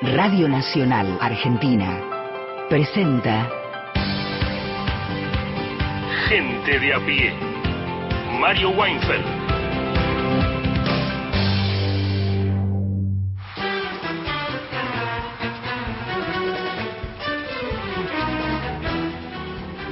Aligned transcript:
Radio 0.00 0.48
Nacional 0.48 1.18
Argentina 1.20 2.00
presenta 2.68 3.50
Gente 6.28 6.78
de 6.78 6.94
a 6.94 7.00
pie. 7.00 7.32
Mario 8.38 8.70
Weinfeld. 8.70 9.24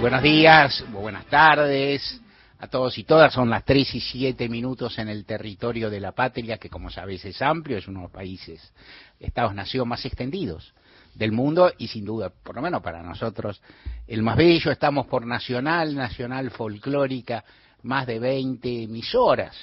Buenos 0.01 0.23
días, 0.23 0.85
buenas 0.93 1.25
tardes 1.27 2.23
a 2.59 2.69
todos 2.69 2.97
y 2.99 3.05
todas. 3.05 3.33
Son 3.33 3.51
las 3.51 3.65
tres 3.65 3.95
y 3.95 4.01
siete 4.01 4.49
minutos 4.49 4.99
en 4.99 5.09
el 5.09 5.25
territorio 5.25 5.91
de 5.91 6.01
la 6.01 6.13
patria, 6.13 6.59
que 6.59 6.71
como 6.71 6.91
sabéis 6.91 7.25
es 7.25 7.41
amplio, 7.43 7.79
es 7.79 7.89
uno 7.89 8.01
de 8.01 8.05
los 8.05 8.13
países, 8.13 8.73
estados-nación 9.21 9.89
más 9.89 10.05
extendidos 10.05 10.75
del 11.15 11.33
mundo 11.33 11.73
y 11.79 11.89
sin 11.89 12.05
duda, 12.05 12.31
por 12.31 12.57
lo 12.57 12.63
menos 12.63 12.83
para 12.83 13.03
nosotros, 13.03 13.61
el 14.07 14.23
más 14.23 14.37
bello. 14.37 14.71
Estamos 14.71 15.07
por 15.07 15.27
Nacional, 15.27 15.95
Nacional 15.95 16.51
Folclórica, 16.51 17.45
más 17.83 18.07
de 18.07 18.19
20 18.19 18.85
emisoras 18.85 19.57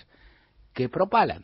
que 0.74 0.90
propalan 0.90 1.44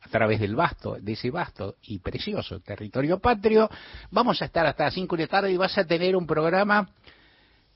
a 0.00 0.08
través 0.08 0.40
del 0.40 0.56
vasto, 0.56 0.96
de 1.00 1.12
ese 1.12 1.30
vasto 1.30 1.76
y 1.82 2.00
precioso 2.00 2.60
territorio 2.60 3.20
patrio. 3.20 3.70
Vamos 4.10 4.42
a 4.42 4.46
estar 4.46 4.66
hasta 4.66 4.84
las 4.84 4.94
5 4.94 5.16
de 5.16 5.22
la 5.22 5.28
tarde 5.28 5.52
y 5.52 5.56
vas 5.56 5.78
a 5.78 5.84
tener 5.84 6.16
un 6.16 6.26
programa 6.26 6.88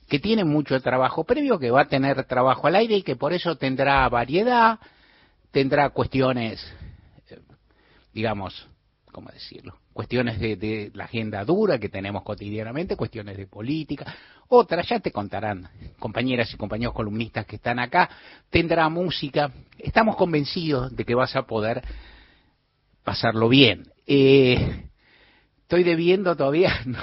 que 0.08 0.18
tiene 0.18 0.44
mucho 0.44 0.80
trabajo 0.80 1.24
previo, 1.24 1.58
que 1.58 1.70
va 1.70 1.82
a 1.82 1.88
tener 1.88 2.24
trabajo 2.24 2.66
al 2.66 2.76
aire 2.76 2.96
y 2.96 3.02
que 3.02 3.16
por 3.16 3.32
eso 3.32 3.56
tendrá 3.56 4.08
variedad, 4.08 4.78
tendrá 5.50 5.90
cuestiones, 5.90 6.64
eh, 7.28 7.40
digamos, 8.12 8.68
¿cómo 9.12 9.30
decirlo? 9.30 9.78
Cuestiones 9.92 10.38
de, 10.38 10.56
de, 10.56 10.90
la 10.94 11.04
agenda 11.04 11.44
dura 11.44 11.78
que 11.78 11.88
tenemos 11.88 12.22
cotidianamente, 12.22 12.96
cuestiones 12.96 13.36
de 13.36 13.46
política, 13.46 14.14
otras 14.48 14.88
ya 14.88 15.00
te 15.00 15.10
contarán 15.10 15.68
compañeras 15.98 16.52
y 16.52 16.56
compañeros 16.56 16.94
columnistas 16.94 17.46
que 17.46 17.56
están 17.56 17.78
acá, 17.78 18.08
tendrá 18.50 18.88
música, 18.88 19.50
estamos 19.78 20.16
convencidos 20.16 20.94
de 20.94 21.04
que 21.04 21.14
vas 21.14 21.34
a 21.34 21.46
poder 21.46 21.82
pasarlo 23.02 23.48
bien. 23.48 23.90
Eh, 24.06 24.86
estoy 25.66 25.82
debiendo 25.82 26.36
todavía, 26.36 26.80
no, 26.86 26.98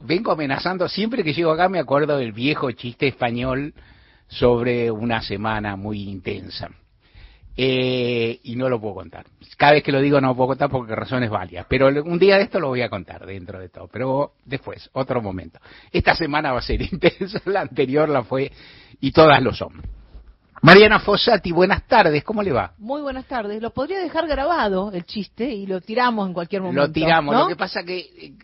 vengo 0.00 0.32
amenazando, 0.32 0.86
siempre 0.86 1.24
que 1.24 1.32
llego 1.32 1.50
acá 1.50 1.70
me 1.70 1.78
acuerdo 1.78 2.18
del 2.18 2.32
viejo 2.32 2.70
chiste 2.72 3.08
español 3.08 3.72
sobre 4.28 4.90
una 4.90 5.22
semana 5.22 5.76
muy 5.76 6.02
intensa. 6.02 6.70
Eh, 7.54 8.40
y 8.44 8.56
no 8.56 8.68
lo 8.68 8.80
puedo 8.80 8.94
contar. 8.94 9.26
Cada 9.58 9.72
vez 9.72 9.82
que 9.82 9.92
lo 9.92 10.00
digo 10.00 10.20
no 10.20 10.28
lo 10.28 10.36
puedo 10.36 10.48
contar 10.48 10.70
porque 10.70 10.94
razones 10.94 11.28
válidas. 11.28 11.66
Pero 11.68 11.88
un 11.88 12.18
día 12.18 12.36
de 12.36 12.44
esto 12.44 12.58
lo 12.58 12.68
voy 12.68 12.80
a 12.80 12.88
contar 12.88 13.26
dentro 13.26 13.58
de 13.60 13.68
todo. 13.68 13.88
Pero 13.88 14.32
después, 14.44 14.88
otro 14.94 15.20
momento. 15.20 15.58
Esta 15.90 16.14
semana 16.14 16.52
va 16.52 16.60
a 16.60 16.62
ser 16.62 16.80
intensa, 16.92 17.40
la 17.44 17.60
anterior 17.60 18.08
la 18.08 18.24
fue 18.24 18.50
y 19.00 19.12
todas 19.12 19.42
lo 19.42 19.52
son. 19.52 19.82
Mariana 20.62 21.00
Fossati, 21.00 21.50
buenas 21.50 21.86
tardes, 21.88 22.22
¿cómo 22.22 22.40
le 22.42 22.52
va? 22.52 22.72
Muy 22.78 23.02
buenas 23.02 23.26
tardes. 23.26 23.60
Lo 23.60 23.70
podría 23.72 23.98
dejar 23.98 24.28
grabado 24.28 24.92
el 24.92 25.04
chiste 25.04 25.50
y 25.50 25.66
lo 25.66 25.80
tiramos 25.80 26.28
en 26.28 26.34
cualquier 26.34 26.62
momento. 26.62 26.86
Lo 26.86 26.92
tiramos, 26.92 27.34
¿no? 27.34 27.42
lo 27.42 27.48
que 27.48 27.56
pasa 27.56 27.82
que 27.82 27.98
eh, 27.98 28.34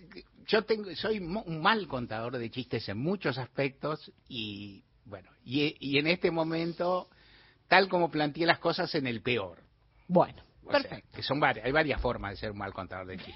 yo 0.49 0.63
tengo, 0.63 0.93
soy 0.97 1.21
un 1.21 1.63
mal 1.63 1.87
contador 1.87 2.37
de 2.37 2.51
chistes 2.51 2.89
en 2.89 2.99
muchos 2.99 3.39
aspectos 3.39 4.11
y 4.29 4.83
bueno, 5.05 5.31
y, 5.45 5.77
y 5.79 5.99
en 5.99 6.09
este 6.09 6.33
momento, 6.33 7.09
tal 7.69 7.89
como 7.89 8.11
planteé 8.11 8.47
las 8.47 8.59
cosas, 8.59 8.93
en 8.97 9.07
el 9.07 9.23
peor. 9.23 9.59
Bueno, 10.09 10.43
O 10.65 10.71
sea, 10.73 10.81
perfecto. 10.81 11.17
que 11.17 11.23
son 11.23 11.39
varias, 11.39 11.65
hay 11.67 11.73
varias 11.73 12.01
formas 12.01 12.33
de 12.33 12.37
ser 12.39 12.51
un 12.51 12.59
mal 12.59 12.73
contador 12.73 13.07
de 13.07 13.17
chistes. 13.19 13.35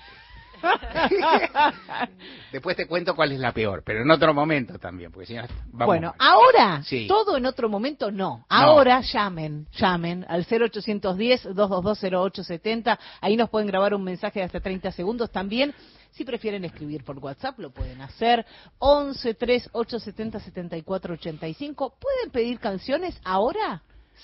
Después 2.53 2.77
te 2.77 2.87
cuento 2.87 3.15
cuál 3.17 3.33
es 3.33 3.41
la 3.41 3.53
peor, 3.53 3.83
pero 3.85 4.03
en 4.03 4.11
otro 4.11 4.33
momento 4.35 4.79
también, 4.79 5.11
porque 5.13 5.27
si 5.27 5.35
no, 5.35 5.43
vamos 5.73 5.87
bueno, 5.87 6.15
ahora, 6.19 6.83
Sí. 6.85 7.07
todo 7.07 7.37
en 7.37 7.45
otro 7.47 7.69
momento 7.69 8.11
no. 8.11 8.45
Ahora 8.49 9.01
llamen, 9.01 9.67
llamen 9.73 10.25
al 10.29 10.47
0810-222-0870. 10.47 12.99
Ahí 13.21 13.37
nos 13.37 13.51
pueden 13.51 13.69
grabar 13.69 13.95
un 13.95 14.03
mensaje 14.05 14.41
de 14.41 14.47
hasta 14.47 14.61
30 14.61 14.91
segundos. 14.93 15.31
También, 15.31 15.75
si 16.11 16.25
prefieren 16.25 16.65
escribir 16.65 17.05
por 17.05 17.19
WhatsApp, 17.19 17.59
lo 17.59 17.71
pueden 17.71 18.01
hacer. 18.01 18.47
11 18.79 19.35
3870 19.35 20.41
7485. 20.41 21.95
¿Pueden 21.99 22.31
pedir 22.31 22.59
canciones 22.59 23.19
ahora? 23.25 23.83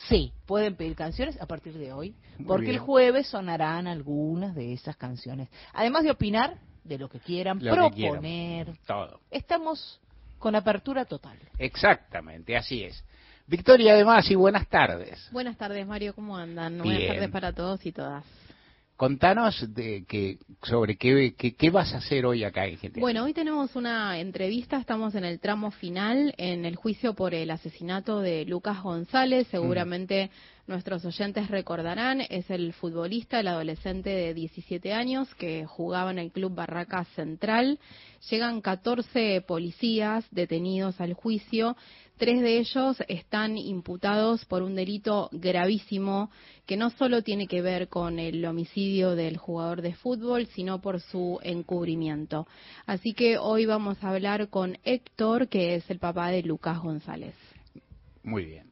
Sí, 0.08 0.32
pueden 0.46 0.76
pedir 0.76 0.94
canciones 0.94 1.40
a 1.40 1.46
partir 1.46 1.76
de 1.76 1.92
hoy, 1.92 2.14
porque 2.46 2.70
el 2.70 2.78
jueves 2.78 3.26
sonarán 3.26 3.86
algunas 3.86 4.54
de 4.54 4.72
esas 4.72 4.96
canciones. 4.96 5.48
Además 5.72 6.04
de 6.04 6.10
opinar 6.10 6.58
de 6.84 6.98
lo 6.98 7.08
que 7.08 7.18
quieran, 7.20 7.58
Lo 7.62 7.90
que 7.90 7.96
quieran. 7.96 8.20
proponer. 8.20 8.78
Todo. 8.86 9.20
Estamos 9.30 10.00
con 10.38 10.54
apertura 10.54 11.04
total. 11.04 11.38
Exactamente, 11.58 12.56
así 12.56 12.84
es. 12.84 13.04
Victoria, 13.46 13.94
además, 13.94 14.30
y 14.30 14.34
buenas 14.34 14.68
tardes. 14.68 15.28
Buenas 15.32 15.56
tardes, 15.56 15.86
Mario, 15.86 16.14
¿cómo 16.14 16.36
andan? 16.36 16.74
Bien. 16.82 16.84
Buenas 16.84 17.08
tardes 17.08 17.30
para 17.30 17.52
todos 17.52 17.84
y 17.86 17.92
todas. 17.92 18.24
Contanos 18.98 19.64
de 19.74 20.04
que, 20.08 20.38
sobre 20.64 20.96
qué, 20.96 21.32
qué, 21.38 21.54
qué 21.54 21.70
vas 21.70 21.94
a 21.94 21.98
hacer 21.98 22.26
hoy 22.26 22.42
acá 22.42 22.66
en. 22.66 22.98
Bueno, 22.98 23.22
hoy 23.22 23.32
tenemos 23.32 23.76
una 23.76 24.18
entrevista, 24.18 24.76
estamos 24.76 25.14
en 25.14 25.24
el 25.24 25.38
tramo 25.38 25.70
final 25.70 26.34
en 26.36 26.64
el 26.64 26.74
juicio 26.74 27.14
por 27.14 27.32
el 27.32 27.48
asesinato 27.52 28.18
de 28.20 28.44
Lucas 28.44 28.82
González. 28.82 29.46
Seguramente 29.52 30.32
nuestros 30.68 31.04
oyentes 31.04 31.48
recordarán, 31.48 32.20
es 32.20 32.50
el 32.50 32.72
futbolista, 32.72 33.40
el 33.40 33.48
adolescente 33.48 34.10
de 34.10 34.34
17 34.34 34.92
años 34.92 35.34
que 35.34 35.64
jugaba 35.64 36.10
en 36.10 36.18
el 36.18 36.30
club 36.30 36.54
Barraca 36.54 37.04
Central. 37.16 37.78
Llegan 38.30 38.60
14 38.60 39.42
policías 39.46 40.26
detenidos 40.30 41.00
al 41.00 41.14
juicio. 41.14 41.76
Tres 42.18 42.42
de 42.42 42.58
ellos 42.58 42.96
están 43.08 43.56
imputados 43.56 44.44
por 44.44 44.62
un 44.62 44.74
delito 44.74 45.28
gravísimo 45.32 46.30
que 46.66 46.76
no 46.76 46.90
solo 46.90 47.22
tiene 47.22 47.46
que 47.46 47.62
ver 47.62 47.88
con 47.88 48.18
el 48.18 48.44
homicidio 48.44 49.14
del 49.14 49.38
jugador 49.38 49.82
de 49.82 49.94
fútbol, 49.94 50.46
sino 50.48 50.80
por 50.80 51.00
su 51.00 51.38
encubrimiento. 51.42 52.46
Así 52.86 53.14
que 53.14 53.38
hoy 53.38 53.66
vamos 53.66 54.02
a 54.02 54.10
hablar 54.10 54.48
con 54.48 54.76
Héctor, 54.84 55.48
que 55.48 55.76
es 55.76 55.88
el 55.90 55.98
papá 55.98 56.30
de 56.30 56.42
Lucas 56.42 56.80
González. 56.80 57.34
Muy 58.22 58.44
bien. 58.44 58.67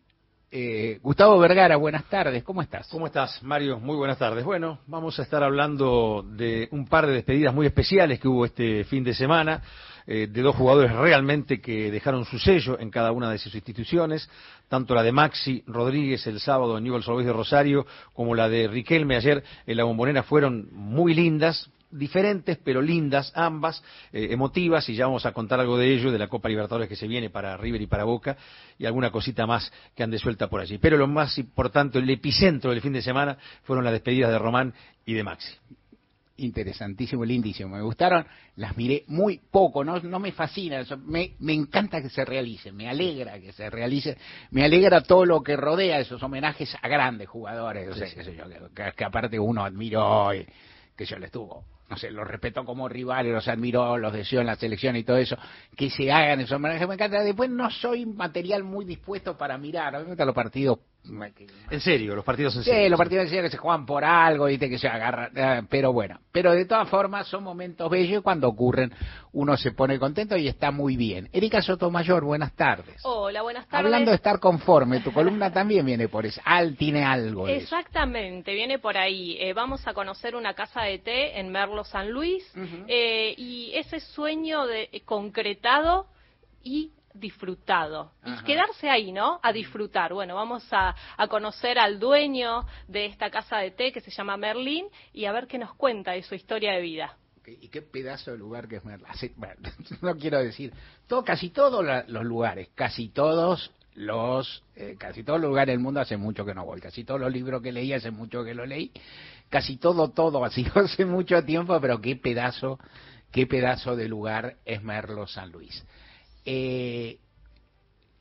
Eh, 0.49 1.01
Gustavo 1.03 1.39
Vergara, 1.41 1.77
buenas 1.77 2.05
tardes, 2.05 2.45
¿cómo 2.45 2.63
estás? 2.63 2.87
¿Cómo 2.89 3.07
estás, 3.07 3.43
Mario? 3.43 3.81
Muy 3.81 3.97
buenas 3.97 4.17
tardes. 4.17 4.45
Bueno, 4.45 4.79
vamos 4.87 5.19
a 5.19 5.23
estar 5.23 5.43
hablando 5.43 6.25
de 6.25 6.69
un 6.71 6.87
par 6.87 7.05
de 7.09 7.15
despedidas 7.15 7.53
muy 7.53 7.67
especiales 7.67 8.21
que 8.21 8.29
hubo 8.29 8.45
este 8.45 8.85
fin 8.85 9.03
de 9.03 9.13
semana, 9.13 9.61
eh, 10.07 10.29
de 10.31 10.43
dos 10.43 10.55
jugadores 10.55 10.93
realmente 10.93 11.61
que 11.61 11.91
dejaron 11.91 12.25
su 12.25 12.39
sello 12.39 12.79
en 12.79 12.91
cada 12.91 13.11
una 13.11 13.29
de 13.29 13.39
sus 13.39 13.57
instituciones, 13.57 14.31
tanto 14.69 14.95
la 14.95 15.03
de 15.03 15.11
Maxi 15.11 15.65
Rodríguez 15.67 16.25
el 16.29 16.39
sábado 16.39 16.79
en 16.79 16.85
Newell's 16.85 17.09
Old 17.09 17.27
de 17.27 17.33
Rosario, 17.33 17.85
como 18.13 18.37
la 18.37 18.49
de 18.49 18.69
Riquelme 18.69 19.17
ayer 19.17 19.43
en 19.67 19.77
la 19.77 19.83
Bombonera 19.83 20.23
fueron 20.23 20.69
muy 20.71 21.13
lindas, 21.13 21.69
diferentes 21.97 22.59
pero 22.59 22.81
lindas 22.81 23.33
ambas, 23.35 23.83
eh, 24.13 24.29
emotivas, 24.31 24.89
y 24.89 24.95
ya 24.95 25.07
vamos 25.07 25.27
a 25.27 25.33
contar 25.33 25.61
algo 25.61 25.79
de 25.79 25.93
ello, 25.93 26.11
de 26.11 26.19
la 26.19 26.29
Copa 26.29 26.49
Libertadores 26.49 26.89
que 26.89 26.97
se 26.97 27.07
viene 27.07 27.31
para 27.31 27.57
River 27.57 27.83
y 27.83 27.87
para 27.87 28.05
Boca, 28.05 28.37
y 28.79 28.87
alguna 28.87 29.11
cosita 29.11 29.47
más 29.47 29.73
que 29.95 30.03
ande 30.03 30.19
suelta 30.19 30.49
por 30.49 30.61
allí. 30.61 30.79
Pero 30.79 30.97
lo 30.97 31.07
más 31.07 31.39
importante, 31.39 31.99
el 31.99 32.09
epicentro 32.11 32.71
del 32.71 32.81
fin 32.81 32.93
de 32.93 33.03
semana, 33.03 33.39
fueron 33.65 33.85
las 33.85 33.93
despedidas 33.93 34.31
de 34.31 34.39
Román 34.39 34.75
y 35.05 35.15
de 35.15 35.25
Maxi. 35.25 35.55
Interesantísimo, 36.39 37.25
lindísimo. 37.25 37.75
Me 37.75 37.83
gustaron, 37.83 38.27
las 38.57 38.77
miré 38.77 39.05
muy 39.07 39.41
poco, 39.51 39.83
no, 39.83 40.01
no 40.01 40.19
me 40.19 40.33
fascina, 40.33 40.81
eso, 40.81 40.99
me, 40.99 41.33
me 41.39 41.55
encanta 41.55 42.03
que 42.03 42.11
se 42.11 42.27
realicen, 42.27 42.77
me 42.77 42.91
alegra 42.91 43.41
que 43.41 43.53
se 43.53 43.71
realicen, 43.71 44.17
me 44.51 44.63
alegra 44.63 45.01
todo 45.01 45.25
lo 45.25 45.43
que 45.43 45.57
rodea 45.57 45.99
esos 45.99 46.23
homenajes 46.23 46.77
a 46.83 46.89
grandes 46.89 47.29
jugadores, 47.29 47.89
o 47.89 47.95
sea, 47.95 48.07
que, 48.07 48.93
que 48.95 49.05
aparte 49.05 49.39
uno 49.39 49.65
admiró 49.65 50.35
y 50.35 50.47
que 50.95 51.07
yo 51.07 51.19
le 51.19 51.27
estuvo 51.27 51.65
no 51.89 51.97
sé, 51.97 52.11
los 52.11 52.27
respeto 52.27 52.65
como 52.65 52.89
rivales, 52.89 53.33
los 53.33 53.47
admiro, 53.49 53.97
los 53.97 54.13
deseo 54.13 54.41
en 54.41 54.47
la 54.47 54.57
selección 54.57 54.97
y 54.97 55.05
todo 55.05 55.19
eso, 55.19 55.37
que 55.77 55.89
se 55.91 56.11
hagan 56.11 56.41
esos 56.41 56.57
homenajes, 56.57 56.89
me 56.89 56.95
encanta. 56.95 57.23
Después 57.23 57.49
no 57.51 57.71
soy 57.71 58.07
material 58.07 58.65
muy 58.65 58.85
dispuesto 58.85 59.37
para 59.37 59.57
mirar, 59.57 59.95
a 59.95 59.99
mí 59.99 60.05
me 60.05 60.11
gustan 60.11 60.27
los 60.27 60.35
partidos. 60.35 60.79
En 61.71 61.81
serio, 61.81 62.15
los 62.15 62.25
partidos 62.25 62.57
en 62.57 62.63
Sí, 62.65 62.71
serio. 62.71 62.89
los 62.91 62.99
partidos 62.99 63.25
en 63.25 63.29
serio 63.31 63.43
que 63.45 63.51
se 63.51 63.57
juegan 63.57 63.87
por 63.87 64.05
algo, 64.05 64.47
¿viste? 64.47 64.69
que 64.69 64.79
se 64.79 64.89
agarran, 64.89 65.31
eh, 65.35 65.63
pero 65.69 65.93
bueno. 65.93 66.19
Pero 66.33 66.53
de 66.53 66.65
todas 66.65 66.89
formas 66.89 67.27
son 67.27 67.43
momentos 67.45 67.91
bellos 67.91 68.21
y 68.21 68.23
cuando 68.23 68.49
ocurren 68.49 68.93
uno 69.33 69.57
se 69.57 69.73
pone 69.73 69.99
contento 69.99 70.37
y 70.37 70.49
está 70.49 70.71
muy 70.71 70.97
bien. 70.97 71.29
Erika 71.33 71.61
Sotomayor, 71.63 72.25
buenas 72.25 72.55
tardes. 72.55 73.01
Hola, 73.05 73.43
buenas 73.43 73.67
tardes. 73.69 73.85
Hablando 73.85 74.11
de 74.11 74.17
estar 74.17 74.41
conforme, 74.41 75.01
tu 75.01 75.13
columna 75.13 75.53
también 75.53 75.85
viene 75.85 76.09
por 76.09 76.27
eso. 76.27 76.41
Al 76.45 76.77
tiene 76.77 77.05
algo 77.05 77.47
de 77.47 77.57
eso. 77.57 77.65
Exactamente, 77.65 78.55
viene 78.55 78.79
por 78.79 78.97
ahí. 78.97 79.37
Eh, 79.41 79.53
vamos 79.53 79.87
a 79.87 79.95
conocer 79.95 80.35
una 80.37 80.55
casa 80.55 80.83
de 80.83 80.99
té 80.99 81.39
en 81.39 81.51
Merlo 81.51 81.85
San 81.85 82.11
Luis 82.11 82.45
eh, 82.89 83.35
y 83.37 83.73
ese 83.75 84.01
sueño 84.01 84.67
de, 84.67 84.89
concretado 85.05 86.07
y 86.63 86.91
disfrutado. 87.19 88.13
Ajá. 88.23 88.41
Y 88.43 88.45
quedarse 88.45 88.89
ahí, 88.91 89.13
¿no? 89.13 89.41
A 89.43 89.53
disfrutar. 89.53 90.13
Bueno, 90.13 90.35
vamos 90.35 90.65
a, 90.73 90.95
a 91.17 91.29
conocer 91.29 91.79
al 91.79 91.99
dueño 91.99 92.65
de 92.89 93.07
esta 93.07 93.31
casa 93.31 93.59
de 93.59 93.71
té 93.71 93.93
que 93.93 94.01
se 94.01 94.11
llama 94.11 94.37
Merlín 94.37 94.87
y 95.13 95.25
a 95.27 95.33
ver 95.33 95.47
qué 95.47 95.59
nos 95.59 95.75
cuenta 95.75 96.13
de 96.13 96.23
su 96.23 96.35
historia 96.35 96.73
de 96.73 96.81
vida. 96.81 97.17
Y 97.47 97.69
qué 97.69 97.81
pedazo 97.81 98.33
de 98.33 98.39
lugar 98.39 98.67
que 98.67 98.77
es. 98.77 98.83
Hace- 99.07 99.33
bueno, 99.37 99.55
no 100.03 100.17
quiero 100.17 100.39
decir, 100.43 100.73
todo, 101.07 101.25
casi 101.25 101.51
todos 101.51 101.85
los 102.09 102.25
lugares, 102.25 102.69
casi 102.75 103.09
todos 103.11 103.71
los, 103.95 104.63
eh, 104.75 104.97
casi 104.99 105.23
todos 105.23 105.41
los 105.41 105.49
lugares 105.51 105.73
del 105.73 105.79
mundo 105.79 106.01
hace 106.01 106.17
mucho 106.17 106.45
que 106.45 106.55
no 106.55 106.65
voy, 106.67 106.81
casi 106.81 107.05
todos 107.05 107.21
los 107.21 107.33
libros 107.33 107.63
que 107.63 107.71
leí 107.73 107.93
hace 107.93 108.11
mucho 108.11 108.45
que 108.45 108.53
lo 108.53 108.67
leí, 108.67 108.91
casi 109.49 109.77
todo, 109.77 110.11
todo 110.11 110.45
ha 110.45 110.51
sido 110.51 110.73
hace 110.85 111.05
mucho 111.07 111.43
tiempo, 111.45 111.81
pero 111.81 112.01
qué 112.01 112.17
pedazo, 112.17 112.79
qué 113.31 113.47
pedazo 113.47 113.95
de 113.97 114.09
lugar 114.09 114.57
es 114.65 114.83
Merlo 114.83 115.27
San 115.29 115.51
Luis. 115.53 115.85
Eh, 116.47 117.19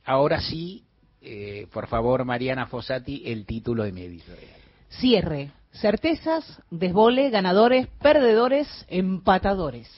ahora 0.04 0.40
sí, 0.40 0.84
eh, 1.22 1.66
por 1.72 1.86
favor, 1.86 2.24
Mariana 2.24 2.66
Fossati, 2.66 3.22
el 3.24 3.46
título 3.46 3.84
de 3.84 3.92
mi 3.92 4.02
editorial. 4.02 4.60
Cierre. 4.90 5.52
Certezas, 5.72 6.60
desvole, 6.70 7.30
ganadores, 7.30 7.86
perdedores, 8.00 8.68
empatadores. 8.88 9.88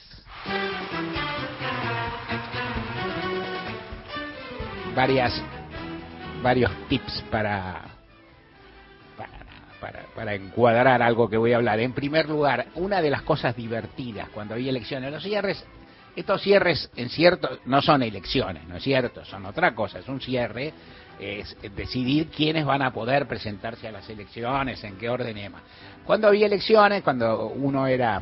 varias 4.99 5.41
varios 6.43 6.71
tips 6.89 7.23
para 7.31 7.85
para, 9.15 9.39
para 9.79 10.03
para 10.13 10.35
encuadrar 10.35 11.01
algo 11.01 11.29
que 11.29 11.37
voy 11.37 11.53
a 11.53 11.55
hablar. 11.55 11.79
En 11.79 11.93
primer 11.93 12.27
lugar, 12.27 12.67
una 12.75 13.01
de 13.01 13.09
las 13.09 13.21
cosas 13.21 13.55
divertidas 13.55 14.27
cuando 14.29 14.55
hay 14.55 14.67
elecciones, 14.67 15.09
los 15.11 15.23
cierres, 15.23 15.63
estos 16.19 16.41
cierres 16.41 16.89
en 16.95 17.09
cierto 17.09 17.59
no 17.65 17.81
son 17.81 18.03
elecciones, 18.03 18.67
¿no 18.67 18.75
es 18.75 18.83
cierto? 18.83 19.23
Son 19.23 19.45
otra 19.45 19.73
cosa, 19.73 19.99
es 19.99 20.07
un 20.09 20.19
cierre, 20.19 20.73
es 21.17 21.55
decidir 21.75 22.27
quiénes 22.27 22.65
van 22.65 22.81
a 22.81 22.91
poder 22.91 23.25
presentarse 23.25 23.87
a 23.87 23.91
las 23.91 24.09
elecciones, 24.09 24.83
en 24.83 24.97
qué 24.97 25.09
orden. 25.09 25.53
Cuando 26.05 26.27
había 26.27 26.45
elecciones, 26.45 27.03
cuando 27.03 27.47
uno 27.47 27.87
era 27.87 28.21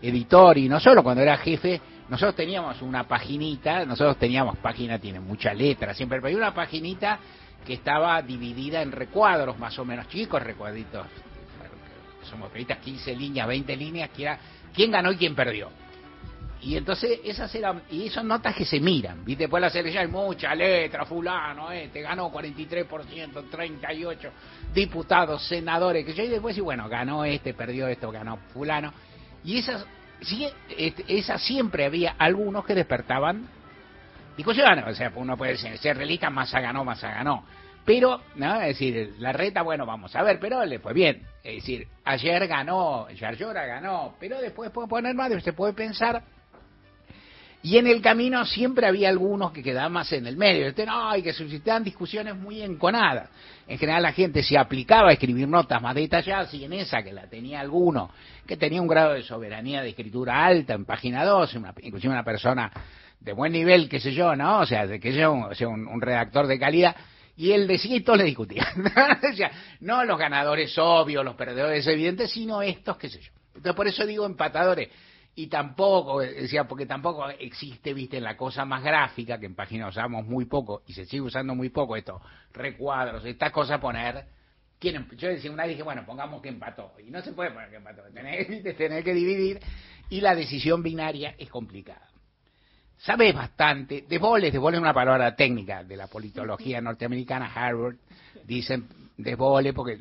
editor 0.00 0.56
y 0.56 0.68
no 0.68 0.80
solo 0.80 1.02
cuando 1.02 1.22
era 1.22 1.36
jefe, 1.36 1.80
nosotros 2.08 2.34
teníamos 2.34 2.80
una 2.80 3.04
paginita, 3.04 3.84
nosotros 3.84 4.16
teníamos 4.18 4.56
página, 4.58 4.98
tiene 4.98 5.20
mucha 5.20 5.52
letra 5.52 5.92
siempre, 5.92 6.18
pero 6.18 6.28
hay 6.28 6.34
una 6.34 6.54
paginita 6.54 7.18
que 7.66 7.74
estaba 7.74 8.20
dividida 8.22 8.80
en 8.80 8.90
recuadros 8.90 9.58
más 9.58 9.78
o 9.78 9.84
menos 9.84 10.08
chicos, 10.08 10.42
recuadritos, 10.42 11.06
somos 12.28 12.48
periodistas, 12.48 12.78
15 12.78 13.16
líneas, 13.16 13.46
20 13.46 13.76
líneas, 13.76 14.10
que 14.10 14.22
era 14.22 14.38
quién 14.74 14.90
ganó 14.90 15.12
y 15.12 15.16
quién 15.16 15.34
perdió. 15.34 15.83
Y 16.64 16.78
entonces 16.78 17.20
esas 17.24 17.54
eran, 17.54 17.82
y 17.90 18.08
son 18.08 18.26
notas 18.26 18.56
que 18.56 18.64
se 18.64 18.80
miran, 18.80 19.22
¿viste? 19.22 19.44
Después 19.44 19.60
de 19.60 19.66
la 19.66 19.70
selección 19.70 20.02
hay 20.06 20.10
mucha 20.10 20.54
letra, 20.54 21.04
fulano, 21.04 21.70
eh, 21.70 21.90
te 21.92 22.00
ganó 22.00 22.32
43%, 22.32 23.50
38 23.50 24.30
diputados, 24.72 25.46
senadores, 25.46 26.06
que 26.06 26.14
yo 26.14 26.24
y 26.24 26.28
después 26.28 26.56
y 26.56 26.62
bueno, 26.62 26.88
ganó 26.88 27.22
este, 27.26 27.52
perdió 27.52 27.86
esto, 27.86 28.10
ganó 28.10 28.38
fulano. 28.54 28.94
Y 29.44 29.58
esas, 29.58 29.84
sí, 30.22 30.48
este, 30.74 31.04
esas 31.06 31.42
siempre 31.42 31.84
había 31.84 32.14
algunos 32.18 32.64
que 32.64 32.74
despertaban 32.74 33.46
discusiones, 34.34 34.86
o 34.86 34.94
sea, 34.94 35.12
uno 35.16 35.36
puede 35.36 35.58
ser, 35.58 35.76
ser 35.76 35.98
realista, 35.98 36.30
Massa 36.30 36.60
ganó, 36.60 36.82
Massa 36.82 37.10
ganó. 37.10 37.44
Pero, 37.84 38.22
¿no? 38.36 38.54
Es 38.62 38.68
decir, 38.68 39.16
la 39.18 39.34
reta, 39.34 39.60
bueno, 39.60 39.84
vamos 39.84 40.16
a 40.16 40.22
ver, 40.22 40.38
pero 40.40 40.64
le 40.64 40.78
fue 40.78 40.94
bien. 40.94 41.26
Es 41.42 41.56
decir, 41.56 41.86
ayer 42.04 42.46
ganó, 42.46 43.10
Yarlora 43.10 43.66
ganó, 43.66 44.14
pero 44.18 44.40
después 44.40 44.70
puede 44.70 44.88
poner 44.88 45.14
más, 45.14 45.30
se 45.42 45.52
puede 45.52 45.74
pensar 45.74 46.22
y 47.64 47.78
en 47.78 47.86
el 47.86 48.02
camino 48.02 48.44
siempre 48.44 48.86
había 48.86 49.08
algunos 49.08 49.50
que 49.50 49.62
quedaban 49.62 49.90
más 49.90 50.12
en 50.12 50.26
el 50.26 50.36
medio, 50.36 50.66
este, 50.66 50.84
no, 50.84 51.16
y 51.16 51.22
que 51.22 51.32
suscitaban 51.32 51.82
discusiones 51.82 52.36
muy 52.36 52.60
enconadas. 52.60 53.30
En 53.66 53.78
general 53.78 54.02
la 54.02 54.12
gente 54.12 54.42
se 54.42 54.58
aplicaba 54.58 55.08
a 55.08 55.12
escribir 55.14 55.48
notas 55.48 55.80
más 55.80 55.94
detalladas 55.94 56.52
y 56.52 56.66
en 56.66 56.74
esa 56.74 57.02
que 57.02 57.10
la 57.10 57.26
tenía 57.26 57.60
alguno, 57.60 58.10
que 58.46 58.58
tenía 58.58 58.82
un 58.82 58.86
grado 58.86 59.14
de 59.14 59.22
soberanía 59.22 59.80
de 59.80 59.88
escritura 59.88 60.44
alta 60.44 60.74
en 60.74 60.84
página 60.84 61.24
2, 61.24 61.54
una, 61.54 61.72
inclusive 61.80 62.12
una 62.12 62.22
persona 62.22 62.70
de 63.18 63.32
buen 63.32 63.52
nivel, 63.52 63.88
qué 63.88 63.98
sé 63.98 64.12
yo, 64.12 64.36
¿no? 64.36 64.58
O 64.58 64.66
sea, 64.66 64.86
de 64.86 65.00
que 65.00 65.14
sea, 65.14 65.30
un, 65.30 66.02
redactor 66.02 66.46
de 66.46 66.58
calidad, 66.58 66.94
y 67.34 67.52
él 67.52 67.66
decía 67.66 67.96
y 67.96 68.00
todos 68.02 68.18
le 68.18 68.24
discutían. 68.24 68.66
no 69.80 70.04
los 70.04 70.18
ganadores 70.18 70.76
obvios, 70.76 71.24
los 71.24 71.34
perdedores 71.34 71.86
evidentes, 71.86 72.30
sino 72.30 72.60
estos, 72.60 72.98
qué 72.98 73.08
sé 73.08 73.22
yo. 73.22 73.32
Entonces 73.54 73.74
por 73.74 73.88
eso 73.88 74.04
digo 74.04 74.26
empatadores 74.26 74.90
y 75.36 75.48
tampoco, 75.48 76.20
decía, 76.20 76.64
porque 76.64 76.86
tampoco 76.86 77.28
existe, 77.28 77.92
viste, 77.92 78.20
la 78.20 78.36
cosa 78.36 78.64
más 78.64 78.82
gráfica, 78.82 79.38
que 79.38 79.46
en 79.46 79.54
página 79.54 79.88
usamos 79.88 80.24
muy 80.26 80.44
poco, 80.44 80.82
y 80.86 80.92
se 80.92 81.04
sigue 81.06 81.22
usando 81.22 81.54
muy 81.54 81.70
poco 81.70 81.96
esto, 81.96 82.20
recuadros, 82.52 83.24
estas 83.24 83.50
cosas 83.50 83.80
poner, 83.80 84.26
¿quién, 84.78 84.96
em- 84.96 85.08
yo 85.16 85.28
decía, 85.28 85.50
una 85.50 85.64
vez 85.64 85.72
dije, 85.72 85.82
bueno, 85.82 86.04
pongamos 86.06 86.40
que 86.40 86.48
empató, 86.48 86.92
y 87.04 87.10
no 87.10 87.20
se 87.20 87.32
puede 87.32 87.50
poner 87.50 87.70
que 87.70 87.76
empató, 87.76 88.02
tenés, 88.12 88.76
tenés 88.76 89.04
que 89.04 89.14
dividir, 89.14 89.60
y 90.08 90.20
la 90.20 90.34
decisión 90.34 90.82
binaria 90.82 91.34
es 91.36 91.50
complicada. 91.50 92.08
Sabes 92.98 93.34
bastante, 93.34 94.04
de 94.08 94.18
boles, 94.18 94.52
de 94.52 94.58
boles 94.58 94.78
es 94.78 94.82
una 94.82 94.94
palabra 94.94 95.34
técnica 95.34 95.82
de 95.82 95.96
la 95.96 96.06
politología 96.06 96.80
norteamericana, 96.80 97.52
Harvard, 97.52 97.96
dicen 98.44 99.03
de 99.16 99.34
vole 99.36 99.72
porque 99.72 99.98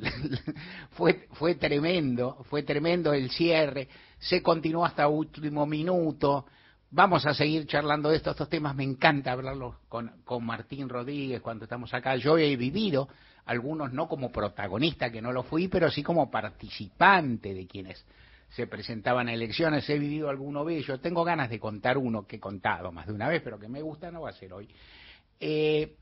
fue 0.91 1.27
fue 1.33 1.55
tremendo, 1.55 2.43
fue 2.49 2.63
tremendo 2.63 3.13
el 3.13 3.29
cierre, 3.29 3.87
se 4.17 4.41
continuó 4.41 4.85
hasta 4.85 5.07
último 5.07 5.65
minuto. 5.65 6.45
Vamos 6.91 7.25
a 7.25 7.33
seguir 7.33 7.65
charlando 7.65 8.09
de 8.09 8.17
estos, 8.17 8.33
estos 8.33 8.49
temas, 8.49 8.75
me 8.75 8.83
encanta 8.83 9.31
hablarlos 9.31 9.75
con, 9.89 10.11
con 10.23 10.45
Martín 10.45 10.87
Rodríguez 10.87 11.41
cuando 11.41 11.65
estamos 11.65 11.91
acá. 11.93 12.15
Yo 12.17 12.37
he 12.37 12.55
vivido, 12.55 13.09
algunos 13.45 13.91
no 13.91 14.07
como 14.07 14.31
protagonista, 14.31 15.11
que 15.11 15.21
no 15.21 15.31
lo 15.31 15.41
fui, 15.41 15.67
pero 15.67 15.89
sí 15.89 16.03
como 16.03 16.29
participante 16.29 17.53
de 17.55 17.65
quienes 17.65 18.05
se 18.49 18.67
presentaban 18.67 19.27
a 19.27 19.33
elecciones, 19.33 19.89
he 19.89 19.97
vivido 19.97 20.29
alguno 20.29 20.63
bello, 20.63 20.99
tengo 20.99 21.23
ganas 21.23 21.49
de 21.49 21.59
contar 21.59 21.97
uno 21.97 22.27
que 22.27 22.35
he 22.35 22.39
contado 22.39 22.91
más 22.91 23.07
de 23.07 23.13
una 23.13 23.27
vez, 23.27 23.41
pero 23.43 23.59
que 23.59 23.67
me 23.67 23.81
gusta, 23.81 24.11
no 24.11 24.21
va 24.21 24.29
a 24.29 24.33
ser 24.33 24.53
hoy. 24.53 24.69
Eh, 25.39 25.95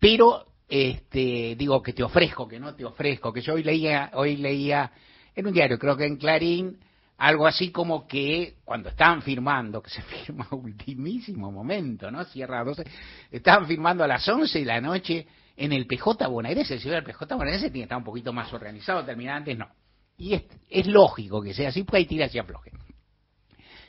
pero 0.00 0.46
este 0.68 1.56
digo 1.56 1.82
que 1.82 1.92
te 1.92 2.02
ofrezco, 2.02 2.46
que 2.46 2.60
no 2.60 2.74
te 2.74 2.84
ofrezco, 2.84 3.32
que 3.32 3.40
yo 3.40 3.54
hoy 3.54 3.62
leía, 3.62 4.10
hoy 4.14 4.36
leía 4.36 4.92
en 5.34 5.46
un 5.46 5.52
diario, 5.52 5.78
creo 5.78 5.96
que 5.96 6.04
en 6.04 6.16
Clarín, 6.16 6.78
algo 7.16 7.46
así 7.46 7.70
como 7.70 8.06
que 8.06 8.56
cuando 8.64 8.90
estaban 8.90 9.22
firmando, 9.22 9.82
que 9.82 9.90
se 9.90 10.02
firma 10.24 10.46
a 10.50 10.54
ultimísimo 10.54 11.50
momento, 11.50 12.10
¿no? 12.10 12.24
Cierra 12.24 12.60
a 12.60 12.64
12, 12.64 12.84
estaban 13.30 13.66
firmando 13.66 14.04
a 14.04 14.06
las 14.06 14.28
11 14.28 14.58
de 14.58 14.64
la 14.64 14.80
noche 14.80 15.26
en 15.56 15.72
el 15.72 15.86
PJ 15.86 16.26
bonaerense, 16.28 16.74
el 16.74 17.04
PJ 17.04 17.34
bonaerense 17.34 17.70
tiene 17.70 17.80
que 17.80 17.82
estar 17.82 17.98
un 17.98 18.04
poquito 18.04 18.32
más 18.32 18.52
organizado, 18.52 19.04
terminar 19.04 19.38
antes 19.38 19.58
no. 19.58 19.68
Y 20.16 20.34
es, 20.68 20.86
lógico 20.86 21.40
que 21.40 21.54
sea 21.54 21.68
así, 21.68 21.84
porque 21.84 21.98
hay 21.98 22.06
tiras 22.06 22.34
y 22.34 22.38
afloje. 22.38 22.72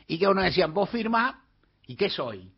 Y 0.07 0.17
que 0.17 0.27
uno 0.27 0.41
decía, 0.41 0.67
vos 0.67 0.89
firmá, 0.89 1.43
¿y 1.87 1.95
qué 1.95 2.09
soy? 2.09 2.51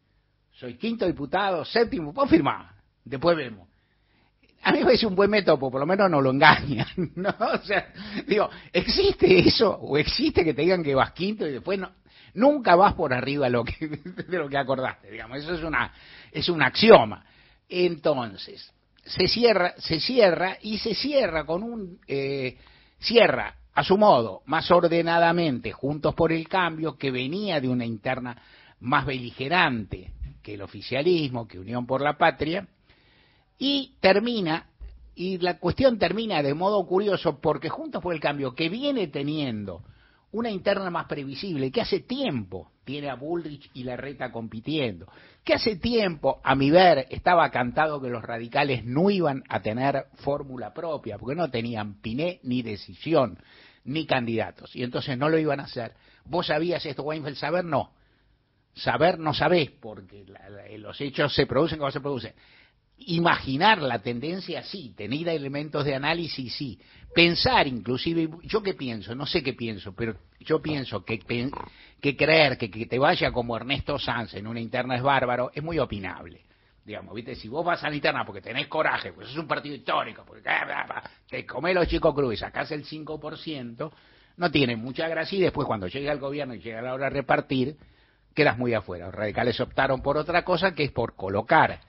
Soy 0.51 0.77
quinto 0.77 1.05
diputado, 1.05 1.65
séptimo, 1.65 2.13
vos 2.13 2.29
firmá, 2.29 2.75
después 3.03 3.35
vemos. 3.35 3.70
A 4.63 4.71
mí 4.71 4.79
me 4.79 4.85
parece 4.85 5.07
un 5.07 5.15
buen 5.15 5.29
método, 5.29 5.57
por 5.57 5.79
lo 5.79 5.85
menos 5.85 6.09
no 6.09 6.21
lo 6.21 6.31
engañan, 6.31 6.87
¿no? 7.15 7.33
O 7.39 7.65
sea, 7.65 7.91
digo, 8.27 8.49
¿existe 8.71 9.39
eso? 9.39 9.71
¿O 9.71 9.97
existe 9.97 10.43
que 10.43 10.53
te 10.53 10.61
digan 10.61 10.83
que 10.83 10.95
vas 10.95 11.11
quinto 11.11 11.47
y 11.47 11.51
después 11.51 11.79
no? 11.79 11.91
Nunca 12.33 12.75
vas 12.75 12.93
por 12.93 13.13
arriba 13.13 13.49
lo 13.49 13.63
que, 13.63 13.87
de 14.27 14.37
lo 14.37 14.47
que 14.47 14.57
acordaste, 14.57 15.11
digamos, 15.11 15.39
eso 15.39 15.55
es 15.55 15.63
una, 15.63 15.91
es 16.31 16.47
un 16.49 16.61
axioma. 16.61 17.25
Entonces, 17.67 18.71
se 19.03 19.27
cierra, 19.27 19.73
se 19.77 19.99
cierra 19.99 20.57
y 20.61 20.77
se 20.77 20.93
cierra 20.93 21.45
con 21.45 21.63
un, 21.63 21.99
eh, 22.07 22.57
cierra 22.99 23.55
a 23.73 23.83
su 23.83 23.97
modo, 23.97 24.41
más 24.45 24.69
ordenadamente, 24.69 25.71
Juntos 25.71 26.13
por 26.13 26.31
el 26.31 26.47
Cambio, 26.47 26.97
que 26.97 27.09
venía 27.09 27.61
de 27.61 27.69
una 27.69 27.85
interna 27.85 28.37
más 28.81 29.05
beligerante 29.05 30.11
que 30.43 30.55
el 30.55 30.61
oficialismo, 30.61 31.47
que 31.47 31.59
Unión 31.59 31.85
por 31.85 32.01
la 32.01 32.17
Patria, 32.17 32.67
y 33.63 33.93
termina, 33.99 34.65
y 35.13 35.37
la 35.37 35.59
cuestión 35.59 35.99
termina 35.99 36.41
de 36.41 36.55
modo 36.55 36.83
curioso, 36.87 37.39
porque 37.39 37.69
Juntos 37.69 38.01
por 38.01 38.11
el 38.11 38.19
Cambio, 38.19 38.55
que 38.55 38.69
viene 38.69 39.05
teniendo 39.05 39.83
una 40.31 40.49
interna 40.49 40.89
más 40.89 41.05
previsible, 41.05 41.71
que 41.71 41.81
hace 41.81 41.99
tiempo 41.99 42.71
tiene 42.83 43.11
a 43.11 43.13
Bullrich 43.13 43.69
y 43.75 43.83
Larreta 43.83 44.31
compitiendo, 44.31 45.05
que 45.43 45.53
hace 45.53 45.75
tiempo, 45.75 46.41
a 46.43 46.55
mi 46.55 46.71
ver, 46.71 47.05
estaba 47.11 47.51
cantado 47.51 48.01
que 48.01 48.09
los 48.09 48.23
radicales 48.23 48.83
no 48.83 49.11
iban 49.11 49.43
a 49.47 49.61
tener 49.61 50.07
fórmula 50.15 50.73
propia, 50.73 51.19
porque 51.19 51.35
no 51.35 51.51
tenían 51.51 52.01
piné 52.01 52.39
ni 52.41 52.63
decisión, 52.63 53.37
ni 53.83 54.07
candidatos, 54.07 54.75
y 54.75 54.81
entonces 54.81 55.19
no 55.19 55.29
lo 55.29 55.37
iban 55.37 55.59
a 55.59 55.65
hacer. 55.65 55.93
¿Vos 56.25 56.47
sabías 56.47 56.83
esto, 56.83 57.03
Weinfeld? 57.03 57.37
¿Saber? 57.37 57.63
No. 57.63 57.91
Saber 58.73 59.19
no 59.19 59.35
sabés, 59.35 59.69
porque 59.69 60.25
la, 60.25 60.49
los 60.79 60.99
hechos 60.99 61.35
se 61.35 61.45
producen 61.45 61.77
como 61.77 61.91
se 61.91 62.01
producen. 62.01 62.33
Imaginar 63.07 63.81
la 63.81 63.99
tendencia, 63.99 64.63
sí. 64.63 64.93
Tener 64.95 65.29
elementos 65.29 65.85
de 65.85 65.95
análisis, 65.95 66.53
sí. 66.53 66.79
Pensar, 67.13 67.67
inclusive, 67.67 68.29
yo 68.43 68.63
qué 68.63 68.73
pienso, 68.73 69.13
no 69.15 69.25
sé 69.25 69.43
qué 69.43 69.53
pienso, 69.53 69.93
pero 69.93 70.15
yo 70.39 70.61
pienso 70.61 71.03
que, 71.03 71.19
creer 71.19 72.57
que, 72.57 72.71
que 72.71 72.85
te 72.85 72.97
vaya 72.97 73.31
como 73.31 73.55
Ernesto 73.57 73.99
Sanz 73.99 74.33
en 74.35 74.47
una 74.47 74.61
interna 74.61 74.95
es 74.95 75.01
bárbaro, 75.01 75.51
es 75.53 75.61
muy 75.61 75.77
opinable. 75.77 76.41
Digamos, 76.83 77.13
¿viste? 77.13 77.35
Si 77.35 77.47
vos 77.47 77.63
vas 77.63 77.83
a 77.83 77.89
la 77.89 77.95
interna 77.95 78.25
porque 78.25 78.41
tenés 78.41 78.67
coraje, 78.67 79.13
pues 79.13 79.29
es 79.29 79.37
un 79.37 79.47
partido 79.47 79.75
histórico, 79.75 80.23
porque 80.25 80.41
te 81.29 81.45
comés 81.45 81.75
los 81.75 81.87
chicos 81.87 82.13
cruz 82.15 82.33
y 82.33 82.37
sacás 82.37 82.71
el 82.71 82.85
5%, 82.85 83.91
no 84.37 84.51
tiene 84.51 84.75
mucha 84.75 85.07
gracia 85.07 85.37
y 85.37 85.41
después 85.41 85.67
cuando 85.67 85.87
llega 85.87 86.11
el 86.11 86.19
gobierno 86.19 86.55
y 86.55 86.59
llega 86.59 86.81
la 86.81 86.93
hora 86.93 87.05
de 87.05 87.11
repartir, 87.11 87.75
quedas 88.33 88.57
muy 88.57 88.73
afuera. 88.73 89.07
Los 89.07 89.15
radicales 89.15 89.59
optaron 89.59 90.01
por 90.01 90.17
otra 90.17 90.43
cosa 90.43 90.73
que 90.73 90.83
es 90.83 90.91
por 90.91 91.15
colocar, 91.15 91.81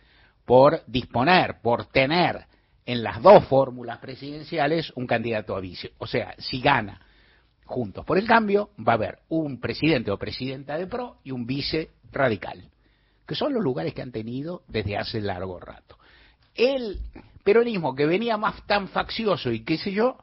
por 0.45 0.83
disponer, 0.87 1.61
por 1.63 1.87
tener 1.87 2.47
en 2.85 3.03
las 3.03 3.23
dos 3.23 3.45
fórmulas 3.45 3.99
presidenciales 3.99 4.93
un 4.97 5.07
candidato 5.07 5.57
a 5.57 5.61
vice. 5.61 5.93
O 5.99 6.07
sea, 6.07 6.35
si 6.39 6.61
gana 6.61 7.01
juntos 7.65 8.05
por 8.05 8.19
el 8.19 8.27
cambio, 8.27 8.71
va 8.79 8.93
a 8.93 8.97
haber 8.97 9.19
un 9.29 9.61
presidente 9.61 10.11
o 10.11 10.19
presidenta 10.19 10.77
de 10.77 10.87
PRO 10.87 11.19
y 11.25 11.31
un 11.31 11.47
vice 11.47 11.91
radical, 12.11 12.71
que 13.27 13.35
son 13.35 13.55
los 13.55 13.63
lugares 13.63 13.95
que 13.95 14.03
han 14.03 14.13
tenido 14.13 14.63
desde 14.69 14.97
hace 14.97 15.21
largo 15.21 15.59
rato. 15.59 15.99
El 16.55 16.99
peronismo 17.45 17.95
que 17.95 18.07
venía 18.07 18.37
más 18.37 18.67
tan 18.67 18.89
faccioso 18.89 19.51
y 19.51 19.65
qué 19.65 19.79
sé 19.79 19.93
yo, 19.93 20.19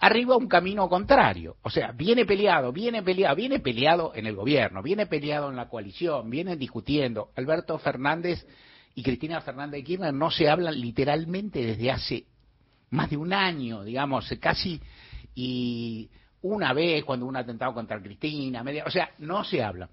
arriba 0.00 0.36
un 0.36 0.48
camino 0.48 0.88
contrario. 0.88 1.56
O 1.62 1.70
sea, 1.70 1.92
viene 1.92 2.24
peleado, 2.24 2.72
viene 2.72 3.02
peleado, 3.02 3.36
viene 3.36 3.60
peleado 3.60 4.12
en 4.14 4.26
el 4.26 4.34
gobierno, 4.34 4.82
viene 4.82 5.06
peleado 5.06 5.50
en 5.50 5.56
la 5.56 5.68
coalición, 5.68 6.28
vienen 6.30 6.58
discutiendo. 6.58 7.30
Alberto 7.36 7.78
Fernández 7.78 8.44
y 9.00 9.02
Cristina 9.02 9.40
Fernández 9.40 9.80
de 9.80 9.84
Kirchner 9.84 10.12
no 10.12 10.30
se 10.30 10.46
hablan 10.46 10.78
literalmente 10.78 11.64
desde 11.64 11.90
hace 11.90 12.24
más 12.90 13.08
de 13.08 13.16
un 13.16 13.32
año, 13.32 13.82
digamos, 13.82 14.30
casi 14.38 14.78
y 15.34 16.10
una 16.42 16.74
vez 16.74 17.02
cuando 17.04 17.24
un 17.24 17.34
atentado 17.34 17.72
contra 17.72 18.02
Cristina, 18.02 18.62
o 18.84 18.90
sea, 18.90 19.10
no 19.20 19.42
se 19.42 19.62
habla. 19.62 19.88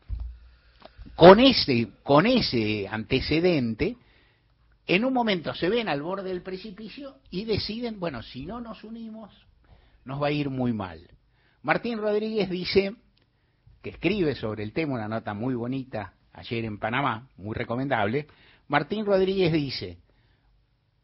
Con 1.15 1.39
ese, 1.39 1.87
con 2.03 2.25
ese 2.25 2.85
antecedente, 2.89 3.95
en 4.85 5.05
un 5.05 5.13
momento 5.13 5.55
se 5.55 5.69
ven 5.69 5.87
al 5.87 6.01
borde 6.01 6.27
del 6.27 6.41
precipicio 6.41 7.15
y 7.31 7.45
deciden, 7.45 8.01
bueno, 8.01 8.21
si 8.21 8.45
no 8.45 8.59
nos 8.59 8.83
unimos, 8.83 9.31
nos 10.03 10.21
va 10.21 10.27
a 10.27 10.31
ir 10.31 10.49
muy 10.49 10.73
mal. 10.73 10.99
Martín 11.61 11.99
Rodríguez 11.99 12.49
dice, 12.49 12.93
que 13.81 13.91
escribe 13.91 14.35
sobre 14.35 14.63
el 14.63 14.73
tema 14.73 14.95
una 14.95 15.07
nota 15.07 15.33
muy 15.33 15.55
bonita 15.55 16.13
ayer 16.33 16.65
en 16.65 16.77
Panamá, 16.77 17.29
muy 17.37 17.55
recomendable, 17.55 18.27
Martín 18.67 19.05
Rodríguez 19.05 19.53
dice, 19.53 19.97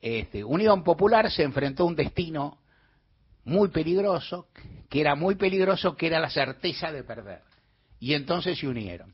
este, 0.01 0.43
Unión 0.43 0.83
Popular 0.83 1.31
se 1.31 1.43
enfrentó 1.43 1.83
a 1.83 1.87
un 1.87 1.95
destino 1.95 2.57
muy 3.45 3.69
peligroso, 3.69 4.47
que 4.89 5.01
era 5.01 5.15
muy 5.15 5.35
peligroso, 5.35 5.95
que 5.95 6.07
era 6.07 6.19
la 6.19 6.29
certeza 6.29 6.91
de 6.91 7.03
perder. 7.03 7.41
Y 7.99 8.13
entonces 8.13 8.59
se 8.59 8.67
unieron. 8.67 9.13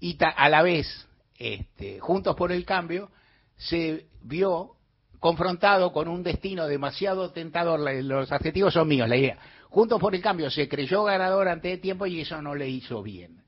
Y 0.00 0.16
a 0.20 0.48
la 0.48 0.62
vez, 0.62 1.08
este, 1.36 2.00
Juntos 2.00 2.36
por 2.36 2.52
el 2.52 2.64
Cambio, 2.64 3.10
se 3.56 4.06
vio 4.22 4.76
confrontado 5.18 5.92
con 5.92 6.08
un 6.08 6.22
destino 6.22 6.66
demasiado 6.66 7.30
tentador. 7.30 7.80
Los 7.80 8.30
adjetivos 8.30 8.74
son 8.74 8.88
míos, 8.88 9.08
la 9.08 9.16
idea. 9.16 9.38
Juntos 9.70 10.00
por 10.00 10.14
el 10.14 10.22
Cambio 10.22 10.50
se 10.50 10.68
creyó 10.68 11.04
ganador 11.04 11.48
ante 11.48 11.72
el 11.72 11.80
tiempo 11.80 12.06
y 12.06 12.20
eso 12.20 12.40
no 12.40 12.54
le 12.54 12.68
hizo 12.68 13.02
bien. 13.02 13.42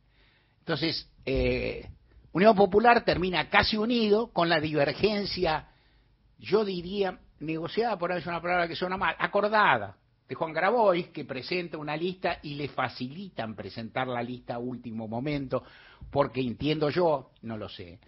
Entonces, 0.61 1.09
eh, 1.25 1.89
Unión 2.33 2.55
Popular 2.55 3.05
termina 3.05 3.49
casi 3.49 3.77
unido 3.77 4.29
con 4.33 4.49
la 4.49 4.61
divergencia, 4.61 5.69
yo 6.39 6.65
diría, 6.65 7.19
negociada, 7.41 7.99
por 7.99 8.13
ahí 8.13 8.19
es 8.19 8.27
una 8.27 8.41
palabra 8.41 8.69
que 8.69 8.77
suena 8.77 8.97
mal, 8.97 9.17
acordada, 9.19 9.97
de 10.29 10.35
Juan 10.37 10.53
Grabois, 10.53 11.09
que 11.09 11.25
presenta 11.25 11.77
una 11.77 11.97
lista 11.97 12.39
y 12.43 12.55
le 12.55 12.69
facilitan 12.69 13.57
presentar 13.57 14.07
la 14.07 14.23
lista 14.23 14.55
a 14.55 14.59
último 14.59 15.09
momento, 15.09 15.65
porque 16.09 16.41
entiendo 16.41 16.89
yo, 16.89 17.33
no 17.43 17.57
lo 17.57 17.69
sé, 17.69 17.99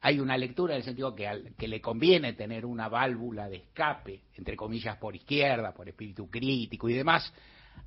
hay 0.00 0.18
una 0.18 0.36
lectura 0.36 0.74
en 0.74 0.78
el 0.78 0.84
sentido 0.84 1.14
que, 1.14 1.52
que 1.56 1.68
le 1.68 1.80
conviene 1.80 2.32
tener 2.32 2.66
una 2.66 2.88
válvula 2.88 3.48
de 3.48 3.58
escape, 3.58 4.22
entre 4.36 4.56
comillas, 4.56 4.96
por 4.96 5.14
izquierda, 5.14 5.72
por 5.72 5.88
espíritu 5.88 6.28
crítico 6.28 6.88
y 6.88 6.94
demás, 6.94 7.32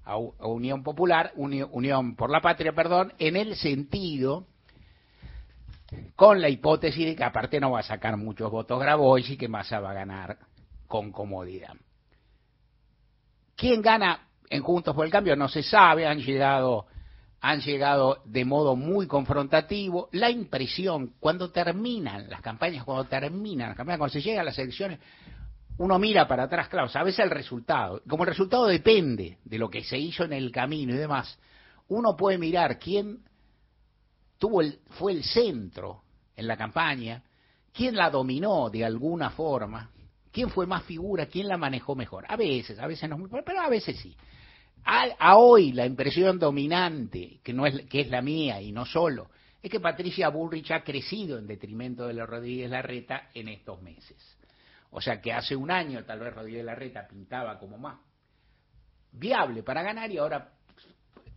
a, 0.06 0.18
Unión 0.18 0.84
Popular, 0.84 1.34
Unión 1.36 2.16
por 2.16 2.30
la 2.30 2.40
Patria, 2.40 2.74
perdón, 2.74 3.14
en 3.20 3.36
el 3.36 3.56
sentido 3.58 4.48
con 6.16 6.42
la 6.42 6.50
hipótesis 6.50 7.06
de 7.06 7.16
que 7.16 7.24
aparte 7.24 7.60
no 7.60 7.72
va 7.72 7.80
a 7.80 7.84
sacar 7.84 8.18
muchos 8.18 8.50
votos 8.52 8.80
Grabois 8.80 9.30
y 9.30 9.38
que 9.38 9.48
Massa 9.48 9.80
va 9.80 9.92
a 9.92 9.96
ganar 9.96 10.38
con 10.88 11.12
comodidad. 11.12 11.74
¿Quién 13.56 13.82
gana 13.82 14.28
en 14.50 14.64
Juntos 14.64 14.96
por 14.96 15.06
el 15.06 15.12
Cambio? 15.12 15.36
No 15.36 15.48
se 15.48 15.64
sabe, 15.64 16.08
han 16.08 16.20
llegado, 16.20 16.88
han 17.42 17.62
llegado 17.62 18.22
de 18.26 18.46
modo 18.46 18.76
muy 18.76 19.08
confrontativo. 19.08 20.10
La 20.14 20.30
impresión, 20.30 21.14
cuando 21.20 21.52
terminan 21.52 22.30
las 22.30 22.42
campañas, 22.42 22.84
cuando 22.84 23.06
terminan 23.06 23.70
las 23.70 23.78
campañas, 23.78 24.00
cuando 24.00 24.14
se 24.14 24.22
llega 24.22 24.42
a 24.42 24.46
las 24.46 24.58
elecciones, 24.58 25.00
uno 25.78 25.98
mira 26.00 26.28
para 26.28 26.44
atrás, 26.44 26.70
claro, 26.70 26.90
sabes 26.90 27.18
el 27.20 27.30
resultado. 27.30 28.02
Como 28.08 28.24
el 28.24 28.30
resultado 28.30 28.66
depende 28.66 29.38
de 29.44 29.58
lo 29.58 29.70
que 29.70 29.84
se 29.84 29.98
hizo 29.98 30.24
en 30.24 30.34
el 30.34 30.52
camino 30.52 30.94
y 30.94 30.98
demás, 30.98 31.40
uno 31.88 32.16
puede 32.16 32.38
mirar 32.38 32.80
quién 32.80 33.20
tuvo 34.42 34.62
el, 34.62 34.80
fue 34.98 35.12
el 35.12 35.24
centro 35.24 36.02
en 36.36 36.48
la 36.48 36.58
campaña, 36.58 37.22
quién 37.72 37.96
la 37.96 38.10
dominó 38.10 38.72
de 38.72 38.84
alguna 38.84 39.30
forma, 39.30 39.92
quién 40.32 40.50
fue 40.50 40.66
más 40.66 40.84
figura, 40.84 41.28
quién 41.28 41.48
la 41.48 41.58
manejó 41.58 41.96
mejor. 41.96 42.26
A 42.28 42.36
veces, 42.36 42.80
a 42.80 42.88
veces 42.88 43.08
no, 43.08 43.20
pero 43.46 43.62
a 43.62 43.70
veces 43.70 44.00
sí. 44.00 44.18
A, 44.84 45.38
hoy 45.38 45.74
la 45.74 45.86
impresión 45.86 46.40
dominante, 46.40 47.40
que, 47.44 47.54
no 47.54 47.68
es, 47.68 47.86
que 47.86 48.02
es 48.02 48.10
la 48.10 48.24
mía 48.24 48.60
y 48.60 48.72
no 48.72 48.84
solo, 48.84 49.30
es 49.62 49.70
que 49.70 49.80
Patricia 49.80 50.30
Bullrich 50.30 50.72
ha 50.72 50.84
crecido 50.84 51.38
en 51.38 51.46
detrimento 51.46 52.08
de 52.08 52.16
los 52.16 52.28
Rodríguez 52.28 52.72
Larreta 52.72 53.30
en 53.36 53.48
estos 53.48 53.80
meses. 53.84 54.18
O 54.90 55.02
sea 55.02 55.22
que 55.22 55.32
hace 55.34 55.56
un 55.56 55.70
año 55.70 56.04
tal 56.04 56.20
vez 56.20 56.34
Rodríguez 56.34 56.66
Larreta 56.66 57.08
pintaba 57.08 57.60
como 57.60 57.78
más 57.78 58.00
viable 59.12 59.62
para 59.62 59.84
ganar 59.84 60.10
y 60.10 60.18
ahora 60.18 60.52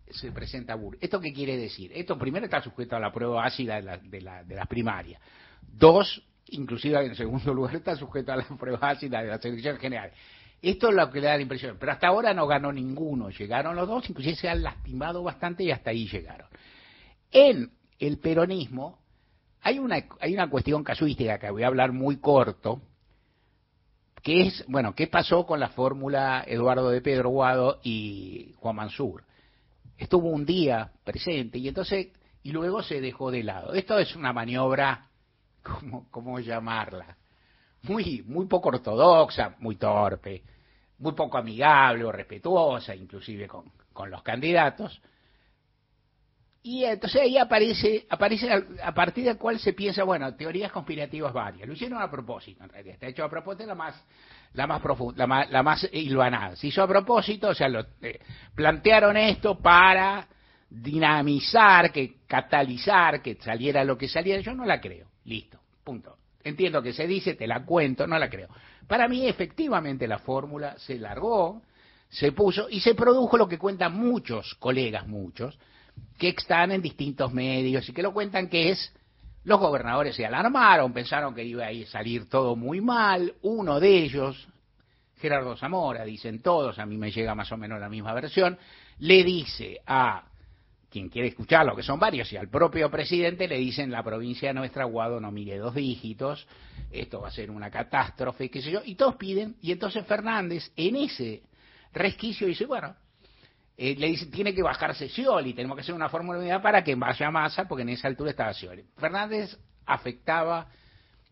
se 0.09 0.31
presenta 0.31 0.75
Burr. 0.75 0.97
¿Esto 1.01 1.19
qué 1.19 1.33
quiere 1.33 1.57
decir? 1.57 1.91
Esto 1.93 2.17
primero 2.17 2.45
está 2.45 2.61
sujeto 2.61 2.95
a 2.95 2.99
la 2.99 3.11
prueba 3.11 3.45
ácida 3.45 3.75
de, 3.75 4.21
la, 4.21 4.43
de, 4.43 4.55
las 4.55 4.67
primarias. 4.67 5.21
Dos, 5.61 6.23
inclusive 6.47 7.05
en 7.05 7.15
segundo 7.15 7.53
lugar 7.53 7.75
está 7.75 7.95
sujeto 7.95 8.31
a 8.31 8.37
la 8.37 8.43
prueba 8.59 8.89
ácida 8.89 9.21
de 9.21 9.29
las 9.29 9.43
elecciones 9.43 9.81
generales. 9.81 10.13
Esto 10.61 10.89
es 10.89 10.95
lo 10.95 11.11
que 11.11 11.21
le 11.21 11.27
da 11.27 11.35
la 11.35 11.41
impresión. 11.41 11.77
Pero 11.79 11.91
hasta 11.91 12.07
ahora 12.07 12.33
no 12.33 12.47
ganó 12.47 12.71
ninguno. 12.71 13.29
Llegaron 13.29 13.75
los 13.75 13.87
dos, 13.87 14.09
inclusive 14.09 14.35
se 14.35 14.49
han 14.49 14.63
lastimado 14.63 15.21
bastante 15.23 15.63
y 15.63 15.71
hasta 15.71 15.91
ahí 15.91 16.07
llegaron. 16.07 16.47
En 17.31 17.71
el 17.99 18.19
peronismo 18.19 18.99
hay 19.61 19.79
una, 19.79 20.03
hay 20.19 20.33
una 20.33 20.49
cuestión 20.49 20.83
casuística 20.83 21.39
que 21.39 21.49
voy 21.49 21.63
a 21.63 21.67
hablar 21.67 21.91
muy 21.91 22.17
corto, 22.17 22.81
que 24.21 24.47
es, 24.47 24.65
bueno, 24.67 24.95
¿qué 24.95 25.07
pasó 25.07 25.45
con 25.45 25.59
la 25.59 25.69
fórmula 25.69 26.43
Eduardo 26.47 26.89
de 26.89 27.01
Pedro 27.01 27.29
Guado 27.29 27.79
y 27.83 28.53
Juan 28.57 28.75
Mansur? 28.75 29.23
Estuvo 29.97 30.29
un 30.29 30.45
día 30.45 30.91
presente 31.03 31.57
y 31.57 31.67
entonces 31.67 32.07
y 32.43 32.51
luego 32.51 32.83
se 32.83 33.01
dejó 33.01 33.31
de 33.31 33.43
lado. 33.43 33.73
Esto 33.73 33.97
es 33.97 34.15
una 34.15 34.31
maniobra, 34.31 35.07
¿cómo, 35.63 36.07
cómo 36.11 36.39
llamarla? 36.39 37.17
Muy, 37.83 38.23
muy 38.27 38.45
poco 38.45 38.69
ortodoxa, 38.69 39.55
muy 39.59 39.75
torpe, 39.77 40.43
muy 40.99 41.13
poco 41.13 41.37
amigable 41.37 42.03
o 42.03 42.11
respetuosa, 42.11 42.95
inclusive 42.95 43.47
con, 43.47 43.71
con 43.93 44.11
los 44.11 44.21
candidatos, 44.21 45.01
y 46.65 46.83
entonces 46.83 47.21
ahí 47.21 47.37
aparece, 47.37 48.07
aparece 48.09 48.49
a 48.81 48.91
partir 48.91 49.25
del 49.25 49.37
cual 49.37 49.59
se 49.59 49.73
piensa, 49.73 50.03
bueno, 50.03 50.33
teorías 50.35 50.71
conspirativas 50.71 51.31
varias. 51.31 51.67
Lo 51.67 51.75
hicieron 51.75 52.01
a 52.01 52.09
propósito, 52.09 52.63
en 52.63 52.71
realidad. 52.71 52.95
Está 52.95 53.05
hecho 53.05 53.23
a 53.23 53.29
propósito 53.29 53.67
la 53.67 53.75
más, 53.75 54.03
la 54.55 54.67
más 54.67 54.81
profunda, 54.81 55.17
la 55.19 55.27
más, 55.27 55.51
la 55.51 55.63
más 55.63 55.89
hilvanada. 55.91 56.55
Se 56.55 56.67
hizo 56.67 56.81
a 56.81 56.87
propósito, 56.87 57.49
o 57.49 57.53
sea, 57.53 57.67
lo, 57.67 57.85
eh, 58.01 58.19
plantearon 58.55 59.17
esto 59.17 59.59
para 59.59 60.27
dinamizar, 60.69 61.91
que 61.91 62.17
catalizar, 62.27 63.21
que 63.21 63.35
saliera 63.35 63.83
lo 63.83 63.97
que 63.97 64.07
saliera. 64.07 64.41
Yo 64.41 64.53
no 64.53 64.65
la 64.65 64.79
creo. 64.79 65.07
Listo. 65.25 65.59
Punto. 65.83 66.17
Entiendo 66.43 66.81
que 66.81 66.93
se 66.93 67.07
dice, 67.07 67.35
te 67.35 67.47
la 67.47 67.63
cuento, 67.65 68.07
no 68.07 68.17
la 68.17 68.29
creo. 68.29 68.49
Para 68.87 69.07
mí, 69.07 69.27
efectivamente, 69.27 70.07
la 70.07 70.19
fórmula 70.19 70.77
se 70.77 70.97
largó, 70.99 71.61
se 72.09 72.31
puso 72.31 72.69
y 72.69 72.79
se 72.79 72.93
produjo 72.95 73.37
lo 73.37 73.47
que 73.47 73.57
cuentan 73.57 73.95
muchos 73.95 74.55
colegas, 74.55 75.07
muchos, 75.07 75.57
que 76.17 76.29
están 76.29 76.71
en 76.71 76.81
distintos 76.81 77.33
medios 77.33 77.87
y 77.89 77.93
que 77.93 78.03
lo 78.03 78.13
cuentan 78.13 78.47
que 78.47 78.69
es 78.69 78.93
los 79.45 79.59
gobernadores 79.59 80.15
se 80.15 80.25
alarmaron, 80.25 80.91
pensaron 80.91 81.33
que 81.33 81.43
iba 81.43 81.67
a 81.67 81.85
salir 81.85 82.27
todo 82.27 82.55
muy 82.55 82.81
mal. 82.81 83.33
Uno 83.43 83.79
de 83.79 83.97
ellos, 84.03 84.47
Gerardo 85.17 85.55
Zamora, 85.55 86.03
dicen 86.03 86.41
todos, 86.41 86.77
a 86.79 86.85
mí 86.85 86.97
me 86.97 87.11
llega 87.11 87.35
más 87.35 87.51
o 87.51 87.57
menos 87.57 87.79
la 87.79 87.87
misma 87.87 88.13
versión, 88.13 88.57
le 88.99 89.23
dice 89.23 89.79
a 89.85 90.23
quien 90.89 91.09
quiere 91.09 91.27
escucharlo, 91.27 91.75
que 91.75 91.83
son 91.83 91.99
varios, 91.99 92.31
y 92.31 92.37
al 92.37 92.47
propio 92.47 92.89
presidente 92.89 93.47
le 93.47 93.57
dicen 93.57 93.91
la 93.91 94.01
provincia 94.01 94.53
nuestra, 94.53 94.85
Guado 94.85 95.19
no 95.19 95.29
mire 95.29 95.57
dos 95.57 95.75
dígitos, 95.75 96.47
esto 96.89 97.21
va 97.21 97.27
a 97.27 97.31
ser 97.31 97.51
una 97.51 97.69
catástrofe, 97.69 98.49
qué 98.49 98.61
sé 98.61 98.71
yo, 98.71 98.81
y 98.83 98.95
todos 98.95 99.15
piden, 99.15 99.57
y 99.61 99.73
entonces 99.73 100.05
Fernández 100.05 100.71
en 100.75 100.95
ese 100.95 101.43
resquicio 101.91 102.47
dice, 102.47 102.65
bueno, 102.65 102.95
eh, 103.77 103.95
le 103.97 104.07
dice, 104.07 104.27
tiene 104.27 104.53
que 104.53 104.63
bajarse 104.63 105.09
Scioli, 105.09 105.53
tenemos 105.53 105.75
que 105.75 105.81
hacer 105.81 105.95
una 105.95 106.09
fórmula 106.09 106.39
unidad 106.39 106.61
para 106.61 106.83
que 106.83 106.95
vaya 106.95 107.29
Massa, 107.29 107.67
porque 107.67 107.81
en 107.81 107.89
esa 107.89 108.07
altura 108.07 108.31
estaba 108.31 108.53
Scioli. 108.53 108.85
Fernández 108.97 109.57
afectaba 109.85 110.67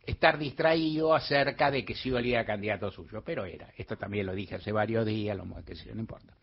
estar 0.05 0.37
distraído 0.37 1.15
acerca 1.15 1.71
de 1.71 1.85
que 1.85 1.95
Scioli 1.95 2.33
era 2.33 2.45
candidato 2.45 2.91
suyo, 2.91 3.23
pero 3.25 3.45
era. 3.45 3.69
Esto 3.77 3.97
también 3.97 4.25
lo 4.25 4.33
dije 4.33 4.55
hace 4.55 4.71
varios 4.71 5.05
días, 5.05 5.37
lo 5.37 5.45
que 5.63 5.75
sea, 5.75 5.93
no 5.93 6.01
importa. 6.01 6.33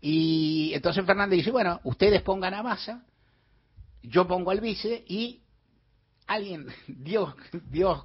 Y 0.00 0.70
entonces 0.74 1.04
Fernández 1.04 1.38
dice, 1.38 1.50
bueno, 1.50 1.80
ustedes 1.82 2.22
pongan 2.22 2.54
a 2.54 2.62
Massa, 2.62 3.04
yo 4.02 4.28
pongo 4.28 4.52
al 4.52 4.60
vice 4.60 5.04
y 5.08 5.42
alguien, 6.28 6.66
Dios, 6.86 7.34
Dios 7.68 8.04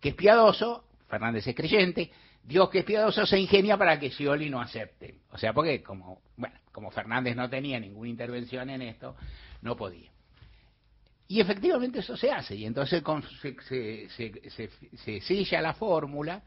que 0.00 0.10
es 0.10 0.14
piadoso, 0.14 0.84
Fernández 1.08 1.46
es 1.46 1.56
creyente, 1.56 2.10
Dios 2.42 2.70
que 2.70 2.80
es 2.80 2.84
piadoso 2.84 3.26
se 3.26 3.38
ingenia 3.38 3.76
para 3.76 3.98
que 3.98 4.10
Scioli 4.10 4.48
no 4.48 4.60
acepte. 4.60 5.20
O 5.30 5.38
sea, 5.38 5.52
porque 5.52 5.82
como, 5.82 6.20
bueno, 6.36 6.56
como 6.72 6.90
Fernández 6.90 7.36
no 7.36 7.48
tenía 7.50 7.78
ninguna 7.78 8.08
intervención 8.08 8.70
en 8.70 8.82
esto, 8.82 9.16
no 9.62 9.76
podía. 9.76 10.10
Y 11.26 11.40
efectivamente 11.40 11.98
eso 11.98 12.16
se 12.16 12.30
hace, 12.30 12.56
y 12.56 12.64
entonces 12.64 13.02
se, 13.68 14.08
se, 14.08 14.70
se, 14.96 15.20
sella 15.20 15.60
la 15.60 15.74
fórmula 15.74 16.42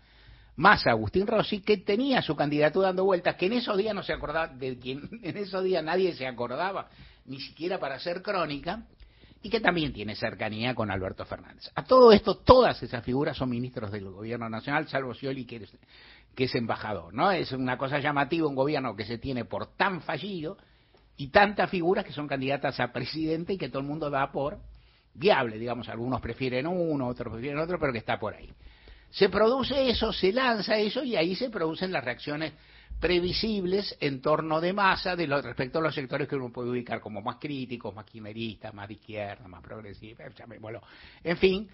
más 0.55 0.88
Agustín 0.88 1.27
Rossi, 1.27 1.62
que 1.62 1.77
tenía 1.77 2.21
su 2.24 2.36
candidatura 2.36 2.88
dando 2.88 3.05
vueltas, 3.05 3.36
que 3.36 3.45
en 3.45 3.53
esos 3.53 3.77
días 3.77 3.93
no 3.93 4.01
se 4.01 4.13
acordaba, 4.13 4.48
de 4.48 4.79
quien 4.79 5.07
en 5.24 5.38
esos 5.38 5.63
días 5.63 5.83
nadie 5.83 6.13
se 6.13 6.25
acordaba, 6.25 6.89
ni 7.25 7.39
siquiera 7.39 7.79
para 7.79 7.95
hacer 7.95 8.24
crónica, 8.24 8.88
y 9.43 9.50
que 9.50 9.60
también 9.60 9.91
tiene 9.91 10.15
cercanía 10.15 10.75
con 10.75 10.91
Alberto 10.91 11.25
Fernández. 11.25 11.71
A 11.75 11.83
todo 11.83 12.12
esto, 12.12 12.36
todas 12.36 12.81
esas 12.83 13.03
figuras 13.03 13.36
son 13.38 13.50
ministros 13.50 13.91
del 13.91 14.10
gobierno 14.10 14.50
nacional, 14.50 14.88
salvo 14.88 15.13
Scioli, 15.13 15.45
que 15.45 15.57
es, 15.57 15.71
que 16.36 16.43
es 16.43 16.55
embajador, 16.55 17.13
¿no? 17.13 17.31
Es 17.31 17.51
una 17.51 17.77
cosa 17.77 18.00
llamativa 18.00 18.48
un 18.48 18.55
gobierno 18.55 18.95
que 18.95 19.05
se 19.05 19.17
tiene 19.17 19.45
por 19.45 19.75
tan 19.75 20.01
fallido 20.01 20.57
y 21.17 21.29
tantas 21.29 21.69
figuras 21.69 22.05
que 22.05 22.13
son 22.13 22.27
candidatas 22.27 22.79
a 22.79 22.91
presidente 22.91 23.53
y 23.53 23.57
que 23.57 23.69
todo 23.69 23.79
el 23.79 23.88
mundo 23.88 24.10
da 24.10 24.31
por 24.31 24.60
viable, 25.13 25.57
digamos, 25.57 25.89
algunos 25.89 26.21
prefieren 26.21 26.67
uno, 26.67 27.07
otros 27.07 27.33
prefieren 27.33 27.60
otro, 27.60 27.79
pero 27.79 27.91
que 27.91 28.00
está 28.00 28.19
por 28.19 28.33
ahí. 28.33 28.50
Se 29.10 29.27
produce 29.27 29.89
eso, 29.89 30.13
se 30.13 30.31
lanza 30.31 30.77
eso 30.77 31.03
y 31.03 31.15
ahí 31.15 31.36
se 31.36 31.50
producen 31.50 31.91
las 31.91 32.03
reacciones 32.03 32.53
previsibles 33.01 33.98
en 34.00 34.22
torno 34.22 34.62
de 34.62 34.74
masa 34.74 35.15
de 35.15 35.25
lo, 35.25 35.41
respecto 35.41 35.79
a 35.79 35.81
los 35.81 35.96
sectores 35.96 36.27
que 36.27 36.36
uno 36.36 36.53
puede 36.53 36.70
ubicar 36.70 37.01
como 37.01 37.20
más 37.22 37.38
críticos, 37.38 37.93
más 37.96 38.05
quimeristas, 38.05 38.74
más 38.74 38.88
de 38.88 38.93
izquierda, 38.93 39.48
más 39.48 39.62
progresistas, 39.63 40.31
en 41.24 41.38
fin, 41.38 41.67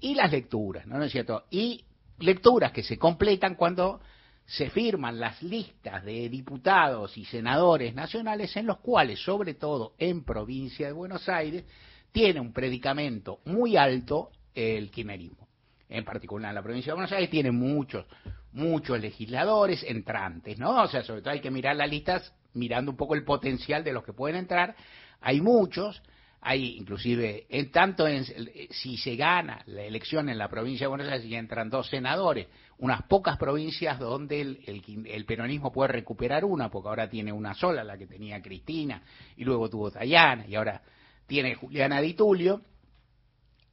y 0.00 0.14
las 0.14 0.32
lecturas, 0.32 0.86
¿no 0.86 1.00
es 1.02 1.12
cierto? 1.12 1.44
Y 1.50 1.84
lecturas 2.18 2.72
que 2.72 2.82
se 2.82 2.98
completan 2.98 3.56
cuando 3.56 4.00
se 4.46 4.70
firman 4.70 5.20
las 5.20 5.42
listas 5.42 6.02
de 6.02 6.30
diputados 6.30 7.16
y 7.18 7.26
senadores 7.26 7.94
nacionales 7.94 8.56
en 8.56 8.66
los 8.66 8.78
cuales, 8.78 9.20
sobre 9.22 9.54
todo 9.54 9.94
en 9.98 10.24
provincia 10.24 10.86
de 10.86 10.92
Buenos 10.92 11.28
Aires, 11.28 11.64
tiene 12.10 12.40
un 12.40 12.54
predicamento 12.54 13.40
muy 13.44 13.76
alto 13.76 14.30
el 14.54 14.90
quimerismo. 14.90 15.46
En 15.90 16.04
particular 16.06 16.50
en 16.50 16.54
la 16.54 16.62
provincia 16.62 16.92
de 16.92 16.94
Buenos 16.94 17.12
Aires 17.12 17.28
tiene 17.28 17.50
muchos, 17.50 18.06
muchos 18.54 19.00
legisladores 19.00 19.82
entrantes, 19.82 20.58
¿no? 20.58 20.82
O 20.82 20.88
sea, 20.88 21.02
sobre 21.02 21.20
todo 21.20 21.32
hay 21.32 21.40
que 21.40 21.50
mirar 21.50 21.76
las 21.76 21.90
listas 21.90 22.32
mirando 22.54 22.92
un 22.92 22.96
poco 22.96 23.14
el 23.14 23.24
potencial 23.24 23.84
de 23.84 23.92
los 23.92 24.04
que 24.04 24.12
pueden 24.12 24.36
entrar. 24.36 24.76
Hay 25.20 25.40
muchos, 25.40 26.00
hay 26.40 26.76
inclusive, 26.76 27.46
en 27.48 27.70
tanto 27.72 28.06
en, 28.06 28.24
si 28.70 28.96
se 28.96 29.16
gana 29.16 29.62
la 29.66 29.82
elección 29.82 30.28
en 30.28 30.38
la 30.38 30.48
provincia 30.48 30.84
de 30.84 30.88
Buenos 30.88 31.08
Aires 31.08 31.26
y 31.26 31.34
entran 31.34 31.68
dos 31.68 31.88
senadores, 31.88 32.46
unas 32.78 33.02
pocas 33.02 33.36
provincias 33.38 33.98
donde 33.98 34.40
el, 34.40 35.04
el, 35.06 35.24
peronismo 35.24 35.72
puede 35.72 35.92
recuperar 35.92 36.44
una, 36.44 36.70
porque 36.70 36.88
ahora 36.88 37.10
tiene 37.10 37.32
una 37.32 37.54
sola, 37.54 37.82
la 37.82 37.98
que 37.98 38.06
tenía 38.06 38.40
Cristina, 38.40 39.02
y 39.36 39.44
luego 39.44 39.68
tuvo 39.68 39.90
Tayana, 39.90 40.46
y 40.46 40.54
ahora 40.54 40.80
tiene 41.26 41.56
Juliana 41.56 42.00
Di 42.00 42.14
Tulio. 42.14 42.60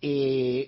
Eh, 0.01 0.67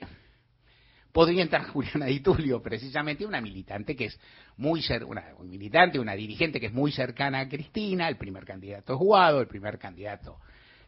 podría 1.13 1.43
entrar 1.43 1.67
Juliana 1.71 2.07
Di 2.07 2.19
Tulio, 2.19 2.61
precisamente 2.61 3.25
una 3.25 3.39
militante 3.39 3.95
que 3.95 4.05
es 4.05 4.19
muy 4.57 4.83
una, 5.07 5.23
militante, 5.39 5.99
una 5.99 6.13
dirigente 6.13 6.59
que 6.59 6.65
es 6.65 6.73
muy 6.73 6.91
cercana 6.91 7.39
a 7.39 7.47
Cristina, 7.47 8.09
el 8.09 8.17
primer 8.17 8.43
candidato 8.43 8.97
jugado, 8.97 9.39
el 9.39 9.47
primer 9.47 9.79
candidato 9.79 10.39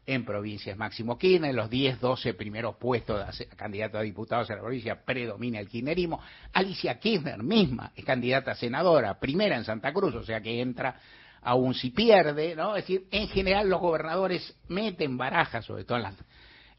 en 0.08 0.24
provincias 0.24 0.78
Máximo 0.78 1.18
Kirchner, 1.18 1.54
los 1.56 1.70
10, 1.70 2.00
12 2.00 2.36
primeros 2.36 2.76
puestos 2.76 3.38
de 3.38 3.48
candidato 3.56 3.98
a 3.98 4.02
diputados 4.02 4.50
en 4.50 4.58
la 4.58 4.62
provincia 4.62 5.04
predomina 5.04 5.60
el 5.60 5.68
kirchnerismo. 5.68 6.20
Alicia 6.54 7.00
Kirchner 7.00 7.42
misma 7.42 7.92
es 7.96 8.06
candidata 8.06 8.52
a 8.52 8.56
senadora, 8.56 9.20
primera 9.20 9.56
en 9.56 9.64
Santa 9.64 9.92
Cruz, 9.94 10.14
o 10.14 10.24
sea 10.24 10.42
que 10.42 10.62
entra 10.62 11.00
aún 11.42 11.74
si 11.74 11.92
pierde, 11.92 12.56
¿no? 12.56 12.76
Es 12.76 12.84
decir, 12.84 13.08
en 13.12 13.28
general 13.30 13.70
los 13.70 13.80
gobernadores 13.80 14.56
meten 14.68 15.18
barajas, 15.18 15.66
sobre 15.66 15.86
todo 15.86 15.98
en 15.98 16.04
las 16.04 16.16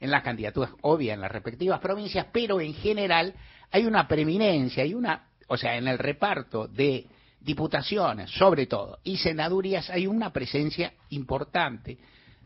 en 0.00 0.10
las 0.10 0.22
candidaturas 0.22 0.70
obvias 0.82 1.14
en 1.14 1.20
las 1.20 1.30
respectivas 1.30 1.80
provincias, 1.80 2.26
pero 2.32 2.60
en 2.60 2.74
general 2.74 3.34
hay 3.70 3.86
una 3.86 4.06
preeminencia, 4.06 4.82
hay 4.82 4.94
una, 4.94 5.28
o 5.48 5.56
sea, 5.56 5.76
en 5.76 5.88
el 5.88 5.98
reparto 5.98 6.68
de 6.68 7.06
diputaciones, 7.40 8.30
sobre 8.30 8.66
todo, 8.66 8.98
y 9.04 9.16
senadurías, 9.16 9.88
hay 9.90 10.06
una 10.06 10.32
presencia 10.32 10.92
importante 11.10 11.98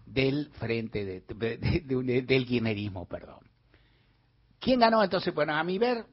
del 0.06 0.50
frente 0.58 1.04
de, 1.04 2.22
del 2.22 2.46
kirchnerismo, 2.46 3.06
perdón. 3.06 3.40
¿Quién 4.58 4.80
ganó 4.80 5.02
entonces? 5.02 5.34
Bueno, 5.34 5.54
a 5.54 5.64
mi 5.64 5.78
ver, 5.78 6.04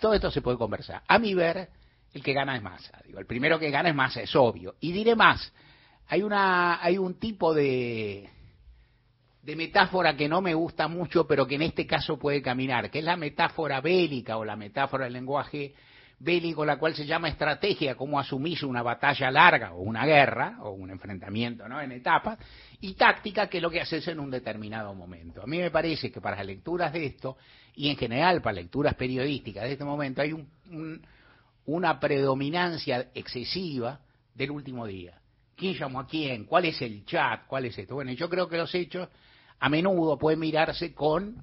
todo 0.00 0.12
esto 0.14 0.30
se 0.30 0.42
puede 0.42 0.58
conversar. 0.58 1.02
A 1.06 1.18
mi 1.18 1.32
ver, 1.34 1.70
el 2.12 2.22
que 2.22 2.32
gana 2.34 2.56
es 2.56 2.62
Massa. 2.62 3.00
Digo, 3.06 3.18
el 3.18 3.26
primero 3.26 3.58
que 3.58 3.70
gana 3.70 3.88
es 3.88 3.94
Massa, 3.94 4.20
es 4.20 4.34
obvio. 4.36 4.74
Y 4.80 4.92
diré 4.92 5.16
más, 5.16 5.52
hay 6.08 6.22
una, 6.22 6.82
hay 6.82 6.98
un 6.98 7.14
tipo 7.14 7.54
de, 7.54 8.28
de 9.46 9.54
metáfora 9.54 10.16
que 10.16 10.28
no 10.28 10.42
me 10.42 10.54
gusta 10.54 10.88
mucho, 10.88 11.24
pero 11.24 11.46
que 11.46 11.54
en 11.54 11.62
este 11.62 11.86
caso 11.86 12.18
puede 12.18 12.42
caminar, 12.42 12.90
que 12.90 12.98
es 12.98 13.04
la 13.04 13.16
metáfora 13.16 13.80
bélica 13.80 14.38
o 14.38 14.44
la 14.44 14.56
metáfora 14.56 15.04
del 15.04 15.12
lenguaje 15.12 15.72
bélico, 16.18 16.66
la 16.66 16.80
cual 16.80 16.96
se 16.96 17.06
llama 17.06 17.28
estrategia, 17.28 17.94
como 17.94 18.18
asumís 18.18 18.64
una 18.64 18.82
batalla 18.82 19.30
larga 19.30 19.72
o 19.72 19.82
una 19.82 20.04
guerra 20.04 20.56
o 20.62 20.70
un 20.70 20.90
enfrentamiento 20.90 21.68
¿no? 21.68 21.80
en 21.80 21.92
etapas, 21.92 22.40
y 22.80 22.94
táctica, 22.94 23.46
que 23.46 23.58
es 23.58 23.62
lo 23.62 23.70
que 23.70 23.80
haces 23.80 24.08
en 24.08 24.18
un 24.18 24.32
determinado 24.32 24.92
momento. 24.94 25.44
A 25.44 25.46
mí 25.46 25.58
me 25.58 25.70
parece 25.70 26.10
que 26.10 26.20
para 26.20 26.38
las 26.38 26.46
lecturas 26.46 26.92
de 26.92 27.06
esto, 27.06 27.36
y 27.76 27.88
en 27.88 27.96
general 27.96 28.42
para 28.42 28.56
lecturas 28.56 28.96
periodísticas 28.96 29.62
de 29.62 29.72
este 29.72 29.84
momento, 29.84 30.22
hay 30.22 30.34
una 31.66 32.00
predominancia 32.00 33.10
excesiva 33.14 34.00
del 34.34 34.50
último 34.50 34.88
día. 34.88 35.20
¿Quién 35.54 35.74
llamó 35.74 36.00
a 36.00 36.06
quién? 36.08 36.46
¿Cuál 36.46 36.64
es 36.64 36.82
el 36.82 37.04
chat? 37.04 37.46
¿Cuál 37.46 37.66
es 37.66 37.78
esto? 37.78 37.94
Bueno, 37.94 38.10
yo 38.10 38.28
creo 38.28 38.48
que 38.48 38.56
los 38.56 38.74
hechos 38.74 39.08
a 39.58 39.68
menudo 39.68 40.18
puede 40.18 40.36
mirarse 40.36 40.94
con 40.94 41.36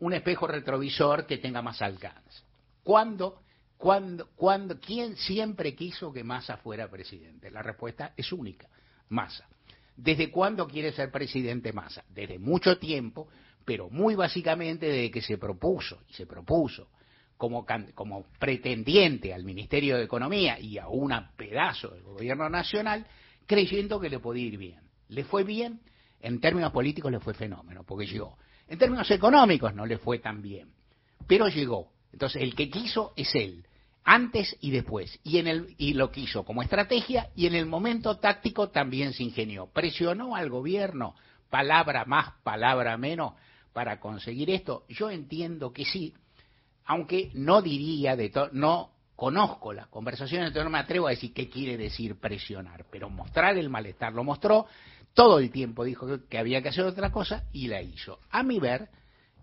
un 0.00 0.12
espejo 0.12 0.46
retrovisor 0.46 1.26
que 1.26 1.38
tenga 1.38 1.62
más 1.62 1.80
alcance. 1.82 2.42
¿Cuándo, 2.82 3.42
cuándo, 3.76 4.80
quién 4.80 5.16
siempre 5.16 5.74
quiso 5.74 6.12
que 6.12 6.24
Massa 6.24 6.56
fuera 6.58 6.90
presidente? 6.90 7.50
La 7.50 7.62
respuesta 7.62 8.12
es 8.16 8.32
única, 8.32 8.68
Massa. 9.08 9.48
¿Desde 9.96 10.30
cuándo 10.30 10.66
quiere 10.66 10.92
ser 10.92 11.10
presidente 11.10 11.72
Massa? 11.72 12.04
Desde 12.08 12.38
mucho 12.38 12.78
tiempo, 12.78 13.28
pero 13.64 13.88
muy 13.88 14.14
básicamente 14.14 14.86
desde 14.86 15.10
que 15.10 15.22
se 15.22 15.38
propuso, 15.38 16.02
y 16.08 16.14
se 16.14 16.26
propuso 16.26 16.88
como, 17.36 17.66
como 17.94 18.26
pretendiente 18.38 19.32
al 19.32 19.44
Ministerio 19.44 19.96
de 19.96 20.04
Economía 20.04 20.58
y 20.58 20.78
a 20.78 20.88
un 20.88 21.12
pedazo 21.36 21.88
del 21.88 22.02
gobierno 22.02 22.48
nacional, 22.48 23.06
creyendo 23.46 24.00
que 24.00 24.10
le 24.10 24.18
podía 24.18 24.44
ir 24.44 24.58
bien. 24.58 24.80
Le 25.08 25.24
fue 25.24 25.44
bien 25.44 25.80
en 26.24 26.40
términos 26.40 26.72
políticos 26.72 27.12
le 27.12 27.20
fue 27.20 27.34
fenómeno, 27.34 27.84
porque 27.84 28.06
llegó. 28.06 28.38
En 28.66 28.78
términos 28.78 29.10
económicos 29.10 29.74
no 29.74 29.84
le 29.84 29.98
fue 29.98 30.20
tan 30.20 30.40
bien, 30.40 30.72
pero 31.26 31.48
llegó. 31.48 31.92
Entonces, 32.12 32.42
el 32.42 32.54
que 32.54 32.70
quiso 32.70 33.12
es 33.14 33.34
él, 33.34 33.66
antes 34.04 34.56
y 34.60 34.70
después, 34.70 35.20
y, 35.22 35.38
en 35.38 35.48
el, 35.48 35.74
y 35.76 35.92
lo 35.92 36.10
quiso 36.10 36.44
como 36.44 36.62
estrategia, 36.62 37.28
y 37.36 37.46
en 37.46 37.54
el 37.54 37.66
momento 37.66 38.16
táctico 38.16 38.70
también 38.70 39.12
se 39.12 39.22
ingenió. 39.22 39.66
Presionó 39.66 40.34
al 40.34 40.48
gobierno, 40.48 41.14
palabra 41.50 42.06
más, 42.06 42.32
palabra 42.42 42.96
menos, 42.96 43.34
para 43.74 44.00
conseguir 44.00 44.48
esto. 44.48 44.86
Yo 44.88 45.10
entiendo 45.10 45.74
que 45.74 45.84
sí, 45.84 46.14
aunque 46.86 47.32
no 47.34 47.60
diría 47.60 48.16
de 48.16 48.32
no 48.52 48.94
conozco 49.14 49.72
las 49.72 49.88
conversaciones, 49.88 50.48
entonces 50.48 50.64
no 50.64 50.70
me 50.70 50.78
atrevo 50.78 51.06
a 51.06 51.10
decir 51.10 51.32
qué 51.32 51.48
quiere 51.48 51.76
decir 51.76 52.18
presionar, 52.18 52.86
pero 52.90 53.10
mostrar 53.10 53.56
el 53.58 53.68
malestar 53.68 54.12
lo 54.12 54.24
mostró, 54.24 54.66
todo 55.14 55.38
el 55.38 55.50
tiempo 55.50 55.84
dijo 55.84 56.06
que 56.28 56.38
había 56.38 56.60
que 56.60 56.68
hacer 56.68 56.84
otra 56.84 57.10
cosa 57.10 57.44
y 57.52 57.68
la 57.68 57.80
hizo. 57.80 58.18
A 58.30 58.42
mi 58.42 58.58
ver, 58.58 58.88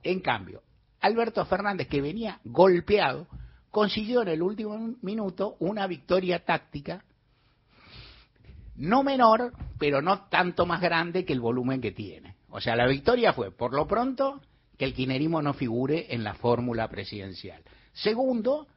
en 0.03 0.19
cambio, 0.19 0.61
Alberto 0.99 1.43
Fernández, 1.45 1.87
que 1.87 2.01
venía 2.01 2.39
golpeado, 2.43 3.27
consiguió 3.71 4.21
en 4.21 4.27
el 4.27 4.41
último 4.41 4.95
minuto 5.01 5.55
una 5.59 5.87
victoria 5.87 6.43
táctica 6.43 7.03
no 8.75 9.03
menor, 9.03 9.53
pero 9.77 10.01
no 10.01 10.27
tanto 10.27 10.65
más 10.65 10.81
grande 10.81 11.23
que 11.23 11.33
el 11.33 11.39
volumen 11.39 11.81
que 11.81 11.91
tiene. 11.91 12.35
O 12.49 12.59
sea, 12.59 12.75
la 12.75 12.87
victoria 12.87 13.31
fue, 13.33 13.51
por 13.51 13.73
lo 13.73 13.87
pronto, 13.87 14.41
que 14.77 14.85
el 14.85 14.93
quinerismo 14.93 15.41
no 15.41 15.53
figure 15.53 16.07
en 16.09 16.23
la 16.23 16.33
fórmula 16.33 16.87
presidencial. 16.89 17.61
Segundo, 17.93 18.67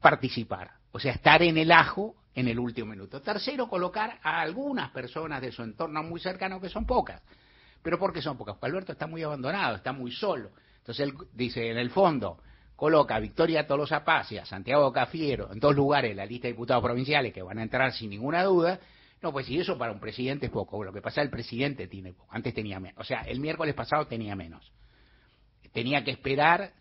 participar, 0.00 0.70
o 0.92 1.00
sea, 1.00 1.12
estar 1.12 1.42
en 1.42 1.58
el 1.58 1.72
ajo 1.72 2.14
en 2.38 2.46
el 2.46 2.58
último 2.58 2.90
minuto. 2.90 3.20
Tercero, 3.20 3.68
colocar 3.68 4.20
a 4.22 4.40
algunas 4.40 4.90
personas 4.90 5.40
de 5.40 5.50
su 5.50 5.62
entorno 5.62 6.04
muy 6.04 6.20
cercano, 6.20 6.60
que 6.60 6.68
son 6.68 6.86
pocas. 6.86 7.20
¿Pero 7.82 7.98
por 7.98 8.12
qué 8.12 8.22
son 8.22 8.38
pocas? 8.38 8.54
Porque 8.54 8.66
Alberto 8.66 8.92
está 8.92 9.08
muy 9.08 9.24
abandonado, 9.24 9.74
está 9.74 9.92
muy 9.92 10.12
solo. 10.12 10.50
Entonces 10.78 11.08
él 11.08 11.14
dice, 11.32 11.68
en 11.68 11.78
el 11.78 11.90
fondo, 11.90 12.38
coloca 12.76 13.16
a 13.16 13.18
Victoria 13.18 13.66
Tolosa 13.66 14.04
Paz 14.04 14.30
y 14.30 14.38
a 14.38 14.46
Santiago 14.46 14.92
Cafiero 14.92 15.52
en 15.52 15.58
dos 15.58 15.74
lugares 15.74 16.14
la 16.14 16.24
lista 16.24 16.46
de 16.46 16.52
diputados 16.52 16.84
provinciales 16.84 17.32
que 17.32 17.42
van 17.42 17.58
a 17.58 17.62
entrar 17.64 17.92
sin 17.92 18.10
ninguna 18.10 18.44
duda, 18.44 18.78
no, 19.20 19.32
pues 19.32 19.46
si 19.46 19.58
eso 19.58 19.76
para 19.76 19.90
un 19.90 19.98
presidente 19.98 20.46
es 20.46 20.52
poco, 20.52 20.84
lo 20.84 20.92
que 20.92 21.02
pasa 21.02 21.20
el 21.20 21.30
presidente 21.30 21.88
tiene 21.88 22.12
poco, 22.12 22.32
antes 22.32 22.54
tenía 22.54 22.78
menos, 22.78 23.00
o 23.00 23.04
sea, 23.04 23.22
el 23.22 23.40
miércoles 23.40 23.74
pasado 23.74 24.06
tenía 24.06 24.36
menos. 24.36 24.72
Tenía 25.72 26.04
que 26.04 26.12
esperar 26.12 26.72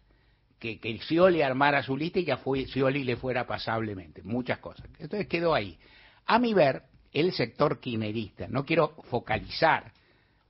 que, 0.60 0.80
que 0.80 0.98
Scioli 1.00 1.42
armara 1.42 1.84
su 1.84 1.96
lista 1.96 2.20
y 2.20 2.26
que 2.26 2.32
a 2.32 2.40
Scioli 2.40 3.04
le 3.04 3.16
fuera 3.16 3.46
pasablemente, 3.46 4.24
muchas 4.24 4.60
cosas. 4.60 4.88
Entonces 5.00 5.28
quedó 5.28 5.54
ahí. 5.54 5.78
A 6.26 6.40
mi 6.40 6.54
ver, 6.54 6.84
el 7.14 7.32
sector 7.34 7.80
quinerista, 7.80 8.48
no 8.48 8.66
quiero 8.66 8.96
focalizar 9.10 9.92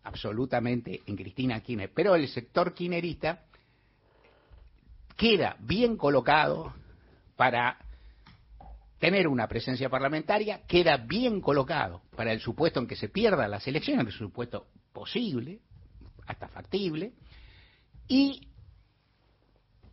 absolutamente 0.03 1.01
en 1.05 1.15
Cristina 1.15 1.59
Kirchner, 1.59 1.91
pero 1.93 2.15
el 2.15 2.27
sector 2.27 2.73
quinerista 2.73 3.43
queda 5.15 5.57
bien 5.59 5.97
colocado 5.97 6.73
para 7.35 7.77
tener 8.99 9.27
una 9.27 9.47
presencia 9.47 9.89
parlamentaria, 9.89 10.61
queda 10.67 10.97
bien 10.97 11.41
colocado 11.41 12.01
para 12.15 12.31
el 12.31 12.39
supuesto 12.39 12.79
en 12.79 12.87
que 12.87 12.95
se 12.95 13.09
pierdan 13.09 13.51
las 13.51 13.67
elecciones, 13.67 14.05
que 14.05 14.09
es 14.09 14.21
un 14.21 14.27
supuesto 14.27 14.67
posible, 14.93 15.59
hasta 16.25 16.47
factible, 16.47 17.13
y 18.07 18.47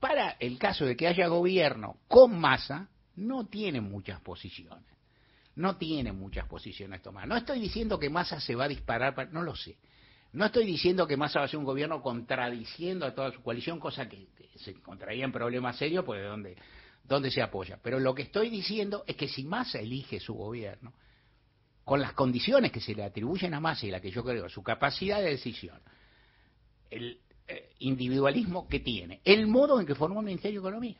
para 0.05 0.37
el 0.38 0.59
caso 0.59 0.85
de 0.85 0.99
que 0.99 1.07
haya 1.07 1.29
gobierno 1.29 1.97
con 2.09 2.38
masa, 2.38 2.90
no 3.17 3.47
tiene 3.47 3.81
muchas 3.81 4.21
posiciones. 4.21 4.85
No 5.57 5.79
tiene 5.79 6.12
muchas 6.12 6.47
posiciones 6.47 7.01
tomadas. 7.01 7.27
No 7.27 7.38
estoy 7.38 7.59
diciendo 7.59 7.99
que 7.99 8.11
Massa 8.11 8.38
se 8.38 8.55
va 8.55 8.64
a 8.64 8.69
disparar, 8.69 9.33
no 9.33 9.40
lo 9.40 9.57
sé. 9.57 9.79
No 10.35 10.45
estoy 10.45 10.67
diciendo 10.67 11.07
que 11.07 11.17
Massa 11.17 11.38
va 11.38 11.47
a 11.47 11.49
ser 11.49 11.59
un 11.59 11.64
gobierno 11.64 12.03
contradiciendo 12.03 13.07
a 13.07 13.14
toda 13.14 13.33
su 13.33 13.43
coalición, 13.43 13.81
cosa 13.81 14.07
que, 14.07 14.27
se 14.57 14.73
encontraría 14.73 15.25
en 15.25 15.33
problemas 15.33 15.79
serios, 15.79 16.05
pues 16.05 16.21
de 16.21 16.27
dónde, 16.27 16.57
dónde 17.05 17.31
se 17.31 17.40
apoya. 17.40 17.79
Pero 17.83 17.99
lo 17.99 18.14
que 18.14 18.25
estoy 18.25 18.51
diciendo 18.51 19.05
es 19.07 19.17
que 19.17 19.29
si 19.29 19.45
Massa 19.45 19.79
elige 19.79 20.21
su 20.21 20.35
gobierno, 20.35 20.93
con 21.83 22.03
las 22.03 22.12
condiciones 22.12 22.73
que 22.73 22.81
se 22.81 22.95
le 22.95 23.05
atribuyen 23.05 23.55
a 23.55 23.61
Massa 23.61 23.87
y 23.87 23.90
la 23.90 24.03
que 24.03 24.11
yo 24.11 24.23
creo, 24.23 24.51
su 24.51 24.62
capacidad 24.62 25.21
de 25.21 25.31
decisión, 25.31 25.81
el 26.90 27.21
individualismo 27.79 28.69
que 28.69 28.81
tiene, 28.81 29.21
el 29.25 29.47
modo 29.47 29.81
en 29.81 29.87
que 29.87 29.95
formó 29.95 30.21
el 30.21 30.27
Ministerio 30.27 30.61
de 30.61 30.69
Economía. 30.69 30.97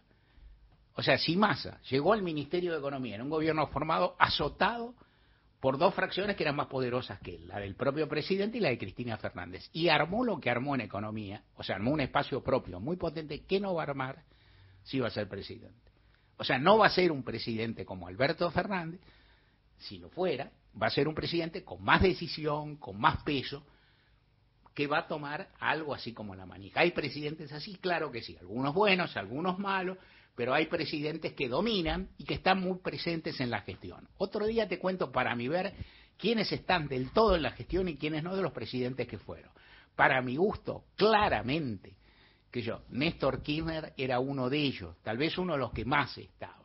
O 0.95 1.03
sea, 1.03 1.19
si 1.19 1.37
Massa 1.37 1.81
llegó 1.91 2.13
al 2.13 2.23
Ministerio 2.23 2.73
de 2.73 2.79
Economía 2.79 3.17
en 3.17 3.23
un 3.23 3.31
gobierno 3.31 3.67
formado 3.69 4.15
azotado 4.19 4.95
por 5.61 5.79
dos 5.79 5.95
fracciones 5.95 6.37
que 6.37 6.43
eran 6.43 6.57
más 6.57 6.67
poderosas 6.67 7.19
que 7.21 7.37
él, 7.37 7.49
la 7.49 7.59
del 7.59 7.75
propio 7.75 8.07
presidente 8.07 8.59
y 8.59 8.61
la 8.61 8.69
de 8.69 8.79
Cristina 8.79 9.17
Fernández. 9.17 9.69
Y 9.73 9.89
armó 9.89 10.23
lo 10.23 10.39
que 10.39 10.51
armó 10.51 10.75
en 10.75 10.83
economía, 10.83 11.43
o 11.57 11.63
sea, 11.63 11.77
armó 11.77 11.91
un 11.91 12.01
espacio 12.01 12.43
propio 12.43 12.81
muy 12.81 12.97
potente 12.97 13.45
que 13.45 13.59
no 13.61 13.75
va 13.75 13.83
a 13.83 13.87
armar 13.87 14.23
si 14.83 15.01
va 15.01 15.09
a 15.09 15.11
ser 15.11 15.29
presidente. 15.29 15.91
O 16.37 16.45
sea, 16.45 16.59
no 16.59 16.79
va 16.79 16.87
a 16.87 16.91
ser 16.91 17.11
un 17.11 17.23
presidente 17.23 17.85
como 17.85 18.07
Alberto 18.07 18.51
Fernández, 18.51 19.01
si 19.79 19.99
lo 19.99 20.11
fuera, 20.11 20.53
va 20.81 20.89
a 20.89 20.91
ser 20.91 21.09
un 21.09 21.15
presidente 21.15 21.65
con 21.65 21.83
más 21.83 22.03
decisión, 22.03 22.77
con 22.77 23.01
más 23.01 23.23
peso, 23.23 23.65
que 24.75 24.87
va 24.87 24.99
a 24.99 25.07
tomar 25.07 25.49
algo 25.61 25.95
así 25.95 26.13
como 26.13 26.35
la 26.35 26.47
manija. 26.47 26.81
¿Hay 26.81 26.91
presidentes 26.91 27.53
así? 27.53 27.77
Claro 27.77 28.11
que 28.11 28.23
sí, 28.23 28.37
algunos 28.41 28.75
buenos, 28.75 29.17
algunos 29.17 29.59
malos, 29.59 29.99
pero 30.35 30.53
hay 30.53 30.67
presidentes 30.67 31.33
que 31.35 31.49
dominan 31.49 32.09
y 32.19 32.25
que 32.25 32.35
están 32.35 32.61
muy 32.61 32.79
presentes 32.79 33.41
en 33.41 33.51
la 33.51 33.61
gestión. 33.61 34.09
Otro 34.19 34.47
día 34.47 34.69
te 34.69 34.79
cuento 34.79 35.13
para 35.13 35.37
mi 35.37 35.47
ver 35.47 35.75
quiénes 36.19 36.51
están 36.51 36.89
del 36.89 37.13
todo 37.13 37.37
en 37.37 37.43
la 37.43 37.53
gestión 37.53 37.89
y 37.89 37.97
quiénes 37.97 38.25
no 38.25 38.35
de 38.35 38.43
los 38.43 38.53
presidentes 38.53 39.07
que 39.07 39.19
fueron. 39.19 39.53
Para 39.95 40.21
mi 40.23 40.37
gusto, 40.37 40.87
claramente, 40.97 41.95
que 42.51 42.63
yo, 42.63 42.83
Néstor 42.91 43.43
Kirchner 43.43 43.93
era 43.97 44.19
uno 44.19 44.51
de 44.51 44.59
ellos, 44.59 44.97
tal 45.03 45.19
vez 45.19 45.39
uno 45.39 45.53
de 45.53 45.61
los 45.61 45.73
que 45.73 45.85
más 45.85 46.19
estaba. 46.19 46.65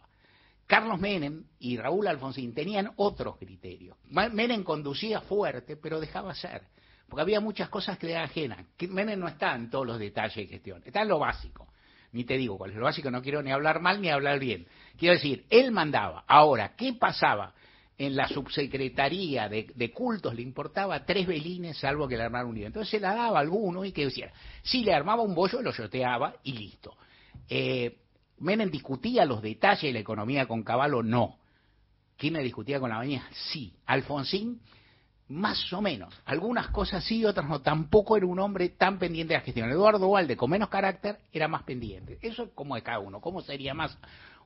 Carlos 0.65 1.00
Menem 1.00 1.45
y 1.60 1.78
Raúl 1.78 2.08
Alfonsín 2.08 2.54
tenían 2.54 2.91
otros 2.95 3.38
criterios. 3.38 3.98
Menem 4.06 4.63
conducía 4.63 5.22
fuerte, 5.22 5.78
pero 5.78 6.00
dejaba 6.00 6.36
ser, 6.36 6.62
porque 7.10 7.22
había 7.22 7.39
muchas 7.39 7.69
cosas 7.69 7.98
que 7.98 8.08
le 8.08 8.13
eran 8.13 8.26
ajenas. 8.26 8.65
Menem 8.89 9.19
no 9.19 9.28
está 9.28 9.56
en 9.56 9.69
todos 9.69 9.86
los 9.86 10.00
detalles 10.00 10.36
de 10.36 10.48
gestión, 10.48 10.82
está 10.86 11.02
en 11.02 11.08
lo 11.08 11.19
básico 11.19 11.67
ni 12.12 12.24
te 12.24 12.38
digo 12.38 12.58
cuál 12.58 12.72
es 12.72 12.78
lo 12.78 12.86
básico, 12.86 13.12
no 13.12 13.22
quiero 13.22 13.41
ni 13.41 13.52
hablar 13.52 13.82
mal 13.82 14.02
ni 14.02 14.10
hablar 14.10 14.39
bien. 14.39 14.65
Quiero 14.98 15.15
decir, 15.15 15.45
él 15.50 15.72
mandaba. 15.72 16.24
Ahora, 16.28 16.76
¿qué 16.76 16.93
pasaba? 16.93 17.54
En 17.98 18.15
la 18.15 18.30
subsecretaría 18.30 19.50
de, 19.50 19.91
cultos 19.93 20.34
le 20.34 20.41
importaba 20.41 21.04
tres 21.04 21.28
velines, 21.28 21.78
salvo 21.78 22.08
que 22.08 22.15
le 22.15 22.24
armara 22.24 22.45
un 22.45 22.56
lío. 22.56 22.65
Entonces 22.65 22.89
se 22.89 23.00
la 23.00 23.13
daba 23.13 23.38
a 23.38 23.41
alguno 23.41 23.84
y 23.84 23.91
que 23.91 24.06
decía, 24.06 24.32
si 24.63 24.86
le 24.86 24.93
armaba 24.93 25.22
un 25.22 25.36
bollo, 25.36 25.62
lo 25.62 25.74
yoteaba 25.74 26.36
y 26.43 26.54
listo. 26.54 26.95
Eh, 27.50 27.98
Menem 28.39 28.72
discutía 28.72 29.26
los 29.26 29.41
detalles 29.41 29.84
de 29.84 29.91
la 29.91 30.00
economía 30.00 30.48
con 30.48 30.63
Caballo, 30.63 31.04
no. 31.04 31.39
¿Quién 32.15 32.34
me 32.34 32.41
discutía 32.41 32.80
con 32.80 32.89
la 32.89 32.98
mañana? 32.98 33.30
Sí. 33.52 33.74
Alfonsín 33.86 34.62
más 35.30 35.72
o 35.74 35.82
menos. 35.82 36.13
Algunas 36.26 36.68
cosas 36.70 37.04
sí, 37.04 37.24
otras 37.24 37.48
no. 37.48 37.62
Tampoco 37.62 38.18
era 38.18 38.26
un 38.26 38.39
hombre 38.39 38.70
tan 38.70 38.98
pendiente 38.98 39.34
de 39.34 39.39
la 39.39 39.46
gestión. 39.46 39.70
Eduardo 39.70 40.10
Valde, 40.10 40.36
con 40.36 40.50
menos 40.50 40.70
carácter, 40.70 41.20
era 41.32 41.48
más 41.48 41.63
pendiente. 41.63 42.18
Eso 42.22 42.44
es 42.44 42.50
como 42.56 42.76
de 42.76 42.82
cada 42.82 43.00
uno. 43.00 43.22
¿Cómo 43.22 43.42
sería 43.42 43.74
más? 43.74 43.98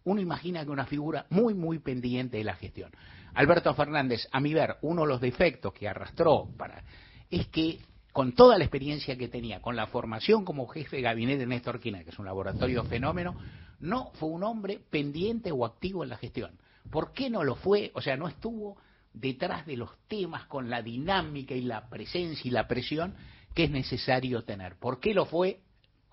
Uno 0.04 0.20
imagina 0.20 0.64
que 0.66 0.72
una 0.72 0.86
figura 0.86 1.26
muy, 1.30 1.54
muy 1.54 1.80
pendiente 1.80 2.38
de 2.38 2.44
la 2.44 2.56
gestión. 2.56 2.92
Alberto 3.34 3.74
Fernández, 3.74 4.28
a 4.32 4.40
mi 4.40 4.54
ver, 4.54 4.76
uno 4.82 5.04
de 5.04 5.08
los 5.08 5.22
defectos 5.22 5.74
que 5.74 5.88
arrastró 5.88 6.50
para 6.58 6.84
es 7.30 7.48
que 7.48 7.80
con 8.12 8.34
toda 8.34 8.58
la 8.58 8.66
experiencia 8.66 9.18
que 9.18 9.28
tenía, 9.28 9.62
con 9.62 9.76
la 9.76 9.88
formación 9.88 10.46
como 10.46 10.68
jefe 10.68 10.98
de 10.98 11.02
gabinete 11.02 11.40
de 11.40 11.48
Néstor 11.48 11.80
Quina, 11.80 12.04
que 12.04 12.12
es 12.12 12.20
un 12.20 12.26
laboratorio 12.26 12.84
fenómeno, 12.84 13.36
no 13.80 14.12
fue 14.16 14.30
un 14.30 14.44
hombre 14.44 14.80
pendiente 14.90 15.52
o 15.52 15.66
activo 15.66 16.04
en 16.04 16.10
la 16.10 16.18
gestión. 16.18 16.52
¿Por 16.92 17.14
qué 17.14 17.30
no 17.30 17.44
lo 17.44 17.56
fue? 17.56 17.92
O 17.96 18.02
sea, 18.02 18.16
no 18.16 18.28
estuvo 18.28 18.78
detrás 19.14 19.66
de 19.66 19.78
los 19.78 19.92
temas 20.08 20.46
con 20.46 20.70
la 20.70 20.82
dinámica 20.82 21.54
y 21.54 21.62
la 21.62 21.88
presencia 21.90 22.48
y 22.48 22.52
la 22.52 22.68
presión 22.68 23.16
que 23.54 23.66
es 23.66 23.72
necesario 23.72 24.44
tener. 24.44 24.76
¿Por 24.78 25.00
qué 25.00 25.14
lo 25.14 25.26
fue? 25.26 25.60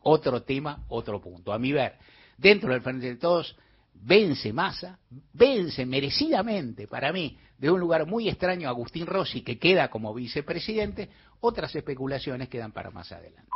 Otro 0.03 0.43
tema, 0.43 0.85
otro 0.89 1.21
punto. 1.21 1.53
A 1.53 1.59
mi 1.59 1.73
ver, 1.73 1.95
dentro 2.37 2.73
del 2.73 2.83
Frente 2.83 3.07
de 3.07 3.17
Todos, 3.17 3.57
vence 3.95 4.53
Massa, 4.53 4.99
vence 5.33 5.85
merecidamente 5.85 6.87
para 6.87 7.13
mí, 7.13 7.37
de 7.59 7.71
un 7.71 7.81
lugar 7.81 8.07
muy 8.07 8.29
extraño 8.29 8.69
Agustín 8.69 9.07
Rossi, 9.07 9.43
que 9.43 9.59
queda 9.59 9.89
como 9.89 10.15
vicepresidente, 10.15 11.11
otras 11.41 11.75
especulaciones 11.75 12.49
quedan 12.49 12.73
para 12.73 12.91
más 12.91 13.13
adelante. 13.13 13.51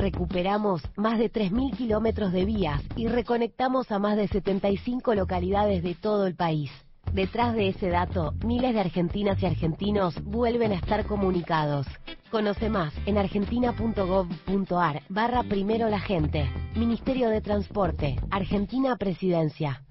Recuperamos 0.00 0.82
más 0.96 1.18
de 1.18 1.30
3.000 1.30 1.76
kilómetros 1.76 2.32
de 2.32 2.44
vías 2.44 2.82
y 2.96 3.06
reconectamos 3.06 3.92
a 3.92 3.98
más 3.98 4.16
de 4.16 4.28
75 4.28 5.14
localidades 5.14 5.82
de 5.82 5.94
todo 5.94 6.26
el 6.26 6.34
país. 6.34 6.70
Detrás 7.12 7.54
de 7.54 7.68
ese 7.68 7.88
dato, 7.88 8.32
miles 8.44 8.72
de 8.72 8.80
argentinas 8.80 9.42
y 9.42 9.46
argentinos 9.46 10.22
vuelven 10.22 10.72
a 10.72 10.76
estar 10.76 11.06
comunicados. 11.06 11.86
Conoce 12.30 12.70
más 12.70 12.94
en 13.06 13.18
argentina.gov.ar 13.18 15.02
barra 15.08 15.42
primero 15.42 15.88
la 15.88 16.00
gente. 16.00 16.48
Ministerio 16.76 17.28
de 17.28 17.40
Transporte, 17.40 18.16
Argentina 18.30 18.96
Presidencia. 18.96 19.82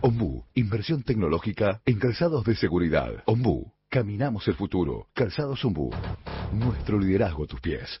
Ombu, 0.00 0.44
inversión 0.54 1.02
tecnológica 1.02 1.82
en 1.84 1.98
calzados 1.98 2.44
de 2.44 2.54
seguridad. 2.54 3.22
Ombu, 3.26 3.72
caminamos 3.90 4.48
el 4.48 4.54
futuro. 4.54 5.08
Calzados 5.12 5.64
Ombu, 5.64 5.90
nuestro 6.52 6.98
liderazgo 6.98 7.44
a 7.44 7.46
tus 7.46 7.60
pies. 7.60 8.00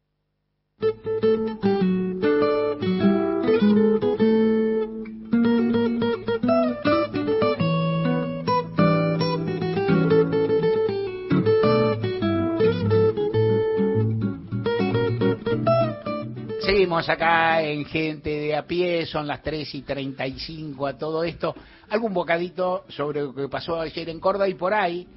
Acá 17.08 17.62
en 17.62 17.86
Gente 17.86 18.30
de 18.30 18.56
a 18.56 18.66
pie, 18.66 19.06
son 19.06 19.28
las 19.28 19.42
3 19.42 19.76
y 19.76 19.82
35 19.84 20.88
a 20.88 20.98
todo 20.98 21.24
esto. 21.24 21.56
Algún 21.90 22.14
bocadito 22.14 22.84
sobre 22.90 23.22
lo 23.22 23.34
que 23.34 23.48
pasó 23.48 23.80
ayer 23.80 24.10
en 24.10 24.20
Córdoba 24.20 24.50
y 24.50 24.56
por 24.56 24.74
ahí, 24.74 25.08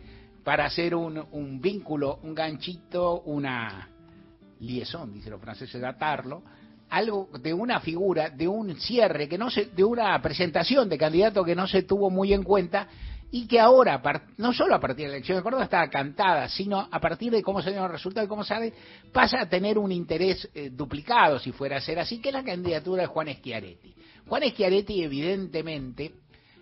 para 0.45 0.67
hacer 0.67 0.95
un, 0.95 1.19
un 1.33 1.61
vínculo, 1.61 2.21
un 2.23 2.35
ganchito, 2.35 3.23
una 3.23 3.89
liaison, 4.61 5.13
dicen 5.13 5.33
los 5.33 5.41
franceses, 5.41 5.83
atarlo, 5.83 6.43
algo 6.91 7.31
de 7.41 7.53
una 7.53 7.81
figura, 7.81 8.31
de 8.31 8.47
un 8.47 8.77
cierre, 8.77 9.29
que 9.29 9.39
no 9.39 9.51
se, 9.51 9.67
de 9.67 9.83
una 9.83 10.21
presentación 10.23 10.89
de 10.89 10.99
candidato 10.99 11.43
que 11.43 11.57
no 11.57 11.67
se 11.67 11.83
tuvo 11.83 12.11
muy 12.11 12.33
en 12.33 12.43
cuenta 12.43 12.87
y 13.35 13.47
que 13.47 13.59
ahora, 13.59 14.01
no 14.37 14.53
solo 14.53 14.75
a 14.75 14.79
partir 14.79 15.07
de 15.07 15.13
la 15.13 15.17
elección 15.17 15.39
de 15.39 15.43
Córdoba 15.43 15.65
estaba 15.65 15.89
cantada, 15.89 16.51
sino 16.51 16.87
a 16.91 17.01
partir 17.01 17.33
de 17.33 17.43
cómo 17.43 17.63
se 17.63 17.71
dio 17.71 17.83
el 17.83 17.91
resultado 17.91 18.27
y 18.27 18.29
cómo 18.29 18.45
sale, 18.45 18.75
pasa 19.11 19.41
a 19.41 19.49
tener 19.49 19.79
un 19.79 19.91
interés 19.91 20.51
eh, 20.55 20.69
duplicado, 20.71 21.39
si 21.39 21.51
fuera 21.51 21.79
a 21.79 21.81
ser 21.81 21.99
así, 21.99 22.21
que 22.21 22.29
es 22.29 22.35
la 22.35 22.45
candidatura 22.45 23.03
de 23.03 23.09
Juan 23.09 23.29
Schiaretti. 23.33 23.95
Juan 24.27 24.43
Schiaretti, 24.43 25.03
evidentemente, 25.03 26.13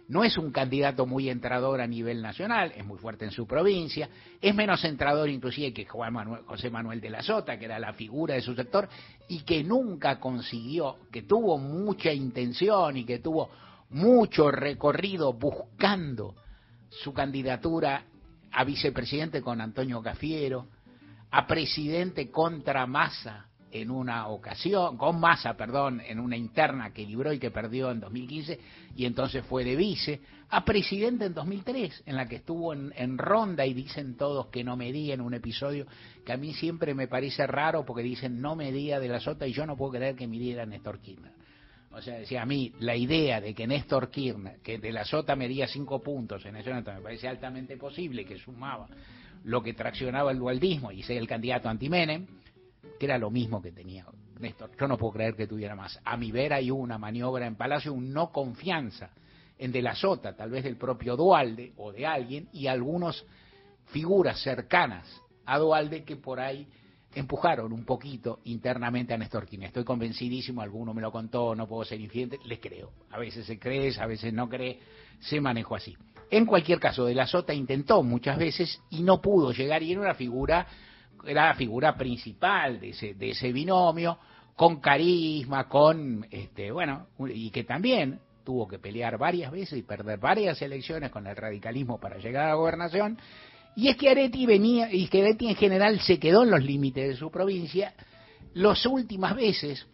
no 0.06 0.22
es 0.22 0.38
un 0.38 0.52
candidato 0.52 1.06
muy 1.06 1.28
entrador 1.28 1.80
a 1.80 1.88
nivel 1.88 2.22
nacional, 2.22 2.72
es 2.76 2.85
muy 2.85 2.98
fuerte 2.98 3.24
en 3.24 3.33
su 3.33 3.48
provincia, 3.48 4.09
es 4.40 4.54
menos 4.54 4.85
entrador 4.85 5.28
inclusive 5.28 5.72
que 5.72 5.87
Juan 5.87 6.12
Manuel, 6.12 6.42
José 6.46 6.70
Manuel 6.70 7.00
de 7.00 7.11
la 7.11 7.22
Sota, 7.22 7.59
que 7.59 7.64
era 7.64 7.80
la 7.80 7.94
figura 7.94 8.35
de 8.35 8.42
su 8.42 8.54
sector, 8.54 8.88
y 9.26 9.40
que 9.40 9.64
nunca 9.64 10.20
consiguió, 10.20 10.98
que 11.11 11.22
tuvo 11.22 11.59
mucha 11.59 12.12
intención 12.12 12.96
y 12.96 13.04
que 13.04 13.18
tuvo 13.18 13.50
mucho 13.88 14.52
recorrido 14.52 15.33
buscando 15.33 16.37
su 16.90 17.12
candidatura 17.12 18.05
a 18.53 18.64
vicepresidente 18.64 19.40
con 19.40 19.61
Antonio 19.61 20.03
Cafiero, 20.03 20.68
a 21.31 21.46
presidente 21.46 22.31
contra 22.31 22.87
Massa 22.87 23.46
en 23.72 23.90
una 23.90 24.26
ocasión, 24.29 24.96
con 24.96 25.20
Massa, 25.20 25.57
perdón, 25.57 26.03
en 26.05 26.18
una 26.18 26.37
interna 26.37 26.92
que 26.92 27.07
libró 27.07 27.33
y 27.33 27.38
que 27.38 27.50
perdió 27.50 27.90
en 27.90 28.00
2015 28.00 28.59
y 28.96 29.05
entonces 29.05 29.44
fue 29.44 29.64
de 29.64 29.76
vice, 29.76 30.20
a 30.48 30.64
presidente 30.64 31.26
en 31.26 31.35
2003, 31.35 32.03
en 32.07 32.16
la 32.16 32.26
que 32.26 32.37
estuvo 32.37 32.72
en, 32.72 33.18
ronda 33.18 33.64
y 33.64 33.72
dicen 33.72 34.16
todos 34.16 34.48
que 34.48 34.64
no 34.64 34.76
medía 34.76 35.14
en 35.14 35.20
un 35.20 35.35
episodio 35.35 35.87
que 36.26 36.33
a 36.33 36.37
mí 36.37 36.53
siempre 36.55 36.94
me 36.94 37.07
parece 37.07 37.46
raro 37.46 37.85
porque 37.85 38.03
dicen 38.03 38.40
no 38.40 38.57
medía 38.57 38.98
de 38.98 39.09
la 39.09 39.20
sota 39.20 39.46
y 39.46 39.53
yo 39.53 39.64
no 39.66 39.76
puedo 39.76 39.92
creer 39.92 40.16
que 40.16 40.26
midiera 40.26 40.66
Néstor 40.66 41.00
Kirchner. 41.00 41.39
O 41.92 42.00
sea, 42.00 42.18
decía 42.18 42.42
a 42.42 42.46
mí, 42.46 42.72
la 42.79 42.94
idea 42.94 43.40
de 43.40 43.53
que 43.53 43.66
Néstor 43.66 44.11
Kirchner, 44.11 44.61
que 44.61 44.79
de 44.79 44.92
la 44.92 45.05
Sota 45.05 45.35
medía 45.35 45.66
cinco 45.66 46.00
puntos 46.00 46.44
en 46.46 46.57
ese 46.57 46.70
momento, 46.70 46.92
me 46.92 47.00
parece 47.00 47.26
altamente 47.26 47.76
posible 47.76 48.24
que 48.24 48.38
sumaba 48.38 48.88
lo 49.44 49.62
que 49.62 49.74
traccionaba 49.74 50.31
el 50.31 50.38
dualdismo 50.38 50.92
y 50.92 51.03
sea 51.03 51.18
el 51.18 51.26
candidato 51.26 51.68
anti-Menem, 51.68 52.26
que 52.98 53.07
era 53.07 53.18
lo 53.18 53.31
mismo 53.31 53.61
que 53.61 53.72
tenía 53.72 54.07
Néstor. 54.38 54.70
Yo 54.79 54.87
no 54.87 54.96
puedo 54.96 55.14
creer 55.14 55.35
que 55.35 55.48
tuviera 55.48 55.74
más. 55.74 55.98
A 56.05 56.16
mi 56.16 56.31
ver 56.31 56.53
hay 56.53 56.70
una 56.70 56.96
maniobra 56.96 57.46
en 57.46 57.57
Palacio, 57.57 57.92
un 57.92 58.12
no 58.12 58.31
confianza 58.31 59.11
en 59.59 59.72
de 59.72 59.83
la 59.83 59.94
Sota, 59.94 60.37
tal 60.37 60.50
vez 60.50 60.64
del 60.64 60.76
propio 60.76 61.16
Dualde 61.16 61.72
o 61.76 61.92
de 61.92 62.07
alguien, 62.07 62.48
y 62.53 62.68
algunas 62.68 63.24
figuras 63.87 64.40
cercanas 64.40 65.07
a 65.44 65.59
Dualde 65.59 66.05
que 66.05 66.16
por 66.16 66.38
ahí 66.38 66.68
empujaron 67.14 67.73
un 67.73 67.85
poquito 67.85 68.40
internamente 68.44 69.14
a 69.14 69.18
Néstor 69.18 69.46
Kirchner. 69.46 69.68
Estoy 69.68 69.85
convencidísimo, 69.85 70.62
alguno 70.62 70.94
me 70.94 71.03
lo 71.03 71.11
contó, 71.11 71.55
no 71.55 71.66
puedo 71.66 71.85
ser 71.85 72.01
infiel, 72.01 72.38
les 72.44 72.61
creo. 72.61 72.92
A 73.11 73.18
veces 73.18 73.46
se 73.46 73.59
cree, 73.59 73.92
a 73.99 74.07
veces 74.07 74.33
no 74.33 74.49
cree, 74.49 74.79
se 75.18 75.40
manejó 75.40 75.77
así. 75.77 75.96
En 76.31 76.46
cualquier 76.46 76.79
caso, 76.79 77.05
De 77.07 77.14
la 77.14 77.27
Sota 77.27 77.53
intentó 77.53 78.03
muchas 78.03 78.38
veces 78.38 78.81
y 78.90 79.03
no 79.03 79.20
pudo 79.20 79.53
llegar 79.53 79.83
y 79.83 79.92
era 79.92 80.01
una 80.01 80.14
figura, 80.14 80.66
era 81.27 81.49
la 81.49 81.55
figura 81.55 81.96
principal 81.96 82.79
de 82.79 82.90
ese, 82.90 83.14
de 83.14 83.31
ese 83.31 83.53
binomio, 83.53 84.18
con 84.55 84.81
carisma, 84.81 85.68
con, 85.68 86.27
este, 86.31 86.70
bueno, 86.70 87.09
y 87.33 87.51
que 87.51 87.64
también 87.64 88.20
tuvo 88.44 88.68
que 88.68 88.79
pelear 88.79 89.18
varias 89.18 89.51
veces 89.51 89.79
y 89.79 89.83
perder 89.83 90.18
varias 90.18 90.61
elecciones 90.62 91.11
con 91.11 91.27
el 91.27 91.37
radicalismo 91.37 91.99
para 91.99 92.18
llegar 92.18 92.44
a 92.44 92.49
la 92.49 92.55
gobernación 92.55 93.18
y 93.76 93.88
es 93.88 93.96
que 93.96 94.11
Areti 94.11 94.46
venía, 94.46 94.92
y 94.92 95.06
que 95.09 95.22
Areti 95.22 95.48
en 95.48 95.56
general 95.56 96.00
se 96.00 96.18
quedó 96.18 96.42
en 96.42 96.50
los 96.50 96.62
límites 96.62 97.09
de 97.09 97.16
su 97.16 97.30
provincia, 97.30 97.94
las 98.54 98.85
últimas 98.87 99.35
veces, 99.37 99.87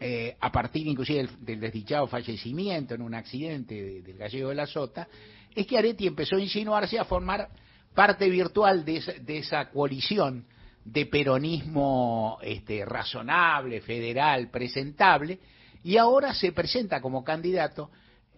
eh, 0.00 0.36
a 0.40 0.50
partir 0.50 0.86
inclusive 0.86 1.28
del, 1.40 1.60
desdichado 1.60 2.06
fallecimiento 2.06 2.94
en 2.94 3.02
un 3.02 3.14
accidente 3.14 4.02
del 4.02 4.16
gallego 4.16 4.48
de 4.48 4.54
la 4.54 4.66
Sota, 4.66 5.06
es 5.54 5.66
que 5.66 5.78
Areti 5.78 6.06
empezó 6.06 6.36
a 6.36 6.40
insinuarse 6.40 6.98
a 6.98 7.04
formar 7.04 7.48
parte 7.94 8.28
virtual 8.28 8.84
de 8.84 8.96
esa, 8.96 9.12
de 9.12 9.38
esa 9.38 9.68
coalición 9.68 10.46
de 10.84 11.06
peronismo 11.06 12.38
este, 12.42 12.84
razonable, 12.84 13.80
federal, 13.82 14.50
presentable, 14.50 15.38
y 15.84 15.96
ahora 15.96 16.34
se 16.34 16.52
presenta 16.52 17.00
como 17.00 17.22
candidato 17.22 17.90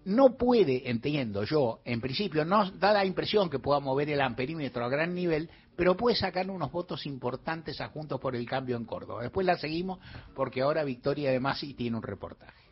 no 0.05 0.37
puede, 0.37 0.89
entiendo 0.91 1.45
yo, 1.45 1.81
en 1.85 2.01
principio, 2.01 2.45
no 2.45 2.71
da 2.73 2.93
la 2.93 3.05
impresión 3.05 3.49
que 3.49 3.59
pueda 3.59 3.81
mover 3.81 4.11
el 4.11 4.21
amperímetro 4.21 4.85
a 4.85 4.89
gran 4.89 5.15
nivel, 5.15 5.49
pero 5.77 5.97
puede 5.97 6.17
sacar 6.17 6.49
unos 6.51 6.71
votos 6.71 7.07
importantes 7.07 7.81
a 7.81 7.89
Juntos 7.89 8.21
por 8.21 8.37
el 8.37 8.47
Cambio 8.47 8.77
en 8.77 8.85
Córdoba. 8.85 9.23
Después 9.23 9.47
la 9.47 9.57
seguimos 9.57 9.99
porque 10.35 10.63
ahora 10.63 10.85
Victoria 10.85 11.31
de 11.31 11.41
Masi 11.41 11.75
tiene 11.75 11.97
un 11.97 12.03
reportaje. 12.03 12.65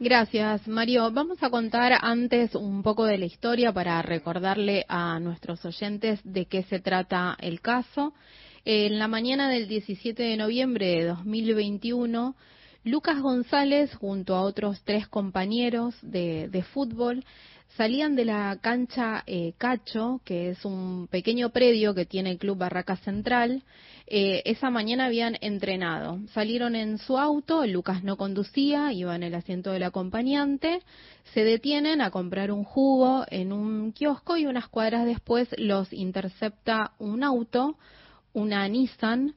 Gracias, 0.00 0.68
Mario. 0.68 1.10
Vamos 1.10 1.42
a 1.42 1.50
contar 1.50 1.92
antes 2.00 2.54
un 2.54 2.84
poco 2.84 3.04
de 3.04 3.18
la 3.18 3.24
historia 3.24 3.72
para 3.72 4.00
recordarle 4.02 4.84
a 4.88 5.18
nuestros 5.18 5.64
oyentes 5.64 6.20
de 6.22 6.46
qué 6.46 6.62
se 6.62 6.78
trata 6.78 7.36
el 7.40 7.60
caso. 7.60 8.14
En 8.64 8.98
la 9.00 9.08
mañana 9.08 9.48
del 9.48 9.66
17 9.66 10.22
de 10.22 10.36
noviembre 10.36 10.86
de 10.86 11.04
2021, 11.06 12.36
Lucas 12.88 13.20
González, 13.20 13.94
junto 13.96 14.34
a 14.34 14.40
otros 14.40 14.80
tres 14.82 15.06
compañeros 15.08 15.94
de, 16.00 16.64
fútbol, 16.72 17.22
salían 17.76 18.16
de 18.16 18.24
la 18.24 18.56
cancha 18.62 19.24
eh, 19.26 19.52
Cacho, 19.58 20.22
que 20.24 20.48
es 20.48 20.64
un 20.64 21.06
pequeño 21.06 21.50
predio 21.50 21.94
que 21.94 22.06
tiene 22.06 22.30
el 22.30 22.38
Club 22.38 22.56
Barraca 22.56 22.96
Central. 22.96 23.62
Eh, 24.06 24.40
esa 24.46 24.70
mañana 24.70 25.04
habían 25.04 25.36
entrenado. 25.42 26.20
Salieron 26.32 26.74
en 26.74 26.96
su 26.96 27.18
auto, 27.18 27.66
Lucas 27.66 28.04
no 28.04 28.16
conducía, 28.16 28.90
iba 28.90 29.14
en 29.14 29.22
el 29.22 29.34
asiento 29.34 29.72
del 29.72 29.82
acompañante. 29.82 30.80
Se 31.34 31.44
detienen 31.44 32.00
a 32.00 32.10
comprar 32.10 32.50
un 32.50 32.64
jugo 32.64 33.26
en 33.28 33.52
un 33.52 33.92
kiosco 33.92 34.38
y 34.38 34.46
unas 34.46 34.68
cuadras 34.68 35.04
después 35.04 35.46
los 35.58 35.92
intercepta 35.92 36.92
un 36.98 37.22
auto, 37.22 37.76
una 38.32 38.66
Nissan 38.66 39.34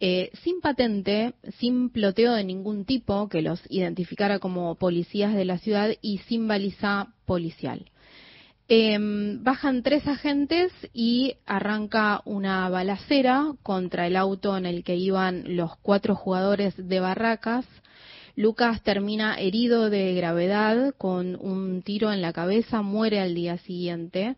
eh, 0.00 0.30
sin 0.42 0.60
patente, 0.62 1.34
sin 1.58 1.90
ploteo 1.90 2.32
de 2.32 2.42
ningún 2.42 2.86
tipo 2.86 3.28
que 3.28 3.42
los 3.42 3.60
identificara 3.68 4.38
como 4.38 4.74
policías 4.76 5.34
de 5.34 5.44
la 5.44 5.58
ciudad 5.58 5.90
y 6.00 6.18
sin 6.18 6.48
baliza 6.48 7.12
policial. 7.26 7.84
Em, 8.72 9.42
bajan 9.42 9.82
tres 9.82 10.06
agentes 10.06 10.72
y 10.94 11.34
arranca 11.44 12.22
una 12.24 12.68
balacera 12.70 13.52
contra 13.62 14.06
el 14.06 14.16
auto 14.16 14.56
en 14.56 14.64
el 14.64 14.84
que 14.84 14.94
iban 14.96 15.56
los 15.56 15.76
cuatro 15.78 16.14
jugadores 16.14 16.74
de 16.76 17.00
Barracas. 17.00 17.66
Lucas 18.36 18.80
termina 18.82 19.38
herido 19.40 19.90
de 19.90 20.14
gravedad 20.14 20.94
con 20.96 21.36
un 21.36 21.82
tiro 21.82 22.12
en 22.12 22.22
la 22.22 22.32
cabeza, 22.32 22.80
muere 22.80 23.20
al 23.20 23.34
día 23.34 23.58
siguiente. 23.58 24.36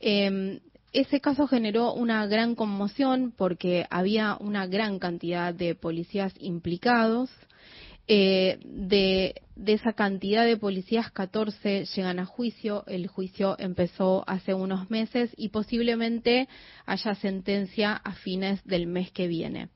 Em, 0.00 0.60
ese 0.92 1.20
caso 1.20 1.46
generó 1.46 1.92
una 1.92 2.26
gran 2.26 2.54
conmoción 2.54 3.32
porque 3.36 3.86
había 3.90 4.36
una 4.40 4.66
gran 4.66 4.98
cantidad 4.98 5.52
de 5.52 5.74
policías 5.74 6.32
implicados. 6.38 7.30
Eh, 8.08 8.60
de, 8.62 9.34
esa 9.66 9.92
cantidad 9.94 10.44
de 10.44 10.56
policías, 10.56 11.10
14 11.10 11.86
llegan 11.86 12.18
a 12.18 12.24
juicio. 12.24 12.84
El 12.86 13.08
juicio 13.08 13.56
empezó 13.58 14.24
hace 14.28 14.54
unos 14.54 14.90
meses 14.90 15.30
y 15.36 15.48
posiblemente 15.48 16.48
haya 16.86 17.14
sentencia 17.16 17.92
a 17.92 18.12
fines 18.12 18.64
del 18.64 18.86
mes 18.86 19.10
que 19.10 19.26
viene. 19.26 19.68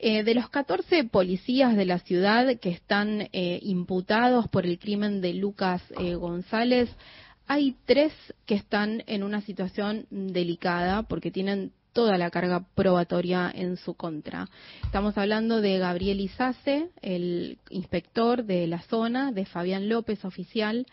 Eh, 0.00 0.22
de 0.22 0.34
los 0.34 0.48
14 0.48 1.04
policías 1.04 1.76
de 1.76 1.84
la 1.84 1.98
ciudad 1.98 2.56
que 2.58 2.70
están 2.70 3.28
eh, 3.32 3.58
imputados 3.62 4.48
por 4.48 4.64
el 4.64 4.78
crimen 4.78 5.20
de 5.20 5.34
Lucas 5.34 5.82
González, 6.16 6.88
hay 7.48 7.76
tres 7.86 8.12
que 8.46 8.54
están 8.54 9.02
en 9.06 9.24
una 9.24 9.40
situación 9.40 10.06
delicada 10.10 11.02
porque 11.02 11.30
tienen 11.30 11.72
toda 11.94 12.18
la 12.18 12.30
carga 12.30 12.64
probatoria 12.74 13.50
en 13.52 13.76
su 13.76 13.94
contra. 13.94 14.48
Estamos 14.84 15.16
hablando 15.18 15.60
de 15.60 15.78
Gabriel 15.78 16.20
Izace, 16.20 16.90
el 17.00 17.58
inspector 17.70 18.44
de 18.44 18.66
la 18.66 18.82
zona, 18.82 19.32
de 19.32 19.46
Fabián 19.46 19.88
López, 19.88 20.24
oficial, 20.24 20.86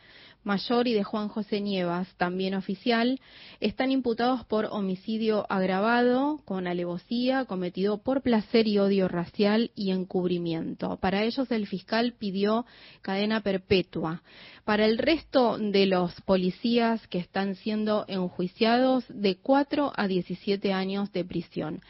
mayor 0.45 0.88
y 0.88 0.93
de 0.93 1.03
Juan 1.03 1.27
José 1.27 1.60
Nievas, 1.60 2.08
también 2.15 2.53
oficial, 2.53 3.19
están 3.60 3.91
imputados 3.91 4.45
por 4.45 4.65
homicidio 4.65 5.45
agravado 5.49 6.39
con 6.45 6.67
alevosía 6.67 7.45
cometido 7.45 7.97
por 7.97 8.21
placer 8.21 8.67
y 8.67 8.79
odio 8.79 9.08
racial 9.08 9.71
y 9.75 9.91
encubrimiento. 9.91 10.97
Para 10.97 11.23
ellos 11.23 11.51
el 11.51 11.67
fiscal 11.67 12.13
pidió 12.13 12.65
cadena 13.01 13.41
perpetua. 13.41 14.21
Para 14.63 14.86
el 14.86 14.97
resto 14.97 15.58
de 15.58 15.86
los 15.86 16.21
policías 16.21 17.05
que 17.08 17.19
están 17.19 17.55
siendo 17.55 18.05
enjuiciados, 18.08 19.03
de 19.10 19.36
4 19.36 19.91
a 19.95 20.08
17 20.08 20.73
años 20.73 21.12
de 21.12 21.25
prisión. 21.25 21.81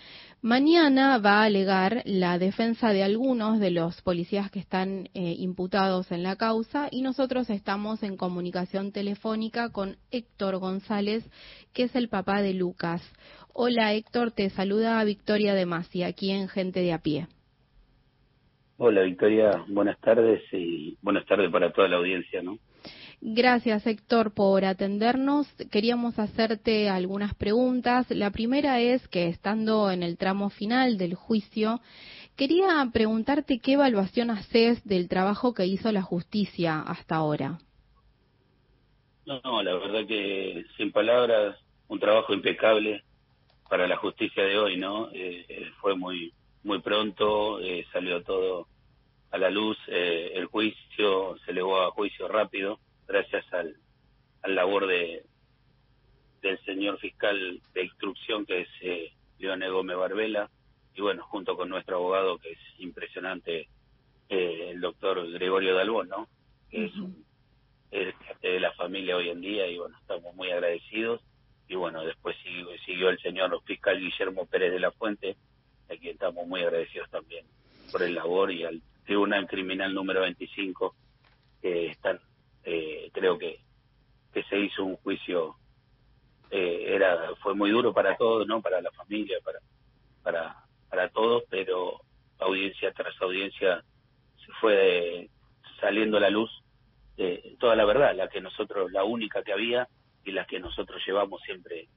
Mañana 0.45 1.17
va 1.17 1.41
a 1.41 1.45
alegar 1.45 2.03
la 2.05 2.37
defensa 2.37 2.93
de 2.93 3.01
algunos 3.01 3.59
de 3.59 3.71
los 3.71 3.99
policías 4.03 4.51
que 4.51 4.59
están 4.59 5.09
eh, 5.15 5.33
imputados 5.39 6.11
en 6.11 6.21
la 6.21 6.35
causa 6.35 6.87
y 6.91 7.01
nosotros 7.01 7.49
estamos 7.49 8.03
en 8.03 8.15
comunicación 8.15 8.91
telefónica 8.91 9.71
con 9.71 9.95
Héctor 10.11 10.59
González, 10.59 11.27
que 11.73 11.85
es 11.85 11.95
el 11.95 12.09
papá 12.09 12.43
de 12.43 12.53
Lucas. 12.53 13.01
Hola 13.53 13.91
Héctor, 13.93 14.33
te 14.33 14.51
saluda 14.51 15.03
Victoria 15.03 15.55
de 15.55 15.65
Masi, 15.65 16.03
aquí 16.03 16.29
en 16.29 16.47
Gente 16.47 16.81
de 16.81 16.93
a 16.93 16.99
pie. 16.99 17.25
Hola 18.77 19.01
Victoria, 19.01 19.65
buenas 19.67 19.99
tardes 19.99 20.43
y 20.51 20.95
buenas 21.01 21.25
tardes 21.25 21.51
para 21.51 21.73
toda 21.73 21.87
la 21.87 21.97
audiencia, 21.97 22.43
¿no? 22.43 22.59
Gracias, 23.21 23.87
Héctor, 23.87 24.33
por 24.33 24.65
atendernos. 24.65 25.47
Queríamos 25.71 26.19
hacerte 26.19 26.89
algunas 26.89 27.33
preguntas. 27.33 28.05
La 28.09 28.31
primera 28.31 28.79
es 28.79 29.07
que, 29.07 29.27
estando 29.27 29.89
en 29.89 30.03
el 30.03 30.17
tramo 30.17 30.49
final 30.49 30.97
del 30.97 31.15
juicio, 31.15 31.79
quería 32.35 32.87
preguntarte 32.93 33.59
qué 33.59 33.73
evaluación 33.73 34.29
haces 34.29 34.83
del 34.85 35.07
trabajo 35.07 35.53
que 35.53 35.65
hizo 35.65 35.91
la 35.91 36.01
justicia 36.01 36.81
hasta 36.81 37.15
ahora. 37.15 37.59
No, 39.25 39.63
la 39.63 39.73
verdad 39.73 40.05
que, 40.05 40.65
sin 40.77 40.91
palabras, 40.91 41.57
un 41.87 41.99
trabajo 41.99 42.33
impecable 42.33 43.03
para 43.69 43.87
la 43.87 43.97
justicia 43.97 44.43
de 44.43 44.57
hoy, 44.57 44.77
¿no? 44.77 45.09
Eh, 45.11 45.45
eh, 45.47 45.71
fue 45.81 45.95
muy 45.95 46.33
muy 46.63 46.81
pronto, 46.81 47.59
eh, 47.59 47.85
salió 47.91 48.23
todo 48.23 48.67
a 49.29 49.37
la 49.37 49.51
luz, 49.51 49.77
el 49.87 50.45
juicio 50.45 51.37
se 51.45 51.51
elevó 51.51 51.81
a 51.81 51.91
juicio 51.91 52.27
rápido 52.27 52.79
gracias 53.07 53.45
al, 53.53 53.75
al 54.41 54.55
labor 54.55 54.87
de 54.87 55.23
del 56.41 56.63
señor 56.63 56.99
fiscal 56.99 57.59
de 57.73 57.83
instrucción 57.83 58.45
que 58.45 58.61
es 58.61 58.69
eh, 58.81 59.11
Leone 59.39 59.67
Gómez 59.69 59.97
Barbela 59.97 60.49
y 60.93 61.01
bueno, 61.01 61.23
junto 61.23 61.57
con 61.57 61.69
nuestro 61.69 61.97
abogado 61.97 62.37
que 62.37 62.51
es 62.51 62.59
impresionante, 62.77 63.67
eh, 64.29 64.69
el 64.69 64.79
doctor 64.79 65.29
Gregorio 65.31 65.75
Dalbón, 65.75 66.07
¿no? 66.07 66.29
Que 66.69 66.85
es, 66.85 68.13
de 68.41 68.59
la 68.59 68.71
familia 68.73 69.17
hoy 69.17 69.29
en 69.29 69.41
día 69.41 69.67
y 69.67 69.77
bueno, 69.77 69.97
estamos 69.99 70.35
muy 70.35 70.51
agradecidos 70.51 71.21
y 71.67 71.75
bueno, 71.75 72.03
después 72.05 72.35
siguió, 72.43 72.67
siguió 72.85 73.09
el 73.09 73.19
señor 73.19 73.59
fiscal 73.63 73.99
Guillermo 73.99 74.45
Pérez 74.45 74.71
de 74.71 74.79
la 74.79 74.91
Fuente, 74.91 75.35
a 75.89 75.95
quien 75.95 76.13
estamos 76.13 76.45
muy 76.47 76.61
agradecidos 76.61 77.09
también 77.09 77.45
por 77.91 78.03
el 78.03 78.15
labor 78.15 78.51
y 78.51 78.63
al 78.63 78.81
Tribunal 79.05 79.47
Criminal 79.47 79.93
número 79.93 80.21
25 80.21 80.95
que 81.61 81.87
están 81.87 82.19
eh, 82.65 83.09
creo 83.13 83.37
que, 83.37 83.59
que 84.33 84.43
se 84.43 84.59
hizo 84.59 84.83
un 84.83 84.97
juicio, 84.97 85.55
eh, 86.51 86.85
era 86.87 87.35
fue 87.41 87.53
muy 87.53 87.71
duro 87.71 87.93
para 87.93 88.17
todos, 88.17 88.45
¿no? 88.47 88.61
Para 88.61 88.81
la 88.81 88.91
familia, 88.91 89.37
para, 89.43 89.59
para, 90.23 90.55
para 90.89 91.09
todos, 91.09 91.43
pero 91.49 92.01
audiencia 92.39 92.91
tras 92.91 93.19
audiencia 93.21 93.83
se 94.45 94.51
fue 94.59 95.29
saliendo 95.79 96.17
a 96.17 96.21
la 96.21 96.29
luz 96.29 96.51
eh, 97.17 97.55
toda 97.59 97.75
la 97.75 97.85
verdad, 97.85 98.15
la 98.15 98.27
que 98.27 98.41
nosotros, 98.41 98.91
la 98.91 99.03
única 99.03 99.41
que 99.43 99.53
había 99.53 99.87
y 100.23 100.31
la 100.31 100.45
que 100.45 100.59
nosotros 100.59 101.01
llevamos 101.05 101.41
siempre 101.43 101.87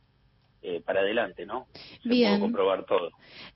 eh, 0.62 0.81
para 0.85 1.01
adelante, 1.01 1.47
¿no? 1.47 1.66
Se 2.03 2.09
Bien. 2.09 2.40
comprobar 2.40 2.85
todo. 2.85 3.11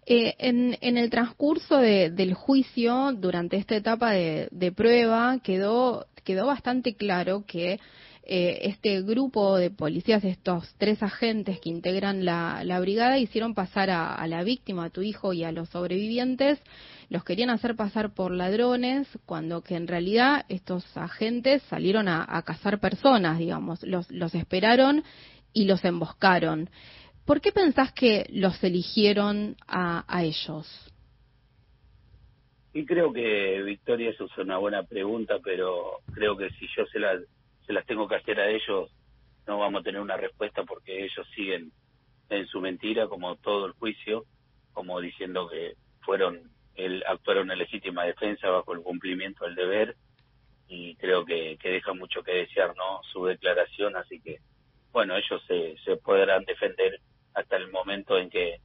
Eh, 0.07 0.35
en, 0.39 0.77
en, 0.81 0.97
el 0.97 1.11
transcurso 1.11 1.79
de, 1.79 2.11
del 2.11 2.35
juicio, 2.35 3.13
durante 3.13 3.57
esta 3.57 3.75
etapa 3.75 4.13
de, 4.13 4.49
de, 4.53 4.73
prueba, 4.73 5.39
quedó, 5.43 6.07
quedó 6.25 6.47
bastante 6.47 6.95
claro 6.95 7.45
que 7.47 7.81
eh, 8.25 8.61
este 8.63 9.03
grupo 9.03 9.57
de 9.57 9.71
policías, 9.71 10.23
estos 10.23 10.73
tres 10.79 11.03
agentes 11.03 11.59
que 11.59 11.71
integran 11.71 12.25
la, 12.25 12.63
la 12.63 12.79
brigada, 12.79 13.19
hicieron 13.19 13.53
pasar 13.55 13.91
a, 13.91 14.15
a, 14.15 14.27
la 14.29 14.45
víctima, 14.45 14.85
a 14.85 14.91
tu 14.91 15.03
hijo 15.03 15.33
y 15.33 15.43
a 15.43 15.51
los 15.51 15.71
sobrevivientes, 15.71 16.61
los 17.09 17.25
querían 17.25 17.51
hacer 17.51 17.75
pasar 17.75 18.15
por 18.15 18.31
ladrones, 18.31 19.09
cuando 19.27 19.63
que 19.63 19.75
en 19.75 19.89
realidad 19.89 20.47
estos 20.49 20.85
agentes 20.97 21.63
salieron 21.69 22.07
a, 22.07 22.25
a 22.29 22.43
cazar 22.43 22.79
personas, 22.79 23.39
digamos, 23.39 23.83
los, 23.83 24.09
los 24.13 24.35
esperaron 24.37 25.03
y 25.53 25.65
los 25.67 25.85
emboscaron. 25.85 26.71
¿Por 27.25 27.41
qué 27.41 27.53
pensás 27.53 27.93
que 27.93 28.27
los 28.31 28.63
eligieron 28.65 29.57
a, 29.67 30.05
a 30.09 30.25
ellos? 30.25 30.93
Y 32.75 32.87
creo 32.87 33.13
que, 33.13 33.63
Victoria, 33.63 34.11
eso 34.11 34.25
es 34.25 34.39
una 34.39 34.57
buena 34.57 34.83
pregunta, 34.83 35.39
pero 35.45 35.99
creo 36.15 36.37
que 36.37 36.51
si 36.51 36.67
yo 36.77 36.87
se 36.87 36.99
las, 36.99 37.21
se 37.67 37.73
las 37.73 37.85
tengo 37.87 38.09
que 38.09 38.17
hacer 38.17 38.41
a 38.41 38.51
ellos, 38.51 38.91
no 39.47 39.59
vamos 39.59 39.81
a 39.81 39.85
tener 39.85 40.01
una 40.01 40.17
respuesta 40.17 40.65
porque 40.65 41.05
ellos 41.05 41.27
siguen 41.35 41.71
en 42.31 42.47
su 42.47 42.61
mentira, 42.61 43.09
como 43.09 43.37
todo 43.37 43.67
el 43.67 43.73
juicio, 43.73 44.25
como 44.73 45.01
diciendo 45.01 45.49
que 45.49 45.75
fueron, 46.01 46.51
el, 46.75 47.05
actuaron 47.07 47.51
en 47.51 47.59
legítima 47.59 48.05
defensa 48.05 48.49
bajo 48.49 48.73
el 48.73 48.81
cumplimiento 48.81 49.45
del 49.45 49.55
deber, 49.55 49.97
y 50.67 50.97
creo 50.97 51.27
que, 51.27 51.59
que 51.61 51.69
deja 51.69 51.93
mucho 51.93 52.23
que 52.23 52.33
desear, 52.33 52.75
¿no? 52.75 53.03
Su 53.13 53.27
declaración, 53.27 53.97
así 53.97 54.19
que 54.21 54.39
bueno, 54.93 55.17
ellos 55.17 55.43
se, 55.47 55.77
se 55.85 55.97
podrán 55.97 56.45
defender 56.45 57.01
hasta 57.35 57.57
el 57.57 57.71
momento 57.71 58.19
en 58.19 58.31
que 58.31 58.61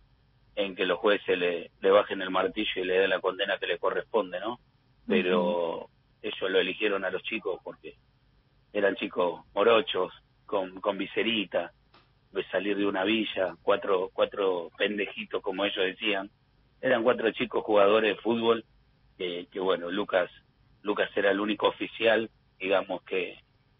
en 0.56 0.76
que 0.76 0.88
los 0.88 0.98
jueces 0.98 1.38
le, 1.38 1.70
le 1.82 1.92
bajen 1.92 2.22
el 2.22 2.32
martillo 2.32 2.82
y 2.82 2.84
le 2.84 3.00
den 3.00 3.12
la 3.12 3.20
condena 3.22 3.60
que 3.60 3.68
le 3.68 3.78
corresponde, 3.78 4.40
¿no? 4.40 4.60
Pero 5.08 5.42
uh 5.44 5.82
-huh. 5.84 5.90
ellos 6.24 6.50
lo 6.52 6.60
eligieron 6.60 7.06
a 7.06 7.12
los 7.12 7.22
chicos 7.22 7.60
porque 7.64 7.96
eran 8.74 8.96
chicos 8.96 9.42
morochos, 9.54 10.12
con, 10.48 10.82
con 10.82 10.98
viserita, 10.98 11.72
de 12.32 12.44
salir 12.46 12.76
de 12.76 12.88
una 12.88 13.04
villa, 13.04 13.56
cuatro, 13.62 14.10
cuatro 14.14 14.72
pendejitos, 14.78 15.44
como 15.44 15.64
ellos 15.64 15.86
decían. 15.86 16.32
Eran 16.82 17.04
cuatro 17.04 17.30
chicos 17.32 17.64
jugadores 17.64 18.16
de 18.16 18.22
fútbol, 18.22 18.66
que, 19.18 19.48
que 19.52 19.60
bueno, 19.60 19.92
Lucas, 19.92 20.30
Lucas 20.82 21.10
era 21.16 21.32
el 21.32 21.40
único 21.40 21.68
oficial, 21.68 22.30
digamos, 22.60 23.04
que, 23.04 23.38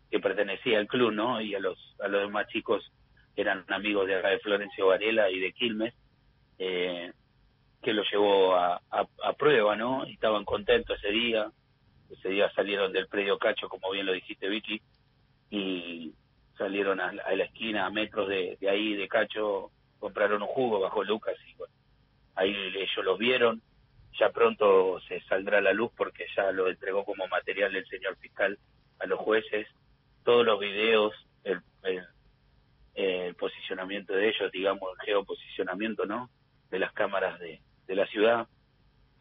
que 0.10 0.20
pertenecía 0.20 0.80
al 0.80 0.88
club, 0.88 1.12
¿no? 1.12 1.42
Y 1.42 1.54
a 1.56 1.60
los, 1.60 1.78
a 2.00 2.08
los 2.08 2.22
demás 2.22 2.48
chicos 2.48 2.92
eran 3.36 3.66
amigos 3.68 4.08
de 4.08 4.16
acá 4.16 4.30
de 4.30 4.40
Florencio 4.40 4.88
Varela 4.88 5.30
y 5.30 5.40
de 5.40 5.54
Quilmes, 5.54 5.94
eh, 6.58 7.12
que 7.82 7.94
lo 7.94 8.04
llevó 8.04 8.56
a, 8.56 8.82
a, 8.90 9.34
prueba, 9.34 9.76
¿no? 9.76 10.08
Y 10.08 10.14
estaban 10.14 10.44
contentos 10.44 10.98
ese 10.98 11.12
día. 11.12 11.52
Ese 12.10 12.30
día 12.30 12.52
salieron 12.56 12.92
del 12.92 13.08
predio 13.08 13.38
Cacho, 13.38 13.70
como 13.70 13.92
bien 13.92 14.06
lo 14.06 14.14
dijiste, 14.14 14.48
Vicky, 14.48 14.82
y 15.52 16.14
salieron 16.58 17.00
a, 17.00 17.10
a 17.10 17.36
la 17.36 17.44
esquina, 17.44 17.86
a 17.86 17.92
metros 17.92 18.30
de, 18.30 18.58
de, 18.60 18.70
ahí, 18.70 18.96
de 18.96 19.08
Cacho, 19.08 19.72
compraron 20.00 20.42
un 20.42 20.48
jugo 20.48 20.80
bajo 20.80 21.04
Lucas 21.04 21.36
y 21.48 21.54
bueno, 21.56 21.74
ahí 22.36 22.56
ellos 22.76 23.06
los 23.06 23.18
vieron. 23.18 23.62
Ya 24.20 24.30
pronto 24.30 25.00
se 25.02 25.22
saldrá 25.22 25.62
la 25.62 25.74
luz 25.74 25.92
porque 25.96 26.26
ya 26.36 26.52
lo 26.52 26.70
entregó 26.70 27.06
como 27.06 27.28
material 27.28 27.76
el 27.76 27.86
señor 27.88 28.18
fiscal 28.18 28.58
a 29.00 29.06
los 29.06 29.20
jueces 29.20 29.68
todos 30.28 30.46
los 30.46 30.60
videos, 30.60 31.14
el, 31.46 31.62
el, 31.84 32.06
el, 32.96 33.36
posicionamiento 33.36 34.12
de 34.12 34.28
ellos, 34.28 34.52
digamos, 34.52 34.90
el 35.00 35.06
geoposicionamiento, 35.06 36.06
¿no? 36.06 36.30
De 36.70 36.80
las 36.80 36.92
cámaras 36.92 37.40
de, 37.40 37.62
de 37.88 37.96
la 37.96 38.06
ciudad, 38.08 38.46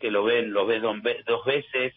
que 0.01 0.11
lo 0.11 0.25
ven, 0.25 0.53
lo 0.53 0.67
ven 0.67 0.83
dos, 0.83 1.45
veces, 1.45 1.95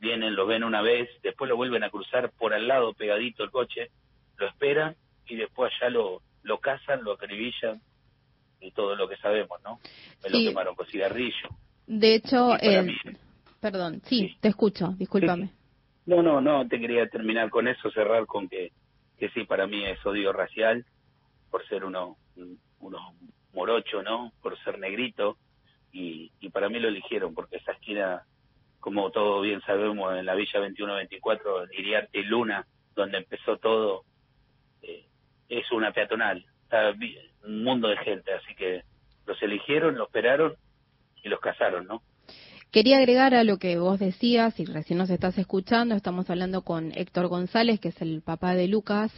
vienen, 0.00 0.34
lo 0.34 0.46
ven 0.46 0.64
una 0.64 0.80
vez, 0.80 1.10
después 1.22 1.50
lo 1.50 1.58
vuelven 1.58 1.84
a 1.84 1.90
cruzar 1.90 2.32
por 2.32 2.54
al 2.54 2.66
lado, 2.66 2.94
pegadito 2.94 3.44
el 3.44 3.50
coche, 3.50 3.90
lo 4.38 4.46
esperan 4.46 4.96
y 5.26 5.36
después 5.36 5.70
allá 5.74 5.90
lo, 5.90 6.22
lo 6.42 6.58
cazan, 6.58 7.04
lo 7.04 7.12
acribillan 7.12 7.82
y 8.60 8.70
todo 8.70 8.96
lo 8.96 9.10
que 9.10 9.18
sabemos, 9.18 9.60
¿no? 9.62 9.78
Me 10.22 10.30
sí. 10.30 10.44
lo 10.44 10.48
quemaron 10.48 10.74
con 10.74 10.86
cigarrillo. 10.86 11.50
De 11.86 12.14
hecho, 12.14 12.56
mí, 12.82 12.96
Perdón, 13.60 14.00
sí, 14.06 14.38
te 14.40 14.48
escucho, 14.48 14.94
discúlpame. 14.96 15.50
No, 16.06 16.22
no, 16.22 16.40
no, 16.40 16.66
te 16.66 16.80
quería 16.80 17.08
terminar 17.08 17.50
con 17.50 17.68
eso, 17.68 17.90
cerrar 17.90 18.26
con 18.26 18.48
que, 18.48 18.72
que 19.18 19.28
sí, 19.30 19.44
para 19.44 19.66
mí 19.66 19.84
es 19.84 20.04
odio 20.04 20.32
racial, 20.32 20.84
por 21.50 21.66
ser 21.68 21.84
uno, 21.84 22.16
uno 22.80 23.14
morocho, 23.52 24.02
¿no? 24.02 24.32
Por 24.42 24.58
ser 24.64 24.78
negrito, 24.78 25.36
y, 25.92 26.32
y 26.40 26.48
para 26.48 26.68
mí 26.68 26.80
lo 26.80 26.88
eligieron, 26.88 27.34
porque 27.34 27.56
esa 27.56 27.72
esquina, 27.72 28.24
como 28.80 29.10
todos 29.10 29.42
bien 29.42 29.60
sabemos, 29.62 30.16
en 30.16 30.26
la 30.26 30.34
Villa 30.34 30.58
2124, 30.58 31.72
Iriarte 31.72 32.18
y 32.18 32.24
Luna, 32.24 32.66
donde 32.94 33.18
empezó 33.18 33.58
todo, 33.58 34.04
eh, 34.82 35.06
es 35.48 35.70
una 35.70 35.92
peatonal, 35.92 36.44
está 36.64 36.92
un 37.44 37.62
mundo 37.62 37.88
de 37.88 37.96
gente, 37.98 38.32
así 38.32 38.54
que 38.54 38.82
los 39.26 39.40
eligieron, 39.42 39.96
los 39.96 40.08
esperaron 40.08 40.56
y 41.22 41.28
los 41.28 41.40
casaron, 41.40 41.86
¿no? 41.86 42.02
Quería 42.72 42.96
agregar 42.96 43.34
a 43.34 43.44
lo 43.44 43.58
que 43.58 43.76
vos 43.78 44.00
decías, 44.00 44.58
y 44.58 44.64
recién 44.64 44.98
nos 44.98 45.10
estás 45.10 45.36
escuchando, 45.36 45.94
estamos 45.94 46.30
hablando 46.30 46.62
con 46.62 46.90
Héctor 46.92 47.28
González, 47.28 47.78
que 47.78 47.88
es 47.88 48.00
el 48.00 48.22
papá 48.22 48.54
de 48.54 48.66
Lucas. 48.66 49.12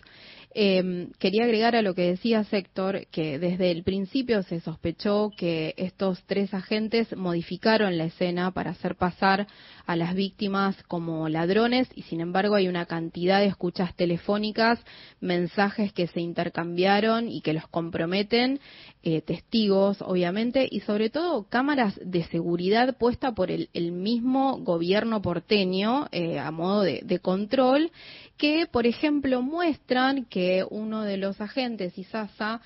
Eh, 0.57 1.09
quería 1.19 1.45
agregar 1.45 1.75
a 1.75 1.83
lo 1.83 1.95
que 1.95 2.03
decías, 2.03 2.53
Héctor, 2.53 3.09
que 3.11 3.41
desde 3.41 3.73
el 3.73 3.83
principio 3.83 4.45
se 4.45 4.61
sospechó 4.61 5.33
que 5.37 5.75
estos 5.77 6.23
tres 6.27 6.55
agentes 6.55 7.17
modificaron 7.17 7.99
la 7.99 8.05
escena 8.05 8.53
para 8.53 8.71
hacer 8.71 8.95
pasar 8.95 9.49
a 9.85 9.97
las 9.97 10.15
víctimas 10.15 10.81
como 10.85 11.29
ladrones 11.29 11.89
y 11.97 12.03
sin 12.03 12.21
embargo 12.21 12.55
hay 12.55 12.69
una 12.69 12.87
cantidad 12.87 13.41
de 13.41 13.47
escuchas 13.47 13.97
telefónicas, 13.97 14.79
mensajes 15.21 15.93
que 15.93 16.07
se 16.07 16.21
intercambiaron 16.21 17.29
y 17.29 17.41
que 17.41 17.53
los 17.53 17.67
comprometen, 17.67 18.61
eh, 19.03 19.23
testigos 19.23 20.01
obviamente 20.03 20.69
y 20.71 20.81
sobre 20.81 21.11
todo 21.11 21.49
cámaras 21.49 21.99
de 22.03 22.23
seguridad 22.25 22.97
puesta 22.97 23.33
por 23.33 23.51
el, 23.51 23.71
el 23.75 23.91
mismo 23.91 24.59
gobierno 24.59 25.21
porteño 25.21 26.07
eh, 26.13 26.39
a 26.39 26.53
modo 26.53 26.83
de, 26.83 27.01
de 27.05 27.19
control 27.19 27.91
que 28.37 28.67
por 28.67 28.87
ejemplo 28.87 29.43
muestran 29.43 30.25
que 30.25 30.65
uno 30.69 31.03
de 31.03 31.17
los 31.17 31.41
agentes, 31.41 31.97
Isasa, 31.99 32.61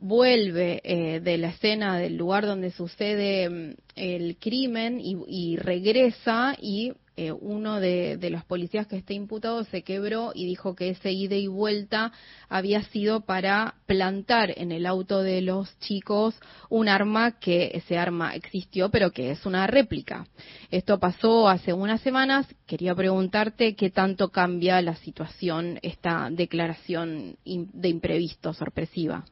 vuelve 0.00 0.80
eh, 0.82 1.20
de 1.20 1.36
la 1.36 1.48
escena 1.48 1.98
del 1.98 2.16
lugar 2.16 2.46
donde 2.46 2.70
sucede 2.70 3.48
mm, 3.48 3.74
el 3.96 4.36
crimen 4.38 4.98
y, 5.00 5.56
regresa 5.56 6.56
y 6.58 6.94
eh, 7.16 7.32
uno 7.32 7.80
de, 7.80 8.16
de 8.16 8.30
los 8.30 8.42
policías 8.44 8.86
que 8.86 8.96
está 8.96 9.12
imputado 9.12 9.62
se 9.64 9.82
quebró 9.82 10.32
y 10.34 10.46
dijo 10.46 10.74
que 10.74 10.88
ese 10.88 11.12
ida 11.12 11.36
y 11.36 11.48
vuelta 11.48 12.12
había 12.48 12.82
sido 12.84 13.20
para 13.20 13.74
plantar 13.84 14.54
en 14.56 14.72
el 14.72 14.86
auto 14.86 15.22
de 15.22 15.42
los 15.42 15.78
chicos 15.80 16.34
un 16.70 16.88
arma 16.88 17.38
que 17.38 17.72
ese 17.74 17.98
arma 17.98 18.34
existió 18.34 18.88
pero 18.88 19.10
que 19.10 19.32
es 19.32 19.44
una 19.44 19.66
réplica. 19.66 20.26
Esto 20.70 20.98
pasó 20.98 21.46
hace 21.46 21.74
unas 21.74 22.00
semanas. 22.00 22.46
Quería 22.66 22.94
preguntarte 22.94 23.74
qué 23.74 23.90
tanto 23.90 24.30
cambia 24.30 24.80
la 24.80 24.94
situación 24.96 25.78
esta 25.82 26.30
declaración 26.30 27.36
de 27.44 27.88
imprevisto 27.88 28.54
sorpresiva. 28.54 29.26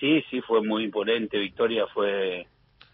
Sí, 0.00 0.22
sí, 0.30 0.40
fue 0.40 0.62
muy 0.62 0.84
imponente. 0.84 1.38
Victoria 1.38 1.86
fue 1.88 2.46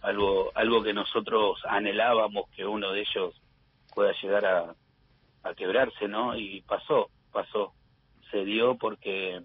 algo, 0.03 0.51
algo 0.55 0.83
que 0.83 0.95
nosotros 0.95 1.61
anhelábamos 1.65 2.49
que 2.51 2.65
uno 2.65 2.93
de 2.93 3.01
ellos 3.01 3.35
pueda 3.95 4.13
llegar 4.23 4.45
a, 4.47 4.75
a 5.43 5.55
quebrarse, 5.55 6.09
¿no? 6.09 6.37
Y 6.37 6.63
pasó, 6.63 7.11
pasó. 7.31 7.73
Se 8.31 8.45
dio 8.45 8.77
porque 8.77 9.41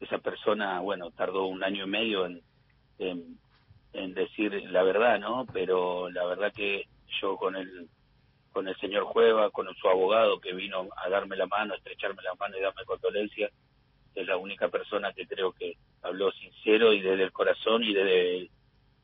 esa 0.00 0.18
persona, 0.18 0.80
bueno, 0.80 1.10
tardó 1.10 1.46
un 1.46 1.62
año 1.62 1.84
y 1.84 1.88
medio 1.88 2.26
en, 2.26 3.34
decir 4.14 4.52
la 4.70 4.82
verdad, 4.82 5.18
¿no? 5.18 5.46
Pero 5.52 6.08
la 6.10 6.24
verdad 6.26 6.52
que 6.52 6.86
yo 7.20 7.36
con 7.36 7.56
el 7.56 7.88
con 8.52 8.68
el 8.68 8.76
señor 8.76 9.12
Cueva, 9.12 9.50
con 9.50 9.66
su 9.74 9.88
abogado 9.88 10.38
que 10.38 10.52
vino 10.52 10.86
a 10.96 11.08
darme 11.08 11.36
la 11.36 11.46
mano, 11.46 11.74
a 11.74 11.76
estrecharme 11.76 12.22
la 12.22 12.34
mano 12.36 12.56
y 12.56 12.60
darme 12.60 12.84
condolencia, 12.84 13.50
es 14.14 14.26
la 14.26 14.36
única 14.36 14.68
persona 14.68 15.12
que 15.12 15.26
creo 15.26 15.52
que 15.52 15.76
habló 16.02 16.30
sincero 16.32 16.92
y 16.92 17.00
desde 17.00 17.24
el 17.24 17.32
corazón 17.32 17.82
y 17.82 17.92
desde, 17.92 18.50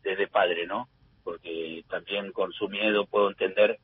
desde 0.03 0.29
padre, 0.29 0.67
¿no? 0.67 0.89
Porque 1.25 1.85
también 1.89 2.33
con 2.33 2.53
su 2.53 2.69
miedo 2.69 3.07
puedo 3.07 3.29
entender 3.29 3.79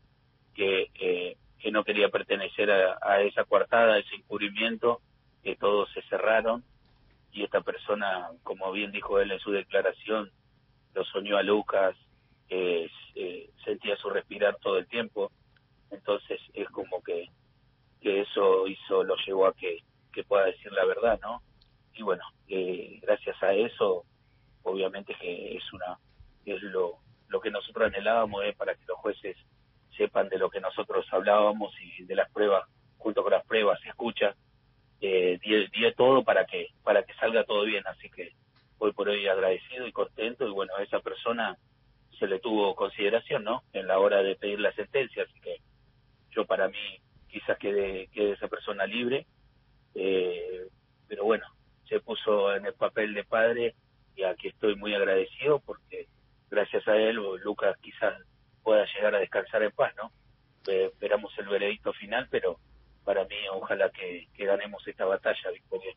que, 0.55 0.91
eh, 0.95 1.37
que 1.59 1.71
no 1.71 1.85
quería 1.85 2.09
pertenecer 2.09 2.71
a, 2.71 2.99
a 3.03 3.21
esa 3.23 3.45
coartada, 3.45 3.95
a 3.95 3.99
ese 3.99 4.15
encubrimiento, 4.15 5.01
que 5.43 5.57
todos 5.57 5.89
se 5.93 6.03
cerraron 6.03 6.65
y 7.33 7.45
esta 7.45 7.61
persona, 7.61 8.31
como 8.43 8.73
bien 8.73 8.91
dijo 8.93 9.21
él 9.21 9.31
en 9.31 9.39
su 9.41 9.53
declaración, 9.53 10.31
lo 10.95 11.05
soñó 11.05 11.37
a 11.37 11.43
Lucas, 11.43 11.95
eh, 12.49 12.89
eh, 13.15 13.51
sentía 13.65 13.97
su 13.97 14.09
respirar 14.09 14.57
todo 14.57 14.79
el 14.79 14.87
tiempo, 14.87 15.31
entonces 15.91 16.41
es 16.55 16.69
como 16.71 17.03
que, 17.03 17.29
que 18.01 18.23
eso 18.23 18.67
hizo, 18.67 19.05
lo 19.05 19.17
llevó 19.27 19.47
a 19.47 19.55
que, 19.55 19.81
que 20.17 20.25
pueda 20.25 20.47
decir 20.47 20.73
la 20.73 20.87
verdad, 20.87 21.21
¿no? 21.21 21.43
Y 21.93 22.03
bueno, 22.03 22.25
eh, 22.49 22.99
gracias 23.03 23.37
a 23.43 23.53
eso, 23.53 24.07
obviamente 24.63 25.15
que 25.21 25.55
es 25.57 25.73
una, 25.75 25.99
es 26.47 26.63
lo, 26.63 26.95
lo 27.29 27.39
que 27.39 27.51
nosotros 27.51 27.89
anhelábamos 27.89 28.43
es 28.47 28.57
para 28.57 28.75
que 28.75 28.87
los 28.87 28.97
jueces 28.97 29.37
sepan 29.95 30.31
de 30.31 30.39
lo 30.39 30.49
que 30.49 30.61
nosotros 30.61 31.07
hablábamos 31.13 31.75
y 31.83 32.05
de 32.05 32.15
las 32.15 32.31
pruebas, 32.31 32.65
junto 32.97 33.23
con 33.23 33.33
las 33.33 33.45
pruebas 33.45 33.79
se 33.83 33.91
escucha, 33.91 34.35
eh, 35.03 35.39
di 35.43 35.93
todo 35.95 36.25
para 36.25 36.47
que, 36.47 36.69
para 36.83 37.03
que 37.03 37.13
salga 37.15 37.45
todo 37.45 37.65
bien, 37.65 37.87
así 37.87 38.09
que 38.09 38.33
hoy 38.79 38.93
por 38.93 39.11
hoy 39.11 39.29
agradecido 39.29 39.87
y 39.87 39.93
contento 39.93 40.49
y 40.49 40.51
bueno, 40.51 40.75
a 40.77 40.83
esa 40.83 41.01
persona 41.01 41.59
se 42.19 42.27
le 42.27 42.39
tuvo 42.39 42.75
consideración, 42.75 43.45
¿no? 43.45 43.65
En 43.75 43.87
la 43.87 43.99
hora 43.99 44.23
de 44.23 44.37
pedir 44.37 44.61
la 44.61 44.73
sentencia, 44.73 45.25
así 45.25 45.39
que 45.41 45.59
yo 46.31 46.47
para 46.47 46.69
mí 46.69 47.01
quizás 47.29 47.59
quede, 47.59 48.09
quede 48.15 48.33
esa 48.33 48.49
persona 48.49 48.87
libre, 48.87 49.27
eh, 49.97 50.69
pero 51.09 51.25
bueno, 51.25 51.45
se 51.89 52.01
puso 52.01 52.55
en 52.55 52.67
el 52.67 52.75
papel 52.75 53.15
de 53.15 53.25
padre 53.25 53.75
y 54.15 54.25
aquí 54.25 54.49
estoy 54.49 54.77
muy 54.77 54.95
agradecido 54.95 55.61
porque 55.61 56.07
gracias 56.51 56.87
a 56.87 56.97
él 56.97 57.17
Lucas 57.43 57.77
quizás 57.81 58.15
pueda 58.63 58.85
llegar 58.95 59.15
a 59.15 59.21
descansar 59.21 59.63
en 59.63 59.73
paz, 59.73 59.95
¿no? 59.97 60.11
Eh, 60.67 60.91
esperamos 60.93 61.33
el 61.39 61.49
veredicto 61.49 61.93
final, 61.93 62.27
pero 62.31 62.59
para 63.05 63.25
mí 63.25 63.37
ojalá 63.53 63.91
que, 63.91 64.27
que 64.35 64.45
ganemos 64.45 64.87
esta 64.87 65.05
batalla, 65.05 65.51
Victoria. 65.53 65.95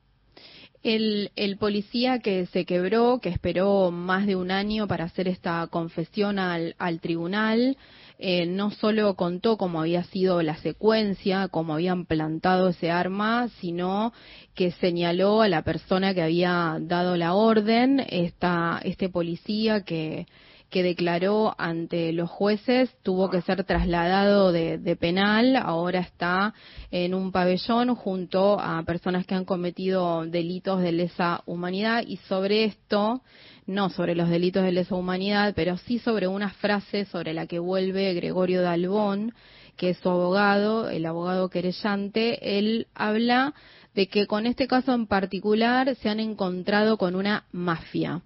El, 0.83 1.31
el 1.35 1.57
policía 1.57 2.19
que 2.19 2.45
se 2.45 2.65
quebró, 2.65 3.19
que 3.21 3.29
esperó 3.29 3.91
más 3.91 4.25
de 4.27 4.37
un 4.37 4.51
año 4.51 4.87
para 4.87 5.05
hacer 5.05 5.27
esta 5.27 5.67
confesión 5.67 6.39
al, 6.39 6.75
al 6.77 7.01
tribunal, 7.01 7.77
eh, 8.21 8.45
no 8.45 8.69
solo 8.69 9.15
contó 9.15 9.57
cómo 9.57 9.79
había 9.79 10.03
sido 10.03 10.41
la 10.41 10.57
secuencia, 10.57 11.47
cómo 11.47 11.73
habían 11.73 12.05
plantado 12.05 12.67
ese 12.67 12.91
arma, 12.91 13.47
sino 13.61 14.11
que 14.55 14.71
señaló 14.71 15.41
a 15.41 15.47
la 15.47 15.63
persona 15.63 16.13
que 16.13 16.21
había 16.21 16.77
dado 16.81 17.15
la 17.15 17.33
orden, 17.33 18.05
esta, 18.09 18.81
este 18.83 19.07
policía 19.07 19.85
que, 19.85 20.27
que 20.69 20.83
declaró 20.83 21.55
ante 21.57 22.11
los 22.11 22.29
jueces 22.29 22.93
tuvo 23.03 23.29
que 23.29 23.41
ser 23.41 23.63
trasladado 23.63 24.51
de, 24.51 24.77
de, 24.77 24.95
penal, 24.97 25.55
ahora 25.55 26.01
está 26.01 26.53
en 26.91 27.13
un 27.13 27.31
pabellón 27.31 27.95
junto 27.95 28.59
a 28.59 28.83
personas 28.83 29.25
que 29.25 29.35
han 29.35 29.45
cometido 29.45 30.25
delitos 30.25 30.81
de 30.81 30.91
lesa 30.91 31.41
humanidad 31.45 32.03
y 32.05 32.17
sobre 32.17 32.65
esto, 32.65 33.21
no 33.69 33.89
sobre 33.89 34.15
los 34.15 34.29
delitos 34.29 34.63
de 34.63 34.71
lesa 34.71 34.95
humanidad, 34.95 35.53
pero 35.55 35.77
sí 35.77 35.99
sobre 35.99 36.27
una 36.27 36.49
frase 36.49 37.05
sobre 37.05 37.33
la 37.33 37.47
que 37.47 37.59
vuelve 37.59 38.13
Gregorio 38.13 38.61
Dalbón, 38.61 39.33
que 39.77 39.91
es 39.91 39.97
su 39.99 40.09
abogado, 40.09 40.89
el 40.89 41.05
abogado 41.05 41.49
querellante, 41.49 42.57
él 42.57 42.87
habla 42.95 43.53
de 43.95 44.07
que 44.07 44.27
con 44.27 44.45
este 44.45 44.67
caso 44.67 44.93
en 44.93 45.07
particular 45.07 45.95
se 45.95 46.09
han 46.09 46.19
encontrado 46.19 46.97
con 46.97 47.15
una 47.15 47.45
mafia. 47.51 48.21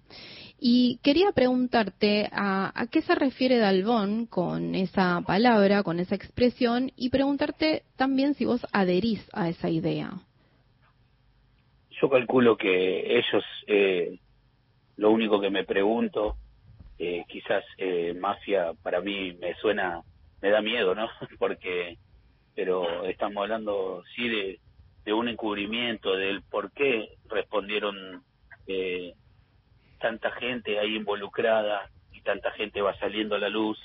Y 0.58 0.98
quería 1.02 1.30
preguntarte 1.32 2.28
a, 2.32 2.72
a, 2.74 2.86
qué 2.86 3.02
se 3.02 3.14
refiere 3.14 3.58
Dalbón 3.58 4.26
con 4.26 4.74
esa 4.74 5.20
palabra, 5.26 5.82
con 5.82 6.00
esa 6.00 6.14
expresión, 6.14 6.90
y 6.96 7.10
preguntarte 7.10 7.82
también 7.96 8.34
si 8.34 8.46
vos 8.46 8.66
adherís 8.72 9.20
a 9.34 9.50
esa 9.50 9.68
idea. 9.68 10.12
Yo 12.00 12.08
calculo 12.08 12.56
que 12.56 13.18
ellos, 13.18 13.44
eh, 13.66 14.18
lo 14.96 15.10
único 15.10 15.40
que 15.40 15.50
me 15.50 15.64
pregunto, 15.64 16.36
eh, 16.98 17.24
quizás 17.28 17.64
eh, 17.78 18.14
mafia 18.14 18.72
para 18.82 19.00
mí 19.00 19.32
me 19.34 19.54
suena, 19.56 20.02
me 20.40 20.50
da 20.50 20.60
miedo, 20.60 20.94
¿no? 20.94 21.08
Porque, 21.38 21.98
pero 22.54 23.04
estamos 23.04 23.42
hablando 23.42 24.04
sí 24.14 24.28
de, 24.28 24.60
de 25.04 25.12
un 25.12 25.28
encubrimiento, 25.28 26.16
del 26.16 26.42
por 26.42 26.70
qué 26.72 27.16
respondieron 27.28 28.22
eh, 28.66 29.14
tanta 30.00 30.30
gente 30.32 30.78
ahí 30.78 30.96
involucrada 30.96 31.90
y 32.12 32.20
tanta 32.22 32.50
gente 32.52 32.80
va 32.80 32.96
saliendo 32.98 33.34
a 33.34 33.38
la 33.38 33.48
luz 33.48 33.78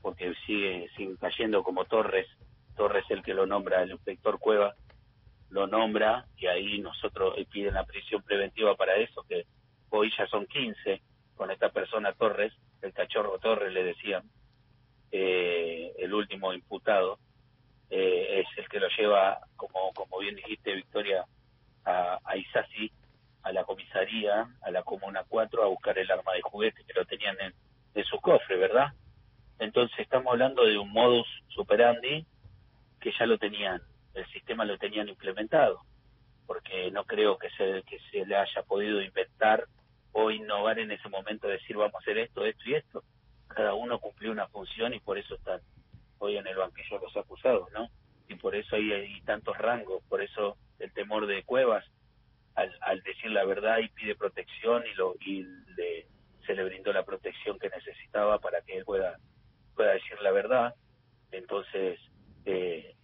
porque 0.00 0.34
sigue, 0.46 0.90
sigue 0.96 1.16
cayendo 1.18 1.62
como 1.62 1.86
Torres, 1.86 2.26
Torres 2.76 3.04
el 3.08 3.22
que 3.22 3.32
lo 3.32 3.46
nombra 3.46 3.82
el 3.82 3.92
inspector 3.92 4.38
Cueva, 4.38 4.74
lo 5.48 5.66
nombra 5.66 6.26
y 6.36 6.46
ahí 6.46 6.78
nosotros 6.78 7.34
piden 7.50 7.74
la 7.74 7.84
prisión 7.84 8.22
preventiva 8.22 8.74
para 8.74 8.96
eso, 8.96 9.24
que 9.28 9.46
hoy 9.96 10.12
ya 10.16 10.26
son 10.26 10.46
15 10.46 11.00
con 11.36 11.50
esta 11.50 11.70
persona 11.70 12.12
Torres, 12.12 12.52
el 12.82 12.92
cachorro 12.92 13.38
Torres 13.38 13.72
le 13.72 13.84
decían. 13.84 14.22
eh, 15.12 15.92
el 15.98 16.12
último 16.12 16.52
imputado, 16.52 17.18
eh, 17.88 18.40
es 18.40 18.58
el 18.58 18.68
que 18.68 18.80
lo 18.80 18.88
lleva, 18.98 19.38
como, 19.56 19.92
como 19.94 20.18
bien 20.18 20.34
dijiste, 20.34 20.74
Victoria, 20.74 21.24
a, 21.84 22.18
a 22.24 22.36
Isasi, 22.36 22.90
a 23.44 23.52
la 23.52 23.64
comisaría, 23.64 24.48
a 24.62 24.70
la 24.70 24.82
Comuna 24.82 25.22
4, 25.28 25.62
a 25.62 25.66
buscar 25.66 25.96
el 25.98 26.10
arma 26.10 26.32
de 26.32 26.42
juguete 26.42 26.82
que 26.84 26.94
lo 26.94 27.04
tenían 27.04 27.36
en, 27.40 28.04
su 28.04 28.18
cofre, 28.20 28.56
¿verdad? 28.56 28.92
Entonces 29.60 29.96
estamos 30.00 30.32
hablando 30.32 30.64
de 30.64 30.76
un 30.76 30.90
modus 30.90 31.28
superandi 31.48 32.26
que 33.00 33.12
ya 33.16 33.26
lo 33.26 33.38
tenían, 33.38 33.80
el 34.14 34.26
sistema 34.32 34.64
lo 34.64 34.76
tenían 34.78 35.08
implementado, 35.08 35.80
porque 36.46 36.90
no 36.90 37.04
creo 37.04 37.38
que 37.38 37.50
se, 37.50 37.84
que 37.84 38.00
se 38.10 38.26
le 38.26 38.34
haya 38.34 38.62
podido 38.64 39.00
inventar 39.00 39.66
o 40.14 40.30
innovar 40.30 40.78
en 40.78 40.90
ese 40.92 41.08
momento, 41.08 41.48
decir 41.48 41.76
vamos 41.76 41.96
a 41.96 41.98
hacer 41.98 42.18
esto, 42.18 42.44
esto 42.44 42.62
y 42.66 42.74
esto. 42.74 43.04
Cada 43.48 43.74
uno 43.74 43.98
cumplió 43.98 44.32
una 44.32 44.46
función 44.48 44.94
y 44.94 45.00
por 45.00 45.18
eso 45.18 45.34
están 45.34 45.60
hoy 46.18 46.36
en 46.36 46.46
el 46.46 46.56
banquillo 46.56 46.98
los 47.00 47.16
acusados, 47.16 47.70
¿no? 47.72 47.90
Y 48.28 48.36
por 48.36 48.54
eso 48.54 48.76
hay, 48.76 48.92
hay 48.92 49.20
tantos 49.22 49.58
rangos, 49.58 50.02
por 50.08 50.22
eso 50.22 50.56
el 50.78 50.92
temor 50.92 51.26
de 51.26 51.42
Cuevas 51.42 51.84
al, 52.54 52.72
al 52.82 53.02
decir 53.02 53.30
la 53.30 53.44
verdad 53.44 53.78
y 53.78 53.88
pide 53.88 54.14
protección 54.14 54.84
y 54.86 54.94
lo 54.94 55.14
y 55.20 55.42
le, 55.76 56.06
se 56.46 56.54
le 56.54 56.64
brindó 56.64 56.92
la 56.92 57.04
protección 57.04 57.58
que 57.58 57.68
necesitaba 57.68 58.38
para 58.38 58.60
que 58.62 58.76
él 58.78 58.84
pueda 58.84 59.18
pueda 59.74 59.94
decir 59.94 60.20
la 60.22 60.30
verdad 60.30 60.74
entonces 61.32 61.98
eh, 62.44 62.94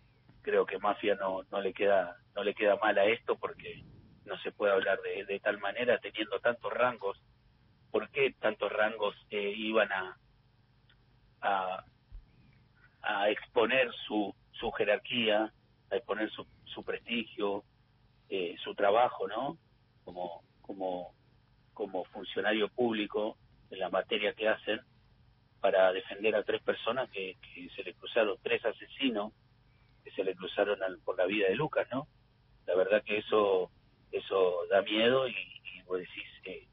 creo 0.42 0.66
que 0.66 0.78
mafia 0.78 1.16
no 1.16 1.42
no 1.50 1.60
le 1.60 1.72
queda 1.72 2.16
no 2.36 2.44
le 2.44 2.54
queda 2.54 2.76
mal 2.76 2.96
a 2.98 3.06
esto 3.06 3.36
porque 3.36 3.82
no 4.30 4.38
se 4.38 4.52
puede 4.52 4.72
hablar 4.72 4.98
de, 5.02 5.40
tal 5.40 5.58
manera 5.58 5.98
teniendo 5.98 6.40
tantos 6.40 6.72
rangos 6.72 7.20
por 7.90 8.08
qué 8.10 8.34
tantos 8.38 8.72
rangos 8.72 9.14
eh, 9.30 9.52
iban 9.56 9.92
a, 9.92 10.16
a 11.42 11.84
a 13.02 13.30
exponer 13.30 13.90
su 14.06 14.34
su 14.52 14.70
jerarquía 14.72 15.52
a 15.90 15.96
exponer 15.96 16.30
su, 16.30 16.46
su 16.64 16.84
prestigio 16.84 17.64
eh, 18.32 18.54
su 18.62 18.76
trabajo, 18.76 19.26
¿no? 19.26 19.58
Como, 20.04 20.44
como, 20.62 21.12
como 21.74 22.04
funcionario 22.04 22.68
público 22.68 23.36
en 23.70 23.80
la 23.80 23.90
materia 23.90 24.32
que 24.34 24.48
hacen 24.48 24.80
para 25.60 25.92
defender 25.92 26.36
a 26.36 26.44
tres 26.44 26.62
personas 26.62 27.10
que, 27.10 27.36
que 27.42 27.68
se 27.70 27.82
le 27.82 27.92
cruzaron, 27.94 28.38
tres 28.40 28.64
asesinos 28.64 29.32
que 30.04 30.12
se 30.12 30.22
le 30.22 30.36
cruzaron 30.36 30.80
al, 30.82 30.98
por 31.00 31.18
la 31.18 31.26
vida 31.26 31.48
de 31.48 31.56
Lucas, 31.56 31.88
¿no? 31.90 32.06
La 32.66 32.76
verdad 32.76 33.02
que 33.02 33.18
eso 33.18 33.72
eso 34.12 34.66
da 34.70 34.82
miedo 34.82 35.28
y, 35.28 35.34
vos 35.86 35.98
decís, 35.98 36.24
eh, 36.44 36.66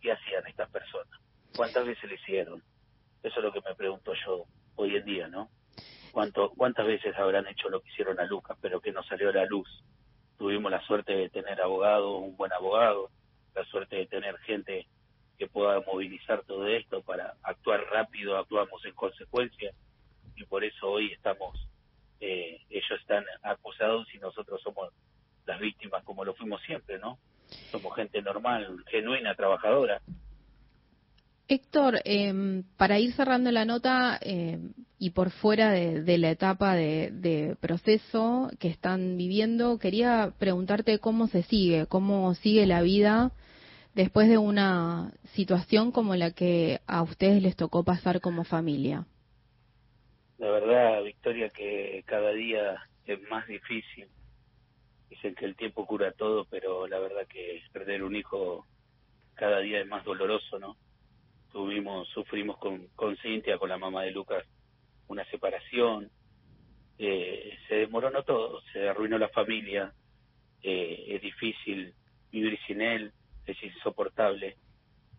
¿qué 0.00 0.12
hacían 0.12 0.46
estas 0.46 0.70
personas? 0.70 1.20
¿Cuántas 1.56 1.84
veces 1.84 2.08
le 2.08 2.16
hicieron? 2.16 2.62
Eso 3.22 3.38
es 3.38 3.44
lo 3.44 3.52
que 3.52 3.60
me 3.60 3.74
pregunto 3.74 4.12
yo 4.24 4.44
hoy 4.76 4.96
en 4.96 5.04
día, 5.04 5.28
¿no? 5.28 5.50
¿Cuánto, 6.12 6.50
¿Cuántas 6.50 6.86
veces 6.86 7.16
habrán 7.16 7.46
hecho 7.46 7.68
lo 7.68 7.80
que 7.80 7.88
hicieron 7.90 8.18
a 8.18 8.24
Lucas, 8.24 8.56
pero 8.60 8.80
que 8.80 8.92
no 8.92 9.02
salió 9.04 9.30
a 9.30 9.32
la 9.32 9.44
luz? 9.46 9.68
tuvimos 10.40 10.70
la 10.70 10.80
suerte 10.86 11.12
de 11.12 11.28
tener 11.28 11.60
abogado, 11.60 12.16
un 12.16 12.34
buen 12.34 12.50
abogado, 12.54 13.10
la 13.54 13.62
suerte 13.66 13.96
de 13.96 14.06
tener 14.06 14.38
gente 14.38 14.86
que 15.36 15.46
pueda 15.46 15.82
movilizar 15.82 16.42
todo 16.44 16.66
esto 16.66 17.02
para 17.02 17.34
actuar 17.42 17.84
rápido, 17.92 18.38
actuamos 18.38 18.82
en 18.86 18.94
consecuencia 18.94 19.70
y 20.36 20.44
por 20.46 20.64
eso 20.64 20.92
hoy 20.92 21.12
estamos, 21.12 21.68
eh, 22.20 22.58
ellos 22.70 23.00
están 23.02 23.22
acusados 23.42 24.08
y 24.14 24.18
nosotros 24.18 24.62
somos 24.62 24.90
las 25.50 25.60
víctimas 25.60 26.04
como 26.04 26.24
lo 26.24 26.34
fuimos 26.34 26.62
siempre, 26.62 26.98
¿no? 26.98 27.18
Somos 27.70 27.94
gente 27.96 28.22
normal, 28.22 28.84
genuina, 28.86 29.34
trabajadora. 29.34 30.00
Héctor, 31.48 32.00
eh, 32.04 32.62
para 32.76 33.00
ir 33.00 33.12
cerrando 33.14 33.50
la 33.50 33.64
nota 33.64 34.20
eh, 34.22 34.60
y 35.00 35.10
por 35.10 35.30
fuera 35.30 35.72
de, 35.72 36.02
de 36.02 36.18
la 36.18 36.30
etapa 36.30 36.76
de, 36.76 37.10
de, 37.10 37.56
proceso 37.60 38.50
que 38.60 38.68
están 38.68 39.16
viviendo, 39.16 39.78
quería 39.80 40.32
preguntarte 40.38 41.00
cómo 41.00 41.26
se 41.26 41.42
sigue, 41.42 41.86
cómo 41.86 42.34
sigue 42.34 42.66
la 42.66 42.82
vida 42.82 43.32
después 43.94 44.28
de 44.28 44.38
una 44.38 45.12
situación 45.34 45.90
como 45.90 46.14
la 46.14 46.30
que 46.30 46.80
a 46.86 47.02
ustedes 47.02 47.42
les 47.42 47.56
tocó 47.56 47.82
pasar 47.82 48.20
como 48.20 48.44
familia. 48.44 49.06
La 50.38 50.50
verdad, 50.52 51.02
Victoria, 51.02 51.48
que 51.50 52.04
cada 52.06 52.30
día 52.30 52.76
es 53.06 53.20
más 53.28 53.46
difícil. 53.48 54.06
Dicen 55.10 55.34
que 55.34 55.44
el 55.44 55.56
tiempo 55.56 55.86
cura 55.86 56.12
todo, 56.12 56.46
pero 56.46 56.86
la 56.86 56.98
verdad 56.98 57.26
que 57.26 57.62
perder 57.72 58.02
un 58.02 58.16
hijo 58.16 58.66
cada 59.34 59.58
día 59.58 59.80
es 59.80 59.86
más 59.86 60.04
doloroso, 60.04 60.58
¿no? 60.58 60.76
tuvimos, 61.50 62.08
sufrimos 62.08 62.58
con, 62.58 62.86
con 62.88 63.16
Cintia, 63.18 63.58
con 63.58 63.68
la 63.68 63.78
mamá 63.78 64.02
de 64.02 64.12
Lucas, 64.12 64.44
una 65.08 65.24
separación, 65.26 66.10
eh, 66.98 67.58
se 67.68 67.76
desmoronó 67.76 68.22
todo, 68.22 68.60
se 68.72 68.88
arruinó 68.88 69.18
la 69.18 69.28
familia, 69.28 69.92
eh, 70.62 71.04
es 71.08 71.22
difícil 71.22 71.94
vivir 72.30 72.58
sin 72.66 72.80
él, 72.80 73.12
es 73.46 73.62
insoportable, 73.62 74.56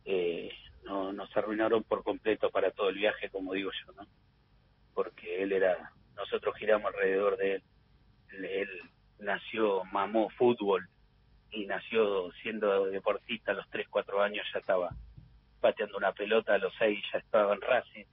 eh, 0.06 0.52
no, 0.84 1.12
nos 1.12 1.36
arruinaron 1.36 1.84
por 1.84 2.04
completo 2.04 2.50
para 2.50 2.72
todo 2.72 2.90
el 2.90 2.96
viaje, 2.96 3.30
como 3.30 3.54
digo 3.54 3.72
yo, 3.86 3.94
¿no? 3.94 4.08
Porque 4.94 5.44
él 5.44 5.52
era, 5.52 5.92
nosotros 6.16 6.56
giramos 6.58 6.94
alrededor 6.94 7.38
de 7.38 7.56
él, 7.56 7.64
él, 8.46 8.70
nació, 9.22 9.84
mamó 9.86 10.30
fútbol 10.32 10.88
y 11.52 11.66
nació 11.66 12.32
siendo 12.42 12.86
deportista 12.86 13.52
a 13.52 13.56
los 13.56 13.70
3, 13.70 13.88
4 13.90 14.22
años 14.22 14.46
ya 14.54 14.60
estaba 14.60 14.90
pateando 15.60 15.98
una 15.98 16.12
pelota, 16.12 16.56
a 16.56 16.58
los 16.58 16.74
6 16.80 17.00
ya 17.14 17.20
estaba 17.20 17.54
en 17.54 17.62
Racing, 17.62 18.06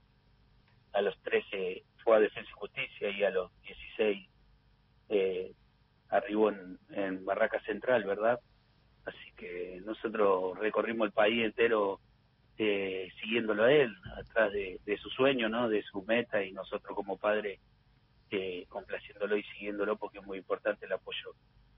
a 0.92 1.00
los 1.02 1.18
13 1.22 1.82
fue 2.04 2.16
a 2.16 2.20
Defensa 2.20 2.50
y 2.50 2.58
Justicia 2.58 3.10
y 3.10 3.24
a 3.24 3.30
los 3.30 3.50
16 3.62 4.28
eh, 5.10 5.52
arribó 6.10 6.50
en, 6.50 6.78
en 6.90 7.24
Barraca 7.24 7.60
Central, 7.60 8.04
¿verdad? 8.04 8.38
Así 9.04 9.32
que 9.36 9.80
nosotros 9.84 10.58
recorrimos 10.58 11.06
el 11.06 11.12
país 11.12 11.44
entero 11.44 12.00
eh, 12.58 13.08
siguiéndolo 13.20 13.64
a 13.64 13.72
él, 13.72 13.94
atrás 14.16 14.52
de, 14.52 14.80
de, 14.84 14.98
su 14.98 15.08
sueño, 15.10 15.48
¿no? 15.48 15.68
De 15.68 15.82
su 15.84 16.02
meta 16.02 16.42
y 16.42 16.52
nosotros 16.52 16.94
como 16.94 17.16
padre 17.16 17.60
eh, 18.30 18.66
complaciéndolo 18.68 19.36
y 19.36 19.42
siguiéndolo 19.44 19.96
porque 19.96 20.18
es 20.18 20.26
muy 20.26 20.38
importante 20.38 20.86
el 20.86 20.92
apoyo 20.92 21.34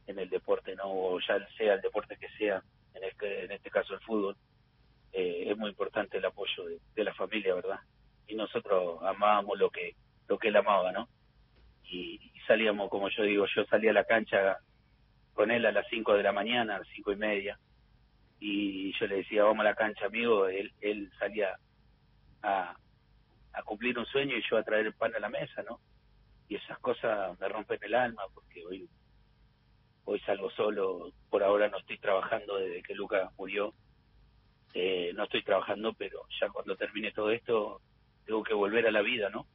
en 0.07 0.19
el 0.19 0.29
deporte, 0.29 0.75
¿no? 0.75 0.85
O 0.87 1.21
ya 1.21 1.39
sea 1.57 1.75
el 1.75 1.81
deporte 1.81 2.17
que 2.17 2.29
sea, 2.31 2.63
en 2.95 3.05
este, 3.05 3.45
en 3.45 3.53
este 3.53 3.71
caso 3.71 3.95
el 3.95 4.01
fútbol 4.01 4.37
eh, 5.13 5.45
es 5.47 5.57
muy 5.57 5.71
importante 5.71 6.19
el 6.19 6.25
apoyo 6.25 6.65
de, 6.95 7.05
la 7.05 7.15
familia, 7.15 7.55
¿verdad? 7.55 7.79
Y 8.27 8.35
nosotros 8.35 9.03
amábamos 9.03 9.59
lo 9.59 9.71
que 9.71 9.95
lo 10.29 10.39
que 10.39 10.49
él 10.49 10.57
amaba, 10.57 10.93
¿no? 10.93 11.09
Y, 11.85 12.21
salíamos, 12.47 12.91
como 12.91 13.09
yo 13.11 13.23
digo, 13.23 13.47
yo 13.55 13.65
salía 13.67 13.91
a 13.91 13.95
la 13.95 14.05
cancha 14.05 14.59
con 15.35 15.53
él 15.53 15.65
a 15.67 15.73
las 15.73 15.87
5 15.89 16.15
de 16.15 16.23
la 16.25 16.33
mañana, 16.33 16.75
a 16.75 16.79
las 16.81 16.89
cinco 16.89 17.13
y 17.13 17.17
media, 17.17 17.61
y 18.41 18.93
yo 18.99 19.07
le 19.07 19.17
decía, 19.17 19.45
vamos 19.45 19.61
a 19.61 19.71
la 19.71 19.77
cancha, 19.77 20.07
amigo, 20.07 20.49
él, 20.49 20.73
él 20.81 21.13
salía 21.17 21.57
a, 22.43 22.75
a 23.53 23.63
cumplir 23.63 23.97
un 23.99 24.07
sueño 24.07 24.37
y 24.37 24.43
yo 24.51 24.57
a 24.57 24.65
traer 24.65 24.87
el 24.87 24.95
pan 24.95 25.15
a 25.15 25.21
la 25.21 25.29
mesa, 25.29 25.63
¿no? 25.63 25.79
Y 26.51 26.57
esas 26.57 26.81
cosas 26.81 27.39
me 27.39 27.49
rompen 27.49 27.79
el 27.81 27.95
alma 27.95 28.25
porque 28.35 28.67
hoy 28.67 28.89
hoy 30.05 30.19
salgo 30.21 30.51
solo, 30.51 31.13
por 31.29 31.45
ahora 31.45 31.69
no 31.69 31.79
estoy 31.79 31.97
trabajando 31.99 32.57
desde 32.57 32.83
que 32.83 32.97
Lucas 32.97 33.31
murió, 33.39 33.73
eh, 34.75 35.13
no 35.15 35.23
estoy 35.23 35.45
trabajando, 35.45 35.93
pero 35.93 36.27
ya 36.41 36.49
cuando 36.49 36.75
termine 36.75 37.13
todo 37.13 37.31
esto 37.31 37.81
tengo 38.27 38.43
que 38.43 38.53
volver 38.53 38.85
a 38.89 38.91
la 38.91 39.01
vida, 39.01 39.31
¿no? 39.31 39.47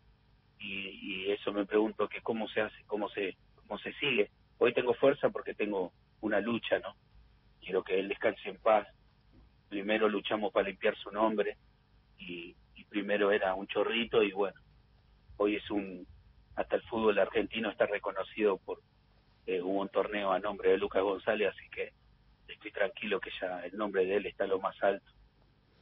Y, 0.57 1.29
eso 1.31 1.51
me 1.51 1.65
pregunto 1.65 2.07
que 2.07 2.21
cómo 2.21 2.47
se 2.47 2.61
hace, 2.61 2.83
cómo 2.85 3.09
se, 3.09 3.35
cómo 3.55 3.77
se 3.79 3.91
sigue. 3.95 4.29
Hoy 4.57 4.73
tengo 4.73 4.93
fuerza 4.93 5.29
porque 5.29 5.53
tengo 5.53 5.91
una 6.21 6.39
lucha, 6.39 6.79
¿no? 6.79 6.95
Quiero 7.59 7.83
que 7.83 7.99
él 7.99 8.07
descanse 8.07 8.47
en 8.47 8.57
paz. 8.57 8.87
Primero 9.67 10.07
luchamos 10.07 10.53
para 10.53 10.69
limpiar 10.69 10.95
su 10.95 11.11
nombre 11.11 11.57
y 12.17 12.55
primero 12.89 13.31
era 13.31 13.53
un 13.53 13.67
chorrito 13.67 14.23
y 14.23 14.31
bueno, 14.31 14.57
hoy 15.35 15.55
es 15.57 15.69
un, 15.69 16.07
hasta 16.55 16.75
el 16.77 16.81
fútbol 16.83 17.19
argentino 17.19 17.69
está 17.69 17.85
reconocido 17.85 18.57
por 18.57 18.81
eh, 19.45 19.61
un 19.61 19.89
torneo 19.89 20.31
a 20.31 20.39
nombre 20.39 20.71
de 20.71 20.77
Lucas 20.77 21.03
González, 21.03 21.49
así 21.49 21.69
que 21.69 21.91
estoy 22.47 22.71
tranquilo 22.71 23.19
que 23.19 23.31
ya 23.39 23.65
el 23.65 23.77
nombre 23.77 24.05
de 24.05 24.17
él 24.17 24.25
está 24.25 24.47
lo 24.47 24.59
más 24.59 24.81
alto, 24.81 25.11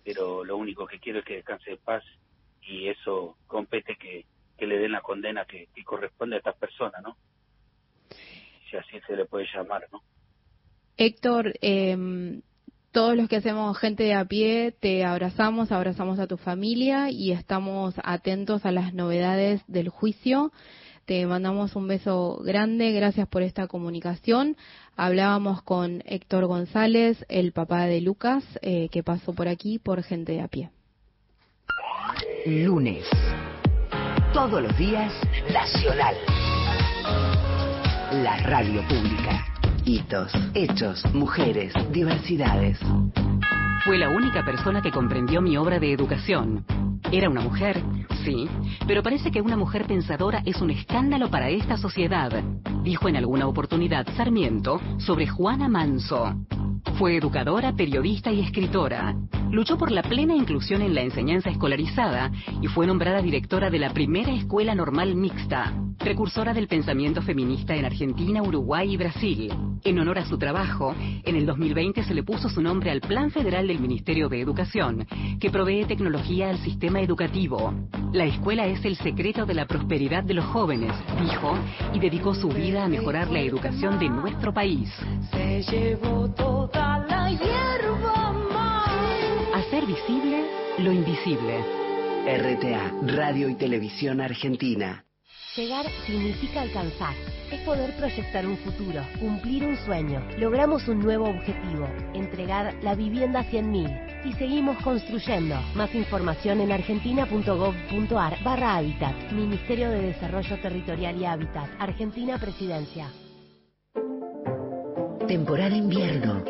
pero 0.04 0.44
lo 0.44 0.58
único 0.58 0.86
que 0.86 1.00
quiero 1.00 1.20
es 1.20 1.26
que 1.26 1.36
descanse 1.36 1.72
de 1.72 1.78
paz 1.78 2.04
y 2.62 2.88
eso 2.88 3.38
compete 3.48 3.96
que, 3.96 4.26
que 4.58 4.68
le 4.68 4.78
den 4.78 4.92
la 4.92 5.02
condena 5.02 5.46
que, 5.46 5.68
que 5.74 5.84
corresponde 5.84 6.36
a 6.36 6.40
estas 6.40 6.56
personas, 6.56 7.02
¿no? 7.04 7.18
Si 8.70 8.78
así 8.78 9.00
se 9.06 9.16
le 9.16 9.26
puede 9.26 9.46
llamar, 9.54 9.88
¿no? 9.92 10.02
Héctor, 10.98 11.54
eh, 11.62 12.42
todos 12.94 13.18
los 13.18 13.28
que 13.28 13.38
hacemos 13.38 13.78
gente 13.78 14.04
de 14.04 14.14
a 14.14 14.24
pie 14.24 14.72
te 14.80 15.04
abrazamos, 15.04 15.72
abrazamos 15.72 16.20
a 16.20 16.28
tu 16.28 16.38
familia 16.38 17.10
y 17.10 17.32
estamos 17.32 17.96
atentos 18.04 18.66
a 18.66 18.72
las 18.72 18.94
novedades 18.94 19.62
del 19.68 19.90
juicio. 19.90 20.54
Te 21.06 21.26
mandamos 21.26 21.76
un 21.76 21.88
beso 21.88 22.40
grande, 22.46 22.92
gracias 22.92 23.28
por 23.28 23.42
esta 23.42 23.68
comunicación. 23.68 24.56
Hablábamos 24.96 25.64
con 25.64 26.04
Héctor 26.06 26.46
González, 26.46 27.26
el 27.30 27.52
papá 27.52 27.88
de 27.88 28.00
Lucas, 28.00 28.44
eh, 28.62 28.88
que 28.90 29.04
pasó 29.04 29.34
por 29.34 29.48
aquí 29.48 29.80
por 29.80 30.04
gente 30.04 30.34
de 30.34 30.42
a 30.42 30.48
pie. 30.48 30.70
Lunes. 32.46 33.06
Todos 34.34 34.62
los 34.62 34.78
días, 34.78 35.12
Nacional. 35.52 36.16
La 38.24 38.38
radio 38.44 38.88
pública. 38.88 39.53
Hitos, 39.86 40.32
hechos, 40.54 41.04
mujeres, 41.14 41.74
diversidades. 41.92 42.80
Fue 43.84 43.98
la 43.98 44.10
única 44.10 44.46
persona 44.46 44.82
que 44.82 44.92
comprendió 44.92 45.42
mi 45.42 45.58
obra 45.58 45.78
de 45.78 45.92
educación. 45.92 46.66
Era 47.12 47.30
una 47.30 47.42
mujer, 47.42 47.84
sí, 48.24 48.48
pero 48.88 49.04
parece 49.04 49.30
que 49.30 49.42
una 49.42 49.58
mujer 49.58 49.86
pensadora 49.86 50.42
es 50.46 50.62
un 50.62 50.72
escándalo 50.72 51.30
para 51.30 51.50
esta 51.50 51.76
sociedad, 51.76 52.32
dijo 52.84 53.10
en 53.10 53.18
alguna 53.18 53.46
oportunidad 53.46 54.08
Sarmiento 54.16 54.80
sobre 55.00 55.28
Juana 55.28 55.68
Manso. 55.68 56.34
Fue 56.98 57.18
educadora, 57.18 57.74
periodista 57.74 58.32
y 58.32 58.42
escritora. 58.42 59.16
Luchó 59.52 59.78
por 59.78 59.92
la 59.92 60.04
plena 60.04 60.36
inclusión 60.36 60.82
en 60.82 60.94
la 60.96 61.02
enseñanza 61.02 61.50
escolarizada 61.50 62.32
y 62.62 62.68
fue 62.68 62.88
nombrada 62.88 63.22
directora 63.22 63.70
de 63.70 63.80
la 63.80 63.94
primera 63.94 64.32
escuela 64.32 64.76
normal 64.76 65.16
mixta, 65.16 65.74
precursora 66.00 66.54
del 66.54 66.68
pensamiento 66.68 67.22
feminista 67.22 67.76
en 67.76 67.86
Argentina, 67.86 68.42
Uruguay 68.42 68.94
y 68.94 68.98
Brasil. 68.98 69.54
En 69.86 70.00
honor 70.00 70.20
a 70.20 70.26
su 70.26 70.38
trabajo, 70.38 70.96
en 70.98 71.36
el 71.36 71.46
2020 71.46 72.04
se 72.04 72.14
le 72.14 72.24
puso 72.24 72.48
su 72.48 72.62
nombre 72.62 72.90
al 72.90 73.02
Plan 73.02 73.32
Federal 73.32 73.68
del 73.68 73.80
Ministerio 73.80 74.30
de 74.30 74.40
Educación, 74.40 75.06
que 75.40 75.50
provee 75.50 75.86
tecnología 75.86 76.50
al 76.50 76.60
sistema 76.60 77.02
educativo. 77.02 77.74
La 78.14 78.26
escuela 78.26 78.66
es 78.66 78.84
el 78.86 78.96
secreto 78.96 79.46
de 79.46 79.54
la 79.54 79.66
prosperidad 79.66 80.24
de 80.24 80.36
los 80.36 80.46
jóvenes, 80.46 80.94
dijo, 81.22 81.58
y 81.94 82.00
dedicó 82.00 82.34
su 82.34 82.48
vida 82.48 82.86
a 82.86 82.88
mejorar 82.88 83.30
la 83.30 83.42
educación 83.42 84.00
de 84.00 84.10
nuestro 84.10 84.54
país. 84.54 84.90
Se 85.32 85.62
llevó 85.64 86.30
toda 86.74 87.06
la 87.08 87.30
hierba 87.32 88.36
Hacer 89.54 89.86
visible 89.86 90.46
lo 90.80 90.92
invisible. 90.92 91.64
RTA, 92.26 92.92
Radio 93.16 93.50
y 93.50 93.56
Televisión 93.56 94.22
Argentina. 94.22 95.04
Llegar 95.56 95.86
significa 96.08 96.62
alcanzar. 96.62 97.14
Es 97.52 97.62
poder 97.62 97.96
proyectar 97.96 98.48
un 98.48 98.58
futuro, 98.58 99.06
cumplir 99.20 99.66
un 99.66 99.78
sueño. 99.78 100.26
Logramos 100.40 100.88
un 100.88 101.00
nuevo 101.00 101.30
objetivo, 101.30 101.88
entregar 102.16 102.74
la 102.82 102.96
vivienda 102.96 103.44
100.000. 103.44 104.26
Y 104.26 104.34
seguimos 104.34 104.82
construyendo. 104.82 105.56
Más 105.76 105.94
información 105.94 106.62
en 106.62 106.72
argentina.gov.ar 106.72 108.44
barra 108.44 108.78
Hábitat. 108.78 109.32
Ministerio 109.32 109.92
de 109.92 110.02
Desarrollo 110.02 110.60
Territorial 110.60 111.18
y 111.18 111.26
Hábitat. 111.26 111.70
Argentina 111.78 112.40
Presidencia. 112.40 113.12
Temporada 115.34 115.76
invierno. 115.76 116.46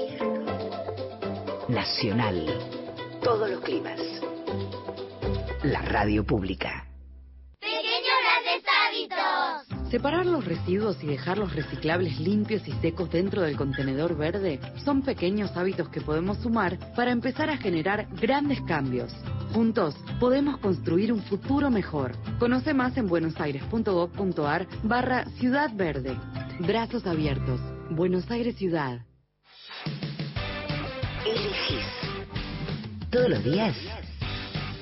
Nacional. 1.70 2.46
Todos 3.24 3.50
los 3.50 3.62
climas. 3.62 3.98
La 5.64 5.82
radio 5.84 6.26
pública. 6.26 6.86
Pequeños 7.62 8.18
grandes 8.26 8.64
hábitos. 8.84 9.90
Separar 9.90 10.26
los 10.26 10.44
residuos 10.44 11.02
y 11.02 11.08
dejar 11.08 11.38
los 11.38 11.56
reciclables 11.56 12.20
limpios 12.20 12.68
y 12.68 12.74
secos 12.82 13.10
dentro 13.10 13.44
del 13.44 13.56
contenedor 13.56 14.18
verde 14.18 14.60
son 14.84 15.02
pequeños 15.02 15.56
hábitos 15.56 15.88
que 15.88 16.02
podemos 16.02 16.40
sumar 16.40 16.78
para 16.94 17.12
empezar 17.12 17.50
a 17.50 17.56
generar 17.56 18.10
grandes 18.20 18.60
cambios. 18.68 19.14
Juntos 19.54 19.96
podemos 20.20 20.58
construir 20.58 21.14
un 21.14 21.22
futuro 21.22 21.72
mejor. 21.72 22.12
Conoce 22.38 22.74
más 22.74 22.98
en 22.98 23.08
buenosaires.gov.ar 23.08 24.68
barra 24.84 25.24
Ciudad 25.40 25.72
Verde. 25.74 26.18
Brazos 26.60 27.08
abiertos. 27.08 27.62
Buenos 27.96 28.30
Aires 28.32 28.56
Ciudad. 28.56 29.02
Elegís. 31.28 31.86
Todos 33.12 33.30
los 33.30 33.44
días. 33.44 33.78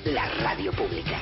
La 0.05 0.29
radio 0.41 0.71
pública. 0.71 1.19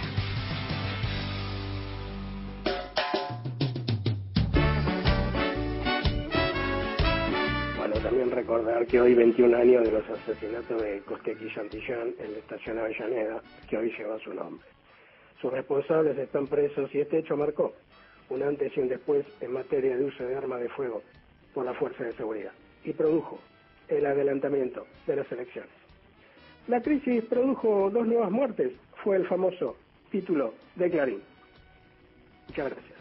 Bueno, 7.76 7.96
también 8.04 8.30
recordar 8.30 8.86
que 8.86 9.02
hoy 9.02 9.16
21 9.16 9.58
años 9.58 9.84
de 9.84 9.92
los 9.92 10.08
asesinatos 10.10 10.80
de 10.84 11.02
Costequi 11.02 11.46
y 11.46 11.54
Chantillán 11.56 12.14
en 12.20 12.34
la 12.34 12.38
estación 12.38 12.78
Avellaneda, 12.78 13.42
que 13.68 13.78
hoy 13.78 13.92
lleva 13.98 14.20
su 14.20 14.32
nombre. 14.32 14.68
Sus 15.42 15.52
responsables 15.52 16.16
están 16.20 16.46
presos 16.46 16.94
y 16.94 17.00
este 17.00 17.18
hecho 17.18 17.36
marcó 17.36 17.74
un 18.30 18.44
antes 18.44 18.72
y 18.78 18.80
un 18.80 18.90
después 18.90 19.26
en 19.42 19.54
materia 19.54 19.98
de 19.98 20.06
uso 20.06 20.24
de 20.24 20.36
armas 20.36 20.62
de 20.62 20.70
fuego 20.70 21.02
por 21.60 21.66
la 21.66 21.74
fuerza 21.74 22.06
de 22.06 22.14
seguridad 22.14 22.54
y 22.86 22.94
produjo 22.94 23.38
el 23.90 24.06
adelantamiento 24.06 24.88
de 25.06 25.18
las 25.18 25.30
elecciones. 25.30 25.70
La 26.70 26.82
crisis 26.82 27.22
produjo 27.26 27.90
dos 27.90 28.08
nuevas 28.08 28.32
muertes, 28.32 28.72
fue 29.04 29.18
el 29.18 29.28
famoso 29.28 29.76
título 30.10 30.54
de 30.76 30.90
Clarín. 30.90 31.22
Muchas 32.48 32.72
gracias. 32.72 32.99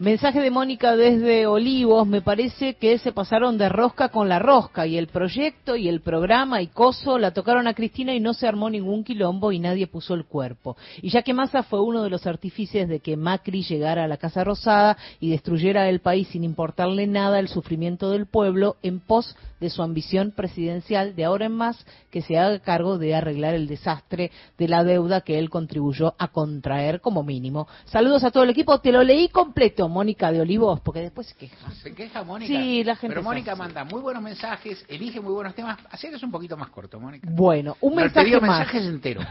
Mensaje 0.00 0.40
de 0.40 0.50
Mónica 0.50 0.96
desde 0.96 1.46
Olivos, 1.46 2.08
me 2.08 2.22
parece 2.22 2.72
que 2.76 2.96
se 2.96 3.12
pasaron 3.12 3.58
de 3.58 3.68
rosca 3.68 4.08
con 4.08 4.30
la 4.30 4.38
rosca 4.38 4.86
y 4.86 4.96
el 4.96 5.08
proyecto 5.08 5.76
y 5.76 5.90
el 5.90 6.00
programa 6.00 6.62
y 6.62 6.68
coso 6.68 7.18
la 7.18 7.32
tocaron 7.32 7.66
a 7.66 7.74
Cristina 7.74 8.14
y 8.14 8.18
no 8.18 8.32
se 8.32 8.48
armó 8.48 8.70
ningún 8.70 9.04
quilombo 9.04 9.52
y 9.52 9.58
nadie 9.58 9.86
puso 9.86 10.14
el 10.14 10.24
cuerpo. 10.24 10.74
Y 11.02 11.10
ya 11.10 11.20
que 11.20 11.34
Massa 11.34 11.64
fue 11.64 11.82
uno 11.82 12.02
de 12.02 12.08
los 12.08 12.26
artífices 12.26 12.88
de 12.88 13.00
que 13.00 13.18
Macri 13.18 13.62
llegara 13.62 14.04
a 14.04 14.08
la 14.08 14.16
Casa 14.16 14.42
Rosada 14.42 14.96
y 15.20 15.32
destruyera 15.32 15.86
el 15.90 16.00
país 16.00 16.28
sin 16.28 16.44
importarle 16.44 17.06
nada 17.06 17.38
el 17.38 17.48
sufrimiento 17.48 18.10
del 18.10 18.24
pueblo 18.24 18.76
en 18.82 19.00
pos 19.00 19.36
de 19.60 19.70
su 19.70 19.82
ambición 19.82 20.32
presidencial 20.32 21.14
de 21.14 21.24
ahora 21.24 21.46
en 21.46 21.52
más 21.52 21.84
que 22.10 22.22
se 22.22 22.38
haga 22.38 22.58
cargo 22.60 22.98
de 22.98 23.14
arreglar 23.14 23.54
el 23.54 23.66
desastre 23.66 24.30
de 24.58 24.68
la 24.68 24.84
deuda 24.84 25.20
que 25.20 25.38
él 25.38 25.50
contribuyó 25.50 26.14
a 26.18 26.28
contraer 26.28 27.00
como 27.00 27.22
mínimo. 27.22 27.68
Saludos 27.84 28.24
a 28.24 28.30
todo 28.30 28.42
el 28.44 28.50
equipo, 28.50 28.80
te 28.80 28.92
lo 28.92 29.02
leí 29.02 29.28
completo, 29.28 29.88
Mónica 29.88 30.32
de 30.32 30.40
Olivos, 30.40 30.80
porque 30.80 31.00
después 31.00 31.26
se 31.28 31.34
queja. 31.36 31.70
Se 31.82 31.94
queja 31.94 32.24
Mónica. 32.24 32.52
Sí, 32.52 32.82
la 32.84 32.96
gente 32.96 33.14
Pero 33.14 33.22
Mónica 33.22 33.52
así. 33.52 33.58
manda 33.60 33.84
muy 33.84 34.00
buenos 34.00 34.22
mensajes, 34.22 34.84
elige 34.88 35.20
muy 35.20 35.32
buenos 35.32 35.54
temas. 35.54 35.78
Hacerlos 35.90 36.22
un 36.22 36.30
poquito 36.30 36.56
más 36.56 36.70
corto, 36.70 36.98
Mónica. 36.98 37.28
Bueno, 37.30 37.76
un 37.80 37.92
he 37.92 37.96
mensaje 38.02 38.24
pedido 38.24 38.40
más. 38.40 38.58
mensajes 38.60 38.84
enteros. 38.86 39.24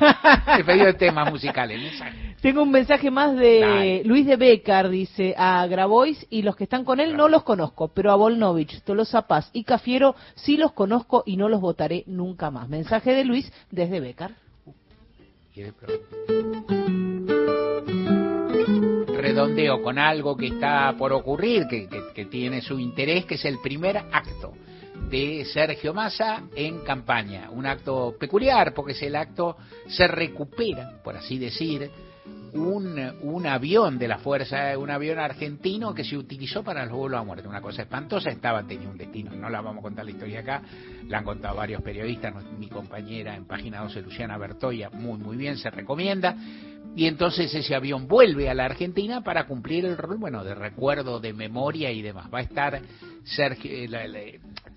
He 0.58 0.64
pedido 0.64 0.94
temas 0.96 1.32
musicales. 1.32 1.82
mensajes. 1.82 2.38
Tengo 2.42 2.64
un 2.64 2.72
mensaje 2.72 3.12
más 3.12 3.36
de 3.36 3.60
Dale. 3.60 4.04
Luis 4.06 4.26
de 4.26 4.36
Becar, 4.38 4.90
dice, 4.90 5.36
a 5.38 5.66
Grabois 5.68 6.26
y 6.30 6.42
los 6.44 6.56
que 6.56 6.64
están 6.66 6.86
con 6.86 7.00
él 7.00 7.18
no 7.18 7.28
los 7.28 7.44
conozco, 7.44 7.90
pero 7.90 8.12
a 8.12 8.16
Volnovich, 8.16 8.82
Tolosa 8.84 9.24
Paz 9.24 9.50
y 9.54 9.64
Cafiero 9.64 10.16
sí 10.36 10.58
los 10.58 10.74
conozco 10.74 11.24
y 11.26 11.38
no 11.38 11.50
los 11.50 11.62
votaré 11.62 12.04
nunca 12.08 12.52
más. 12.52 12.70
Mensaje 12.70 13.14
de 13.14 13.26
Luis 13.26 13.52
desde 13.72 14.00
Becar. 14.00 14.32
Redondeo 19.18 19.82
con 19.82 19.98
algo 20.00 20.36
que 20.38 20.48
está 20.48 20.94
por 20.98 21.12
ocurrir, 21.14 21.68
que, 21.68 21.88
que- 21.88 22.14
que 22.14 22.26
tiene 22.26 22.62
su 22.62 22.80
interés, 22.80 23.26
que 23.26 23.36
es 23.36 23.46
el 23.46 23.60
primer 23.60 23.98
acto 23.98 24.54
de 25.10 25.46
Sergio 25.46 25.94
Massa 25.94 26.44
en 26.56 26.80
campaña. 26.80 27.50
Un 27.52 27.66
acto 27.66 28.16
peculiar, 28.20 28.74
porque 28.74 28.94
es 28.94 29.02
el 29.02 29.16
acto, 29.16 29.58
se 29.88 30.08
recupera, 30.08 31.00
por 31.04 31.16
así 31.18 31.38
decir, 31.38 31.90
un, 32.54 33.00
un 33.22 33.48
avión 33.48 33.98
de 33.98 34.08
la 34.08 34.18
Fuerza, 34.18 34.78
un 34.78 34.90
avión 34.90 35.20
argentino 35.20 35.94
que 35.94 36.04
se 36.04 36.18
utilizó 36.18 36.64
para 36.64 36.86
los 36.86 36.96
vuelos 36.96 37.20
a 37.20 37.24
muerte. 37.24 37.48
Una 37.48 37.62
cosa 37.62 37.84
espantosa, 37.84 38.30
estaba, 38.30 38.64
tenía 38.64 38.90
un 38.90 38.98
destino, 38.98 39.32
no 39.32 39.50
la 39.50 39.62
vamos 39.62 39.80
a 39.80 39.84
contar 39.84 40.06
la 40.06 40.12
historia 40.12 40.42
acá, 40.42 40.62
la 41.08 41.20
han 41.20 41.24
contado 41.24 41.56
varios 41.56 41.82
periodistas, 41.82 42.34
mi 42.58 42.68
compañera 42.68 43.36
en 43.36 43.46
página 43.46 43.82
12, 43.82 44.02
Luciana 44.02 44.38
Bertoya, 44.38 44.90
muy, 44.90 45.18
muy 45.18 45.38
bien, 45.38 45.58
se 45.58 45.70
recomienda. 45.70 46.36
Y 46.96 47.06
entonces 47.06 47.54
ese 47.54 47.76
avión 47.76 48.08
vuelve 48.08 48.50
a 48.50 48.54
la 48.54 48.66
Argentina 48.66 49.22
para 49.22 49.46
cumplir 49.46 49.86
el 49.86 49.98
rol, 49.98 50.18
bueno, 50.18 50.44
de 50.44 50.56
recuerdo, 50.56 51.20
de 51.20 51.34
memoria 51.34 51.92
y 51.92 52.02
demás. 52.02 52.28
Va 52.34 52.40
a 52.40 52.42
estar 52.42 52.82
Sergio, 53.24 53.72
eh, 53.72 53.88
la- 53.88 54.08
la- 54.08 54.20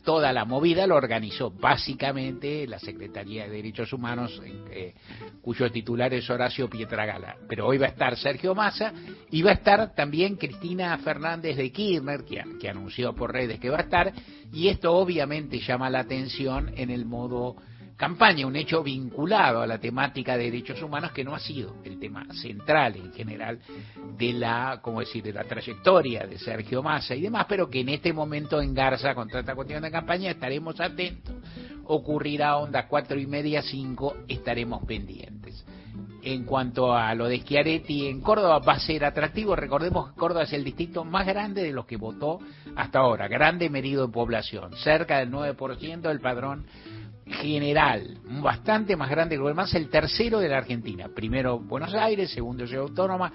toda 0.04 0.32
la 0.32 0.44
movida 0.44 0.86
lo 0.86 0.96
organizó 0.96 1.50
básicamente 1.50 2.66
la 2.66 2.78
Secretaría 2.78 3.44
de 3.44 3.50
Derechos 3.50 3.92
Humanos, 3.92 4.40
eh, 4.70 4.94
cuyo 5.40 5.70
titular 5.70 6.12
es 6.12 6.28
Horacio 6.28 6.68
Pietragala. 6.68 7.36
Pero 7.48 7.66
hoy 7.66 7.78
va 7.78 7.86
a 7.86 7.90
estar 7.90 8.16
Sergio 8.16 8.54
Massa 8.54 8.92
y 9.30 9.42
va 9.42 9.50
a 9.50 9.54
estar 9.54 9.94
también 9.94 10.36
Cristina 10.36 10.96
Fernández 10.98 11.56
de 11.56 11.70
Kirchner, 11.70 12.24
que, 12.24 12.42
que 12.60 12.68
anunció 12.68 13.14
por 13.14 13.32
redes 13.32 13.60
que 13.60 13.70
va 13.70 13.78
a 13.78 13.82
estar, 13.82 14.12
y 14.52 14.68
esto 14.68 14.92
obviamente 14.92 15.60
llama 15.60 15.88
la 15.88 16.00
atención 16.00 16.72
en 16.76 16.90
el 16.90 17.04
modo 17.04 17.56
campaña, 18.02 18.48
un 18.48 18.56
hecho 18.56 18.82
vinculado 18.82 19.62
a 19.62 19.66
la 19.68 19.78
temática 19.78 20.36
de 20.36 20.50
derechos 20.50 20.82
humanos 20.82 21.12
que 21.12 21.22
no 21.22 21.36
ha 21.36 21.38
sido 21.38 21.76
el 21.84 22.00
tema 22.00 22.26
central 22.34 22.96
en 22.96 23.12
general 23.12 23.60
de 24.18 24.32
la, 24.32 24.80
como 24.82 24.98
decir, 24.98 25.22
de 25.22 25.32
la 25.32 25.44
trayectoria 25.44 26.26
de 26.26 26.36
Sergio 26.36 26.82
Massa 26.82 27.14
y 27.14 27.20
demás, 27.20 27.46
pero 27.48 27.70
que 27.70 27.78
en 27.78 27.90
este 27.90 28.12
momento 28.12 28.60
engarza 28.60 29.14
contra 29.14 29.38
esta 29.38 29.54
cuestión 29.54 29.84
de 29.84 29.92
campaña, 29.92 30.32
estaremos 30.32 30.80
atentos, 30.80 31.32
ocurrirá 31.84 32.56
onda 32.56 32.88
cuatro 32.88 33.20
y 33.20 33.26
media, 33.28 33.62
cinco, 33.62 34.16
estaremos 34.26 34.84
pendientes. 34.84 35.64
En 36.24 36.42
cuanto 36.44 36.96
a 36.96 37.14
lo 37.14 37.28
de 37.28 37.38
Schiaretti 37.38 38.08
en 38.08 38.20
Córdoba 38.20 38.58
va 38.58 38.72
a 38.72 38.80
ser 38.80 39.04
atractivo, 39.04 39.54
recordemos 39.54 40.10
que 40.10 40.18
Córdoba 40.18 40.42
es 40.42 40.52
el 40.52 40.64
distrito 40.64 41.04
más 41.04 41.24
grande 41.24 41.62
de 41.62 41.70
los 41.70 41.86
que 41.86 41.96
votó 41.96 42.40
hasta 42.74 42.98
ahora, 42.98 43.28
grande 43.28 43.70
medido 43.70 44.04
en 44.04 44.10
población, 44.10 44.72
cerca 44.78 45.18
del 45.18 45.30
9% 45.30 46.00
del 46.00 46.20
padrón 46.20 46.66
general, 47.32 48.18
bastante 48.42 48.96
más 48.96 49.10
grande 49.10 49.36
que 49.36 49.42
lo 49.42 49.48
demás, 49.48 49.74
el 49.74 49.88
tercero 49.88 50.38
de 50.38 50.48
la 50.48 50.58
Argentina. 50.58 51.08
Primero 51.14 51.58
Buenos 51.58 51.94
Aires, 51.94 52.30
segundo 52.30 52.66
Ciudad 52.66 52.84
Autónoma, 52.84 53.32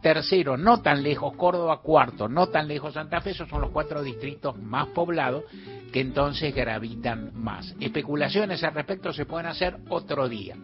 tercero 0.00 0.56
no 0.56 0.80
tan 0.80 1.02
lejos 1.02 1.34
Córdoba, 1.36 1.80
cuarto 1.82 2.28
no 2.28 2.48
tan 2.48 2.66
lejos 2.68 2.94
Santa 2.94 3.20
Fe, 3.20 3.30
esos 3.30 3.48
son 3.48 3.60
los 3.60 3.70
cuatro 3.70 4.02
distritos 4.02 4.56
más 4.58 4.88
poblados 4.88 5.44
que 5.92 6.00
entonces 6.00 6.54
gravitan 6.54 7.32
más. 7.34 7.74
Especulaciones 7.80 8.62
al 8.64 8.74
respecto 8.74 9.12
se 9.12 9.26
pueden 9.26 9.46
hacer 9.46 9.76
otro 9.88 10.28
día. 10.28 10.56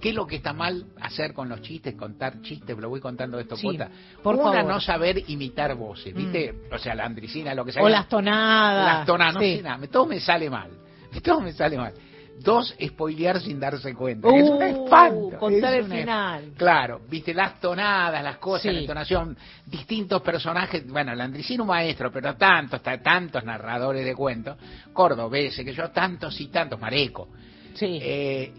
¿Qué 0.00 0.08
es 0.08 0.14
lo 0.16 0.26
que 0.26 0.34
está 0.34 0.52
mal 0.52 0.86
hacer 1.00 1.32
con 1.32 1.48
los 1.48 1.62
chistes, 1.62 1.94
contar 1.94 2.42
chistes? 2.42 2.76
Lo 2.76 2.88
voy 2.88 2.98
contando 2.98 3.36
de 3.36 3.44
esto, 3.44 3.56
Sí, 3.56 3.68
Cota. 3.68 3.88
por 4.20 4.34
Una, 4.34 4.44
favor. 4.52 4.64
no 4.64 4.80
saber 4.80 5.22
imitar 5.30 5.76
voces, 5.76 6.12
¿viste? 6.12 6.52
O 6.72 6.78
sea, 6.78 6.96
la 6.96 7.04
andricina, 7.04 7.54
lo 7.54 7.64
que 7.64 7.70
sea. 7.70 7.84
O 7.84 7.88
las 7.88 8.08
tonadas. 8.08 8.96
Las 8.98 9.06
tonadas, 9.06 9.34
no 9.34 9.40
Sí. 9.40 9.56
sé 9.58 9.62
nada. 9.62 9.86
Todo 9.86 10.06
me 10.06 10.18
sale 10.18 10.50
mal. 10.50 10.70
Todo 11.22 11.40
me 11.40 11.52
sale 11.52 11.76
mal. 11.76 11.92
Dos, 12.40 12.74
spoilear 12.82 13.40
sin 13.40 13.60
darse 13.60 13.94
cuenta. 13.94 14.28
que 14.28 14.40
es 14.40 14.48
un 14.48 14.56
Uh, 14.56 14.62
espanto. 14.62 15.38
contar 15.38 15.74
es 15.74 15.84
el 15.84 15.92
final. 15.92 16.52
Claro, 16.56 17.00
viste, 17.08 17.34
las 17.34 17.60
tonadas, 17.60 18.24
las 18.24 18.38
cosas, 18.38 18.62
Sí. 18.62 18.72
la 18.72 18.80
entonación, 18.80 19.36
distintos 19.66 20.22
personajes. 20.22 20.84
Bueno, 20.88 21.12
el 21.12 21.20
andricino 21.20 21.62
un 21.62 21.68
maestro, 21.68 22.10
pero 22.10 22.34
tantos, 22.34 22.82
ta- 22.82 23.00
tantos 23.00 23.44
narradores 23.44 24.04
de 24.04 24.14
cuentos, 24.14 24.56
cordobeses, 24.92 25.64
que 25.64 25.72
yo, 25.72 25.90
tantos 25.90 26.40
y 26.40 26.46
tantos, 26.48 26.80
mareco. 26.80 27.28
Sí. 27.74 27.98
Eh, 28.02 28.52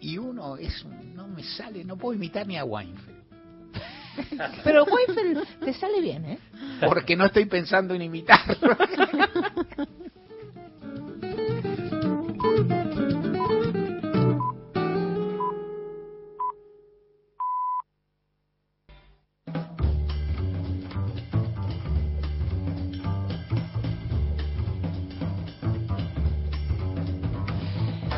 y- 0.00 0.16
uno 0.16 0.56
es 0.56 0.84
no 1.14 1.28
me 1.28 1.42
sale, 1.42 1.84
no 1.84 1.96
puedo 1.98 2.14
imitar 2.14 2.46
ni 2.46 2.56
a 2.56 2.64
Weinfeld. 2.64 3.18
Pero 4.64 4.84
Weinfeld 4.84 5.44
te 5.64 5.74
sale 5.74 6.00
bien, 6.00 6.24
¿eh? 6.24 6.38
Porque 6.86 7.16
no 7.16 7.26
estoy 7.26 7.44
pensando 7.46 7.92
en 7.94 8.02
imitarlo. 8.02 8.76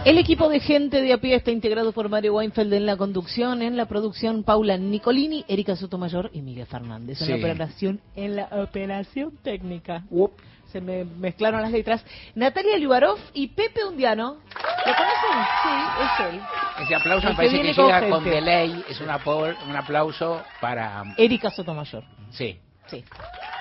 El 0.05 0.19
equipo 0.19 0.49
de 0.49 0.59
gente 0.59 1.01
de 1.01 1.13
a 1.13 1.19
pie 1.19 1.37
está 1.37 1.53
integrado 1.53 1.93
por 1.93 2.09
Mario 2.09 2.35
Weinfeld 2.35 2.73
en 2.75 2.87
la 2.87 2.97
conducción, 2.97 3.63
en 3.63 3.77
la 3.77 3.87
producción 3.87 4.43
Paula 4.43 4.77
Nicolini, 4.77 5.45
Erika 5.47 5.77
Sotomayor 5.77 6.29
y 6.33 6.43
Miguel 6.43 6.67
Fernández. 6.67 7.23
En 7.23 7.31
la 7.31 7.37
operación, 7.37 8.01
en 8.17 8.35
la 8.35 8.49
operación 8.51 9.33
técnica. 9.45 10.03
Se 10.73 10.81
me 10.81 11.05
mezclaron 11.05 11.63
las 11.63 11.71
letras. 11.71 12.05
Natalia 12.35 12.79
Liubarov 12.79 13.17
y 13.33 13.47
Pepe 13.49 13.85
Undiano. 13.85 14.39
¿Lo 14.87 14.93
conocen? 14.93 15.37
Sí, 15.63 15.71
es 16.03 16.35
él. 16.35 16.41
Ese 16.83 16.95
aplauso 16.97 17.29
me 17.29 17.35
parece 17.37 17.63
que, 17.63 17.73
llega 17.73 18.09
con 18.09 18.25
delay, 18.25 18.85
es 18.89 19.01
un, 19.01 19.09
un 19.09 19.77
aplauso 19.77 20.43
para... 20.61 21.05
Erika 21.17 21.51
Sotomayor. 21.51 22.03
Sí. 22.31 22.59
Sí. 22.87 23.05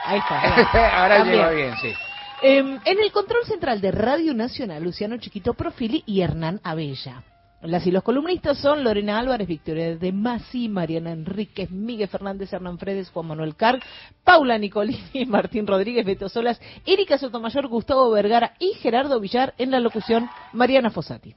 Ahí 0.05 0.17
está. 0.17 1.01
Ahora 1.03 1.23
llegó 1.23 1.51
bien, 1.51 1.75
sí. 1.77 1.93
Eh, 2.43 2.57
en 2.57 2.99
el 2.99 3.11
control 3.11 3.45
central 3.45 3.81
de 3.81 3.91
Radio 3.91 4.33
Nacional, 4.33 4.83
Luciano 4.83 5.17
Chiquito 5.17 5.53
Profili 5.53 6.03
y 6.07 6.21
Hernán 6.21 6.59
Abella. 6.63 7.23
Las 7.61 7.85
y 7.85 7.91
los 7.91 8.01
columnistas 8.01 8.57
son 8.57 8.83
Lorena 8.83 9.19
Álvarez, 9.19 9.47
Victoria 9.47 9.95
de 9.95 10.11
Masi, 10.11 10.67
Mariana 10.67 11.11
Enríquez, 11.11 11.69
Miguel 11.69 12.07
Fernández, 12.07 12.51
Hernán 12.51 12.79
Fredes, 12.79 13.11
Juan 13.11 13.27
Manuel 13.27 13.55
Carg, 13.55 13.79
Paula 14.23 14.57
Nicolini, 14.57 15.25
Martín 15.27 15.67
Rodríguez, 15.67 16.03
Beto 16.03 16.27
Solas, 16.27 16.59
Erika 16.87 17.19
Sotomayor, 17.19 17.67
Gustavo 17.67 18.09
Vergara 18.09 18.55
y 18.57 18.73
Gerardo 18.73 19.19
Villar 19.19 19.53
en 19.59 19.69
la 19.69 19.79
locución 19.79 20.27
Mariana 20.53 20.89
Fossati. 20.89 21.35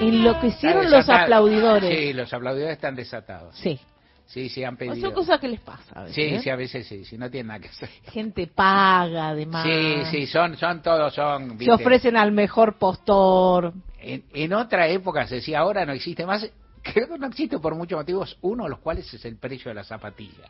Enloquecieron 0.00 0.88
los 0.88 1.08
aplaudidores. 1.08 1.98
Sí, 1.98 2.12
los 2.12 2.32
aplaudidores 2.32 2.74
están 2.74 2.94
desatados. 2.94 3.56
Sí. 3.56 3.80
Sí, 4.26 4.48
sí, 4.48 4.64
han 4.64 4.76
Son 4.76 4.88
pedido. 4.88 5.14
cosas 5.14 5.38
que 5.40 5.48
les 5.48 5.60
pasa. 5.60 5.84
a 5.94 6.02
veces, 6.02 6.14
Sí, 6.16 6.22
¿eh? 6.22 6.40
sí, 6.42 6.50
a 6.50 6.56
veces 6.56 6.86
sí, 6.86 7.04
sí, 7.04 7.16
no 7.16 7.30
tienen 7.30 7.46
nada 7.48 7.60
que 7.60 7.68
hacer. 7.68 7.88
Gente 8.12 8.46
paga, 8.48 9.28
además. 9.28 9.64
Sí, 9.64 10.04
sí, 10.10 10.26
son, 10.26 10.56
son 10.56 10.82
todos, 10.82 11.14
son... 11.14 11.58
Se 11.58 11.70
ofrecen 11.70 12.16
al 12.16 12.32
mejor 12.32 12.76
postor. 12.76 13.72
En, 14.00 14.24
en 14.34 14.52
otra 14.52 14.88
época 14.88 15.26
se 15.26 15.36
decía, 15.36 15.60
ahora 15.60 15.86
no 15.86 15.92
existe 15.92 16.26
más. 16.26 16.48
Creo 16.82 17.08
que 17.08 17.18
no 17.18 17.26
existe 17.26 17.58
por 17.58 17.74
muchos 17.74 17.98
motivos, 17.98 18.36
uno 18.42 18.64
de 18.64 18.70
los 18.70 18.78
cuales 18.80 19.12
es 19.12 19.24
el 19.24 19.36
precio 19.38 19.70
de 19.70 19.74
la 19.74 19.84
zapatilla. 19.84 20.44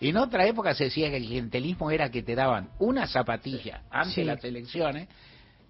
En 0.00 0.16
otra 0.16 0.46
época 0.46 0.74
se 0.74 0.84
decía 0.84 1.10
que 1.10 1.16
el 1.18 1.24
clientelismo 1.26 1.90
era 1.90 2.10
que 2.10 2.22
te 2.22 2.34
daban 2.34 2.70
una 2.78 3.06
zapatilla 3.06 3.82
antes 3.90 4.14
Sí. 4.14 4.20
de 4.22 4.26
las 4.26 4.44
elecciones 4.44 5.08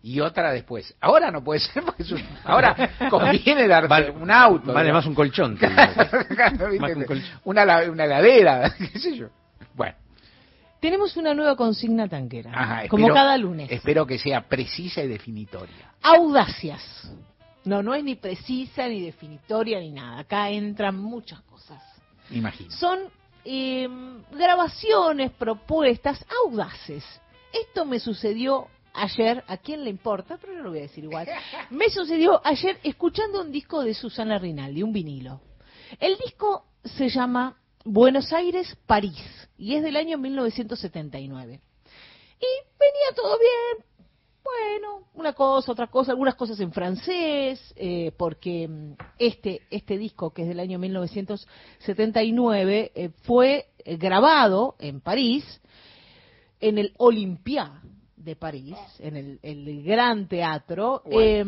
y 0.03 0.19
otra 0.21 0.53
después. 0.53 0.95
Ahora 1.01 1.31
no 1.31 1.43
puede 1.45 1.61
ser 1.61 1.83
porque 1.85 2.03
es 2.03 2.13
un- 2.13 2.27
ahora 2.45 2.91
conviene 3.09 3.69
Vale- 3.87 4.11
un 4.11 4.31
auto. 4.31 4.73
Vale 4.73 4.89
¿no? 4.89 4.95
más 4.95 5.07
un 5.07 5.15
colchón. 5.15 5.59
una, 7.45 7.65
la- 7.65 7.91
una 7.91 8.05
heladera, 8.05 8.75
qué 8.93 8.99
sé 8.99 9.17
yo. 9.17 9.29
Bueno, 9.75 9.95
Tenemos 10.81 11.17
una 11.17 11.35
nueva 11.35 11.57
consigna 11.57 12.09
tanquera. 12.09 12.51
ajá, 12.55 12.89
como 12.89 13.07
espero- 13.07 13.15
cada 13.15 13.37
lunes. 13.39 13.71
Espero 13.71 14.07
que 14.07 14.19
sea 14.19 14.43
precisa 14.49 15.03
y 15.03 15.09
definitoria. 15.09 15.93
Audacias. 16.03 16.83
No, 17.65 17.81
no 17.83 17.95
es 17.95 18.03
ni 18.03 18.17
precisa, 18.17 18.89
ni 18.89 19.01
definitoria, 19.03 19.79
ni 19.79 19.91
nada. 19.93 20.19
Acá 20.21 20.51
entran 20.51 20.97
muchas 20.99 21.41
cosas. 21.43 21.81
Imagino. 22.31 22.71
Son 22.73 22.99
eh, 23.45 23.89
grabaciones, 24.33 25.31
propuestas 25.31 26.25
audaces. 26.45 27.05
Esto 27.53 27.85
me 27.85 28.01
sucedió 28.01 28.67
ayer, 28.95 29.45
¿a 29.47 29.57
quién 29.57 29.85
le 29.85 29.91
importa? 29.91 30.39
Pero 30.41 30.55
no 30.55 30.63
lo 30.63 30.71
voy 30.71 30.81
a 30.81 30.83
decir 30.83 31.05
igual. 31.05 31.29
Me 31.71 31.89
sucedió 31.91 32.41
ayer 32.45 32.79
escuchando 32.83 33.43
un 33.43 33.53
disco 33.53 33.83
de 33.83 33.95
Susana 33.95 34.39
Rinaldi, 34.39 34.83
un 34.83 34.93
vinilo. 34.93 35.41
El 36.01 36.19
disco 36.19 36.67
se 36.85 37.09
llama 37.09 37.57
Buenos 37.85 38.33
Aires, 38.33 38.77
París, 38.87 39.49
y 39.57 39.75
es 39.75 39.83
del 39.83 39.97
año 39.97 40.19
1979. 40.19 41.55
Y 41.55 42.47
venía 42.79 43.15
todo 43.15 43.39
bien, 43.39 43.85
bueno, 44.43 45.07
una 45.15 45.33
cosa, 45.33 45.73
otra 45.73 45.87
cosa, 45.87 46.11
algunas 46.13 46.35
cosas 46.35 46.61
en 46.61 46.73
francés, 46.73 47.73
eh, 47.77 48.13
porque 48.17 48.69
mm, 48.69 48.93
este, 49.19 49.63
este 49.71 49.97
disco, 49.99 50.33
que 50.33 50.43
es 50.43 50.49
del 50.49 50.61
año 50.61 50.79
1979, 50.79 52.93
eh, 52.95 53.11
fue 53.23 53.67
grabado 53.85 54.77
en 54.79 55.01
París, 55.01 55.61
en 56.61 56.79
el 56.79 56.95
Olympia 56.99 57.83
de 58.23 58.37
París, 58.37 58.77
en 58.99 59.17
el, 59.17 59.39
el 59.43 59.83
gran 59.83 60.29
teatro, 60.29 61.03
eh, 61.11 61.45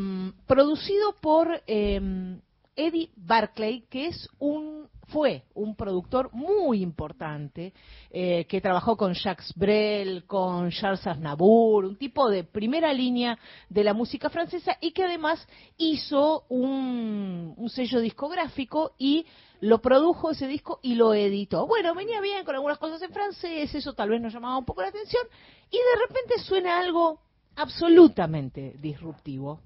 producido 0.47 1.15
por 1.21 1.63
eh, 1.67 2.39
Eddie 2.77 3.11
Barclay, 3.17 3.85
que 3.89 4.07
es 4.09 4.29
un 4.39 4.89
fue 5.09 5.45
un 5.55 5.75
productor 5.75 6.31
muy 6.33 6.83
importante 6.83 7.73
eh, 8.11 8.47
que 8.47 8.61
trabajó 8.61 8.97
con 8.97 9.13
Jacques 9.15 9.53
Brel, 9.55 10.25
con 10.25 10.71
Charles 10.71 11.07
Aznavour, 11.07 11.85
un 11.85 11.97
tipo 11.97 12.29
de 12.31 12.45
primera 12.45 12.93
línea 12.93 13.39
de 13.69 13.85
la 13.85 13.93
música 13.93 14.31
francesa 14.31 14.77
y 14.81 14.93
que 14.93 15.05
además 15.05 15.47
hizo 15.77 16.45
un, 16.49 17.55
un 17.57 17.69
sello 17.69 18.01
discográfico 18.01 18.93
y 18.99 19.27
lo 19.65 19.81
produjo 19.81 20.31
ese 20.31 20.47
disco 20.47 20.79
y 20.83 20.95
lo 20.95 21.15
editó. 21.15 21.67
Bueno, 21.67 21.95
venía 21.95 22.21
bien 22.21 22.45
con 22.45 22.55
algunas 22.55 22.77
cosas 22.77 23.01
en 23.01 23.11
francés, 23.11 23.75
eso 23.75 23.95
tal 23.95 24.11
vez 24.11 24.21
nos 24.21 24.33
llamaba 24.33 24.59
un 24.59 24.67
poco 24.67 24.83
la 24.83 24.89
atención 24.89 25.23
y 25.71 25.77
de 25.77 26.07
repente 26.07 26.39
suena 26.41 26.79
algo 26.79 27.21
absolutamente 27.57 28.75
disruptivo. 28.79 29.63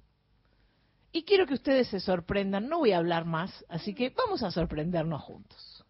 Y 1.11 1.25
quiero 1.25 1.47
que 1.47 1.55
ustedes 1.55 1.89
se 1.89 1.99
sorprendan, 1.99 2.69
no 2.69 2.79
voy 2.79 2.93
a 2.93 2.99
hablar 2.99 3.25
más, 3.25 3.65
así 3.69 3.93
que 3.93 4.11
vamos 4.11 4.45
a 4.45 4.53
sorprendernos 4.53 5.21
juntos. 5.21 5.85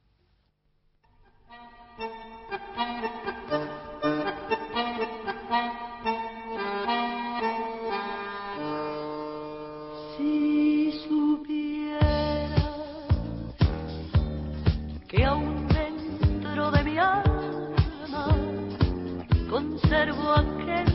Conservo 19.89 20.33
aquel 20.33 20.87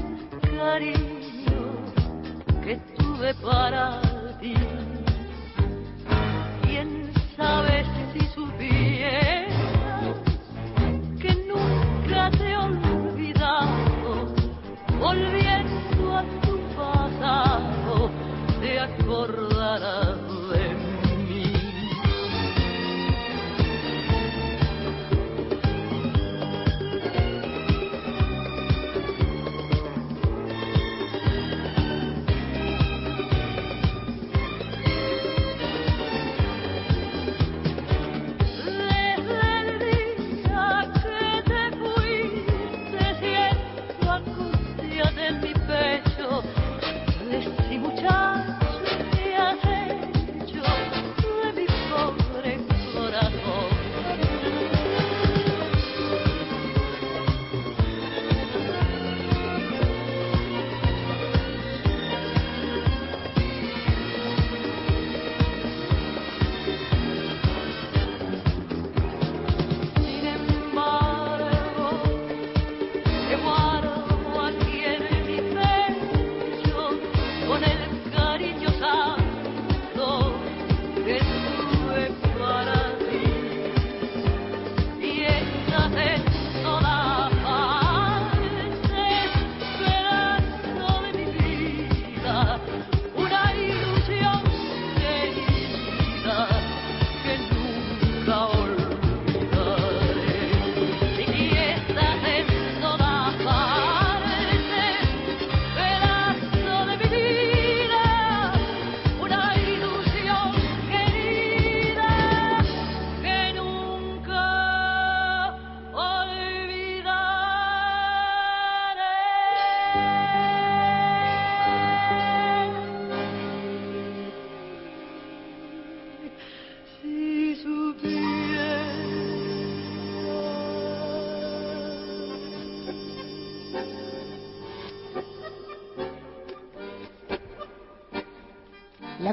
cariño 0.56 1.64
que 2.64 2.76
tuve 2.96 3.34
para 3.36 4.12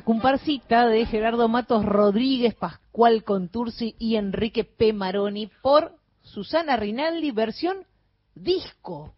La 0.00 0.04
comparsita 0.06 0.88
de 0.88 1.04
Gerardo 1.04 1.46
Matos 1.46 1.84
Rodríguez, 1.84 2.54
Pascual 2.54 3.22
Contursi 3.22 3.96
y 3.98 4.16
Enrique 4.16 4.64
P. 4.64 4.94
Maroni 4.94 5.50
por 5.60 5.92
Susana 6.22 6.78
Rinaldi, 6.78 7.32
versión 7.32 7.84
disco. 8.34 9.12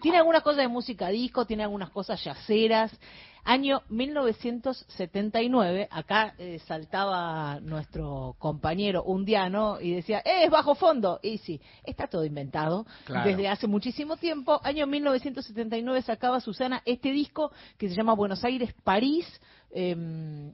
Tiene 0.00 0.18
algunas 0.18 0.44
cosas 0.44 0.58
de 0.58 0.68
música 0.68 1.08
disco, 1.08 1.44
tiene 1.44 1.64
algunas 1.64 1.90
cosas 1.90 2.22
yaceras. 2.22 2.96
Año 3.42 3.82
1979, 3.88 5.88
acá 5.90 6.34
eh, 6.38 6.60
saltaba 6.68 7.58
nuestro 7.58 8.36
compañero 8.38 9.02
undiano 9.02 9.80
y 9.80 9.90
decía, 9.92 10.20
¡eh, 10.24 10.44
es 10.44 10.50
bajo 10.50 10.76
fondo! 10.76 11.18
Y 11.20 11.38
sí, 11.38 11.60
está 11.82 12.06
todo 12.06 12.24
inventado 12.24 12.86
Claro. 13.06 13.28
desde 13.28 13.48
hace 13.48 13.66
muchísimo 13.66 14.16
tiempo. 14.16 14.60
Año 14.62 14.86
1979 14.86 16.02
sacaba 16.02 16.40
Susana 16.40 16.80
este 16.84 17.10
disco 17.10 17.50
que 17.76 17.88
se 17.88 17.96
llama 17.96 18.14
Buenos 18.14 18.44
Aires, 18.44 18.72
París. 18.84 19.26
Em, 19.70 20.52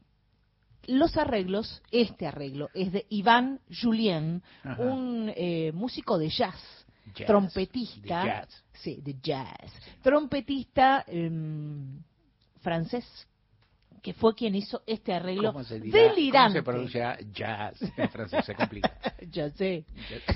los 0.86 1.16
arreglos, 1.16 1.82
este 1.90 2.26
arreglo, 2.26 2.68
es 2.74 2.92
de 2.92 3.06
Iván 3.08 3.60
Julien, 3.70 4.42
Ajá. 4.62 4.82
un 4.82 5.32
eh, 5.34 5.72
músico 5.72 6.18
de 6.18 6.28
jazz, 6.28 6.60
Jazz, 7.14 7.26
trompetista, 7.26 8.22
de 8.22 8.28
jazz. 8.28 8.64
sí, 8.72 9.00
de 9.02 9.16
jazz, 9.22 9.72
trompetista 10.02 11.04
em, 11.06 12.02
francés, 12.60 13.04
que 14.02 14.12
fue 14.12 14.34
quien 14.34 14.54
hizo 14.54 14.82
este 14.86 15.14
arreglo 15.14 15.50
¿Cómo 15.52 15.64
se 15.64 15.80
dirá? 15.80 15.98
¿Cómo 15.98 16.14
delirante. 16.14 16.58
se 16.58 16.62
pronuncia 16.62 17.18
jazz 17.32 17.80
en 17.96 18.10
francés? 18.10 18.44
Se 18.44 18.54
complica. 18.54 18.92
ya 19.30 19.48
sé. 19.52 19.86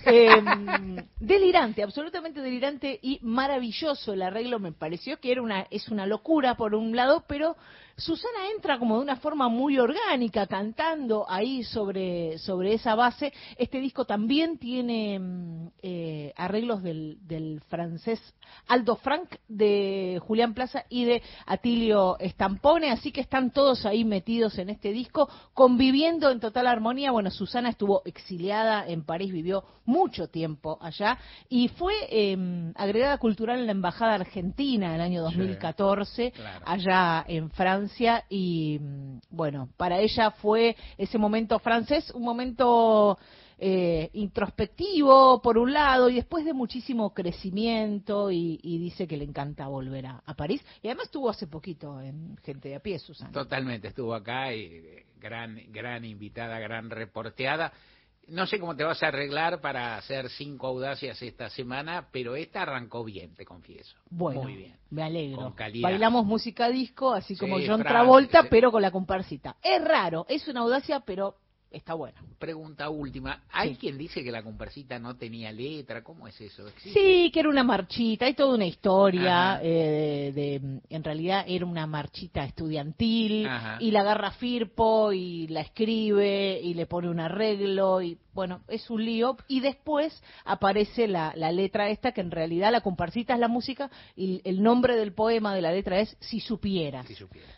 Em, 0.06 0.96
delirante, 1.20 1.82
absolutamente 1.82 2.40
delirante 2.40 2.98
y 3.02 3.18
maravilloso 3.20 4.14
el 4.14 4.22
arreglo. 4.22 4.58
Me 4.58 4.72
pareció 4.72 5.20
que 5.20 5.32
era 5.32 5.42
una, 5.42 5.66
es 5.70 5.88
una 5.88 6.06
locura 6.06 6.54
por 6.56 6.74
un 6.74 6.96
lado, 6.96 7.24
pero 7.28 7.58
Susana 7.98 8.50
entra 8.54 8.78
como 8.78 8.96
de 8.96 9.02
una 9.02 9.16
forma 9.16 9.48
muy 9.48 9.76
orgánica, 9.76 10.46
cantando 10.46 11.26
ahí 11.28 11.64
sobre, 11.64 12.38
sobre 12.38 12.74
esa 12.74 12.94
base. 12.94 13.32
Este 13.56 13.80
disco 13.80 14.04
también 14.04 14.56
tiene 14.56 15.18
mm, 15.18 15.68
eh, 15.82 16.32
arreglos 16.36 16.82
del, 16.84 17.18
del 17.26 17.60
francés 17.68 18.20
Aldo 18.68 18.96
Frank, 18.96 19.36
de 19.48 20.20
Julián 20.26 20.54
Plaza 20.54 20.84
y 20.88 21.04
de 21.04 21.22
Atilio 21.46 22.16
Stampone, 22.20 22.90
así 22.90 23.12
que 23.12 23.20
están 23.20 23.50
todos 23.50 23.84
ahí 23.84 24.04
metidos 24.04 24.58
en 24.58 24.70
este 24.70 24.92
disco, 24.92 25.28
conviviendo 25.52 26.30
en 26.30 26.40
total 26.40 26.68
armonía. 26.68 27.10
Bueno, 27.10 27.30
Susana 27.30 27.70
estuvo 27.70 28.02
exiliada 28.04 28.86
en 28.86 29.04
París, 29.04 29.32
vivió 29.32 29.64
mucho 29.84 30.28
tiempo 30.28 30.78
allá 30.80 31.18
y 31.48 31.68
fue 31.68 31.94
eh, 32.10 32.72
agregada 32.76 33.18
cultural 33.18 33.58
en 33.58 33.66
la 33.66 33.72
Embajada 33.72 34.14
Argentina 34.14 34.88
en 34.88 34.94
el 34.94 35.00
año 35.00 35.22
2014, 35.22 36.32
claro. 36.32 36.64
allá 36.66 37.24
en 37.26 37.50
Francia, 37.50 37.87
y 38.28 38.78
mm, 38.80 39.20
bueno, 39.30 39.68
para 39.76 39.98
ella 39.98 40.30
fue 40.30 40.76
ese 40.96 41.18
momento 41.18 41.58
francés, 41.58 42.10
un 42.10 42.22
momento 42.22 43.18
eh, 43.58 44.10
introspectivo 44.12 45.42
por 45.42 45.58
un 45.58 45.72
lado 45.72 46.08
y 46.08 46.14
después 46.14 46.44
de 46.44 46.52
muchísimo 46.52 47.12
crecimiento 47.12 48.30
y, 48.30 48.60
y 48.62 48.78
dice 48.78 49.06
que 49.06 49.16
le 49.16 49.24
encanta 49.24 49.66
volver 49.66 50.06
a, 50.06 50.22
a 50.24 50.34
París 50.34 50.64
y 50.82 50.88
además 50.88 51.06
estuvo 51.06 51.28
hace 51.28 51.46
poquito 51.46 52.00
en 52.00 52.36
Gente 52.44 52.68
de 52.68 52.76
a 52.76 52.80
pie, 52.80 52.98
Susana. 52.98 53.32
Totalmente, 53.32 53.88
estuvo 53.88 54.14
acá 54.14 54.54
y 54.54 54.60
eh, 54.60 55.06
gran, 55.20 55.60
gran 55.72 56.04
invitada, 56.04 56.58
gran 56.58 56.90
reporteada. 56.90 57.72
No 58.28 58.46
sé 58.46 58.60
cómo 58.60 58.76
te 58.76 58.84
vas 58.84 59.02
a 59.02 59.08
arreglar 59.08 59.60
para 59.60 59.96
hacer 59.96 60.28
cinco 60.30 60.66
audacias 60.66 61.20
esta 61.22 61.48
semana, 61.48 62.08
pero 62.12 62.36
esta 62.36 62.62
arrancó 62.62 63.02
bien, 63.02 63.34
te 63.34 63.44
confieso. 63.44 63.96
Bueno, 64.10 64.42
Muy 64.42 64.54
bien. 64.56 64.76
me 64.90 65.02
alegro. 65.02 65.38
Con 65.38 65.52
calidad. 65.52 65.88
Bailamos 65.88 66.26
música 66.26 66.68
disco, 66.68 67.14
así 67.14 67.34
Sí, 67.34 67.40
como 67.40 67.56
John 67.64 67.82
Travolta, 67.82 68.44
pero 68.50 68.70
con 68.70 68.82
la 68.82 68.90
comparsita. 68.90 69.56
Es 69.62 69.82
raro, 69.82 70.26
es 70.28 70.46
una 70.46 70.60
audacia, 70.60 71.00
pero 71.00 71.36
está 71.70 71.94
buena. 71.94 72.22
Pregunta 72.38 72.88
última. 72.88 73.42
¿Hay 73.52 73.76
quien 73.76 73.98
dice 73.98 74.24
que 74.24 74.30
la 74.32 74.42
comparsita 74.42 74.98
no 74.98 75.16
tenía 75.16 75.52
letra? 75.52 76.02
¿Cómo 76.02 76.26
es 76.26 76.40
eso? 76.40 76.66
¿Existe? 76.68 76.98
Sí, 76.98 77.30
que 77.30 77.40
era 77.40 77.48
una 77.48 77.62
marchita, 77.64 78.24
hay 78.26 78.34
toda 78.34 78.54
una 78.54 78.64
historia, 78.66 79.60
eh, 79.62 80.32
de, 80.34 80.58
de- 80.60 80.80
en 80.88 81.04
realidad 81.04 81.44
era 81.46 81.66
una 81.66 81.86
marchita 81.86 82.44
estudiantil, 82.44 83.46
Ajá. 83.46 83.76
y 83.80 83.90
la 83.90 84.00
agarra 84.00 84.30
Firpo 84.32 85.12
y 85.12 85.46
la 85.48 85.60
escribe 85.60 86.60
y 86.62 86.74
le 86.74 86.86
pone 86.86 87.08
un 87.10 87.20
arreglo, 87.20 88.00
y 88.00 88.18
bueno, 88.32 88.62
es 88.68 88.88
un 88.88 89.04
lío, 89.04 89.36
y 89.48 89.60
después 89.60 90.22
aparece 90.44 91.08
la, 91.08 91.32
la 91.36 91.50
letra 91.52 91.90
esta, 91.90 92.12
que 92.12 92.20
en 92.20 92.30
realidad 92.30 92.72
la 92.72 92.80
comparsita 92.80 93.34
es 93.34 93.40
la 93.40 93.48
música, 93.48 93.90
y 94.16 94.40
el 94.44 94.62
nombre 94.62 94.96
del 94.96 95.12
poema 95.12 95.54
de 95.54 95.62
la 95.62 95.72
letra 95.72 96.00
es 96.00 96.16
Si 96.20 96.40
supieras, 96.40 97.06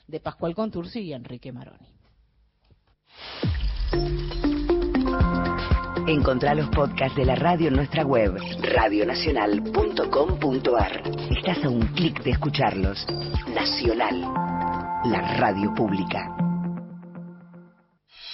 de 0.09 0.21
Pascual 0.21 0.55
Contursi 0.55 1.01
y 1.01 1.13
Enrique 1.13 1.53
Maroni. 1.53 1.87
Encontrá 6.07 6.55
los 6.55 6.69
podcasts 6.71 7.17
de 7.17 7.25
la 7.25 7.35
radio 7.37 7.69
en 7.69 7.75
nuestra 7.75 8.05
web, 8.05 8.37
radionacional.com.ar. 8.63 11.03
Estás 11.31 11.65
a 11.65 11.69
un 11.69 11.83
clic 11.95 12.23
de 12.23 12.31
escucharlos. 12.33 13.07
Nacional, 13.55 14.21
la 15.05 15.39
radio 15.39 15.73
pública. 15.75 16.40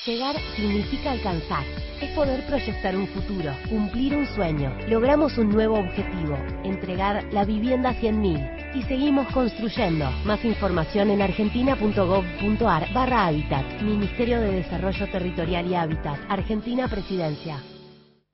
Llegar 0.06 0.36
significa 0.54 1.10
alcanzar. 1.10 1.64
Es 2.00 2.10
poder 2.10 2.46
proyectar 2.46 2.94
un 2.96 3.08
futuro, 3.08 3.52
cumplir 3.68 4.14
un 4.14 4.24
sueño. 4.36 4.72
Logramos 4.88 5.36
un 5.36 5.48
nuevo 5.48 5.80
objetivo, 5.80 6.38
entregar 6.62 7.24
la 7.32 7.44
vivienda 7.44 7.90
a 7.90 7.94
100.000. 7.94 8.76
Y 8.76 8.82
seguimos 8.82 9.26
construyendo. 9.32 10.08
Más 10.24 10.44
información 10.44 11.10
en 11.10 11.22
argentina.gov.ar 11.22 12.92
barra 12.92 13.26
Hábitat. 13.26 13.82
Ministerio 13.82 14.40
de 14.40 14.52
Desarrollo 14.52 15.08
Territorial 15.10 15.66
y 15.66 15.74
Hábitat. 15.74 16.20
Argentina 16.28 16.86
Presidencia. 16.86 17.56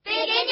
Hábitos. 0.05 0.51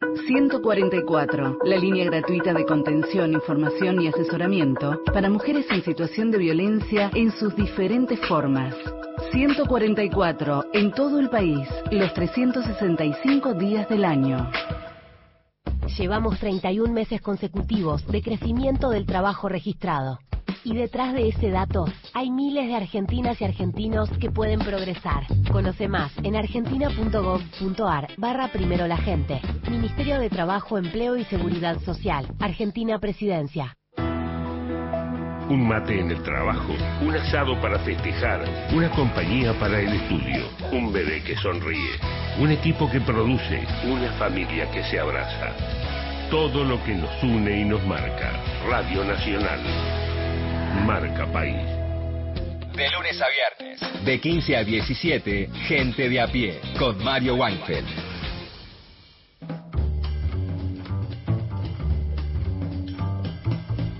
144, 0.00 1.58
la 1.62 1.76
línea 1.76 2.06
gratuita 2.06 2.54
de 2.54 2.64
contención, 2.64 3.34
información 3.34 4.00
y 4.00 4.08
asesoramiento 4.08 4.98
para 5.12 5.28
mujeres 5.28 5.66
en 5.70 5.84
situación 5.84 6.30
de 6.30 6.38
violencia 6.38 7.10
en 7.14 7.30
sus 7.32 7.54
diferentes 7.54 8.18
formas. 8.26 8.74
144, 9.30 10.64
en 10.72 10.92
todo 10.92 11.18
el 11.18 11.28
país, 11.28 11.68
los 11.90 12.14
365 12.14 13.52
días 13.54 13.90
del 13.90 14.06
año. 14.06 14.50
Llevamos 15.98 16.38
31 16.40 16.90
meses 16.90 17.20
consecutivos 17.20 18.06
de 18.06 18.22
crecimiento 18.22 18.88
del 18.88 19.04
trabajo 19.04 19.50
registrado. 19.50 20.18
Y 20.64 20.74
detrás 20.74 21.14
de 21.14 21.28
ese 21.28 21.50
dato 21.50 21.86
hay 22.12 22.30
miles 22.30 22.66
de 22.66 22.74
argentinas 22.74 23.40
y 23.40 23.44
argentinos 23.44 24.10
que 24.18 24.30
pueden 24.30 24.60
progresar. 24.60 25.24
Conoce 25.50 25.88
más 25.88 26.12
en 26.22 26.36
argentina.gov.ar 26.36 28.08
barra 28.18 28.48
primero 28.48 28.86
la 28.86 28.98
gente. 28.98 29.40
Ministerio 29.70 30.18
de 30.20 30.28
Trabajo, 30.28 30.76
Empleo 30.76 31.16
y 31.16 31.24
Seguridad 31.24 31.80
Social. 31.80 32.26
Argentina 32.38 32.98
Presidencia. 32.98 33.76
Un 35.50 35.66
mate 35.66 35.98
en 35.98 36.12
el 36.12 36.22
trabajo, 36.22 36.72
un 37.02 37.12
asado 37.12 37.60
para 37.60 37.80
festejar, 37.80 38.44
una 38.72 38.88
compañía 38.90 39.52
para 39.58 39.80
el 39.80 39.94
estudio, 39.94 40.44
un 40.70 40.92
bebé 40.92 41.24
que 41.24 41.34
sonríe, 41.36 41.98
un 42.38 42.52
equipo 42.52 42.88
que 42.88 43.00
produce, 43.00 43.66
una 43.84 44.12
familia 44.12 44.70
que 44.70 44.84
se 44.84 45.00
abraza. 45.00 45.48
Todo 46.30 46.62
lo 46.62 46.80
que 46.84 46.94
nos 46.94 47.10
une 47.24 47.62
y 47.62 47.64
nos 47.64 47.84
marca. 47.84 48.30
Radio 48.68 49.02
Nacional. 49.02 50.19
Marca 50.86 51.26
País. 51.32 51.66
De 52.74 52.90
lunes 52.90 53.20
a 53.20 53.26
viernes. 53.28 54.04
De 54.04 54.20
15 54.20 54.56
a 54.56 54.64
17, 54.64 55.50
Gente 55.66 56.08
de 56.08 56.20
a 56.20 56.26
pie, 56.26 56.60
con 56.78 57.02
Mario 57.02 57.34
Weinfeld. 57.34 57.86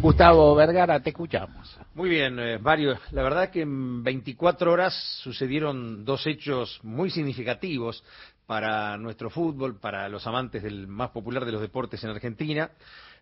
Gustavo 0.00 0.54
Vergara, 0.54 1.00
te 1.00 1.10
escuchamos. 1.10 1.78
Muy 1.94 2.08
bien, 2.08 2.38
eh, 2.38 2.58
Mario. 2.58 2.98
La 3.10 3.22
verdad 3.22 3.50
que 3.50 3.62
en 3.62 4.02
24 4.02 4.72
horas 4.72 4.94
sucedieron 5.22 6.04
dos 6.06 6.26
hechos 6.26 6.80
muy 6.82 7.10
significativos 7.10 8.02
para 8.46 8.96
nuestro 8.96 9.28
fútbol, 9.28 9.78
para 9.78 10.08
los 10.08 10.26
amantes 10.26 10.62
del 10.62 10.86
más 10.86 11.10
popular 11.10 11.44
de 11.44 11.52
los 11.52 11.60
deportes 11.60 12.02
en 12.02 12.10
Argentina. 12.10 12.70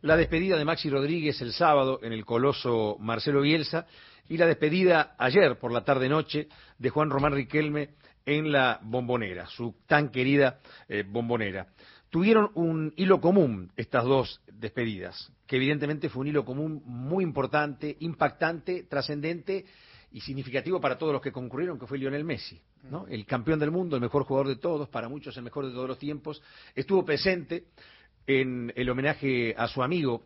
La 0.02 0.16
despedida 0.16 0.56
de 0.56 0.64
Maxi 0.64 0.88
Rodríguez 0.88 1.40
el 1.42 1.52
sábado 1.52 1.98
en 2.04 2.12
el 2.12 2.24
coloso 2.24 2.96
Marcelo 3.00 3.40
Bielsa 3.40 3.84
y 4.28 4.36
la 4.36 4.46
despedida 4.46 5.16
ayer 5.18 5.58
por 5.58 5.72
la 5.72 5.82
tarde-noche 5.82 6.46
de 6.78 6.90
Juan 6.90 7.10
Román 7.10 7.32
Riquelme 7.32 7.96
en 8.24 8.52
la 8.52 8.78
bombonera, 8.80 9.46
su 9.46 9.74
tan 9.88 10.10
querida 10.10 10.60
eh, 10.88 11.02
bombonera. 11.04 11.66
tuvieron 12.10 12.52
un 12.54 12.92
hilo 12.96 13.20
común 13.20 13.72
estas 13.76 14.04
dos 14.04 14.40
despedidas, 14.52 15.32
que 15.48 15.56
evidentemente 15.56 16.08
fue 16.08 16.20
un 16.20 16.28
hilo 16.28 16.44
común 16.44 16.80
muy 16.84 17.24
importante, 17.24 17.96
impactante, 17.98 18.84
trascendente 18.84 19.64
y 20.12 20.20
significativo 20.20 20.80
para 20.80 20.96
todos 20.96 21.12
los 21.12 21.22
que 21.22 21.32
concurrieron, 21.32 21.76
que 21.76 21.88
fue 21.88 21.98
Lionel 21.98 22.24
Messi, 22.24 22.60
¿no? 22.88 23.06
El 23.08 23.26
campeón 23.26 23.58
del 23.58 23.72
mundo, 23.72 23.96
el 23.96 24.02
mejor 24.02 24.22
jugador 24.22 24.46
de 24.46 24.56
todos, 24.56 24.88
para 24.88 25.08
muchos 25.08 25.36
el 25.36 25.42
mejor 25.42 25.66
de 25.66 25.72
todos 25.72 25.88
los 25.88 25.98
tiempos, 25.98 26.40
estuvo 26.76 27.04
presente 27.04 27.64
en 28.28 28.72
el 28.76 28.90
homenaje 28.90 29.54
a 29.56 29.66
su 29.66 29.82
amigo 29.82 30.22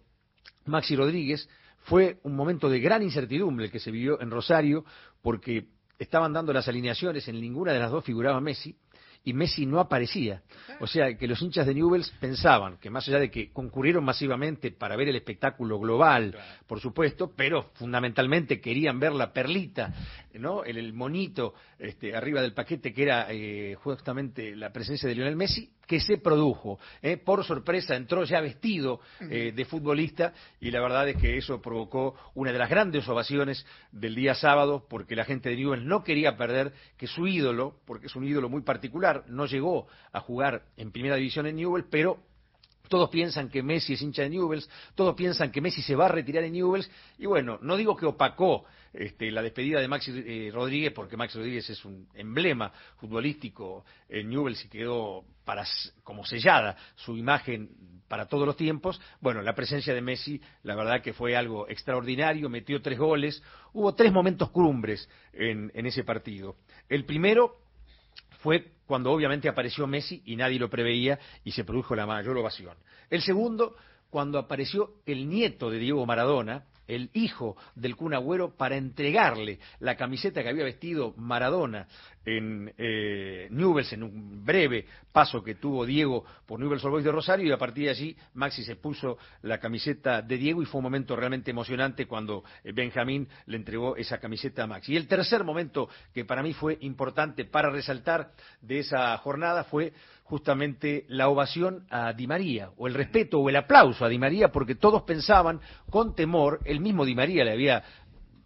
Maxi 0.66 0.96
Rodríguez. 0.96 1.48
Fue 1.84 2.18
un 2.24 2.36
momento 2.36 2.68
de 2.68 2.80
gran 2.80 3.02
incertidumbre 3.02 3.66
el 3.66 3.72
que 3.72 3.80
se 3.80 3.90
vivió 3.90 4.20
en 4.20 4.30
Rosario, 4.30 4.84
porque 5.22 5.68
estaban 5.98 6.32
dando 6.32 6.52
las 6.52 6.68
alineaciones, 6.68 7.26
en 7.28 7.40
ninguna 7.40 7.72
de 7.72 7.78
las 7.78 7.90
dos 7.90 8.04
figuraba 8.04 8.40
Messi, 8.40 8.76
y 9.24 9.32
Messi 9.34 9.66
no 9.66 9.78
aparecía. 9.78 10.42
O 10.80 10.86
sea, 10.88 11.16
que 11.16 11.28
los 11.28 11.40
hinchas 11.40 11.64
de 11.64 11.74
Newells 11.74 12.10
pensaban 12.20 12.78
que 12.78 12.90
más 12.90 13.06
allá 13.06 13.20
de 13.20 13.30
que 13.30 13.52
concurrieron 13.52 14.04
masivamente 14.04 14.72
para 14.72 14.96
ver 14.96 15.08
el 15.08 15.16
espectáculo 15.16 15.78
global, 15.78 16.36
por 16.66 16.80
supuesto, 16.80 17.32
pero 17.36 17.70
fundamentalmente 17.74 18.60
querían 18.60 18.98
ver 18.98 19.12
la 19.12 19.32
perlita, 19.32 19.94
¿no? 20.34 20.64
El, 20.64 20.76
el 20.76 20.92
monito 20.92 21.54
este, 21.78 22.16
arriba 22.16 22.42
del 22.42 22.52
paquete 22.52 22.92
que 22.92 23.02
era 23.02 23.26
eh, 23.30 23.76
justamente 23.76 24.56
la 24.56 24.72
presencia 24.72 25.08
de 25.08 25.14
Lionel 25.14 25.36
Messi, 25.36 25.70
que 25.86 26.00
se 26.00 26.18
produjo. 26.18 26.78
¿eh? 27.02 27.16
Por 27.16 27.44
sorpresa 27.44 27.94
entró 27.94 28.24
ya 28.24 28.40
vestido 28.40 29.00
eh, 29.20 29.52
de 29.54 29.64
futbolista 29.64 30.32
y 30.60 30.70
la 30.70 30.80
verdad 30.80 31.08
es 31.08 31.16
que 31.16 31.36
eso 31.36 31.60
provocó 31.60 32.14
una 32.34 32.52
de 32.52 32.58
las 32.58 32.70
grandes 32.70 33.06
ovaciones 33.08 33.66
del 33.90 34.14
día 34.14 34.34
sábado 34.34 34.86
porque 34.88 35.16
la 35.16 35.24
gente 35.24 35.50
de 35.50 35.56
Newell's 35.56 35.84
no 35.84 36.02
quería 36.02 36.36
perder 36.36 36.72
que 36.96 37.06
su 37.06 37.26
ídolo, 37.26 37.76
porque 37.84 38.06
es 38.06 38.16
un 38.16 38.24
ídolo 38.24 38.48
muy 38.48 38.62
particular, 38.62 39.24
no 39.28 39.46
llegó 39.46 39.86
a 40.12 40.20
jugar 40.20 40.62
en 40.76 40.92
primera 40.92 41.16
división 41.16 41.46
en 41.46 41.56
Newell's, 41.56 41.86
pero 41.90 42.18
todos 42.92 43.08
piensan 43.08 43.48
que 43.48 43.62
Messi 43.62 43.94
es 43.94 44.02
hincha 44.02 44.20
de 44.20 44.28
Newells, 44.28 44.68
todos 44.94 45.14
piensan 45.14 45.50
que 45.50 45.62
Messi 45.62 45.80
se 45.80 45.96
va 45.96 46.04
a 46.04 46.08
retirar 46.08 46.44
en 46.44 46.52
Newells, 46.52 46.90
y 47.16 47.24
bueno, 47.24 47.58
no 47.62 47.78
digo 47.78 47.96
que 47.96 48.04
opacó 48.04 48.66
este, 48.92 49.30
la 49.30 49.40
despedida 49.40 49.80
de 49.80 49.88
Maxi 49.88 50.12
eh, 50.14 50.50
Rodríguez, 50.52 50.92
porque 50.92 51.16
Maxi 51.16 51.38
Rodríguez 51.38 51.70
es 51.70 51.82
un 51.86 52.06
emblema 52.12 52.70
futbolístico 52.98 53.86
en 54.10 54.28
Newells 54.28 54.62
y 54.66 54.68
quedó 54.68 55.24
para, 55.46 55.64
como 56.04 56.26
sellada 56.26 56.76
su 56.94 57.16
imagen 57.16 57.70
para 58.08 58.26
todos 58.26 58.44
los 58.46 58.58
tiempos. 58.58 59.00
Bueno, 59.22 59.40
la 59.40 59.54
presencia 59.54 59.94
de 59.94 60.02
Messi, 60.02 60.38
la 60.62 60.74
verdad 60.74 61.00
que 61.00 61.14
fue 61.14 61.34
algo 61.34 61.66
extraordinario, 61.70 62.50
metió 62.50 62.82
tres 62.82 62.98
goles, 62.98 63.42
hubo 63.72 63.94
tres 63.94 64.12
momentos 64.12 64.50
cumbres 64.50 65.08
en, 65.32 65.72
en 65.74 65.86
ese 65.86 66.04
partido. 66.04 66.56
El 66.90 67.06
primero 67.06 67.61
fue 68.42 68.72
cuando 68.86 69.10
obviamente 69.10 69.48
apareció 69.48 69.86
Messi 69.86 70.22
y 70.26 70.36
nadie 70.36 70.58
lo 70.58 70.68
preveía 70.68 71.18
y 71.44 71.52
se 71.52 71.64
produjo 71.64 71.94
la 71.94 72.06
mayor 72.06 72.36
ovación. 72.36 72.76
El 73.08 73.22
segundo, 73.22 73.76
cuando 74.10 74.38
apareció 74.38 74.96
el 75.06 75.28
nieto 75.28 75.70
de 75.70 75.78
Diego 75.78 76.04
Maradona, 76.04 76.64
el 76.88 77.10
hijo 77.14 77.56
del 77.74 77.96
Kun 77.96 78.14
Agüero, 78.14 78.56
para 78.56 78.76
entregarle 78.76 79.60
la 79.78 79.96
camiseta 79.96 80.42
que 80.42 80.48
había 80.48 80.64
vestido 80.64 81.14
Maradona 81.16 81.86
en 82.24 82.72
eh, 82.78 83.48
Newell's, 83.50 83.92
en 83.92 84.02
un 84.02 84.44
breve 84.44 84.86
paso 85.10 85.42
que 85.42 85.56
tuvo 85.56 85.84
Diego 85.84 86.24
por 86.46 86.58
Newell's 86.58 86.84
Old 86.84 86.92
Boys 86.92 87.04
de 87.04 87.12
Rosario, 87.12 87.46
y 87.46 87.52
a 87.52 87.58
partir 87.58 87.84
de 87.84 87.90
allí 87.90 88.16
Maxi 88.34 88.62
se 88.62 88.76
puso 88.76 89.18
la 89.42 89.58
camiseta 89.58 90.22
de 90.22 90.36
Diego 90.36 90.62
y 90.62 90.66
fue 90.66 90.78
un 90.78 90.84
momento 90.84 91.16
realmente 91.16 91.50
emocionante 91.50 92.06
cuando 92.06 92.44
eh, 92.64 92.72
Benjamín 92.72 93.28
le 93.46 93.56
entregó 93.56 93.96
esa 93.96 94.18
camiseta 94.18 94.64
a 94.64 94.66
Maxi. 94.66 94.92
Y 94.92 94.96
el 94.96 95.08
tercer 95.08 95.44
momento 95.44 95.88
que 96.14 96.24
para 96.24 96.42
mí 96.42 96.52
fue 96.52 96.78
importante 96.80 97.44
para 97.44 97.70
resaltar 97.70 98.32
de 98.60 98.78
esa 98.78 99.16
jornada 99.18 99.64
fue 99.64 99.92
justamente 100.24 101.04
la 101.08 101.28
ovación 101.28 101.84
a 101.90 102.14
Di 102.14 102.26
María, 102.26 102.70
o 102.78 102.86
el 102.86 102.94
respeto 102.94 103.38
o 103.38 103.48
el 103.50 103.56
aplauso 103.56 104.04
a 104.04 104.08
Di 104.08 104.18
María, 104.18 104.50
porque 104.50 104.76
todos 104.76 105.02
pensaban 105.02 105.60
con 105.90 106.14
temor, 106.14 106.60
el 106.64 106.80
mismo 106.80 107.04
Di 107.04 107.14
María 107.14 107.44
le 107.44 107.52
había 107.52 107.84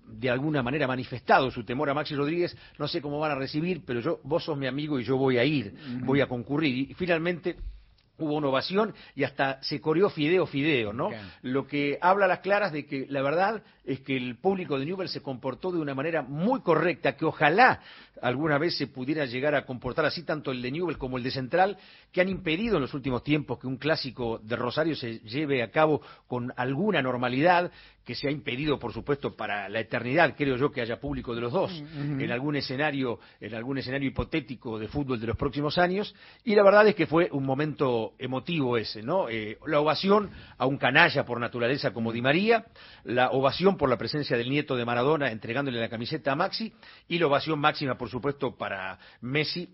de 0.06 0.30
alguna 0.30 0.62
manera 0.62 0.86
manifestado 0.86 1.50
su 1.50 1.64
temor 1.64 1.90
a 1.90 1.94
Maxi 1.94 2.14
Rodríguez, 2.14 2.56
no 2.78 2.88
sé 2.88 3.00
cómo 3.00 3.18
van 3.18 3.32
a 3.32 3.34
recibir, 3.34 3.82
pero 3.84 4.00
yo, 4.00 4.20
vos 4.24 4.44
sos 4.44 4.56
mi 4.56 4.66
amigo 4.66 4.98
y 4.98 5.04
yo 5.04 5.16
voy 5.16 5.38
a 5.38 5.44
ir, 5.44 5.74
voy 6.04 6.20
a 6.20 6.26
concurrir. 6.26 6.90
Y 6.90 6.94
finalmente 6.94 7.56
hubo 8.18 8.34
una 8.34 8.48
ovación 8.48 8.94
y 9.14 9.24
hasta 9.24 9.62
se 9.62 9.80
corrió 9.80 10.08
fideo 10.08 10.46
fideo, 10.46 10.92
¿no? 10.92 11.10
Lo 11.42 11.66
que 11.66 11.98
habla 12.00 12.24
a 12.24 12.28
las 12.28 12.40
claras 12.40 12.72
de 12.72 12.86
que 12.86 13.06
la 13.08 13.22
verdad 13.22 13.62
es 13.84 14.00
que 14.00 14.16
el 14.16 14.36
público 14.36 14.78
de 14.78 14.86
Newell 14.86 15.08
se 15.08 15.20
comportó 15.20 15.70
de 15.70 15.78
una 15.78 15.94
manera 15.94 16.22
muy 16.22 16.60
correcta, 16.60 17.16
que 17.16 17.24
ojalá 17.24 17.80
alguna 18.22 18.58
vez 18.58 18.76
se 18.76 18.86
pudiera 18.86 19.26
llegar 19.26 19.54
a 19.54 19.66
comportar 19.66 20.06
así 20.06 20.22
tanto 20.22 20.50
el 20.50 20.62
de 20.62 20.70
Newell 20.70 20.98
como 20.98 21.18
el 21.18 21.22
de 21.22 21.30
Central, 21.30 21.76
que 22.10 22.20
han 22.20 22.28
impedido 22.28 22.76
en 22.76 22.82
los 22.82 22.94
últimos 22.94 23.22
tiempos 23.22 23.58
que 23.58 23.66
un 23.66 23.76
clásico 23.76 24.40
de 24.42 24.56
Rosario 24.56 24.96
se 24.96 25.18
lleve 25.20 25.62
a 25.62 25.70
cabo 25.70 26.00
con 26.26 26.52
alguna 26.56 27.02
normalidad, 27.02 27.70
que 28.06 28.14
se 28.14 28.28
ha 28.28 28.30
impedido, 28.30 28.78
por 28.78 28.92
supuesto, 28.92 29.34
para 29.34 29.68
la 29.68 29.80
eternidad, 29.80 30.36
creo 30.36 30.56
yo, 30.56 30.70
que 30.70 30.80
haya 30.80 31.00
público 31.00 31.34
de 31.34 31.40
los 31.40 31.52
dos, 31.52 31.72
en 31.72 32.30
algún 32.30 32.54
escenario, 32.54 33.18
en 33.40 33.52
algún 33.52 33.78
escenario 33.78 34.08
hipotético 34.08 34.78
de 34.78 34.86
fútbol 34.86 35.20
de 35.20 35.26
los 35.26 35.36
próximos 35.36 35.76
años, 35.76 36.14
y 36.44 36.54
la 36.54 36.62
verdad 36.62 36.86
es 36.86 36.94
que 36.94 37.08
fue 37.08 37.28
un 37.32 37.44
momento 37.44 38.12
emotivo 38.20 38.76
ese, 38.76 39.02
¿no? 39.02 39.28
Eh, 39.28 39.58
la 39.66 39.80
ovación 39.80 40.30
a 40.56 40.66
un 40.66 40.78
canalla 40.78 41.24
por 41.24 41.40
naturaleza 41.40 41.92
como 41.92 42.12
Di 42.12 42.22
María, 42.22 42.66
la 43.02 43.30
ovación 43.32 43.76
por 43.76 43.90
la 43.90 43.98
presencia 43.98 44.36
del 44.36 44.50
nieto 44.50 44.76
de 44.76 44.84
Maradona 44.84 45.32
entregándole 45.32 45.80
la 45.80 45.88
camiseta 45.88 46.30
a 46.30 46.36
Maxi, 46.36 46.72
y 47.08 47.18
la 47.18 47.26
ovación 47.26 47.58
máxima, 47.58 47.98
por 47.98 48.08
supuesto, 48.08 48.56
para 48.56 49.00
Messi, 49.20 49.68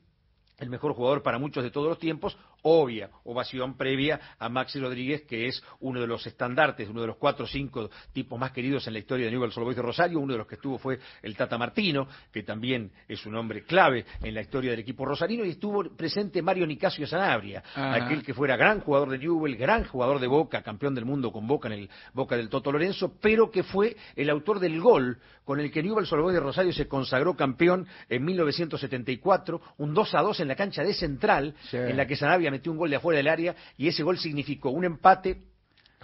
el 0.62 0.70
mejor 0.70 0.94
jugador 0.94 1.22
para 1.22 1.38
muchos 1.38 1.64
de 1.64 1.70
todos 1.70 1.88
los 1.88 1.98
tiempos, 1.98 2.36
obvia 2.62 3.10
ovación 3.24 3.76
previa 3.76 4.20
a 4.38 4.48
Maxi 4.48 4.78
Rodríguez, 4.78 5.22
que 5.22 5.46
es 5.46 5.62
uno 5.80 6.00
de 6.00 6.06
los 6.06 6.24
estandartes, 6.26 6.88
uno 6.88 7.00
de 7.00 7.08
los 7.08 7.16
cuatro 7.16 7.44
o 7.44 7.48
cinco 7.48 7.90
tipos 8.12 8.38
más 8.38 8.52
queridos 8.52 8.86
en 8.86 8.92
la 8.92 9.00
historia 9.00 9.26
de 9.26 9.32
Newell's 9.32 9.56
Old 9.56 9.64
Boys 9.64 9.76
de 9.76 9.82
Rosario, 9.82 10.20
uno 10.20 10.32
de 10.32 10.38
los 10.38 10.46
que 10.46 10.54
estuvo 10.54 10.78
fue 10.78 10.98
el 11.22 11.36
Tata 11.36 11.58
Martino, 11.58 12.06
que 12.32 12.44
también 12.44 12.92
es 13.08 13.26
un 13.26 13.34
hombre 13.34 13.64
clave 13.64 14.06
en 14.22 14.34
la 14.34 14.40
historia 14.40 14.70
del 14.70 14.80
equipo 14.80 15.04
rosarino, 15.04 15.44
y 15.44 15.50
estuvo 15.50 15.82
presente 15.96 16.40
Mario 16.42 16.66
Nicasio 16.66 17.06
Sanabria, 17.06 17.62
Ajá. 17.74 17.94
aquel 18.04 18.22
que 18.22 18.32
fuera 18.32 18.56
gran 18.56 18.80
jugador 18.80 19.10
de 19.10 19.18
Newell, 19.18 19.56
gran 19.56 19.84
jugador 19.84 20.20
de 20.20 20.28
Boca, 20.28 20.62
campeón 20.62 20.94
del 20.94 21.04
mundo 21.04 21.32
con 21.32 21.46
Boca 21.46 21.66
en 21.68 21.74
el 21.74 21.90
Boca 22.14 22.36
del 22.36 22.48
Toto 22.48 22.70
Lorenzo, 22.70 23.14
pero 23.20 23.50
que 23.50 23.64
fue 23.64 23.96
el 24.14 24.30
autor 24.30 24.60
del 24.60 24.80
gol 24.80 25.18
con 25.44 25.58
el 25.58 25.72
que 25.72 25.82
Newell's 25.82 26.12
Old 26.12 26.22
Boys 26.22 26.34
de 26.34 26.40
Rosario 26.40 26.72
se 26.72 26.86
consagró 26.86 27.34
campeón 27.34 27.86
en 28.08 28.24
1974, 28.24 29.60
un 29.78 29.94
2 29.94 30.14
a 30.14 30.20
2 30.20 30.40
en 30.40 30.48
la 30.48 30.51
cancha 30.56 30.82
de 30.82 30.94
Central, 30.94 31.54
Sí. 31.70 31.76
en 31.76 31.96
la 31.96 32.06
que 32.06 32.16
Sanabria 32.16 32.50
metió 32.50 32.72
un 32.72 32.78
gol 32.78 32.90
de 32.90 32.96
afuera 32.96 33.16
del 33.18 33.28
área 33.28 33.54
y 33.76 33.88
ese 33.88 34.02
gol 34.02 34.18
significó 34.18 34.70
un 34.70 34.84
empate 34.84 35.42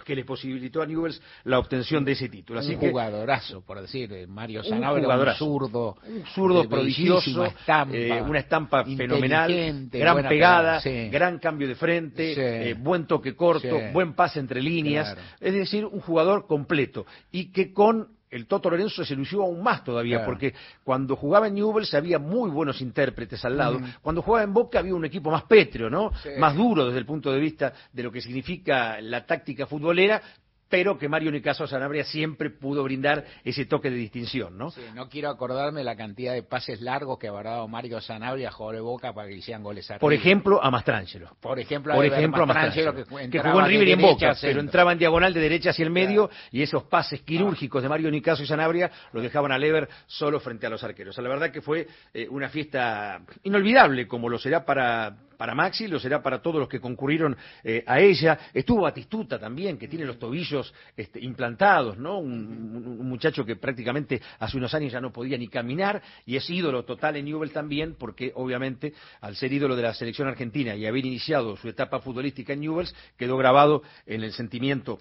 que 0.05 0.15
le 0.15 0.25
posibilitó 0.25 0.81
a 0.81 0.85
Newells 0.87 1.21
la 1.43 1.59
obtención 1.59 2.03
de 2.03 2.13
ese 2.13 2.29
título. 2.29 2.59
Así 2.59 2.73
un 2.73 2.79
que 2.79 2.89
jugadorazo, 2.89 3.61
por 3.61 3.79
decir, 3.81 4.11
eh, 4.13 4.25
Mario 4.27 4.63
Sanabria, 4.63 5.07
un, 5.07 5.33
zurdo, 5.35 5.97
un 6.07 6.25
zurdo 6.27 6.61
de 6.63 6.67
prodigioso, 6.67 7.45
estampa, 7.45 7.95
eh, 7.95 8.21
una 8.21 8.39
estampa 8.39 8.85
fenomenal, 8.85 9.87
gran 9.91 10.27
pegada, 10.27 10.79
sí. 10.79 11.09
gran 11.09 11.37
cambio 11.37 11.67
de 11.67 11.75
frente, 11.75 12.33
Sí. 12.33 12.41
eh, 12.41 12.75
buen 12.79 13.05
toque 13.05 13.35
corto, 13.35 13.61
Sí. 13.79 13.85
buen 13.93 14.13
pase 14.13 14.39
entre 14.39 14.61
líneas, 14.61 15.13
Claro. 15.13 15.27
es 15.41 15.53
decir, 15.53 15.85
un 15.85 15.99
jugador 15.99 16.47
completo 16.47 17.05
y 17.31 17.51
que 17.51 17.73
con 17.73 18.07
el 18.29 18.45
Toto 18.47 18.69
Lorenzo 18.69 19.03
se 19.03 19.15
lució 19.15 19.41
aún 19.43 19.61
más 19.63 19.83
todavía, 19.83 20.17
Claro. 20.17 20.31
porque 20.31 20.53
cuando 20.83 21.15
jugaba 21.15 21.47
en 21.47 21.55
Newell's 21.55 21.93
había 21.93 22.19
muy 22.19 22.49
buenos 22.51 22.79
intérpretes 22.81 23.43
al 23.43 23.57
lado. 23.57 23.79
Cuando 24.01 24.21
jugaba 24.21 24.43
en 24.43 24.53
Boca 24.53 24.79
había 24.79 24.93
un 24.95 25.05
equipo 25.05 25.31
más 25.31 25.43
pétreo, 25.43 25.89
¿no? 25.89 26.11
Sí. 26.21 26.29
Más 26.37 26.55
duro 26.55 26.85
desde 26.85 26.99
el 26.99 27.05
punto 27.05 27.31
de 27.31 27.39
vista 27.39 27.73
de 27.91 28.03
lo 28.03 28.11
que 28.11 28.21
significa 28.21 29.01
la 29.01 29.25
táctica 29.25 29.65
futbolera, 29.65 30.21
pero 30.69 30.97
que 30.97 31.09
Mario 31.09 31.31
Nicaso 31.31 31.67
Sanabria 31.67 32.03
siempre 32.03 32.49
pudo 32.49 32.83
brindar 32.83 33.25
ese 33.43 33.65
toque 33.65 33.89
de 33.89 33.97
distinción, 33.97 34.57
¿no? 34.57 34.71
Sí, 34.71 34.81
no 34.93 35.09
quiero 35.09 35.29
acordarme 35.29 35.83
la 35.83 35.95
cantidad 35.95 36.33
de 36.33 36.43
pases 36.43 36.81
largos 36.81 37.17
que 37.17 37.27
habrá 37.27 37.51
dado 37.51 37.67
Mario 37.67 37.99
Sanabria 37.99 38.49
a 38.49 38.51
jugador 38.51 38.75
de 38.75 38.81
Boca 38.81 39.13
para 39.13 39.27
que 39.27 39.35
hicieran 39.35 39.63
goles 39.63 39.89
arriba. 39.89 39.99
Por 39.99 40.13
ejemplo, 40.13 40.63
a 40.63 40.69
Mastrangelo. 40.69 41.35
Por 41.41 41.59
ejemplo, 41.59 41.95
Por 41.95 42.05
ejemplo, 42.05 42.43
a 42.43 42.45
Mastrangelo, 42.45 42.95
que, 42.95 43.03
jugó 43.03 43.19
en 43.19 43.65
River 43.65 43.87
y 43.87 43.91
en 43.93 44.01
Boca, 44.01 44.35
pero 44.39 44.59
entraba 44.59 44.91
en 44.91 44.99
diagonal 44.99 45.33
de 45.33 45.39
derecha 45.39 45.71
hacia 45.71 45.83
el 45.83 45.91
medio 45.91 46.29
y 46.51 46.61
esos 46.61 46.83
pases 46.83 47.21
quirúrgicos 47.21 47.81
de 47.81 47.89
Mario 47.89 48.11
Nicaso 48.11 48.43
y 48.43 48.45
Sanabria 48.45 48.91
lo 49.11 49.21
dejaban 49.21 49.51
a 49.51 49.57
Lever 49.57 49.89
solo 50.05 50.39
frente 50.39 50.67
a 50.67 50.69
los 50.69 50.83
arqueros. 50.83 51.13
O 51.13 51.15
sea, 51.15 51.23
la 51.23 51.29
verdad 51.29 51.51
que 51.51 51.61
fue 51.61 51.87
eh, 52.13 52.27
una 52.29 52.49
fiesta 52.49 53.21
inolvidable, 53.43 54.07
como 54.07 54.29
lo 54.29 54.37
será 54.37 54.63
para, 54.63 55.17
para 55.39 55.55
Maxi, 55.55 55.87
lo 55.87 56.01
será 56.01 56.21
para 56.21 56.41
todos 56.41 56.59
los 56.59 56.67
que 56.67 56.81
concurrieron 56.81 57.37
eh, 57.63 57.81
a 57.87 58.01
ella. 58.01 58.37
Estuvo 58.53 58.81
Batistuta 58.81 59.39
también, 59.39 59.77
que 59.77 59.87
tiene 59.87 60.03
los 60.03 60.19
tobillos 60.19 60.73
este, 60.97 61.23
implantados, 61.23 61.97
¿no? 61.97 62.19
Un, 62.19 62.33
un- 62.75 62.99
un 62.99 63.07
muchacho 63.07 63.45
que 63.45 63.55
prácticamente 63.55 64.21
hace 64.39 64.57
unos 64.57 64.73
años 64.73 64.91
ya 64.91 64.99
no 64.99 65.13
podía 65.13 65.37
ni 65.37 65.47
caminar 65.47 66.01
y 66.25 66.35
es 66.35 66.49
ídolo 66.49 66.83
total 66.83 67.15
en 67.15 67.23
Newell 67.23 67.51
también, 67.51 67.95
porque 67.97 68.33
obviamente 68.35 68.93
al 69.21 69.37
ser 69.37 69.53
ídolo 69.53 69.77
de 69.77 69.83
la 69.83 69.93
selección 69.93 70.27
argentina 70.27 70.75
y 70.75 70.85
haber 70.85 71.05
iniciado 71.05 71.55
su 71.55 71.69
etapa 71.69 72.01
futbolística 72.01 72.51
en 72.51 72.59
Newell's, 72.59 72.93
quedó 73.17 73.37
grabado 73.37 73.81
en 74.05 74.23
el 74.23 74.33
sentimiento 74.33 74.99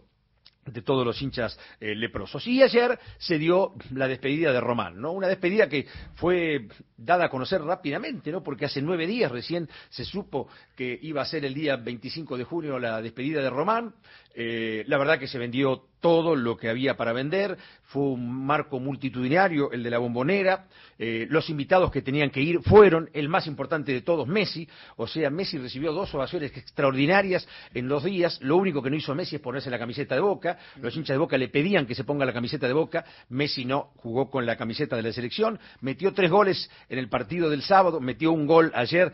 de 0.73 0.83
todos 0.83 1.05
los 1.05 1.21
hinchas 1.21 1.59
eh, 1.81 1.95
leprosos. 1.95 2.47
Y 2.47 2.63
ayer 2.63 2.99
se 3.19 3.39
dio 3.39 3.75
la 3.93 4.09
despedida 4.09 4.53
de 4.53 4.61
Román, 4.61 5.01
¿no? 5.01 5.13
Una 5.13 5.29
despedida 5.29 5.69
que 5.69 5.87
fue 6.15 6.69
dada 6.97 7.27
a 7.27 7.31
conocer 7.31 7.63
rápidamente, 7.63 8.31
¿no? 8.31 8.43
Porque 8.43 8.67
hace 8.67 8.83
nueve 8.83 9.07
días 9.07 9.31
recién 9.31 9.69
se 9.89 10.05
supo 10.05 10.49
que 10.77 10.99
iba 11.03 11.23
a 11.23 11.27
ser 11.27 11.45
el 11.45 11.55
día 11.55 11.77
25 11.77 12.37
de 12.37 12.45
junio 12.45 12.79
la 12.79 13.01
despedida 13.03 13.43
de 13.43 13.51
Román. 13.51 13.95
Eh, 14.41 14.85
la 14.87 14.99
verdad 14.99 15.19
que 15.19 15.27
se 15.27 15.37
vendió 15.37 15.83
todo 15.99 16.37
lo 16.37 16.57
que 16.57 16.69
había 16.69 16.97
para 16.97 17.13
vender, 17.13 17.59
fue 17.87 18.05
un 18.05 18.47
marco 18.47 18.79
multitudinario 18.79 19.73
el 19.73 19.83
de 19.83 19.91
la 19.91 19.99
bombonera, 19.99 20.69
eh, 20.97 21.27
los 21.29 21.51
invitados 21.51 21.91
que 21.91 22.03
tenían 22.03 22.31
que 22.31 22.41
ir 22.41 22.61
fueron, 22.63 23.11
el 23.15 23.29
más 23.29 23.49
importante 23.49 23.93
de 23.93 24.03
todos, 24.03 24.29
Messi, 24.29 24.69
o 24.95 25.09
sea, 25.09 25.29
Messi 25.29 25.59
recibió 25.59 25.93
dos 25.93 26.15
ovaciones 26.15 26.57
extraordinarias 26.57 27.49
en 27.75 27.89
dos 27.89 28.05
días, 28.05 28.39
lo 28.41 28.57
único 28.57 28.81
que 28.81 28.91
no 28.91 28.97
hizo 28.97 29.13
Messi 29.13 29.35
es 29.35 29.43
ponerse 29.43 29.71
la 29.71 29.79
camiseta 29.81 30.15
de 30.15 30.21
Boca, 30.21 30.57
los 30.81 30.95
hinchas 30.95 31.15
de 31.15 31.19
Boca 31.19 31.37
le 31.37 31.49
pedían 31.49 31.85
que 31.85 31.97
se 31.97 32.05
ponga 32.05 32.25
la 32.25 32.33
camiseta 32.33 32.69
de 32.69 32.75
Boca, 32.75 33.05
Messi 33.31 33.65
no, 33.65 33.91
jugó 33.97 34.31
con 34.31 34.47
la 34.47 34.57
camiseta 34.57 34.95
de 34.95 35.03
la 35.03 35.13
selección, 35.13 35.59
metió 35.81 36.15
tres 36.15 36.31
goles 36.31 36.71
en 36.89 37.01
el 37.01 37.09
partido 37.09 37.51
del 37.51 37.63
sábado, 37.63 37.99
metió 37.99 38.31
un 38.31 38.47
gol 38.47 38.71
ayer 38.77 39.13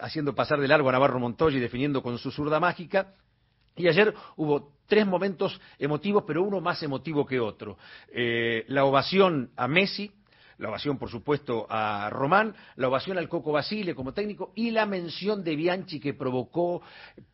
haciendo 0.00 0.34
pasar 0.34 0.60
de 0.60 0.68
largo 0.68 0.88
a 0.88 0.92
Navarro 0.92 1.20
Montoya 1.20 1.58
y 1.58 1.60
definiendo 1.60 2.02
con 2.02 2.16
su 2.16 2.30
zurda 2.30 2.58
mágica, 2.58 3.12
y 3.76 3.88
ayer 3.88 4.14
hubo 4.36 4.72
tres 4.86 5.06
momentos 5.06 5.58
emotivos, 5.78 6.24
pero 6.26 6.42
uno 6.42 6.60
más 6.60 6.82
emotivo 6.82 7.26
que 7.26 7.40
otro. 7.40 7.78
Eh, 8.08 8.64
la 8.68 8.84
ovación 8.84 9.50
a 9.56 9.66
Messi, 9.66 10.12
la 10.58 10.68
ovación, 10.68 10.98
por 10.98 11.10
supuesto, 11.10 11.66
a 11.68 12.08
Román, 12.10 12.54
la 12.76 12.88
ovación 12.88 13.18
al 13.18 13.28
Coco 13.28 13.52
Basile 13.52 13.94
como 13.94 14.12
técnico 14.12 14.52
y 14.54 14.70
la 14.70 14.86
mención 14.86 15.42
de 15.44 15.56
Bianchi 15.56 16.00
que 16.00 16.14
provocó 16.14 16.82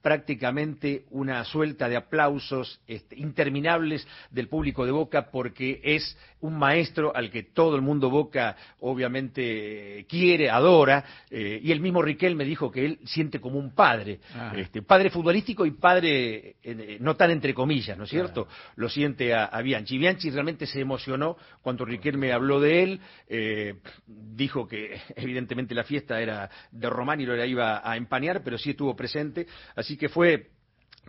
prácticamente 0.02 1.04
una 1.10 1.44
suelta 1.44 1.88
de 1.88 1.96
aplausos 1.96 2.80
este, 2.86 3.16
interminables 3.18 4.06
del 4.30 4.48
público 4.48 4.84
de 4.84 4.92
Boca 4.92 5.30
porque 5.30 5.80
es 5.82 6.16
un 6.40 6.58
maestro 6.58 7.14
al 7.14 7.30
que 7.30 7.42
todo 7.42 7.76
el 7.76 7.82
mundo 7.82 8.10
Boca 8.10 8.56
obviamente 8.80 10.06
quiere, 10.08 10.50
adora, 10.50 11.04
eh, 11.30 11.60
y 11.62 11.72
el 11.72 11.80
mismo 11.80 12.02
Riquel 12.02 12.36
me 12.36 12.44
dijo 12.44 12.70
que 12.70 12.84
él 12.84 12.98
siente 13.04 13.40
como 13.40 13.58
un 13.58 13.74
padre, 13.74 14.20
Ah. 14.34 14.52
este, 14.56 14.82
padre 14.82 15.10
futbolístico 15.10 15.66
y 15.66 15.72
padre 15.72 16.56
eh, 16.62 16.98
no 17.00 17.16
tan 17.16 17.30
entre 17.30 17.54
comillas, 17.54 17.96
¿no 17.98 18.04
es 18.04 18.10
cierto? 18.10 18.46
Lo 18.76 18.88
siente 18.88 19.34
a, 19.34 19.46
a 19.46 19.62
Bianchi. 19.62 19.98
Bianchi 19.98 20.30
realmente 20.30 20.66
se 20.66 20.80
emocionó 20.80 21.36
cuando 21.62 21.84
Riquel 21.84 22.18
me 22.18 22.32
habló 22.32 22.60
de 22.60 22.82
él, 22.82 23.00
eh, 23.26 23.74
dijo 24.06 24.66
que 24.66 25.00
evidentemente 25.16 25.74
la 25.74 25.84
fiesta 25.84 26.20
era 26.20 26.50
de 26.70 26.90
Román 26.90 27.20
y 27.20 27.26
lo 27.26 27.44
iba 27.44 27.88
a 27.88 27.96
empañar, 27.96 28.42
pero 28.42 28.58
sí 28.58 28.70
estuvo 28.70 28.94
presente, 28.96 29.46
así 29.74 29.96
que 29.96 30.08
fue 30.08 30.57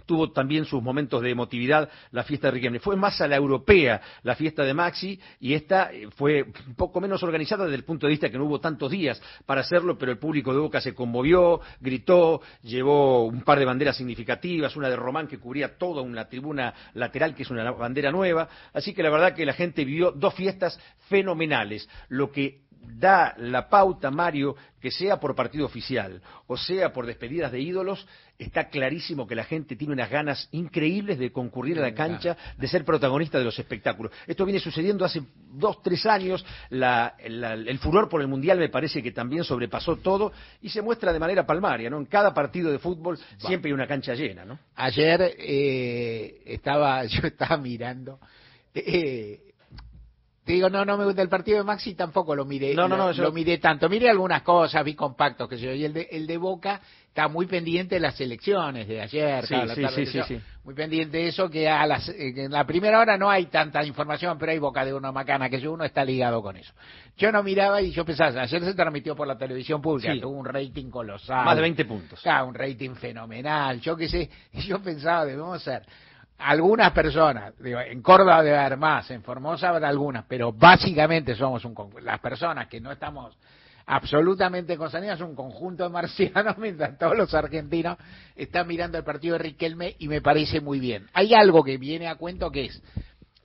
tuvo 0.06 0.32
también 0.32 0.66
sus 0.66 0.82
momentos 0.82 1.22
de 1.22 1.30
emotividad 1.30 1.90
la 2.12 2.24
fiesta 2.24 2.48
de 2.48 2.52
Riquelme. 2.52 2.80
Fue 2.80 2.96
más 2.96 3.20
a 3.22 3.28
la 3.28 3.36
europea 3.36 4.02
la 4.24 4.36
fiesta 4.36 4.64
de 4.64 4.74
Maxi 4.74 5.20
y 5.40 5.54
esta 5.54 5.92
eh, 5.92 6.08
fue 6.16 6.44
un 6.44 6.76
poco 6.76 7.02
menos 7.02 7.22
organizada 7.24 7.66
desde 7.66 7.78
el 7.78 7.84
punto 7.84 8.08
de 8.08 8.12
vista 8.12 8.30
que 8.30 8.38
no 8.38 8.46
hubo 8.46 8.60
tantos 8.60 8.92
días 8.92 9.22
para 9.46 9.62
hacerlo, 9.62 9.98
pero 9.98 10.12
el 10.12 10.18
público 10.18 10.54
de 10.54 10.60
Boca 10.60 10.82
se 10.82 10.94
conmovió, 10.94 11.62
gritó, 11.80 12.42
llevó 12.64 13.26
un 13.26 13.42
par 13.42 13.60
de 13.60 13.66
banderas 13.66 13.98
significativas, 13.98 14.76
una 14.76 14.90
de 14.90 14.96
Román 14.96 15.28
que 15.28 15.40
cubría 15.40 15.78
toda 15.78 16.02
una 16.02 16.28
tribuna 16.28 16.74
lateral 16.94 17.36
que 17.36 17.44
es 17.44 17.50
una 17.50 17.70
bandera 17.72 18.12
nueva, 18.12 18.48
así 18.74 18.94
que 18.94 19.04
la 19.04 19.10
verdad 19.10 19.34
que 19.34 19.46
la 19.46 19.54
gente 19.54 19.86
vivió 19.86 20.12
dos 20.12 20.34
fiestas 20.34 20.80
fenomenales, 21.08 21.90
lo 22.10 22.32
que 22.32 22.69
da 22.82 23.34
la 23.38 23.68
pauta, 23.70 24.10
Mario, 24.12 24.56
que 24.80 24.92
sea 24.92 25.20
por 25.20 25.36
partido 25.36 25.66
oficial 25.66 26.22
o 26.48 26.56
sea 26.58 26.92
por 26.94 27.06
despedidas 27.06 27.52
de 27.52 27.60
ídolos, 27.60 28.08
está 28.38 28.70
clarísimo 28.70 29.28
que 29.28 29.36
la 29.36 29.44
gente 29.44 29.76
tiene 29.76 29.94
unas 29.94 30.10
ganas 30.10 30.48
increíbles 30.52 31.20
de 31.20 31.32
concurrir 31.32 31.78
a 31.78 31.82
la 31.82 31.94
cancha, 31.94 32.38
de 32.58 32.68
ser 32.68 32.86
protagonista 32.86 33.38
de 33.38 33.44
los 33.44 33.60
espectáculos. 33.60 34.12
Esto 34.26 34.46
viene 34.46 34.60
sucediendo 34.60 35.04
hace 35.06 35.22
dos, 35.52 35.82
tres 35.84 36.06
años, 36.06 36.46
la- 36.70 37.16
la- 37.28 37.54
el 37.54 37.78
furor 37.80 38.08
por 38.10 38.22
el 38.22 38.28
Mundial 38.28 38.58
me 38.58 38.70
parece 38.70 39.04
que 39.04 39.12
también 39.12 39.44
sobrepasó 39.44 39.98
todo 39.98 40.32
y 40.62 40.70
se 40.70 40.82
muestra 40.82 41.12
de 41.14 41.20
manera 41.20 41.46
palmaria, 41.46 41.90
¿no? 41.90 41.98
En 41.98 42.06
cada 42.06 42.34
partido 42.34 42.72
de 42.72 42.80
fútbol 42.80 43.20
siempre 43.38 43.70
hay 43.70 43.74
una 43.74 43.88
cancha 43.88 44.14
llena, 44.16 44.46
¿no? 44.46 44.58
Ayer 44.76 45.36
eh, 45.38 46.42
estaba, 46.46 47.04
yo 47.06 47.28
estaba 47.28 47.58
mirando. 47.58 48.20
eh, 48.74 49.42
te 50.50 50.54
digo, 50.54 50.68
no, 50.68 50.84
no 50.84 50.98
me 50.98 51.06
gusta 51.06 51.22
el 51.22 51.30
partido 51.30 51.60
de 51.60 51.64
Maxi, 51.64 51.94
tampoco 51.94 52.34
lo 52.36 52.44
miré. 52.44 52.74
No, 52.74 52.88
no, 52.88 52.98
lo, 52.98 53.04
no, 53.04 53.12
yo- 53.12 53.22
lo 53.22 53.32
miré 53.32 53.60
tanto. 53.60 53.88
Miré 53.88 54.10
algunas 54.10 54.42
cosas, 54.42 54.84
vi 54.84 54.96
compactos, 54.96 55.48
que 55.48 55.60
yo. 55.60 55.72
Y 55.72 55.86
el 55.86 55.94
de, 55.94 56.08
el 56.10 56.26
de 56.26 56.38
Boca 56.38 56.82
está 57.08 57.28
muy 57.28 57.46
pendiente 57.46 57.94
de 57.96 58.02
las 58.02 58.20
elecciones 58.20 58.88
de 58.88 59.00
ayer. 59.00 59.44
Sí, 59.44 59.50
claro, 59.50 59.66
la 59.68 59.76
sí, 59.76 59.82
tarde 59.84 59.96
sí, 60.08 60.12
sí, 60.12 60.18
yo- 60.18 60.24
sí. 60.24 60.42
Muy 60.64 60.74
pendiente 60.74 61.18
de 61.18 61.28
eso, 61.28 61.52
que 61.52 61.70
a 61.70 61.86
las, 61.86 62.10
eh, 62.10 62.34
en 62.36 62.52
la 62.52 62.66
primera 62.66 63.00
hora 63.00 63.16
no 63.16 63.30
hay 63.30 63.46
tanta 63.46 63.86
información, 63.86 64.40
pero 64.40 64.52
hay 64.52 64.58
Boca 64.58 64.84
de 64.84 64.92
uno 64.92 65.14
macana, 65.14 65.52
que 65.52 65.60
yo 65.62 65.72
uno 65.72 65.84
está 65.84 66.04
ligado 66.04 66.42
con 66.42 66.58
eso. 66.58 66.74
Yo 67.16 67.32
no 67.32 67.44
miraba 67.44 67.80
y 67.84 67.92
yo 67.92 68.04
pensaba, 68.04 68.42
ayer 68.42 68.64
se 68.64 68.74
transmitió 68.74 69.16
por 69.16 69.28
la 69.28 69.38
televisión 69.38 69.80
pública, 69.84 70.14
Sí. 70.14 70.20
tuvo 70.20 70.32
un 70.36 70.46
rating 70.46 70.90
colosal. 70.90 71.46
Más 71.46 71.56
de 71.58 71.62
20 71.62 71.86
puntos. 71.86 72.22
Claro, 72.22 72.48
un 72.48 72.56
rating 72.56 72.96
fenomenal. 72.96 73.80
Yo 73.82 73.96
qué 73.96 74.10
sé, 74.10 74.28
y 74.54 74.62
yo 74.68 74.80
pensaba, 74.82 75.26
debemos 75.26 75.62
ser 75.62 75.84
algunas 76.40 76.92
personas, 76.94 77.54
digo, 77.60 77.80
en 77.80 78.02
Córdoba 78.02 78.42
debe 78.44 78.58
haber 78.58 78.78
más, 78.78 79.10
en 79.12 79.22
Formosa 79.24 79.70
habrá 79.70 79.90
algunas, 79.90 80.26
pero 80.28 80.52
básicamente 80.54 81.36
somos 81.36 81.64
un 81.66 81.74
con- 81.76 81.92
las 82.04 82.20
personas 82.20 82.68
que 82.68 82.80
no 82.82 82.92
estamos 82.92 83.38
absolutamente 83.86 84.78
concernidas, 84.78 85.20
un 85.22 85.36
conjunto 85.36 85.84
de 85.84 85.90
marcianos, 85.90 86.58
mientras 86.60 86.98
todos 86.98 87.18
los 87.18 87.34
argentinos 87.34 87.98
están 88.36 88.68
mirando 88.68 88.98
el 88.98 89.04
partido 89.04 89.34
de 89.34 89.44
Riquelme 89.44 89.96
y 90.00 90.08
me 90.08 90.22
parece 90.22 90.62
muy 90.62 90.80
bien. 90.80 91.08
Hay 91.14 91.34
algo 91.34 91.64
que 91.64 91.78
viene 91.78 92.08
a 92.08 92.16
cuento 92.16 92.52
que 92.52 92.66
es 92.66 92.82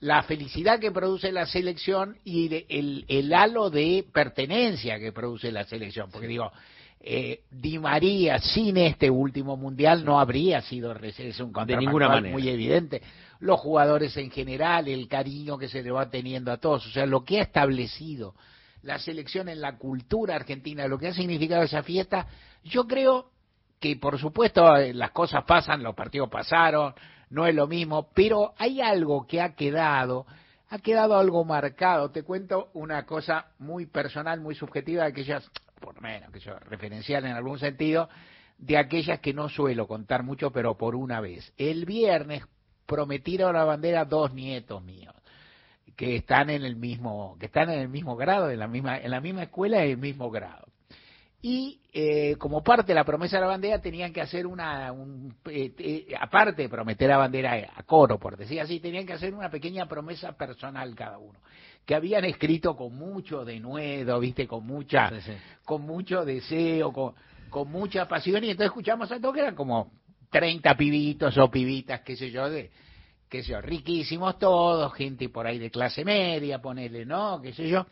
la 0.00 0.22
felicidad 0.24 0.78
que 0.80 0.92
produce 0.92 1.32
la 1.32 1.46
selección 1.46 2.18
y 2.24 2.48
de- 2.48 2.66
el, 2.68 3.06
el 3.08 3.32
halo 3.32 3.70
de 3.70 4.04
pertenencia 4.12 4.98
que 4.98 5.12
produce 5.12 5.50
la 5.50 5.64
selección. 5.64 6.10
Porque 6.10 6.26
digo, 6.26 6.52
eh, 7.06 7.42
Di 7.50 7.78
María 7.78 8.38
sin 8.38 8.78
este 8.78 9.10
último 9.10 9.58
mundial 9.58 10.04
no 10.04 10.18
habría 10.18 10.62
sido 10.62 10.94
es 10.94 11.38
un 11.38 11.52
De 11.66 11.76
ninguna 11.76 12.08
manera. 12.08 12.32
muy 12.32 12.48
evidente. 12.48 13.02
Los 13.40 13.60
jugadores 13.60 14.16
en 14.16 14.30
general, 14.30 14.88
el 14.88 15.06
cariño 15.06 15.58
que 15.58 15.68
se 15.68 15.82
le 15.82 15.90
va 15.90 16.08
teniendo 16.08 16.50
a 16.50 16.56
todos, 16.56 16.86
o 16.86 16.90
sea, 16.90 17.04
lo 17.04 17.22
que 17.22 17.40
ha 17.40 17.42
establecido 17.42 18.34
la 18.84 18.98
selección 18.98 19.48
en 19.48 19.60
la 19.60 19.76
cultura 19.76 20.36
argentina, 20.36 20.86
lo 20.86 20.98
que 20.98 21.08
ha 21.08 21.14
significado 21.14 21.62
esa 21.62 21.82
fiesta, 21.82 22.26
yo 22.64 22.86
creo 22.86 23.30
que 23.80 23.96
por 23.96 24.18
supuesto 24.18 24.76
eh, 24.76 24.94
las 24.94 25.10
cosas 25.10 25.44
pasan, 25.44 25.82
los 25.82 25.94
partidos 25.94 26.30
pasaron, 26.30 26.94
no 27.28 27.46
es 27.46 27.54
lo 27.54 27.66
mismo, 27.66 28.08
pero 28.14 28.54
hay 28.58 28.80
algo 28.80 29.26
que 29.26 29.42
ha 29.42 29.54
quedado, 29.54 30.26
ha 30.70 30.78
quedado 30.78 31.18
algo 31.18 31.44
marcado. 31.44 32.10
Te 32.10 32.22
cuento 32.22 32.68
una 32.74 33.04
cosa 33.04 33.46
muy 33.58 33.86
personal, 33.86 34.40
muy 34.40 34.54
subjetiva, 34.54 35.02
de 35.02 35.10
aquellas, 35.10 35.50
por 35.80 35.94
lo 35.96 36.00
menos, 36.00 36.30
que 36.30 36.40
yo, 36.40 36.58
referencial 36.58 37.24
en 37.24 37.32
algún 37.32 37.58
sentido, 37.58 38.08
de 38.58 38.78
aquellas 38.78 39.20
que 39.20 39.34
no 39.34 39.48
suelo 39.48 39.86
contar 39.86 40.22
mucho, 40.22 40.50
pero 40.50 40.76
por 40.76 40.94
una 40.94 41.20
vez. 41.20 41.52
El 41.56 41.84
viernes 41.84 42.44
prometieron 42.86 43.54
la 43.54 43.64
bandera 43.64 44.04
dos 44.04 44.32
nietos 44.32 44.82
míos 44.82 45.14
que 45.96 46.16
están 46.16 46.50
en 46.50 46.64
el 46.64 46.76
mismo 46.76 47.36
que 47.38 47.46
están 47.46 47.70
en 47.70 47.78
el 47.78 47.88
mismo 47.88 48.16
grado 48.16 48.50
en 48.50 48.58
la 48.58 48.66
misma 48.66 48.98
en 48.98 49.10
la 49.10 49.20
misma 49.20 49.44
escuela 49.44 49.82
en 49.84 49.92
el 49.92 49.96
mismo 49.98 50.30
grado 50.30 50.66
y 51.40 51.80
eh, 51.92 52.36
como 52.36 52.64
parte 52.64 52.88
de 52.88 52.94
la 52.94 53.04
promesa 53.04 53.36
de 53.36 53.42
la 53.42 53.48
bandera 53.48 53.80
tenían 53.80 54.12
que 54.12 54.20
hacer 54.20 54.46
una 54.46 54.90
un, 54.92 55.36
eh, 55.46 55.72
eh, 55.78 56.14
aparte 56.18 56.62
de 56.62 56.68
prometer 56.68 57.08
la 57.08 57.18
bandera 57.18 57.70
a 57.76 57.82
coro 57.84 58.18
por 58.18 58.36
decir 58.36 58.60
así 58.60 58.80
tenían 58.80 59.06
que 59.06 59.12
hacer 59.12 59.34
una 59.34 59.50
pequeña 59.50 59.86
promesa 59.86 60.32
personal 60.32 60.94
cada 60.94 61.18
uno 61.18 61.38
que 61.84 61.94
habían 61.94 62.24
escrito 62.24 62.76
con 62.76 62.96
mucho 62.96 63.44
denuedo 63.44 64.18
viste 64.20 64.46
con 64.46 64.66
mucha 64.66 65.12
con 65.64 65.82
mucho 65.82 66.24
deseo 66.24 66.92
con, 66.92 67.14
con 67.50 67.70
mucha 67.70 68.08
pasión 68.08 68.42
y 68.44 68.50
entonces 68.50 68.66
escuchamos 68.66 69.10
a 69.12 69.20
todos 69.20 69.34
que 69.34 69.40
eran 69.40 69.54
como 69.54 69.92
30 70.30 70.76
pibitos 70.76 71.36
o 71.38 71.50
pibitas 71.50 72.00
qué 72.00 72.16
sé 72.16 72.30
yo 72.30 72.48
de 72.48 72.70
qué 73.34 73.42
sé 73.42 73.50
yo, 73.50 73.60
riquísimos 73.60 74.38
todos, 74.38 74.94
gente 74.94 75.28
por 75.28 75.44
ahí 75.44 75.58
de 75.58 75.68
clase 75.68 76.04
media, 76.04 76.60
ponele, 76.62 77.04
¿no? 77.04 77.40
qué 77.42 77.52
sé 77.52 77.68
yo. 77.68 77.84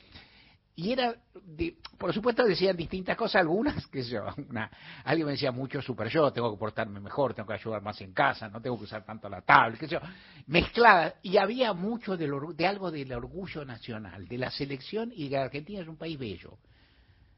Y 0.74 0.92
era, 0.92 1.14
de- 1.44 1.76
por 1.98 2.14
supuesto 2.14 2.44
decían 2.44 2.76
distintas 2.76 3.16
cosas, 3.16 3.40
algunas, 3.42 3.84
sé 3.92 4.02
yo, 4.04 4.24
una, 4.48 4.70
alguien 5.04 5.26
me 5.26 5.32
decía 5.32 5.52
mucho 5.52 5.82
super 5.82 6.08
yo, 6.08 6.32
tengo 6.32 6.50
que 6.52 6.58
portarme 6.58 6.98
mejor, 7.00 7.34
tengo 7.34 7.48
que 7.48 7.54
ayudar 7.54 7.82
más 7.82 8.00
en 8.00 8.12
casa, 8.12 8.48
no 8.48 8.60
tengo 8.60 8.78
que 8.78 8.84
usar 8.84 9.04
tanto 9.04 9.28
la 9.28 9.42
tablet, 9.42 9.78
sé 9.80 9.88
yo, 9.88 10.00
mezcladas, 10.46 11.14
y 11.22 11.36
había 11.36 11.72
mucho 11.74 12.16
del 12.16 12.32
de 12.56 12.66
algo 12.66 12.90
del 12.90 13.12
orgullo 13.12 13.64
nacional, 13.64 14.26
de 14.26 14.38
la 14.38 14.50
selección 14.50 15.12
y 15.14 15.24
de 15.24 15.28
que 15.30 15.36
la 15.36 15.42
Argentina 15.44 15.82
es 15.82 15.88
un 15.88 15.96
país 15.96 16.18
bello. 16.18 16.58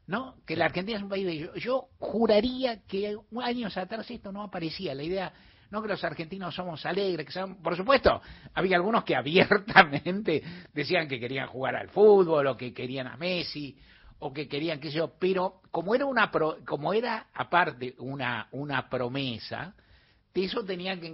¿no? 0.07 0.35
Que 0.45 0.55
la 0.55 0.65
Argentina 0.65 0.97
es 0.97 1.03
un 1.03 1.09
país 1.09 1.25
bello. 1.25 1.53
Yo 1.55 1.89
juraría 1.97 2.81
que 2.85 3.17
años 3.41 3.75
atrás 3.75 4.09
esto 4.11 4.31
no 4.31 4.43
aparecía, 4.43 4.93
la 4.93 5.03
idea 5.03 5.33
no 5.75 5.81
que 5.81 5.89
los 5.89 6.03
argentinos 6.03 6.55
somos 6.55 6.85
alegres, 6.85 7.25
que 7.25 7.31
son, 7.31 7.61
por 7.61 7.75
supuesto, 7.75 8.21
había 8.53 8.77
algunos 8.77 9.03
que 9.03 9.15
abiertamente 9.15 10.41
decían 10.73 11.07
que 11.07 11.19
querían 11.19 11.47
jugar 11.47 11.75
al 11.75 11.89
fútbol 11.89 12.47
o 12.47 12.57
que 12.57 12.73
querían 12.73 13.07
a 13.07 13.17
Messi 13.17 13.77
o 14.19 14.31
que 14.31 14.47
querían 14.47 14.79
sé 14.89 14.97
yo, 14.97 15.13
pero 15.19 15.61
como 15.71 15.93
era 15.93 16.05
una 16.05 16.31
pro- 16.31 16.57
como 16.65 16.93
era 16.93 17.27
aparte 17.33 17.93
una 17.99 18.47
una 18.51 18.89
promesa 18.89 19.75
eso 20.43 20.65
tenía 20.65 20.99
que 20.99 21.07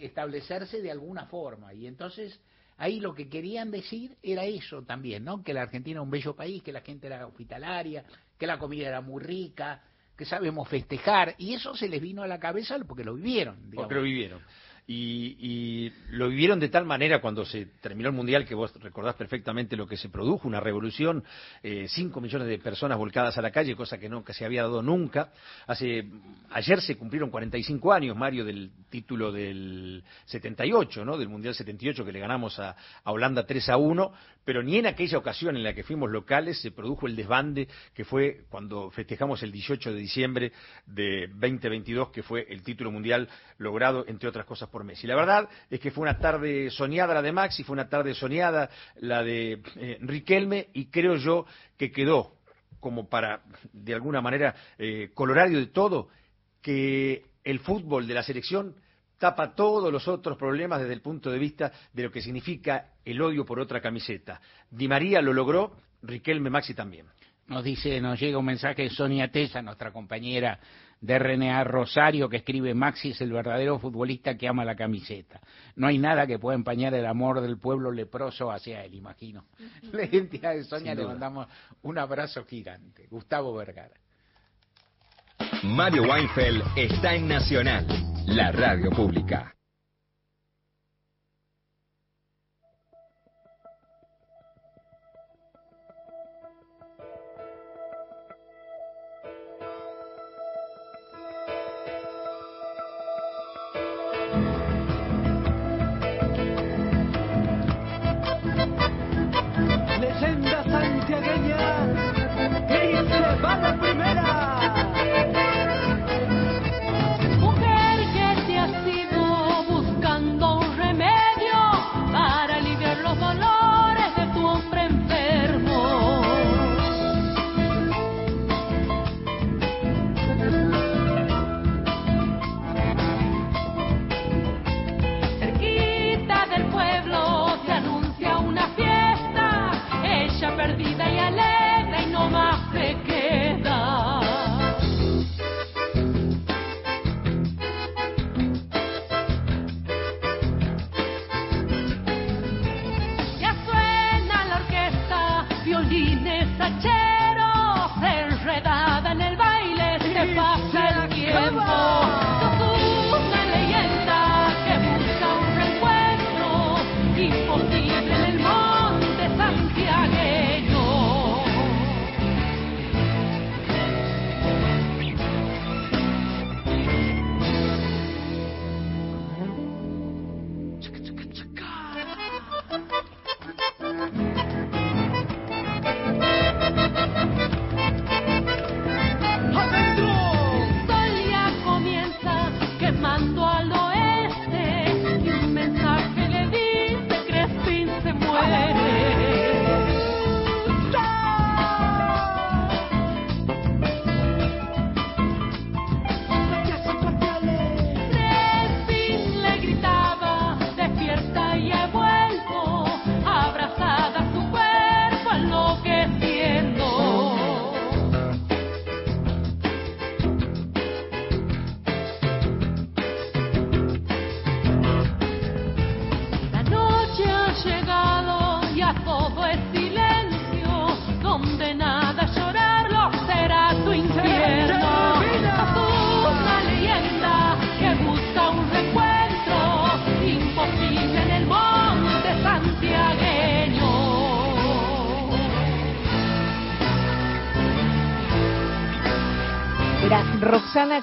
establecerse 0.00 0.82
de 0.82 0.90
alguna 0.90 1.26
forma. 1.26 1.72
Y 1.72 1.86
entonces 1.86 2.38
ahí 2.76 3.00
lo 3.00 3.14
que 3.14 3.28
querían 3.28 3.70
decir 3.70 4.16
era 4.22 4.44
eso 4.44 4.82
también, 4.82 5.24
¿no? 5.24 5.42
Que 5.42 5.54
la 5.54 5.62
Argentina 5.62 6.00
es 6.00 6.04
un 6.04 6.10
bello 6.10 6.36
país, 6.36 6.62
que 6.62 6.72
la 6.72 6.82
gente 6.82 7.06
era 7.06 7.26
hospitalaria, 7.26 8.04
que 8.38 8.46
la 8.46 8.58
comida 8.58 8.88
era 8.88 9.00
muy 9.00 9.22
rica, 9.22 9.82
que 10.16 10.24
sabemos 10.24 10.68
festejar. 10.68 11.34
Y 11.38 11.54
eso 11.54 11.74
se 11.74 11.88
les 11.88 12.00
vino 12.00 12.22
a 12.22 12.26
la 12.26 12.38
cabeza 12.38 12.76
porque 12.86 13.04
lo 13.04 13.14
vivieron. 13.14 13.56
digamos. 13.70 13.84
Porque 13.84 13.94
lo 13.94 14.02
vivieron. 14.02 14.40
Y, 14.86 15.36
y 15.38 15.92
lo 16.10 16.28
vivieron 16.28 16.58
de 16.58 16.68
tal 16.68 16.84
manera 16.84 17.20
cuando 17.20 17.44
se 17.44 17.66
terminó 17.80 18.08
el 18.08 18.14
Mundial, 18.14 18.44
que 18.44 18.54
vos 18.54 18.72
recordás 18.80 19.14
perfectamente 19.14 19.76
lo 19.76 19.86
que 19.86 19.96
se 19.96 20.08
produjo, 20.08 20.48
una 20.48 20.60
revolución, 20.60 21.24
eh, 21.62 21.86
5 21.88 22.20
millones 22.20 22.48
de 22.48 22.58
personas 22.58 22.98
volcadas 22.98 23.38
a 23.38 23.42
la 23.42 23.50
calle, 23.50 23.76
cosa 23.76 23.98
que 23.98 24.10
que 24.24 24.34
se 24.34 24.44
había 24.44 24.62
dado 24.62 24.82
nunca. 24.82 25.32
Hace, 25.66 26.04
ayer 26.50 26.80
se 26.82 26.96
cumplieron 26.96 27.30
45 27.30 27.92
años, 27.92 28.16
Mario, 28.16 28.44
del 28.44 28.70
título 28.90 29.32
del 29.32 30.04
78, 30.26 31.04
¿no? 31.04 31.16
del 31.16 31.28
Mundial 31.28 31.54
78 31.54 32.04
que 32.04 32.12
le 32.12 32.20
ganamos 32.20 32.58
a, 32.58 32.76
a 33.02 33.12
Holanda 33.12 33.46
3 33.46 33.70
a 33.70 33.76
1, 33.78 34.12
pero 34.44 34.62
ni 34.62 34.76
en 34.76 34.86
aquella 34.86 35.18
ocasión 35.18 35.56
en 35.56 35.62
la 35.62 35.74
que 35.74 35.84
fuimos 35.84 36.10
locales 36.10 36.60
se 36.60 36.72
produjo 36.72 37.06
el 37.06 37.16
desbande 37.16 37.68
que 37.94 38.04
fue 38.04 38.44
cuando 38.50 38.90
festejamos 38.90 39.42
el 39.42 39.52
18 39.52 39.92
de 39.92 39.98
diciembre 39.98 40.52
de 40.86 41.28
2022, 41.28 42.10
que 42.10 42.22
fue 42.22 42.46
el 42.50 42.62
título 42.62 42.90
mundial 42.90 43.28
logrado, 43.58 44.04
entre 44.08 44.28
otras 44.28 44.44
cosas, 44.44 44.68
por 44.72 44.82
Messi. 44.82 45.06
La 45.06 45.14
verdad 45.14 45.48
es 45.70 45.78
que 45.78 45.92
fue 45.92 46.02
una 46.02 46.18
tarde 46.18 46.70
soñada 46.70 47.14
la 47.14 47.22
de 47.22 47.30
Maxi, 47.30 47.62
fue 47.62 47.74
una 47.74 47.88
tarde 47.88 48.14
soñada 48.14 48.68
la 48.96 49.22
de 49.22 49.62
eh, 49.76 49.98
Riquelme, 50.00 50.70
y 50.72 50.86
creo 50.86 51.14
yo 51.16 51.46
que 51.76 51.92
quedó 51.92 52.38
como 52.80 53.08
para, 53.08 53.42
de 53.72 53.94
alguna 53.94 54.20
manera, 54.20 54.56
eh, 54.76 55.10
colorario 55.14 55.58
de 55.60 55.66
todo, 55.66 56.08
que 56.60 57.26
el 57.44 57.60
fútbol 57.60 58.08
de 58.08 58.14
la 58.14 58.24
selección 58.24 58.74
tapa 59.18 59.54
todos 59.54 59.92
los 59.92 60.08
otros 60.08 60.36
problemas 60.36 60.80
desde 60.80 60.94
el 60.94 61.00
punto 61.00 61.30
de 61.30 61.38
vista 61.38 61.70
de 61.92 62.02
lo 62.02 62.10
que 62.10 62.20
significa 62.20 62.88
el 63.04 63.22
odio 63.22 63.44
por 63.44 63.60
otra 63.60 63.80
camiseta. 63.80 64.40
Di 64.68 64.88
María 64.88 65.22
lo 65.22 65.32
logró, 65.32 65.76
Riquelme 66.02 66.50
Maxi 66.50 66.74
también. 66.74 67.06
Nos 67.46 67.62
dice, 67.62 68.00
nos 68.00 68.18
llega 68.18 68.38
un 68.38 68.46
mensaje 68.46 68.82
de 68.82 68.90
Sonia 68.90 69.30
Tesa, 69.30 69.62
nuestra 69.62 69.92
compañera 69.92 70.58
de 71.02 71.18
RNA 71.18 71.64
Rosario, 71.64 72.28
que 72.28 72.38
escribe 72.38 72.74
Maxi 72.74 73.10
es 73.10 73.20
el 73.20 73.32
verdadero 73.32 73.78
futbolista 73.78 74.36
que 74.36 74.48
ama 74.48 74.64
la 74.64 74.76
camiseta. 74.76 75.40
No 75.74 75.88
hay 75.88 75.98
nada 75.98 76.26
que 76.26 76.38
pueda 76.38 76.54
empañar 76.54 76.94
el 76.94 77.04
amor 77.06 77.40
del 77.40 77.58
pueblo 77.58 77.90
leproso 77.90 78.50
hacia 78.50 78.84
él, 78.84 78.94
imagino. 78.94 79.44
La 79.92 80.04
identidad 80.04 80.54
de 80.54 80.64
Sonia 80.64 80.94
le 80.94 81.04
mandamos 81.04 81.48
un 81.82 81.98
abrazo 81.98 82.44
gigante. 82.44 83.06
Gustavo 83.10 83.52
Vergara. 83.54 83.94
Mario 85.64 86.04
Weinfeld 86.04 86.62
está 86.76 87.14
en 87.14 87.26
Nacional, 87.26 87.86
la 88.26 88.52
radio 88.52 88.90
pública. 88.90 89.52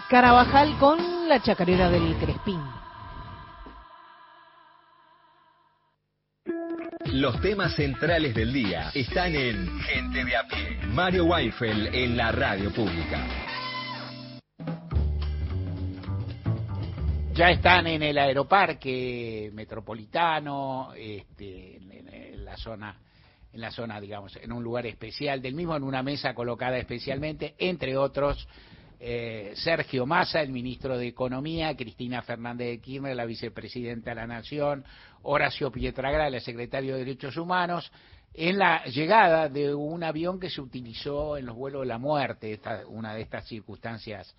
Carabajal 0.08 0.78
con 0.78 1.28
la 1.28 1.42
chacarera 1.42 1.90
del 1.90 2.16
Crespín. 2.18 2.62
Los 7.14 7.42
temas 7.42 7.76
centrales 7.76 8.36
del 8.36 8.54
día 8.54 8.92
están 8.94 9.34
en 9.36 9.80
Gente 9.82 10.24
de 10.24 10.36
a 10.36 10.44
pie. 10.48 10.80
Mario 10.90 11.26
Weinfeld 11.26 11.94
en 11.96 12.16
la 12.16 12.32
radio 12.32 12.72
pública. 12.72 13.26
Ya 17.34 17.50
están 17.52 17.88
en 17.88 18.04
el 18.04 18.18
aeroparque 18.18 19.50
metropolitano, 19.54 20.92
este, 20.96 21.78
en, 21.78 21.92
en- 21.92 22.10
en 22.14 22.46
la 22.46 22.58
zona, 22.58 22.96
en 23.54 23.62
la 23.62 23.72
zona, 23.72 24.00
digamos, 24.00 24.36
en 24.36 24.52
un 24.52 24.64
lugar 24.64 24.86
especial 24.86 25.42
del 25.42 25.56
mismo, 25.56 25.76
en 25.76 25.84
una 25.84 26.04
mesa 26.04 26.34
colocada 26.36 26.78
especialmente, 26.78 27.56
entre 27.58 27.96
otros, 27.98 28.48
eh, 29.00 29.54
Sergio 29.56 30.06
Massa, 30.06 30.42
el 30.42 30.52
ministro 30.52 30.98
de 30.98 31.08
Economía, 31.08 31.76
Cristina 31.76 32.22
Fernández 32.22 32.68
de 32.68 32.82
Kirchner, 32.82 33.16
la 33.16 33.26
vicepresidenta 33.26 34.12
de 34.12 34.16
la 34.16 34.28
Nación, 34.28 34.84
Horacio 35.24 35.72
Pietragrala, 35.72 36.36
el 36.36 36.44
secretario 36.44 36.94
de 36.94 37.00
Derechos 37.06 37.38
Humanos, 37.38 37.92
en 38.34 38.58
la 38.58 38.84
llegada 38.86 39.50
de 39.50 39.74
un 39.74 40.04
avión 40.04 40.40
que 40.40 40.50
se 40.50 40.62
utilizó 40.62 41.38
en 41.38 41.46
los 41.46 41.56
vuelos 41.56 41.82
de 41.82 41.88
la 41.88 41.98
muerte, 41.98 42.60
una 42.88 43.14
de 43.14 43.22
estas 43.22 43.48
circunstancias 43.48 44.36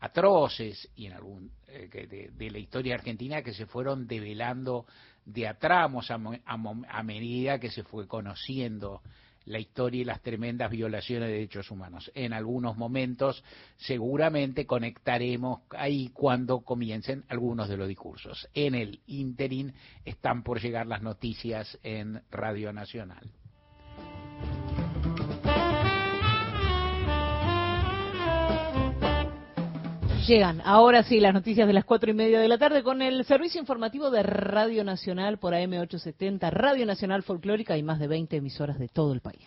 atroces 0.00 0.88
y 0.96 1.06
eh, 1.06 2.30
de, 2.36 2.50
la 2.50 2.58
historia 2.58 2.96
argentina 2.96 3.40
que 3.42 3.54
se 3.54 3.66
fueron 3.66 4.06
develando 4.06 4.84
de 5.24 5.46
a, 5.46 5.54
a 5.54 7.02
medida 7.02 7.58
que 7.58 7.70
se 7.70 7.84
fue 7.84 8.08
conociendo 8.08 9.00
la 9.46 9.58
historia 9.58 10.02
y 10.02 10.04
las 10.04 10.22
tremendas 10.22 10.70
violaciones 10.70 11.28
de 11.28 11.34
derechos 11.34 11.70
humanos. 11.70 12.10
En 12.14 12.32
algunos 12.32 12.76
momentos 12.76 13.42
seguramente 13.76 14.66
conectaremos 14.66 15.60
ahí 15.70 16.10
cuando 16.12 16.60
comiencen 16.60 17.24
algunos 17.28 17.68
de 17.68 17.76
los 17.76 17.88
discursos. 17.88 18.48
En 18.54 18.74
el 18.74 19.00
interín 19.06 19.74
están 20.04 20.42
por 20.42 20.60
llegar 20.60 20.86
las 20.86 21.02
noticias 21.02 21.78
en 21.82 22.22
Radio 22.30 22.72
Nacional. 22.72 23.30
Llegan 30.26 30.62
ahora 30.64 31.02
sí 31.02 31.18
las 31.18 31.34
noticias 31.34 31.66
de 31.66 31.72
las 31.72 31.84
cuatro 31.84 32.08
y 32.08 32.14
media 32.14 32.38
de 32.38 32.46
la 32.46 32.56
tarde 32.56 32.84
con 32.84 33.02
el 33.02 33.24
servicio 33.24 33.60
informativo 33.60 34.08
de 34.08 34.22
Radio 34.22 34.84
Nacional 34.84 35.38
por 35.38 35.52
AM870, 35.52 36.48
Radio 36.52 36.86
Nacional 36.86 37.24
Folclórica 37.24 37.76
y 37.76 37.82
más 37.82 37.98
de 37.98 38.06
20 38.06 38.36
emisoras 38.36 38.78
de 38.78 38.86
todo 38.86 39.12
el 39.14 39.20
país. 39.20 39.44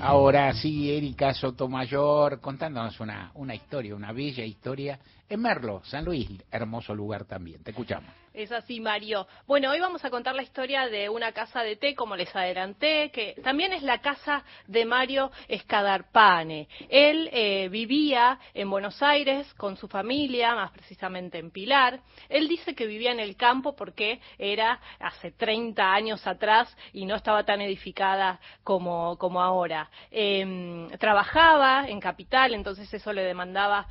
Ahora 0.00 0.52
sí, 0.54 0.92
Erika 0.92 1.32
Sotomayor 1.34 2.40
contándonos 2.40 2.98
una, 2.98 3.30
una 3.34 3.54
historia, 3.54 3.94
una 3.94 4.12
bella 4.12 4.44
historia 4.44 4.98
en 5.28 5.40
Merlo, 5.40 5.82
San 5.84 6.04
Luis, 6.04 6.28
hermoso 6.50 6.94
lugar 6.94 7.24
también. 7.24 7.62
Te 7.62 7.70
escuchamos. 7.70 8.10
Es 8.36 8.52
así, 8.52 8.80
Mario. 8.80 9.26
Bueno, 9.46 9.70
hoy 9.70 9.80
vamos 9.80 10.04
a 10.04 10.10
contar 10.10 10.34
la 10.34 10.42
historia 10.42 10.88
de 10.88 11.08
una 11.08 11.32
casa 11.32 11.62
de 11.62 11.76
té, 11.76 11.94
como 11.94 12.16
les 12.16 12.36
adelanté, 12.36 13.10
que 13.10 13.34
también 13.42 13.72
es 13.72 13.82
la 13.82 14.02
casa 14.02 14.44
de 14.66 14.84
Mario 14.84 15.30
Escadarpane. 15.48 16.68
Él 16.90 17.30
eh, 17.32 17.70
vivía 17.70 18.38
en 18.52 18.68
Buenos 18.68 19.02
Aires 19.02 19.52
con 19.54 19.78
su 19.78 19.88
familia, 19.88 20.54
más 20.54 20.70
precisamente 20.70 21.38
en 21.38 21.50
Pilar. 21.50 22.00
Él 22.28 22.46
dice 22.46 22.74
que 22.74 22.86
vivía 22.86 23.10
en 23.10 23.20
el 23.20 23.36
campo 23.36 23.74
porque 23.74 24.20
era 24.36 24.80
hace 25.00 25.30
30 25.30 25.94
años 25.94 26.26
atrás 26.26 26.76
y 26.92 27.06
no 27.06 27.14
estaba 27.14 27.44
tan 27.44 27.62
edificada 27.62 28.38
como, 28.62 29.16
como 29.16 29.40
ahora. 29.40 29.88
Eh, 30.10 30.88
trabajaba 31.00 31.88
en 31.88 32.00
Capital, 32.00 32.52
entonces 32.52 32.92
eso 32.92 33.14
le 33.14 33.22
demandaba 33.22 33.88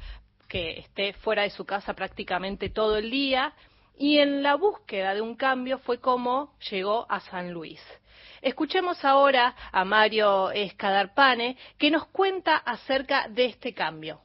que 0.47 0.79
esté 0.79 1.13
fuera 1.13 1.43
de 1.43 1.49
su 1.49 1.65
casa 1.65 1.93
prácticamente 1.93 2.69
todo 2.69 2.97
el 2.97 3.11
día 3.11 3.53
y 3.97 4.17
en 4.17 4.43
la 4.43 4.55
búsqueda 4.55 5.13
de 5.13 5.21
un 5.21 5.35
cambio 5.35 5.79
fue 5.79 5.99
como 5.99 6.53
llegó 6.69 7.05
a 7.09 7.19
San 7.19 7.51
Luis. 7.51 7.81
Escuchemos 8.41 9.03
ahora 9.03 9.55
a 9.71 9.85
Mario 9.85 10.51
Escadarpane 10.51 11.57
que 11.77 11.89
nos 11.89 12.05
cuenta 12.07 12.57
acerca 12.57 13.27
de 13.27 13.45
este 13.45 13.73
cambio. 13.73 14.21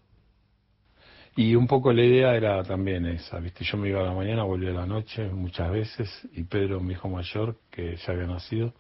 Y 1.37 1.55
un 1.55 1.67
poco 1.67 1.93
la 1.93 2.03
idea 2.03 2.35
era 2.35 2.63
también 2.65 3.07
esa, 3.07 3.39
¿viste? 3.39 3.65
Yo 3.65 3.79
me 3.79 3.89
iba 3.89 4.01
a 4.01 4.05
la 4.05 4.13
mañana, 4.13 4.43
volvía 4.43 4.71
a 4.71 4.75
la 4.75 4.87
noche 4.87 5.25
muchas 5.29 5.71
veces 5.71 6.29
y 6.33 6.43
Pedro, 6.43 6.81
mi 6.81 6.93
hijo 6.95 7.09
mayor, 7.09 7.57
que 7.71 7.97
ya 7.97 8.13
había 8.13 8.27
nacido, 8.27 8.75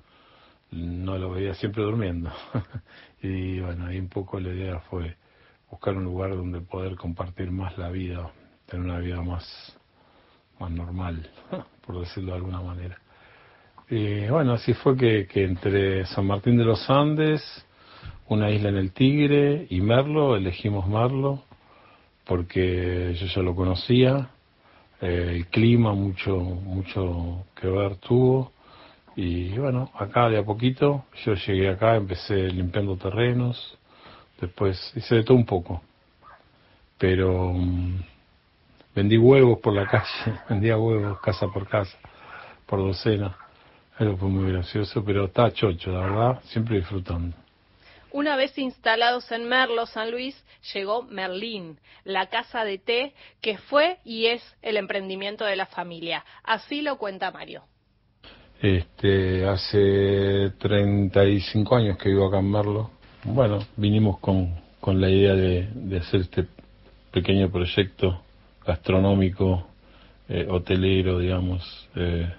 no 0.72 1.16
lo 1.16 1.30
veía 1.30 1.54
siempre 1.54 1.82
durmiendo. 1.82 2.30
y 3.22 3.60
bueno, 3.60 3.86
ahí 3.86 3.98
un 3.98 4.08
poco 4.08 4.40
la 4.40 4.50
idea 4.50 4.80
fue 4.90 5.16
buscar 5.70 5.96
un 5.96 6.04
lugar 6.04 6.30
donde 6.30 6.60
poder 6.60 6.96
compartir 6.96 7.50
más 7.50 7.76
la 7.78 7.90
vida, 7.90 8.30
tener 8.66 8.84
una 8.84 8.98
vida 8.98 9.22
más 9.22 9.76
más 10.60 10.70
normal, 10.70 11.28
por 11.86 12.00
decirlo 12.00 12.32
de 12.32 12.38
alguna 12.38 12.60
manera. 12.60 12.98
Y 13.88 14.28
bueno, 14.28 14.52
así 14.52 14.74
fue 14.74 14.96
que, 14.96 15.26
que 15.26 15.44
entre 15.44 16.06
San 16.06 16.26
Martín 16.26 16.56
de 16.56 16.64
los 16.64 16.88
Andes, 16.88 17.42
una 18.28 18.50
isla 18.50 18.68
en 18.68 18.76
el 18.76 18.92
Tigre 18.92 19.66
y 19.70 19.80
Merlo, 19.80 20.36
elegimos 20.36 20.86
Merlo, 20.86 21.42
porque 22.24 23.16
yo 23.18 23.26
ya 23.26 23.42
lo 23.42 23.56
conocía, 23.56 24.30
eh, 25.00 25.32
el 25.34 25.46
clima 25.46 25.92
mucho, 25.94 26.36
mucho 26.36 27.46
que 27.56 27.66
ver 27.66 27.96
tuvo, 27.96 28.52
y 29.16 29.58
bueno, 29.58 29.90
acá 29.98 30.28
de 30.28 30.38
a 30.38 30.44
poquito, 30.44 31.06
yo 31.24 31.34
llegué 31.34 31.70
acá, 31.70 31.96
empecé 31.96 32.48
limpiando 32.50 32.96
terrenos, 32.96 33.76
después 34.40 34.92
hice 34.96 35.16
de 35.16 35.24
todo 35.24 35.36
un 35.36 35.46
poco, 35.46 35.82
pero 36.98 37.52
mm, 37.52 38.02
vendí 38.94 39.16
huevos 39.16 39.58
por 39.60 39.74
la 39.74 39.86
calle, 39.90 40.40
vendía 40.48 40.76
huevos 40.76 41.20
casa 41.20 41.46
por 41.48 41.68
casa, 41.68 41.96
por 42.66 42.80
docena. 42.80 43.36
Eso 43.98 44.16
fue 44.16 44.28
muy 44.28 44.50
gracioso, 44.50 45.04
pero 45.04 45.26
está 45.26 45.52
chocho, 45.52 45.92
la 45.92 46.00
verdad, 46.00 46.40
siempre 46.44 46.76
disfrutando. 46.76 47.36
Una 48.12 48.34
vez 48.34 48.56
instalados 48.58 49.30
en 49.30 49.48
Merlo, 49.48 49.86
San 49.86 50.10
Luis, 50.10 50.42
llegó 50.74 51.02
Merlín, 51.02 51.78
la 52.04 52.26
casa 52.26 52.64
de 52.64 52.78
té 52.78 53.14
que 53.40 53.58
fue 53.58 53.98
y 54.04 54.26
es 54.26 54.42
el 54.62 54.76
emprendimiento 54.76 55.44
de 55.44 55.54
la 55.54 55.66
familia. 55.66 56.24
Así 56.42 56.82
lo 56.82 56.98
cuenta 56.98 57.30
Mario. 57.30 57.62
Este, 58.60 59.46
hace 59.46 60.50
35 60.58 61.76
años 61.76 61.98
que 61.98 62.08
vivo 62.08 62.26
acá 62.26 62.40
en 62.40 62.50
Merlo. 62.50 62.90
Bueno, 63.24 63.58
vinimos 63.76 64.18
con, 64.18 64.54
con 64.80 64.98
la 64.98 65.10
idea 65.10 65.34
de, 65.34 65.68
de 65.74 65.98
hacer 65.98 66.22
este 66.22 66.46
pequeño 67.10 67.50
proyecto 67.50 68.22
gastronómico, 68.66 69.66
eh, 70.26 70.46
hotelero, 70.48 71.18
digamos, 71.18 71.62
eh, 71.96 72.32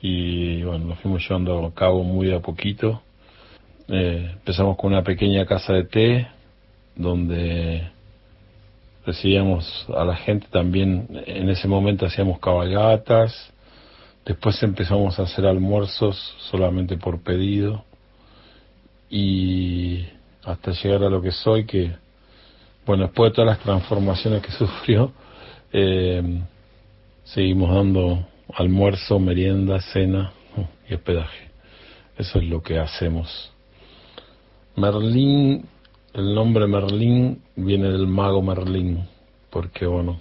y 0.00 0.62
bueno, 0.62 0.86
lo 0.86 0.94
fuimos 0.94 1.26
llevando 1.26 1.66
a 1.66 1.74
cabo 1.74 2.04
muy 2.04 2.32
a 2.32 2.38
poquito. 2.38 3.02
Eh, 3.88 4.30
empezamos 4.34 4.76
con 4.76 4.92
una 4.92 5.02
pequeña 5.02 5.44
casa 5.46 5.72
de 5.72 5.82
té, 5.82 6.28
donde 6.94 7.90
recibíamos 9.04 9.84
a 9.96 10.04
la 10.04 10.14
gente 10.14 10.46
también, 10.48 11.08
en 11.26 11.48
ese 11.48 11.66
momento 11.66 12.06
hacíamos 12.06 12.38
cabalgatas, 12.38 13.52
después 14.24 14.62
empezamos 14.62 15.18
a 15.18 15.22
hacer 15.22 15.44
almuerzos 15.44 16.36
solamente 16.50 16.96
por 16.98 17.20
pedido, 17.20 17.84
y 19.10 20.06
hasta 20.44 20.72
llegar 20.72 21.04
a 21.04 21.10
lo 21.10 21.20
que 21.22 21.32
soy, 21.32 21.64
que, 21.64 21.92
bueno, 22.86 23.04
después 23.04 23.30
de 23.30 23.36
todas 23.36 23.56
las 23.56 23.60
transformaciones 23.60 24.42
que 24.42 24.52
sufrió, 24.58 25.12
eh, 25.72 26.40
seguimos 27.24 27.74
dando 27.74 28.26
almuerzo, 28.54 29.18
merienda, 29.18 29.80
cena 29.80 30.32
y 30.88 30.94
hospedaje. 30.94 31.48
Eso 32.16 32.38
es 32.38 32.44
lo 32.44 32.62
que 32.62 32.78
hacemos. 32.78 33.52
Merlín, 34.76 35.66
el 36.14 36.34
nombre 36.34 36.66
Merlín 36.66 37.42
viene 37.56 37.90
del 37.90 38.06
mago 38.06 38.42
Merlín, 38.42 39.06
porque 39.50 39.86
bueno, 39.86 40.18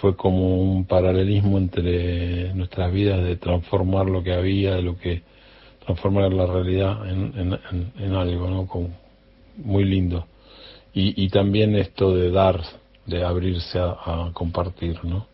fue 0.00 0.16
como 0.16 0.56
un 0.56 0.84
paralelismo 0.84 1.58
entre 1.58 2.52
nuestras 2.54 2.92
vidas 2.92 3.22
de 3.22 3.36
transformar 3.36 4.06
lo 4.06 4.22
que 4.22 4.32
había, 4.32 4.76
de 4.76 4.82
lo 4.82 4.98
que 4.98 5.22
transformar 5.88 6.30
la 6.34 6.44
realidad 6.44 7.08
en, 7.08 7.58
en, 7.98 8.14
algo, 8.14 8.50
¿no? 8.50 8.68
Muy 9.56 9.84
lindo. 9.84 10.26
Y, 10.92 11.24
y 11.24 11.30
también 11.30 11.74
esto 11.76 12.14
de 12.14 12.30
dar, 12.30 12.62
de 13.06 13.24
abrirse 13.24 13.78
a, 13.78 13.96
a 14.04 14.30
compartir, 14.34 15.02
¿no? 15.02 15.26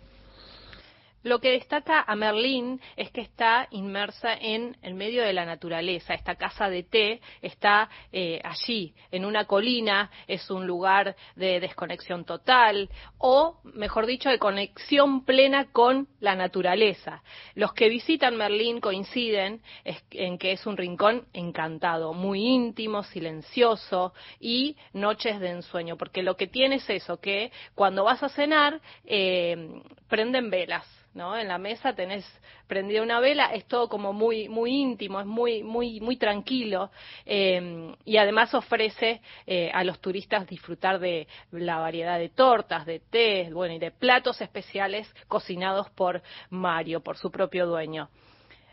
Lo 1.24 1.40
que 1.40 1.52
destaca 1.52 2.04
a 2.06 2.14
Merlín 2.16 2.82
es 2.96 3.10
que 3.10 3.22
está 3.22 3.66
inmersa 3.70 4.34
en 4.34 4.76
el 4.82 4.92
medio 4.92 5.22
de 5.22 5.32
la 5.32 5.46
naturaleza. 5.46 6.12
Esta 6.12 6.34
casa 6.34 6.68
de 6.68 6.82
té 6.82 7.22
está 7.40 7.88
eh, 8.12 8.42
allí, 8.44 8.94
en 9.10 9.24
una 9.24 9.46
colina, 9.46 10.10
es 10.28 10.50
un 10.50 10.66
lugar 10.66 11.16
de 11.34 11.60
desconexión 11.60 12.26
total 12.26 12.90
o, 13.16 13.58
mejor 13.64 14.04
dicho, 14.04 14.28
de 14.28 14.38
conexión 14.38 15.24
plena 15.24 15.72
con 15.72 16.08
la 16.20 16.36
naturaleza. 16.36 17.22
Los 17.54 17.72
que 17.72 17.88
visitan 17.88 18.36
Merlín 18.36 18.80
coinciden 18.80 19.62
en 20.10 20.36
que 20.36 20.52
es 20.52 20.66
un 20.66 20.76
rincón 20.76 21.26
encantado, 21.32 22.12
muy 22.12 22.44
íntimo, 22.44 23.02
silencioso 23.02 24.12
y 24.40 24.76
noches 24.92 25.40
de 25.40 25.52
ensueño, 25.52 25.96
porque 25.96 26.22
lo 26.22 26.36
que 26.36 26.48
tiene 26.48 26.74
es 26.74 26.90
eso, 26.90 27.18
que 27.18 27.50
cuando 27.74 28.04
vas 28.04 28.22
a 28.22 28.28
cenar 28.28 28.82
eh, 29.06 29.80
prenden 30.06 30.50
velas 30.50 30.86
¿no? 31.14 31.36
En 31.36 31.48
la 31.48 31.58
mesa 31.58 31.94
tenés 31.94 32.24
prendida 32.66 33.02
una 33.02 33.20
vela, 33.20 33.46
es 33.46 33.66
todo 33.66 33.88
como 33.88 34.12
muy, 34.12 34.48
muy 34.48 34.70
íntimo, 34.72 35.20
es 35.20 35.26
muy, 35.26 35.62
muy, 35.62 36.00
muy 36.00 36.16
tranquilo 36.16 36.90
eh, 37.24 37.94
y 38.04 38.16
además 38.16 38.52
ofrece 38.54 39.20
eh, 39.46 39.70
a 39.72 39.84
los 39.84 40.00
turistas 40.00 40.46
disfrutar 40.46 40.98
de 40.98 41.26
la 41.52 41.78
variedad 41.78 42.18
de 42.18 42.28
tortas, 42.28 42.84
de 42.86 43.00
té, 43.00 43.50
bueno, 43.52 43.74
y 43.74 43.78
de 43.78 43.90
platos 43.90 44.40
especiales 44.40 45.12
cocinados 45.28 45.88
por 45.90 46.22
Mario, 46.50 47.00
por 47.00 47.16
su 47.16 47.30
propio 47.30 47.66
dueño. 47.66 48.08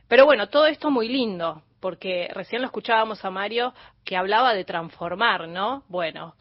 Pero 0.07 0.26
bueno, 0.26 0.49
todo 0.49 0.65
esto 0.65 0.91
muy 0.91 1.07
lindo, 1.07 1.63
porque 1.80 2.30
recién 2.34 2.61
lo 2.61 2.68
escuchábamos 2.68 3.23
a 3.23 3.30
Mario 3.30 3.73
que 4.03 4.18
hablaba 4.18 4.53
de 4.53 4.65
transformar, 4.65 5.47
¿no? 5.47 5.84
Bueno, 5.88 6.35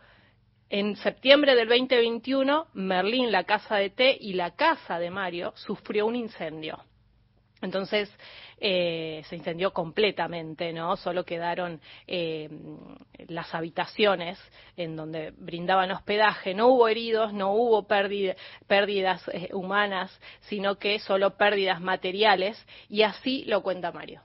En 0.73 0.95
septiembre 0.95 1.57
del 1.57 1.69
2021, 1.69 2.69
Merlín, 2.75 3.33
la 3.33 3.43
casa 3.43 3.75
de 3.75 3.91
té 3.91 4.17
y 4.21 4.35
la 4.35 4.53
casa 4.53 5.01
de 5.01 5.11
Mario 5.11 5.53
sufrió 5.57 6.07
un 6.07 6.15
incendio. 6.15 6.79
Entonces 7.61 8.09
eh, 8.61 9.21
se 9.29 9.35
incendió 9.35 9.73
completamente, 9.73 10.73
¿no? 10.73 10.97
Solo 10.97 11.25
quedaron 11.25 11.81
eh, 12.07 12.49
las 13.27 13.53
habitaciones 13.53 14.39
en 14.77 14.95
donde 14.95 15.33
brindaban 15.37 15.91
hospedaje. 15.91 16.55
No 16.55 16.69
hubo 16.69 16.87
heridos, 16.87 17.33
no 17.33 17.53
hubo 17.53 17.89
pérdida, 17.89 18.37
pérdidas 18.69 19.27
eh, 19.33 19.49
humanas, 19.53 20.21
sino 20.43 20.79
que 20.79 21.01
solo 21.01 21.37
pérdidas 21.37 21.81
materiales. 21.81 22.65
Y 22.89 23.03
así 23.03 23.43
lo 23.47 23.65
cuenta 23.65 23.91
Mario. 23.91 24.23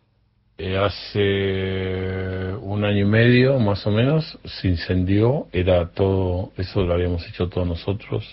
Eh, 0.58 0.78
hace 0.78 2.54
un 2.62 2.86
año 2.86 3.00
y 3.00 3.10
medio, 3.10 3.60
más 3.60 3.86
o 3.86 3.92
menos, 3.92 4.40
se 4.46 4.70
incendió. 4.70 5.48
Era 5.52 5.90
todo, 5.90 6.52
eso 6.58 6.84
lo 6.84 6.94
habíamos 6.94 7.28
hecho 7.28 7.50
todos 7.50 7.68
nosotros, 7.68 8.26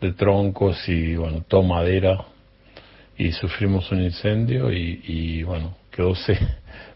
de 0.00 0.12
troncos 0.12 0.88
y, 0.88 1.16
bueno, 1.16 1.44
todo 1.46 1.62
madera 1.62 2.24
y 3.16 3.32
sufrimos 3.32 3.90
un 3.92 4.02
incendio 4.02 4.72
y, 4.72 5.00
y 5.04 5.42
bueno, 5.42 5.76
quedó 5.90 6.14
se, 6.26 6.38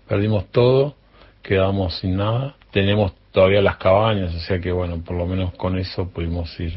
perdimos 0.09 0.51
todo, 0.51 0.97
quedamos 1.43 1.99
sin 1.99 2.17
nada. 2.17 2.57
Tenemos 2.71 3.13
todavía 3.33 3.61
las 3.61 3.77
cabañas, 3.77 4.35
o 4.35 4.41
sea 4.41 4.59
que 4.59 4.73
bueno, 4.73 5.03
por 5.05 5.17
lo 5.17 5.27
menos 5.27 5.55
con 5.55 5.79
eso 5.79 6.09
pudimos 6.09 6.59
ir 6.59 6.77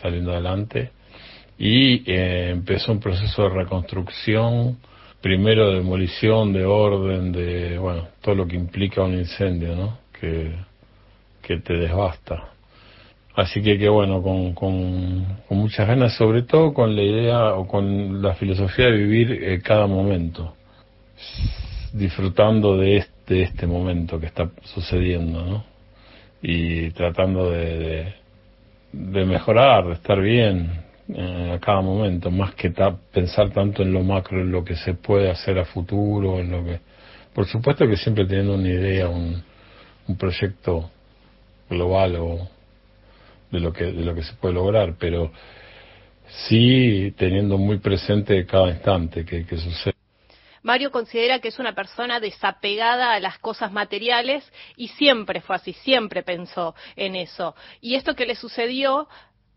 saliendo 0.00 0.32
adelante. 0.32 0.90
Y 1.58 2.08
eh, 2.10 2.50
empezó 2.50 2.92
un 2.92 3.00
proceso 3.00 3.44
de 3.44 3.48
reconstrucción, 3.48 4.78
primero 5.20 5.70
de 5.70 5.76
demolición, 5.76 6.52
de 6.52 6.64
orden, 6.64 7.32
de, 7.32 7.78
bueno, 7.78 8.08
todo 8.20 8.34
lo 8.34 8.46
que 8.46 8.56
implica 8.56 9.02
un 9.02 9.14
incendio, 9.14 9.74
¿no? 9.74 9.98
Que, 10.18 10.52
que 11.42 11.58
te 11.58 11.74
desbasta. 11.74 12.50
Así 13.34 13.62
que, 13.62 13.78
que 13.78 13.88
bueno, 13.88 14.22
con, 14.22 14.52
con, 14.54 15.24
con, 15.46 15.58
muchas 15.58 15.86
ganas, 15.86 16.14
sobre 16.16 16.42
todo 16.42 16.74
con 16.74 16.96
la 16.96 17.02
idea 17.02 17.54
o 17.54 17.66
con 17.68 18.20
la 18.20 18.34
filosofía 18.34 18.86
de 18.86 18.96
vivir 18.96 19.32
eh, 19.32 19.60
cada 19.62 19.86
momento, 19.86 20.54
disfrutando 21.92 22.76
de 22.76 22.96
este, 22.96 23.42
este 23.42 23.66
momento 23.66 24.18
que 24.18 24.26
está 24.26 24.50
sucediendo, 24.64 25.44
¿no? 25.44 25.64
Y 26.42 26.90
tratando 26.90 27.50
de, 27.50 28.14
de 28.92 29.24
mejorar, 29.24 29.86
de 29.86 29.94
estar 29.94 30.20
bien 30.20 30.87
eh, 31.14 31.52
a 31.54 31.58
cada 31.58 31.80
momento, 31.80 32.30
más 32.30 32.54
que 32.54 32.72
pensar 33.12 33.50
tanto 33.50 33.82
en 33.82 33.92
lo 33.92 34.02
macro, 34.02 34.40
en 34.40 34.52
lo 34.52 34.64
que 34.64 34.76
se 34.76 34.94
puede 34.94 35.30
hacer 35.30 35.58
a 35.58 35.64
futuro, 35.64 36.38
en 36.38 36.50
lo 36.50 36.64
que... 36.64 36.80
Por 37.34 37.46
supuesto 37.46 37.86
que 37.86 37.96
siempre 37.96 38.26
teniendo 38.26 38.54
una 38.54 38.68
idea, 38.68 39.08
un, 39.08 39.42
un 40.08 40.16
proyecto 40.16 40.90
global 41.68 42.16
o 42.16 42.48
de 43.50 43.60
lo 43.60 43.72
que 43.72 43.84
de 43.84 44.04
lo 44.04 44.14
que 44.14 44.22
se 44.22 44.34
puede 44.34 44.54
lograr 44.54 44.94
pero 44.98 45.30
sí 46.48 47.14
teniendo 47.16 47.56
muy 47.58 47.78
presente 47.78 48.44
cada 48.46 48.68
instante 48.68 49.24
que, 49.24 49.44
que 49.46 49.56
sucede 49.56 49.94
Mario 50.62 50.90
considera 50.90 51.38
que 51.38 51.48
es 51.48 51.58
una 51.58 51.74
persona 51.74 52.20
desapegada 52.20 53.14
a 53.14 53.20
las 53.20 53.38
cosas 53.38 53.72
materiales 53.72 54.44
y 54.76 54.88
siempre 54.88 55.40
fue 55.40 55.56
así, 55.56 55.72
siempre 55.72 56.24
pensó 56.24 56.74
en 56.96 57.14
eso. 57.14 57.54
Y 57.80 57.94
esto 57.94 58.14
que 58.14 58.26
le 58.26 58.34
sucedió 58.34 59.08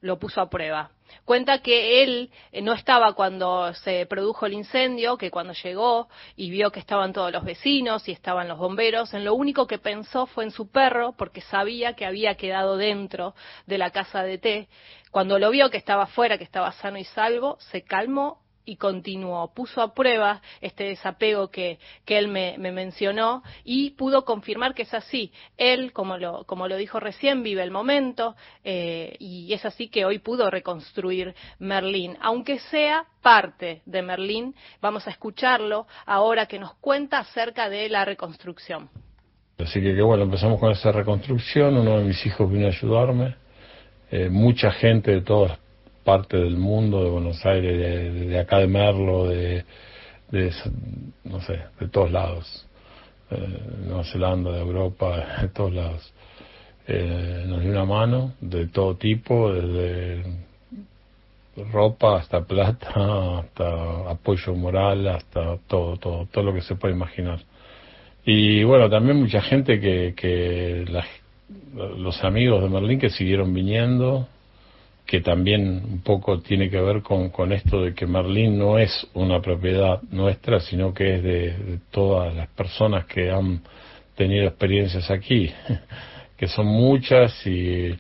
lo 0.02 0.20
puso 0.20 0.42
a 0.42 0.50
prueba. 0.50 0.92
Cuenta 1.26 1.60
que 1.60 2.04
él 2.04 2.32
eh, 2.52 2.62
no 2.62 2.74
estaba 2.74 3.14
cuando 3.14 3.74
se 3.74 4.06
produjo 4.06 4.46
el 4.46 4.54
incendio, 4.54 5.18
que 5.18 5.32
cuando 5.32 5.54
llegó 5.54 6.10
y 6.36 6.50
vio 6.50 6.72
que 6.72 6.80
estaban 6.80 7.14
todos 7.14 7.32
los 7.32 7.44
vecinos 7.44 8.08
y 8.08 8.12
estaban 8.12 8.48
los 8.48 8.58
bomberos, 8.58 9.14
en 9.14 9.26
lo 9.26 9.34
único 9.36 9.68
que 9.68 9.78
pensó 9.78 10.26
fue 10.26 10.44
en 10.44 10.52
su 10.52 10.70
perro, 10.70 11.14
porque 11.18 11.42
sabía 11.42 11.94
que 11.94 12.06
había 12.06 12.36
quedado 12.36 12.78
dentro 12.78 13.36
de 13.68 13.78
la 13.78 13.92
casa 13.92 14.24
de 14.24 14.38
té. 14.38 14.68
Cuando 15.12 15.38
lo 15.40 15.50
vio 15.52 15.70
que 15.70 15.78
estaba 15.78 16.08
fuera, 16.08 16.38
que 16.38 16.44
estaba 16.44 16.72
sano 16.72 16.98
y 16.98 17.04
salvo, 17.04 17.58
se 17.60 17.84
calmó 17.84 18.41
y 18.66 18.76
continuó, 18.76 19.54
puso 19.54 19.82
a 19.82 19.94
prueba 19.94 20.42
este 20.62 20.86
desapego 20.86 21.50
que, 21.50 21.80
que 22.06 22.18
él 22.18 22.28
me, 22.28 22.56
me, 22.58 22.72
mencionó 22.72 23.44
y 23.64 23.92
pudo 23.92 24.26
confirmar 24.26 24.74
que 24.74 24.84
es 24.84 24.94
así. 24.94 25.32
Él, 25.58 25.94
como 25.94 26.18
lo, 26.18 26.44
como 26.46 26.68
lo 26.68 26.78
dijo 26.78 27.00
recién, 27.00 27.44
vive 27.44 27.64
el 27.64 27.72
momento 27.72 28.36
eh, 28.64 29.16
y 29.20 29.52
es 29.54 29.66
así 29.66 29.88
que 29.88 30.06
hoy 30.06 30.20
pudo 30.20 30.50
reconstruir 30.50 31.36
Merlín. 31.60 32.18
Aunque 32.22 32.60
sea 32.60 33.06
parte 33.22 33.82
de 33.86 34.02
Merlín, 34.02 34.56
vamos 34.82 35.08
a 35.08 35.12
escucharlo 35.12 35.88
ahora 36.06 36.46
que 36.46 36.60
nos 36.60 36.74
cuenta 36.76 37.20
acerca 37.20 37.70
de 37.70 37.90
la 37.90 38.06
reconstrucción. 38.06 38.90
Así 39.58 39.80
que, 39.80 40.02
bueno, 40.02 40.24
empezamos 40.24 40.60
con 40.60 40.72
esa 40.72 40.92
reconstrucción, 40.92 41.78
uno 41.78 42.00
de 42.00 42.04
mis 42.06 42.26
hijos 42.26 42.52
vino 42.52 42.66
a 42.66 42.70
ayudarme, 42.70 43.36
eh, 44.10 44.30
mucha 44.30 44.72
gente 44.72 45.12
de 45.12 45.22
todas 45.22 45.60
parte 46.04 46.38
del 46.38 46.58
mundo, 46.58 47.04
de 47.04 47.10
Buenos 47.10 47.46
Aires, 47.46 48.28
de, 48.28 48.40
acá 48.40 48.60
de 48.60 48.68
Merlo, 48.68 49.28
de, 49.28 49.66
de, 50.32 50.54
no 51.24 51.42
sé, 51.42 51.60
de 51.80 51.88
todos 51.90 52.12
lados, 52.12 52.68
eh, 53.30 53.60
Nueva 53.86 54.04
Zelanda, 54.06 54.52
de 54.52 54.60
Europa, 54.60 55.26
de 55.42 55.48
todos 55.50 55.74
lados. 55.74 56.14
Eh, 56.88 57.46
nos 57.48 57.62
dio 57.62 57.72
una 57.72 57.86
mano 57.86 58.34
de 58.42 58.68
todo 58.68 58.96
tipo, 58.96 59.54
desde 59.54 60.24
ropa 61.72 62.18
hasta 62.18 62.42
plata, 62.44 63.40
hasta 63.40 64.10
apoyo 64.10 64.56
moral, 64.56 65.08
hasta 65.08 65.58
todo, 65.68 65.98
todo, 65.98 66.28
todo 66.32 66.44
lo 66.44 66.54
que 66.54 66.62
se 66.62 66.76
puede 66.76 66.94
imaginar. 66.94 67.40
Y 68.26 68.64
bueno, 68.64 68.90
también 68.90 69.20
mucha 69.20 69.42
gente 69.42 69.80
que, 69.80 70.14
que 70.16 70.86
la, 70.88 71.06
los 71.98 72.24
amigos 72.24 72.62
de 72.62 72.70
Merlín 72.70 73.00
que 73.00 73.10
siguieron 73.10 73.54
viniendo, 73.54 74.28
que 75.06 75.22
también 75.22 75.82
un 75.84 76.02
poco 76.02 76.40
tiene 76.40 76.70
que 76.70 76.80
ver 76.80 77.02
con, 77.02 77.30
con 77.30 77.52
esto 77.52 77.82
de 77.82 77.94
que 77.94 78.06
Merlín 78.06 78.58
no 78.58 78.78
es 78.78 79.08
una 79.14 79.42
propiedad 79.42 80.02
nuestra, 80.12 80.60
sino 80.60 80.94
que 80.94 81.16
es 81.16 81.24
de, 81.24 81.80
todas 81.92 82.34
las 82.34 82.48
personas 82.50 83.06
que 83.06 83.30
han 83.30 83.62
tenido 84.16 84.48
experiencias 84.48 85.10
aquí, 85.12 85.52
que 86.38 86.48
son 86.48 86.68
muchas 86.68 87.46
y, 87.46 87.94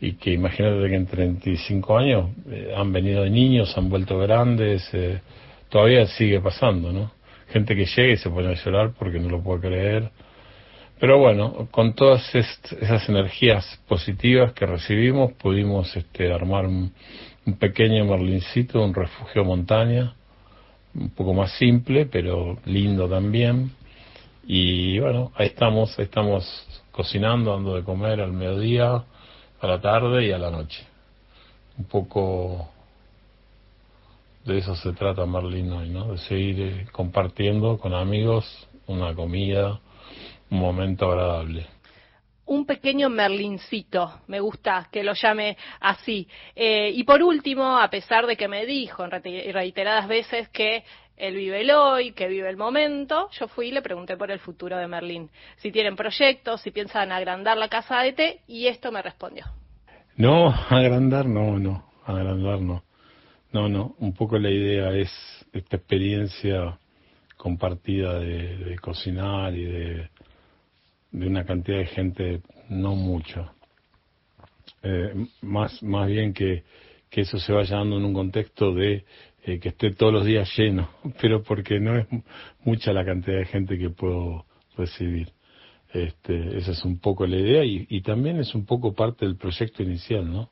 y 0.00 0.12
que 0.14 0.32
imagínate 0.32 0.88
que 0.88 0.94
en 0.94 1.06
35 1.06 1.98
años 1.98 2.30
eh, 2.50 2.72
han 2.76 2.92
venido 2.92 3.22
de 3.22 3.30
niños, 3.30 3.76
han 3.76 3.88
vuelto 3.88 4.18
grandes, 4.18 4.88
eh, 4.92 5.20
todavía 5.68 6.06
sigue 6.06 6.40
pasando, 6.40 6.92
¿no? 6.92 7.12
Gente 7.48 7.74
que 7.74 7.86
llega 7.86 8.12
y 8.12 8.16
se 8.18 8.28
pone 8.28 8.48
a 8.48 8.54
llorar 8.54 8.92
porque 8.98 9.18
no 9.18 9.30
lo 9.30 9.42
puede 9.42 9.60
creer 9.60 10.10
pero 11.00 11.18
bueno, 11.18 11.68
con 11.70 11.94
todas 11.94 12.34
esas 12.34 13.08
energías 13.08 13.80
positivas 13.86 14.52
que 14.52 14.66
recibimos, 14.66 15.32
pudimos 15.32 15.96
este, 15.96 16.32
armar 16.32 16.66
un, 16.66 16.92
pequeño 17.58 18.04
merlincito, 18.04 18.82
un 18.84 18.92
refugio 18.92 19.44
montaña, 19.44 20.14
un 20.94 21.10
poco 21.10 21.32
más 21.32 21.52
simple, 21.52 22.06
pero 22.06 22.58
lindo 22.66 23.08
también. 23.08 23.72
Y 24.46 24.98
bueno, 24.98 25.32
ahí 25.34 25.46
estamos, 25.46 25.98
ahí 25.98 26.04
estamos 26.04 26.44
cocinando, 26.90 27.52
dando 27.52 27.76
de 27.76 27.84
comer 27.84 28.20
al 28.20 28.32
mediodía, 28.32 29.04
a 29.60 29.66
la 29.66 29.80
tarde 29.80 30.26
y 30.26 30.32
a 30.32 30.38
la 30.38 30.50
noche. 30.50 30.84
Un 31.78 31.84
poco 31.84 32.68
de 34.44 34.58
eso 34.58 34.74
se 34.74 34.92
trata 34.92 35.26
Merlín 35.26 35.72
hoy, 35.72 35.90
¿no? 35.90 36.12
De 36.12 36.18
seguir 36.18 36.60
eh, 36.60 36.86
compartiendo 36.90 37.78
con 37.78 37.94
amigos 37.94 38.68
una 38.86 39.14
comida, 39.14 39.80
un 40.50 40.58
momento 40.58 41.10
agradable. 41.10 41.66
Un 42.46 42.64
pequeño 42.64 43.10
merlincito, 43.10 44.22
me 44.26 44.40
gusta 44.40 44.88
que 44.90 45.02
lo 45.02 45.12
llame 45.12 45.56
así. 45.80 46.26
Eh, 46.56 46.90
y 46.94 47.04
por 47.04 47.22
último, 47.22 47.78
a 47.78 47.90
pesar 47.90 48.26
de 48.26 48.36
que 48.36 48.48
me 48.48 48.64
dijo 48.64 49.04
en 49.04 49.10
reiteradas 49.10 50.08
veces 50.08 50.48
que 50.48 50.82
él 51.18 51.34
vive 51.34 51.60
el 51.60 51.70
hoy, 51.72 52.12
que 52.12 52.28
vive 52.28 52.48
el 52.48 52.56
momento, 52.56 53.28
yo 53.32 53.48
fui 53.48 53.68
y 53.68 53.72
le 53.72 53.82
pregunté 53.82 54.16
por 54.16 54.30
el 54.30 54.38
futuro 54.38 54.78
de 54.78 54.86
Merlín. 54.86 55.28
Si 55.56 55.72
tienen 55.72 55.96
proyectos, 55.96 56.62
si 56.62 56.70
piensan 56.70 57.12
agrandar 57.12 57.58
la 57.58 57.68
casa 57.68 58.00
de 58.00 58.12
té, 58.12 58.40
y 58.46 58.66
esto 58.66 58.92
me 58.92 59.02
respondió. 59.02 59.44
No, 60.16 60.48
agrandar 60.70 61.26
no, 61.26 61.58
no, 61.58 61.84
agrandar 62.04 62.60
no. 62.60 62.82
No, 63.50 63.68
no, 63.68 63.94
un 63.98 64.12
poco 64.12 64.38
la 64.38 64.50
idea 64.50 64.90
es 64.90 65.10
esta 65.52 65.76
experiencia 65.76 66.78
compartida 67.36 68.18
de, 68.18 68.58
de 68.58 68.78
cocinar 68.78 69.54
y 69.54 69.64
de 69.64 70.10
de 71.10 71.26
una 71.26 71.44
cantidad 71.44 71.78
de 71.78 71.86
gente 71.86 72.42
no 72.68 72.94
mucho. 72.94 73.50
Eh, 74.82 75.26
más, 75.42 75.82
más 75.82 76.08
bien 76.08 76.32
que, 76.32 76.64
que 77.10 77.22
eso 77.22 77.38
se 77.38 77.52
vaya 77.52 77.76
dando 77.76 77.96
en 77.96 78.04
un 78.04 78.14
contexto 78.14 78.74
de 78.74 79.04
eh, 79.44 79.58
que 79.60 79.70
esté 79.70 79.92
todos 79.92 80.12
los 80.12 80.24
días 80.24 80.50
lleno, 80.56 80.90
pero 81.20 81.42
porque 81.42 81.80
no 81.80 81.96
es 81.98 82.06
mucha 82.64 82.92
la 82.92 83.04
cantidad 83.04 83.38
de 83.38 83.46
gente 83.46 83.78
que 83.78 83.90
puedo 83.90 84.44
recibir. 84.76 85.32
Este, 85.92 86.58
esa 86.58 86.72
es 86.72 86.84
un 86.84 86.98
poco 86.98 87.26
la 87.26 87.38
idea 87.38 87.64
y, 87.64 87.86
y 87.88 88.02
también 88.02 88.38
es 88.38 88.54
un 88.54 88.66
poco 88.66 88.92
parte 88.92 89.24
del 89.24 89.36
proyecto 89.36 89.82
inicial, 89.82 90.30
¿no? 90.30 90.50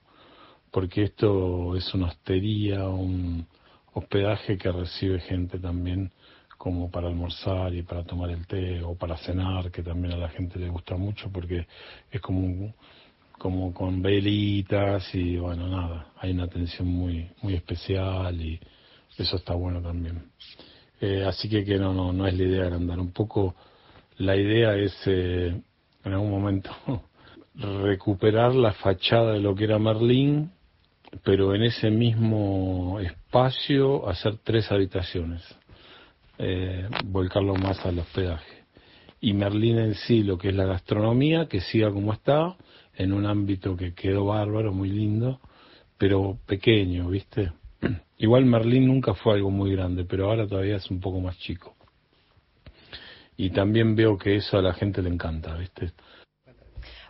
Porque 0.70 1.02
esto 1.04 1.76
es 1.76 1.92
una 1.92 2.06
hostería, 2.06 2.88
un 2.88 3.46
hospedaje 3.92 4.56
que 4.56 4.72
recibe 4.72 5.20
gente 5.20 5.58
también 5.58 6.10
como 6.56 6.90
para 6.90 7.08
almorzar 7.08 7.74
y 7.74 7.82
para 7.82 8.04
tomar 8.04 8.30
el 8.30 8.46
té 8.46 8.82
o 8.82 8.94
para 8.94 9.16
cenar, 9.18 9.70
que 9.70 9.82
también 9.82 10.14
a 10.14 10.16
la 10.16 10.28
gente 10.28 10.58
le 10.58 10.68
gusta 10.68 10.96
mucho 10.96 11.30
porque 11.30 11.66
es 12.10 12.20
como 12.20 12.72
como 13.38 13.72
con 13.74 14.00
velitas 14.02 15.14
y 15.14 15.36
bueno, 15.36 15.68
nada, 15.68 16.08
hay 16.18 16.32
una 16.32 16.44
atención 16.44 16.88
muy, 16.88 17.28
muy 17.42 17.54
especial 17.54 18.40
y 18.40 18.58
eso 19.18 19.36
está 19.36 19.54
bueno 19.54 19.80
también. 19.82 20.30
Eh, 21.00 21.24
así 21.26 21.48
que, 21.48 21.64
que 21.64 21.78
no, 21.78 21.92
no, 21.92 22.12
no 22.12 22.26
es 22.26 22.36
la 22.36 22.44
idea 22.44 22.62
agrandar. 22.64 22.98
Un 22.98 23.12
poco 23.12 23.54
la 24.18 24.36
idea 24.36 24.74
es 24.76 24.94
eh, 25.06 25.60
en 26.04 26.12
algún 26.12 26.30
momento 26.30 26.70
recuperar 27.54 28.54
la 28.54 28.72
fachada 28.72 29.32
de 29.32 29.40
lo 29.40 29.54
que 29.54 29.64
era 29.64 29.78
Merlín, 29.78 30.50
pero 31.22 31.54
en 31.54 31.62
ese 31.62 31.90
mismo 31.90 32.98
espacio 33.00 34.08
hacer 34.08 34.38
tres 34.42 34.70
habitaciones, 34.72 35.42
eh, 36.38 36.88
volcarlo 37.04 37.54
más 37.54 37.84
al 37.84 37.98
hospedaje. 37.98 38.64
Y 39.20 39.32
Merlín 39.32 39.78
en 39.78 39.94
sí, 39.94 40.22
lo 40.22 40.38
que 40.38 40.48
es 40.48 40.54
la 40.54 40.66
gastronomía, 40.66 41.46
que 41.46 41.60
siga 41.60 41.90
como 41.90 42.12
está, 42.12 42.56
en 42.94 43.12
un 43.12 43.26
ámbito 43.26 43.76
que 43.76 43.94
quedó 43.94 44.26
bárbaro, 44.26 44.72
muy 44.72 44.90
lindo, 44.90 45.40
pero 45.98 46.38
pequeño, 46.46 47.08
¿viste? 47.08 47.52
Igual 48.18 48.44
Merlín 48.44 48.86
nunca 48.86 49.14
fue 49.14 49.34
algo 49.34 49.50
muy 49.50 49.72
grande, 49.72 50.04
pero 50.04 50.28
ahora 50.28 50.46
todavía 50.46 50.76
es 50.76 50.90
un 50.90 51.00
poco 51.00 51.20
más 51.20 51.38
chico. 51.38 51.74
Y 53.36 53.50
también 53.50 53.94
veo 53.94 54.16
que 54.16 54.36
eso 54.36 54.58
a 54.58 54.62
la 54.62 54.72
gente 54.72 55.02
le 55.02 55.10
encanta, 55.10 55.54
¿viste? 55.56 55.92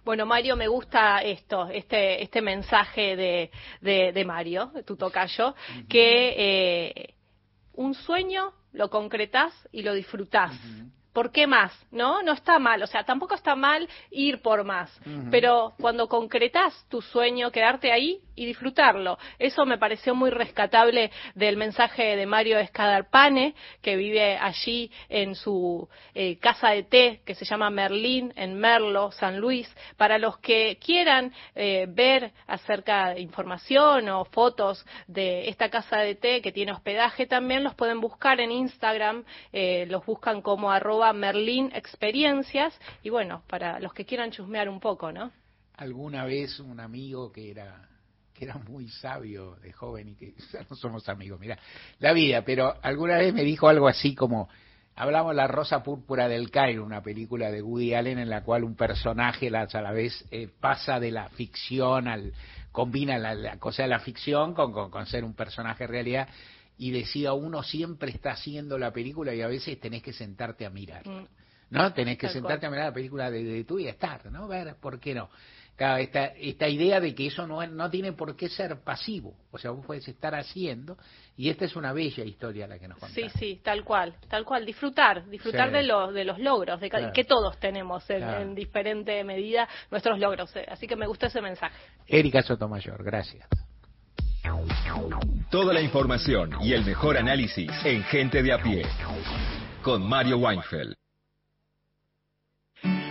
Bueno, 0.04 0.24
Mario, 0.24 0.54
me 0.54 0.68
gusta 0.68 1.18
esto, 1.18 1.68
este, 1.68 2.22
este 2.22 2.40
mensaje 2.40 3.16
de, 3.16 3.50
de, 4.12 4.24
Mario, 4.24 4.70
de 4.72 4.84
tu 4.84 4.96
tocayo, 4.96 5.56
que 5.88 6.34
eh, 6.38 7.14
un 7.76 7.94
sueño 7.94 8.52
lo 8.72 8.90
concretás 8.90 9.52
y 9.72 9.82
lo 9.82 9.94
disfrutás. 9.94 10.52
¿Por 11.16 11.32
qué 11.32 11.46
más? 11.46 11.72
¿No? 11.90 12.20
No 12.22 12.32
está 12.32 12.58
mal. 12.58 12.82
O 12.82 12.86
sea, 12.86 13.02
tampoco 13.02 13.34
está 13.36 13.56
mal 13.56 13.88
ir 14.10 14.42
por 14.42 14.64
más. 14.64 14.92
Pero 15.30 15.72
cuando 15.80 16.08
concretas 16.08 16.74
tu 16.90 17.00
sueño, 17.00 17.50
quedarte 17.50 17.90
ahí 17.90 18.20
y 18.34 18.44
disfrutarlo. 18.44 19.16
Eso 19.38 19.64
me 19.64 19.78
pareció 19.78 20.14
muy 20.14 20.28
rescatable 20.28 21.10
del 21.34 21.56
mensaje 21.56 22.16
de 22.16 22.26
Mario 22.26 22.58
Escadarpane, 22.58 23.54
que 23.80 23.96
vive 23.96 24.36
allí 24.36 24.90
en 25.08 25.34
su 25.34 25.88
eh, 26.14 26.36
casa 26.36 26.72
de 26.72 26.82
té, 26.82 27.22
que 27.24 27.34
se 27.34 27.46
llama 27.46 27.70
Merlín, 27.70 28.34
en 28.36 28.54
Merlo, 28.54 29.10
San 29.10 29.38
Luis. 29.38 29.74
Para 29.96 30.18
los 30.18 30.36
que 30.40 30.76
quieran 30.84 31.32
eh, 31.54 31.86
ver 31.88 32.32
acerca 32.46 33.14
de 33.14 33.22
información 33.22 34.10
o 34.10 34.26
fotos 34.26 34.84
de 35.06 35.48
esta 35.48 35.70
casa 35.70 35.96
de 35.96 36.14
té 36.14 36.42
que 36.42 36.52
tiene 36.52 36.72
hospedaje, 36.72 37.26
también 37.26 37.64
los 37.64 37.74
pueden 37.74 38.02
buscar 38.02 38.38
en 38.38 38.52
Instagram. 38.52 39.24
eh, 39.50 39.86
los 39.88 40.04
buscan 40.04 40.42
como 40.42 40.70
arroba 40.70 41.05
Merlín 41.12 41.70
Experiencias. 41.74 42.78
Y 43.02 43.10
bueno, 43.10 43.42
para 43.48 43.80
los 43.80 43.92
que 43.92 44.04
quieran 44.04 44.30
chusmear 44.30 44.68
un 44.68 44.80
poco, 44.80 45.12
¿no? 45.12 45.32
Alguna 45.76 46.24
vez 46.24 46.58
un 46.60 46.80
amigo 46.80 47.32
que 47.32 47.50
era 47.50 47.88
que 48.36 48.44
era 48.44 48.58
muy 48.58 48.88
sabio 48.88 49.56
de 49.56 49.72
joven 49.72 50.10
y 50.10 50.14
que 50.14 50.34
ya 50.52 50.60
no 50.68 50.76
somos 50.76 51.08
amigos, 51.08 51.40
mira, 51.40 51.58
la 51.98 52.12
vida, 52.12 52.42
pero 52.42 52.74
alguna 52.82 53.16
vez 53.16 53.32
me 53.32 53.42
dijo 53.42 53.68
algo 53.68 53.88
así 53.88 54.14
como, 54.14 54.48
hablamos 54.94 55.34
La 55.34 55.46
Rosa 55.46 55.82
Púrpura 55.82 56.28
del 56.28 56.50
Cairo, 56.50 56.84
una 56.84 57.02
película 57.02 57.50
de 57.50 57.62
Woody 57.62 57.94
Allen 57.94 58.18
en 58.18 58.28
la 58.28 58.42
cual 58.42 58.64
un 58.64 58.76
personaje 58.76 59.48
a 59.48 59.80
la 59.80 59.92
vez 59.92 60.24
eh, 60.30 60.48
pasa 60.60 61.00
de 61.00 61.10
la 61.10 61.28
ficción 61.30 62.08
al, 62.08 62.32
combina 62.72 63.18
la, 63.18 63.34
la 63.34 63.58
cosa 63.58 63.84
de 63.84 63.88
la 63.88 64.00
ficción 64.00 64.52
con, 64.52 64.72
con, 64.72 64.90
con 64.90 65.06
ser 65.06 65.24
un 65.24 65.34
personaje 65.34 65.84
en 65.84 65.90
realidad 65.90 66.28
y 66.78 66.90
decía, 66.90 67.32
uno 67.32 67.62
siempre 67.62 68.10
está 68.10 68.32
haciendo 68.32 68.78
la 68.78 68.92
película 68.92 69.34
y 69.34 69.42
a 69.42 69.46
veces 69.48 69.78
tenés 69.80 70.02
que 70.02 70.12
sentarte 70.12 70.66
a 70.66 70.70
mirar. 70.70 71.02
¿no? 71.70 71.92
Tenés 71.92 72.16
que 72.18 72.26
Tal 72.26 72.34
sentarte 72.34 72.60
cual. 72.60 72.68
a 72.68 72.70
mirar 72.76 72.86
la 72.90 72.94
película 72.94 73.30
de, 73.30 73.42
de 73.42 73.64
tú 73.64 73.78
y 73.78 73.88
estar, 73.88 74.30
¿no? 74.30 74.46
Ver 74.46 74.76
por 74.80 75.00
qué 75.00 75.14
no. 75.14 75.28
Claro, 75.74 75.98
esta, 75.98 76.26
esta 76.26 76.66
idea 76.68 77.00
de 77.00 77.14
que 77.14 77.26
eso 77.26 77.46
no, 77.46 77.66
no 77.66 77.90
tiene 77.90 78.12
por 78.12 78.34
qué 78.34 78.48
ser 78.48 78.80
pasivo, 78.82 79.34
o 79.50 79.58
sea, 79.58 79.72
vos 79.72 79.84
puedes 79.84 80.08
estar 80.08 80.34
haciendo, 80.34 80.96
y 81.36 81.50
esta 81.50 81.66
es 81.66 81.76
una 81.76 81.92
bella 81.92 82.24
historia 82.24 82.66
la 82.66 82.78
que 82.78 82.88
nos 82.88 82.96
contás. 82.98 83.14
Sí, 83.14 83.28
sí, 83.38 83.60
tal 83.62 83.84
cual, 83.84 84.14
tal 84.28 84.46
cual. 84.46 84.64
Disfrutar, 84.64 85.28
disfrutar 85.28 85.68
Sí. 85.68 85.74
de 85.74 85.82
los 85.82 86.14
de 86.14 86.24
los 86.24 86.38
logros, 86.38 86.80
de 86.80 86.88
Claro. 86.88 87.12
que 87.12 87.24
todos 87.24 87.58
tenemos 87.60 88.08
en, 88.08 88.18
Claro. 88.20 88.40
en 88.42 88.54
diferente 88.54 89.22
medida 89.24 89.68
nuestros 89.90 90.18
logros. 90.18 90.54
eh. 90.56 90.64
Así 90.66 90.86
que 90.86 90.96
me 90.96 91.06
gustó 91.06 91.26
ese 91.26 91.42
mensaje. 91.42 91.74
Erika 92.06 92.40
Sotomayor, 92.42 93.04
gracias. 93.04 93.46
Toda 95.50 95.72
la 95.72 95.80
información 95.80 96.50
y 96.60 96.72
el 96.72 96.84
mejor 96.84 97.16
análisis 97.16 97.70
en 97.84 98.02
Gente 98.04 98.42
de 98.42 98.52
a 98.52 98.58
pie. 98.58 98.84
Con 99.82 100.08
Mario 100.08 100.38
Weinfeld. 100.38 100.94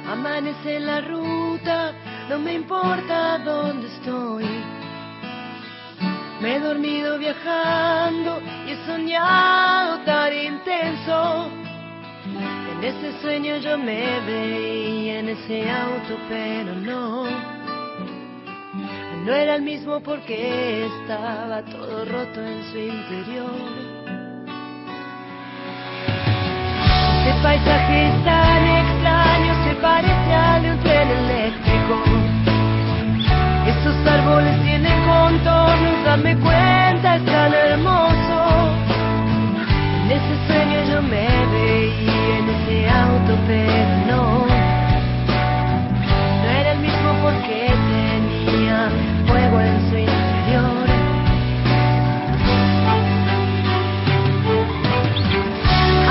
Amanece 0.07 0.79
la 0.79 1.01
ruta, 1.01 1.93
no 2.29 2.39
me 2.39 2.53
importa 2.53 3.39
dónde 3.39 3.87
estoy. 3.87 4.45
Me 6.41 6.57
he 6.57 6.59
dormido 6.59 7.17
viajando 7.17 8.41
y 8.67 8.71
he 8.71 8.85
soñado 8.85 9.99
tan 10.05 10.33
intenso. 10.33 11.49
En 12.71 12.83
ese 12.83 13.21
sueño 13.21 13.57
yo 13.57 13.77
me 13.77 14.19
veía 14.21 15.19
en 15.19 15.29
ese 15.29 15.69
auto, 15.71 16.17
pero 16.29 16.75
no. 16.75 17.54
No 19.25 19.33
era 19.33 19.55
el 19.55 19.63
mismo 19.63 20.01
porque 20.01 20.85
estaba 20.85 21.63
todo 21.63 22.05
roto 22.05 22.45
en 22.45 22.63
su 22.71 22.77
interior. 22.77 24.05
Ese 27.25 27.41
paisaje 27.41 28.05
es 28.05 28.23
tan 28.23 28.67
extraño, 28.67 29.53
se 29.65 29.75
parece 29.81 30.31
al 30.31 30.61
de 30.61 30.71
un 30.73 30.79
tren 30.81 31.09
eléctrico. 31.09 32.03
Esos 33.65 33.95
árboles 34.07 34.61
tienen 34.61 35.05
contornos, 35.07 36.05
dame 36.05 36.37
cuenta, 36.37 37.15
es 37.15 37.25
tan 37.25 37.51
hermoso. 37.51 38.75
En 40.03 40.11
ese 40.11 40.45
sueño 40.45 40.83
yo 40.87 41.01
me 41.01 41.27
veía 41.51 42.37
en 42.37 42.49
ese 42.49 42.89
auto, 42.91 43.35
pero 43.47 44.05
no. 44.05 44.45
No 46.43 46.47
era 46.47 46.73
el 46.73 46.79
mismo 46.79 47.11
porque 47.23 47.84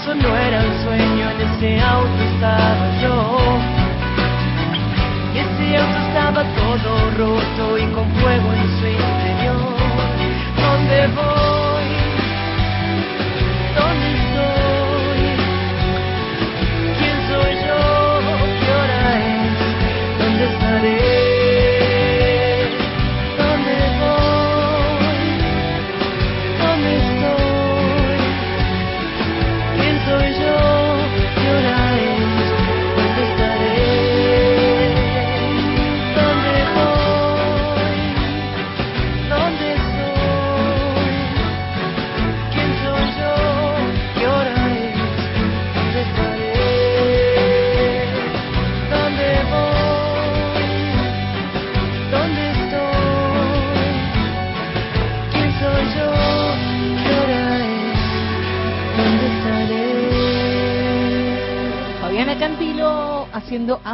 Eso 0.00 0.14
no 0.14 0.36
era 0.36 0.60
un 0.60 0.84
sueño, 0.84 1.30
en 1.30 1.40
ese 1.40 1.80
auto 1.80 2.22
estaba 2.34 2.86
yo. 3.02 3.58
Y 5.34 5.38
ese 5.38 5.76
auto 5.76 5.98
estaba 6.08 6.44
todo 6.54 7.10
roto 7.16 7.78
y 7.78 7.86
con 7.92 8.08
fuego 8.16 8.52
en 8.52 8.68
su 8.78 8.86
interior. 8.86 9.56
¿Dónde 10.56 11.08
voy? 11.16 11.37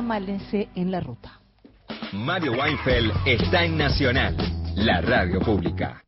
Amalece 0.04 0.68
en 0.74 0.90
la 0.90 1.00
Ruta. 1.00 1.40
Mario 2.12 2.52
Weinfeld 2.52 3.10
está 3.24 3.64
en 3.64 3.78
Nacional, 3.78 4.36
la 4.76 5.00
radio 5.00 5.40
pública. 5.40 6.02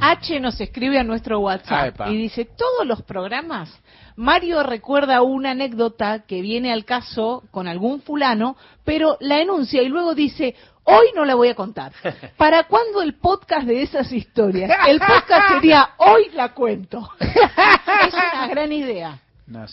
H 0.00 0.40
nos 0.40 0.58
escribe 0.62 0.98
a 0.98 1.04
nuestro 1.04 1.40
WhatsApp 1.40 1.88
Epa. 1.88 2.10
y 2.10 2.16
dice, 2.16 2.46
todos 2.46 2.86
los 2.86 3.02
programas, 3.02 3.68
Mario 4.16 4.62
recuerda 4.62 5.20
una 5.20 5.50
anécdota 5.50 6.24
que 6.26 6.40
viene 6.40 6.72
al 6.72 6.86
caso 6.86 7.44
con 7.50 7.68
algún 7.68 8.00
fulano, 8.00 8.56
pero 8.82 9.18
la 9.20 9.42
enuncia 9.42 9.82
y 9.82 9.88
luego 9.88 10.14
dice, 10.14 10.54
hoy 10.88 11.08
no 11.14 11.24
la 11.24 11.34
voy 11.34 11.48
a 11.48 11.54
contar. 11.54 11.92
¿Para 12.36 12.64
cuándo 12.64 13.02
el 13.02 13.14
podcast 13.14 13.66
de 13.66 13.82
esas 13.82 14.10
historias? 14.12 14.70
El 14.88 14.98
podcast 14.98 15.54
sería, 15.54 15.90
hoy 15.98 16.30
la 16.32 16.54
cuento. 16.54 17.10
es 17.20 18.14
una 18.14 18.48
gran 18.48 18.72
idea. 18.72 19.20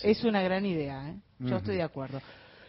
Es 0.02 0.24
una 0.24 0.42
gran 0.42 0.64
idea, 0.64 1.08
¿eh? 1.08 1.16
Yo 1.38 1.56
estoy 1.56 1.76
de 1.76 1.82
acuerdo. 1.82 2.20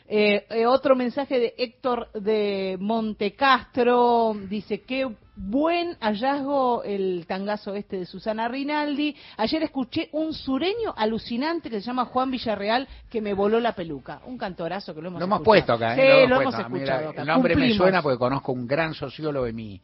Eh, 0.10 0.46
eh, 0.50 0.66
otro 0.66 0.96
mensaje 0.96 1.40
de 1.40 1.54
Héctor 1.58 2.12
de 2.14 2.78
Montecastro 2.80 4.36
dice 4.50 4.82
qué 4.82 5.10
buen 5.38 5.96
hallazgo 6.02 6.84
el 6.84 7.26
tangazo 7.28 7.76
este 7.76 8.00
de 8.00 8.06
Susana 8.06 8.48
Rinaldi. 8.48 9.16
Ayer 9.38 9.64
escuché 9.64 10.10
un 10.12 10.34
sureño 10.34 10.94
alucinante 10.98 11.70
que 11.70 11.80
se 11.80 11.86
llama 11.86 12.06
Juan 12.06 12.32
Villarreal 12.32 12.88
que 13.10 13.22
me 13.22 13.34
voló 13.34 13.60
la 13.60 13.74
peluca. 13.74 14.20
Un 14.26 14.38
cantorazo 14.38 14.94
que 14.96 15.02
lo 15.02 15.10
hemos 15.10 15.20
Lo 15.20 15.26
hemos 15.26 15.38
escuchado. 15.42 15.44
puesto 15.44 15.74
acá, 15.74 15.96
Sí, 15.96 16.02
¿eh? 16.02 16.28
lo, 16.28 16.42
hemos 16.42 16.56
puesto. 16.56 16.62
Escuchado. 16.76 17.14
El 17.16 17.28
nombre 17.28 17.56
me 17.56 17.74
suena 17.74 18.02
porque 18.02 18.18
conozco 18.18 18.52
un 18.52 18.68
gran 18.68 18.94
sociólogo 18.94 19.46
de 19.46 19.54
mi 19.54 19.82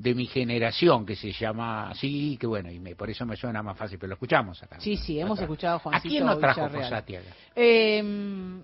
de 0.00 0.14
mi 0.14 0.26
generación 0.26 1.04
que 1.04 1.14
se 1.14 1.30
llama 1.32 1.90
así, 1.90 2.36
que 2.40 2.46
bueno, 2.46 2.70
y 2.70 2.78
me, 2.80 2.94
por 2.96 3.10
eso 3.10 3.26
me 3.26 3.36
suena 3.36 3.62
más 3.62 3.76
fácil, 3.76 3.98
pero 3.98 4.08
lo 4.08 4.14
escuchamos 4.14 4.62
acá. 4.62 4.80
Sí, 4.80 4.96
sí, 4.96 5.20
hemos 5.20 5.38
escuchado 5.40 5.74
a 5.74 5.76
¿A 5.76 5.80
Juancito 5.80 6.08
quién 6.10 6.24
no 6.24 6.38
trajo. 6.38 6.68
Fossati 6.70 7.16
acá? 7.16 7.26
Eh, 7.54 8.02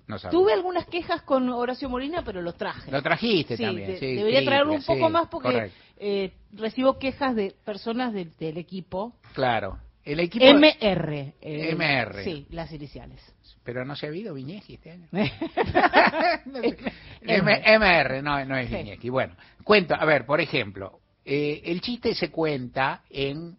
No 0.07 0.19
sabía. 0.19 0.31
tuve 0.31 0.53
algunas 0.55 0.87
quejas 0.87 1.23
con 1.23 1.49
Horacio 1.51 1.91
Molina, 1.91 2.23
pero 2.25 2.41
lo 2.41 2.55
traje. 2.55 2.91
Lo 2.91 3.03
trajiste 3.03 3.57
Sí, 3.57 3.63
también, 3.65 3.91
de- 3.93 3.99
sí, 3.99 4.15
debería 4.15 4.45
traerlo 4.45 4.73
un 4.73 4.81
sí, 4.81 4.87
poco 4.87 5.11
más 5.11 5.29
porque 5.29 5.71
eh, 5.99 6.33
recibo 6.53 6.99
quejas 6.99 7.35
de 7.37 7.55
personas 7.65 8.13
del- 8.15 8.35
del 8.39 8.57
equipo. 8.59 9.15
Claro. 9.35 9.79
El 10.05 10.21
equipo 10.21 10.45
MR. 10.47 11.35
eh, 11.41 11.71
MR. 11.73 12.23
Sí, 12.25 12.47
las 12.51 12.73
iniciales. 12.73 13.21
Pero 13.65 13.85
no 13.85 13.97
se 13.97 14.07
ha 14.07 14.09
habido 14.09 14.33
Viñeji 14.35 14.75
este 14.75 14.93
año. 14.93 15.09
M- 15.13 16.77
M- 17.23 17.63
MR, 17.79 18.23
no, 18.23 18.45
no 18.45 18.57
es 18.57 18.71
Viñeji. 18.71 19.09
Bueno, 19.11 19.35
cuento, 19.65 19.95
a 19.95 20.05
ver, 20.05 20.25
por 20.25 20.41
ejemplo, 20.41 21.01
eh, 21.29 21.61
el 21.65 21.81
chiste 21.81 22.15
se 22.15 22.31
cuenta 22.31 23.03
en... 23.11 23.57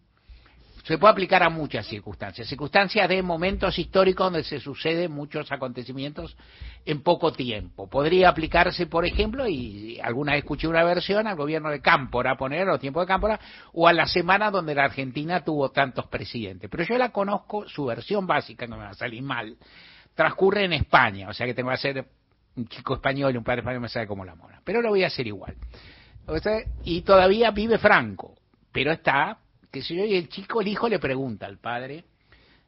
Se 0.85 0.97
puede 0.97 1.11
aplicar 1.11 1.43
a 1.43 1.49
muchas 1.49 1.85
circunstancias. 1.85 2.47
Circunstancias 2.47 3.09
de 3.09 3.21
momentos 3.21 3.77
históricos 3.77 4.27
donde 4.27 4.45
se 4.45 4.61
suceden 4.61 5.11
muchos 5.11 5.51
acontecimientos 5.51 6.37
en 6.85 7.03
poco 7.03 7.33
tiempo. 7.33 7.89
Podría 7.89 8.29
aplicarse, 8.29 8.87
por 8.87 9.05
ejemplo, 9.05 9.45
y 9.49 9.99
alguna 10.01 10.31
vez 10.31 10.43
escuché 10.43 10.65
una 10.65 10.85
versión 10.85 11.27
al 11.27 11.35
gobierno 11.35 11.69
de 11.71 11.81
Cámpora, 11.81 12.37
poner 12.37 12.65
los 12.65 12.79
tiempos 12.79 13.03
de 13.03 13.07
Cámpora, 13.07 13.37
o 13.73 13.85
a 13.85 13.91
la 13.91 14.07
semana 14.07 14.49
donde 14.49 14.73
la 14.73 14.85
Argentina 14.85 15.43
tuvo 15.43 15.71
tantos 15.71 16.07
presidentes. 16.07 16.69
Pero 16.69 16.85
yo 16.85 16.97
la 16.97 17.09
conozco, 17.09 17.67
su 17.67 17.83
versión 17.87 18.25
básica, 18.25 18.65
no 18.65 18.77
me 18.77 18.85
va 18.85 18.91
a 18.91 18.93
salir 18.93 19.21
mal, 19.21 19.57
transcurre 20.15 20.63
en 20.63 20.71
España, 20.71 21.27
o 21.27 21.33
sea 21.33 21.45
que 21.45 21.53
tengo 21.53 21.67
que 21.67 21.75
hacer 21.75 22.05
un 22.55 22.65
chico 22.69 22.93
español 22.93 23.33
y 23.33 23.37
un 23.37 23.43
padre 23.43 23.59
español 23.59 23.81
me 23.81 23.89
sabe 23.89 24.07
como 24.07 24.23
la 24.23 24.35
mona. 24.35 24.61
Pero 24.63 24.81
lo 24.81 24.87
voy 24.87 25.03
a 25.03 25.07
hacer 25.07 25.27
igual. 25.27 25.57
Y 26.83 27.01
todavía 27.01 27.51
vive 27.51 27.77
Franco, 27.77 28.35
pero 28.71 28.91
está, 28.91 29.37
que 29.71 29.81
sé 29.81 29.95
yo, 29.95 30.03
y 30.05 30.15
el 30.15 30.29
chico, 30.29 30.61
el 30.61 30.67
hijo 30.67 30.89
le 30.89 30.99
pregunta 30.99 31.45
al 31.45 31.57
padre, 31.57 32.03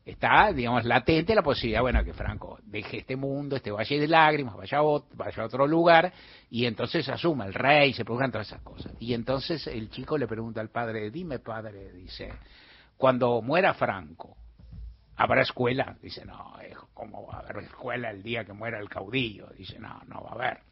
está, 0.06 0.52
digamos, 0.53 0.86
latente 0.86 1.36
la 1.36 1.41
posibilidad, 1.44 1.81
bueno, 1.81 2.03
que 2.03 2.14
Franco 2.14 2.57
deje 2.64 2.98
este 2.99 3.15
mundo, 3.15 3.56
este 3.56 3.69
valle 3.72 3.99
de 3.99 4.07
lágrimas, 4.07 4.56
vaya 4.56 4.80
a, 4.80 4.81
ot- 4.81 5.06
vaya 5.14 5.44
a 5.44 5.45
otro 5.45 5.68
lugar, 5.68 6.11
y 6.49 6.65
entonces 6.65 7.07
asuma 7.10 7.45
el 7.45 7.53
rey, 7.53 7.94
se 7.94 8.03
preguntan 8.06 8.31
todas 8.31 8.48
esas 8.48 8.61
cosas. 8.61 8.94
Y 8.99 9.14
entonces 9.14 9.68
el 9.68 9.90
chico 9.90 10.18
le 10.18 10.26
pregunta 10.27 10.61
al 10.61 10.69
padre, 10.69 11.11
dime 11.11 11.40
padre, 11.40 11.91
dice, 11.91 12.31
cuando 12.98 13.41
muera 13.41 13.73
Franco, 13.73 14.36
¿habrá 15.18 15.41
escuela? 15.41 15.95
Dice, 16.02 16.26
no, 16.26 16.53
hijo, 16.69 16.88
¿cómo 16.94 17.27
va 17.27 17.38
a 17.38 17.40
haber 17.41 17.65
escuela 17.65 18.10
el 18.10 18.23
día 18.23 18.45
que 18.45 18.53
muera 18.53 18.80
el 18.80 18.90
caudillo? 18.90 19.48
Dice, 19.57 19.77
no, 19.80 20.02
no 20.07 20.23
va 20.23 20.30
a 20.31 20.34
haber. 20.34 20.69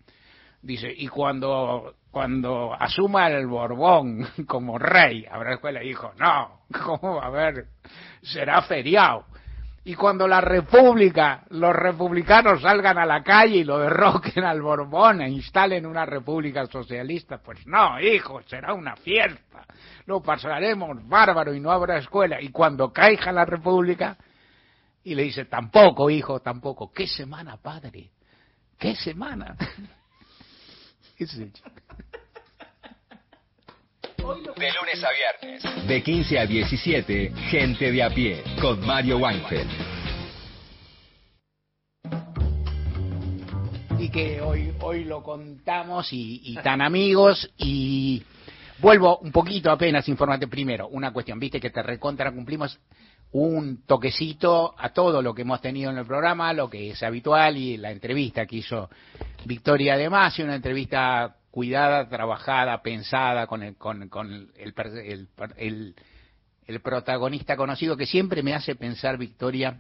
Dice, 0.62 0.92
y 0.96 1.08
cuando, 1.08 1.96
cuando 2.12 2.74
asuma 2.74 3.28
el 3.28 3.48
Borbón 3.48 4.28
como 4.48 4.78
rey, 4.78 5.26
habrá 5.30 5.54
escuela, 5.54 5.80
dijo, 5.82 6.12
no, 6.18 6.62
¿cómo 6.86 7.16
va 7.16 7.24
a 7.24 7.28
haber? 7.28 7.68
Será 8.22 8.62
feriado. 8.64 9.26
Y 9.86 9.96
cuando 9.96 10.28
la 10.28 10.42
república, 10.42 11.46
los 11.52 11.74
republicanos 11.74 12.62
salgan 12.62 12.98
a 12.98 13.06
la 13.06 13.24
calle 13.24 13.60
y 13.60 13.64
lo 13.64 13.80
derroquen 13.80 14.44
al 14.44 14.62
Borbón 14.62 15.22
e 15.22 15.30
instalen 15.30 15.86
una 15.86 16.06
república 16.06 16.66
socialista, 16.66 17.38
pues 17.38 17.66
no, 17.66 17.98
hijo, 18.02 18.42
será 18.48 18.74
una 18.74 18.98
fiesta. 18.98 19.66
Lo 20.06 20.22
pasaremos 20.22 21.08
bárbaro 21.08 21.54
y 21.54 21.62
no 21.62 21.72
habrá 21.72 22.00
escuela. 22.00 22.42
Y 22.42 22.50
cuando 22.50 22.92
caiga 22.92 23.32
la 23.32 23.46
república, 23.46 24.18
y 25.08 25.16
le 25.16 25.24
dice, 25.24 25.46
tampoco, 25.46 26.10
hijo, 26.10 26.42
tampoco. 26.42 26.92
¿Qué 26.92 27.08
semana, 27.08 27.56
padre? 27.56 28.12
¿Qué 28.78 28.94
semana? 28.94 29.56
Ese 31.18 31.36
es 31.36 31.40
el 31.40 31.54
chico. 31.54 31.70
De 34.58 34.72
lunes 34.72 35.04
a 35.04 35.10
viernes. 35.12 35.88
De 35.88 36.04
15 36.04 36.40
a 36.40 36.46
17, 36.46 37.34
gente 37.50 37.92
de 37.92 38.04
a 38.04 38.10
pie, 38.10 38.44
con 38.62 38.86
Mario 38.86 39.18
Weinfeld. 39.18 39.98
y 44.00 44.10
que 44.10 44.42
hoy 44.42 44.74
hoy 44.82 45.06
lo 45.06 45.24
contamos 45.24 46.14
y, 46.14 46.42
y 46.44 46.56
tan 46.58 46.82
amigos 46.82 47.50
y 47.58 48.22
vuelvo 48.78 49.18
un 49.18 49.32
poquito 49.32 49.72
apenas 49.72 50.08
informarte 50.08 50.48
primero 50.48 50.88
una 50.88 51.12
cuestión 51.12 51.40
viste 51.40 51.60
que 51.60 51.72
te 51.72 51.82
recontra 51.82 52.32
cumplimos 52.32 52.80
un 53.32 53.84
toquecito 53.86 54.74
a 54.78 54.90
todo 54.94 55.22
lo 55.22 55.34
que 55.34 55.42
hemos 55.42 55.62
tenido 55.62 55.92
en 55.92 55.98
el 55.98 56.06
programa 56.06 56.54
lo 56.54 56.70
que 56.70 56.92
es 56.92 57.04
habitual 57.04 57.58
y 57.58 57.78
la 57.78 57.92
entrevista 57.92 58.46
que 58.46 58.58
hizo 58.58 58.90
Victoria 59.46 59.98
de 59.98 60.10
Masi 60.10 60.42
una 60.44 60.56
entrevista 60.56 61.36
cuidada 61.52 62.08
trabajada 62.08 62.82
pensada 62.82 63.46
con 63.48 63.64
el 63.64 63.76
con, 63.76 64.08
con 64.10 64.50
el, 64.58 64.74
per- 64.74 64.98
el, 65.06 65.28
el- 65.58 65.96
el 66.68 66.82
protagonista 66.82 67.56
conocido 67.56 67.96
que 67.96 68.06
siempre 68.06 68.44
me 68.44 68.54
hace 68.54 68.76
pensar 68.76 69.18
Victoria 69.18 69.80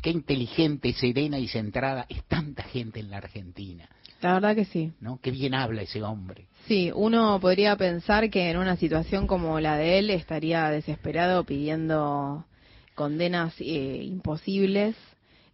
qué 0.00 0.10
inteligente, 0.10 0.92
serena 0.92 1.38
y 1.38 1.48
centrada 1.48 2.06
es 2.08 2.22
tanta 2.24 2.62
gente 2.64 3.00
en 3.00 3.10
la 3.10 3.18
Argentina, 3.18 3.88
La 4.20 4.34
verdad 4.34 4.54
que 4.54 4.64
sí. 4.64 4.92
¿no? 5.00 5.18
Qué 5.20 5.30
bien 5.32 5.54
habla 5.54 5.82
ese 5.82 6.02
hombre. 6.02 6.46
Sí, 6.68 6.90
uno 6.94 7.38
podría 7.40 7.76
pensar 7.76 8.30
que 8.30 8.50
en 8.50 8.56
una 8.56 8.76
situación 8.76 9.26
como 9.26 9.58
la 9.60 9.76
de 9.76 9.98
él 9.98 10.10
estaría 10.10 10.68
desesperado 10.70 11.42
pidiendo 11.44 12.44
condenas 12.94 13.54
eh, 13.60 14.02
imposibles 14.02 14.96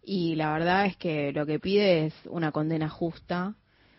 y 0.05 0.37
la 0.37 0.53
verdad 0.53 0.87
es 0.87 0.97
que 0.97 1.33
lo 1.33 1.45
que 1.47 1.59
pide 1.59 2.07
es 2.07 2.15
una 2.27 2.53
condena 2.53 2.89
justa 2.89 3.55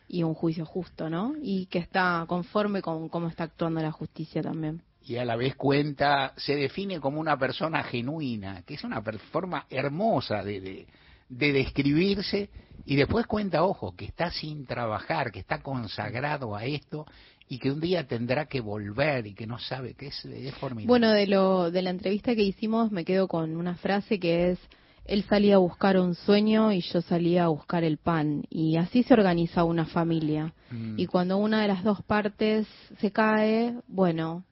y 0.08 0.24
un 0.24 0.34
juicio 0.34 0.66
justo, 0.66 1.10
¿no? 1.10 1.36
Y 1.42 1.68
que 1.68 1.80
está 1.80 2.26
conforme 2.28 2.82
con 2.82 3.10
cómo 3.10 3.28
está 3.28 3.44
actuando 3.44 3.82
la 3.82 3.92
justicia 3.92 4.42
también. 4.42 4.82
Y 5.06 5.18
a 5.18 5.26
la 5.26 5.36
vez 5.36 5.56
cuenta, 5.56 6.34
se 6.36 6.56
define 6.56 7.00
como 7.00 7.20
una 7.20 7.38
persona 7.38 7.84
genuina, 7.84 8.64
que 8.64 8.74
es 8.74 8.84
una 8.84 9.02
forma 9.32 9.66
hermosa 9.70 10.44
de, 10.44 10.60
de, 10.60 10.88
de 11.30 11.54
describirse, 11.54 12.50
y 12.86 12.96
después 12.96 13.28
cuenta, 13.28 13.64
ojo, 13.64 13.96
que 13.96 14.06
está 14.06 14.32
sin 14.32 14.66
trabajar, 14.66 15.32
que 15.32 15.40
está 15.40 15.62
consagrado 15.62 16.56
a 16.56 16.66
esto, 16.66 17.06
y 17.50 17.58
que 17.58 17.72
un 17.72 17.82
día 17.82 18.08
tendrá 18.08 18.46
que 18.46 18.62
volver, 18.62 19.26
y 19.26 19.34
que 19.34 19.48
no 19.48 19.58
sabe, 19.58 19.96
que 19.96 20.08
es, 20.08 20.26
es 20.26 20.54
formidable. 20.56 20.88
Bueno, 20.88 21.12
de 21.12 21.26
lo 21.28 21.72
de 21.72 21.82
la 21.82 21.90
entrevista 21.90 22.36
que 22.36 22.44
hicimos 22.44 22.92
me 22.92 23.04
quedo 23.04 23.28
con 23.28 23.58
una 23.58 23.76
frase 23.76 24.20
que 24.20 24.52
es 24.52 24.60
él 25.06 25.24
salía 25.24 25.56
a 25.56 25.58
buscar 25.58 25.98
un 26.00 26.14
sueño 26.14 26.72
y 26.72 26.82
yo 26.82 27.02
salía 27.02 27.46
a 27.46 27.48
buscar 27.48 27.84
el 27.84 27.98
pan 27.98 28.44
y 28.52 28.78
así 28.78 29.02
se 29.02 29.16
organiza 29.16 29.64
una 29.64 29.86
familia. 29.86 30.54
Mm. 30.70 31.00
Y 31.00 31.08
cuando 31.08 31.38
una 31.38 31.64
de 31.64 31.68
las 31.68 31.84
dos 31.84 32.04
partes 32.04 32.68
se 33.00 33.12
cae, 33.12 33.76
bueno, 33.88 34.44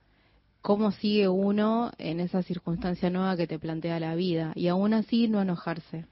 ¿cómo 0.61 0.91
sigue 0.91 1.27
uno 1.27 1.91
en 1.99 2.19
esa 2.19 2.41
circunstancia 2.41 3.11
nueva 3.11 3.37
que 3.37 3.45
te 3.45 3.59
plantea 3.59 3.99
la 3.99 4.15
vida? 4.15 4.51
Y 4.55 4.67
aún 4.67 4.95
así 4.95 5.27
no 5.27 5.43
enojarse. 5.43 6.05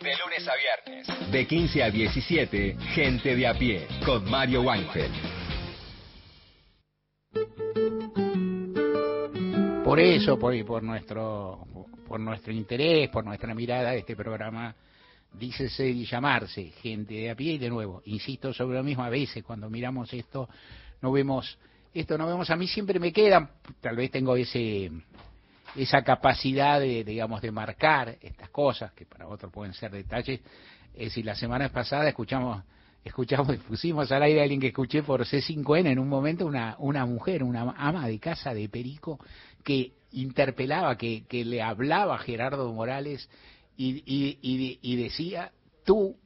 De 0.00 0.12
lunes 0.16 0.48
a 0.48 0.54
viernes. 0.56 1.30
De 1.30 1.46
15 1.46 1.82
a 1.82 1.90
17, 1.90 2.76
gente 2.94 3.34
de 3.34 3.46
a 3.46 3.54
pie, 3.54 3.86
con 4.04 4.28
Mario 4.30 4.62
Weinfeld. 4.62 5.12
Por 9.84 10.00
eso, 10.00 10.38
por, 10.38 10.64
por 10.64 10.82
nuestro 10.82 11.66
por 12.06 12.20
nuestro 12.20 12.52
interés, 12.52 13.08
por 13.08 13.24
nuestra 13.24 13.54
mirada, 13.54 13.94
este 13.94 14.14
programa 14.14 14.74
dice 15.32 15.68
ser 15.68 15.88
y 15.88 16.04
llamarse 16.04 16.72
gente 16.82 17.14
de 17.14 17.30
a 17.30 17.34
pie 17.34 17.54
y 17.54 17.58
de 17.58 17.68
nuevo, 17.68 18.02
insisto 18.06 18.52
sobre 18.52 18.78
lo 18.78 18.84
mismo, 18.84 19.04
a 19.04 19.10
veces 19.10 19.42
cuando 19.44 19.68
miramos 19.68 20.12
esto 20.12 20.48
no 21.02 21.12
vemos 21.12 21.58
esto 21.92 22.18
nos 22.18 22.28
vemos, 22.28 22.50
a 22.50 22.56
mí 22.56 22.66
siempre 22.68 23.00
me 23.00 23.12
quedan, 23.12 23.50
tal 23.80 23.96
vez 23.96 24.10
tengo 24.10 24.36
ese 24.36 24.90
esa 25.76 26.02
capacidad 26.02 26.80
de, 26.80 27.04
digamos, 27.04 27.40
de 27.42 27.50
marcar 27.50 28.16
estas 28.20 28.50
cosas, 28.50 28.92
que 28.92 29.06
para 29.06 29.26
otros 29.26 29.52
pueden 29.52 29.74
ser 29.74 29.90
detalles. 29.90 30.40
Es 30.94 31.06
decir, 31.06 31.24
la 31.24 31.34
semana 31.34 31.68
pasada 31.68 32.08
escuchamos, 32.08 32.62
escuchamos, 33.04 33.56
pusimos 33.68 34.10
al 34.12 34.22
aire 34.22 34.40
a 34.40 34.42
alguien 34.44 34.60
que 34.60 34.68
escuché 34.68 35.02
por 35.02 35.24
C5N 35.24 35.88
en 35.88 35.98
un 35.98 36.08
momento, 36.08 36.46
una, 36.46 36.76
una 36.78 37.04
mujer, 37.04 37.42
una 37.42 37.74
ama 37.76 38.08
de 38.08 38.18
casa 38.18 38.54
de 38.54 38.68
Perico, 38.68 39.18
que 39.62 39.92
interpelaba, 40.12 40.96
que, 40.96 41.24
que 41.26 41.44
le 41.44 41.62
hablaba 41.62 42.14
a 42.14 42.18
Gerardo 42.18 42.72
Morales 42.72 43.28
y, 43.76 44.02
y, 44.06 44.38
y, 44.40 44.78
y 44.80 44.96
decía, 44.96 45.52
tú 45.84 46.16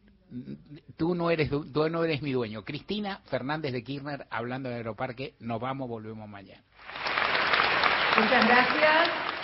tú 0.96 1.14
no 1.14 1.30
eres 1.30 1.50
tú 1.50 1.88
no 1.90 2.04
eres 2.04 2.22
mi 2.22 2.32
dueño. 2.32 2.64
Cristina 2.64 3.20
Fernández 3.26 3.72
de 3.72 3.82
Kirchner 3.82 4.26
hablando 4.30 4.68
de 4.68 4.76
Aeroparque, 4.76 5.34
nos 5.40 5.60
vamos, 5.60 5.88
volvemos 5.88 6.28
mañana. 6.28 6.62
Muchas 8.16 8.46
gracias. 8.46 9.39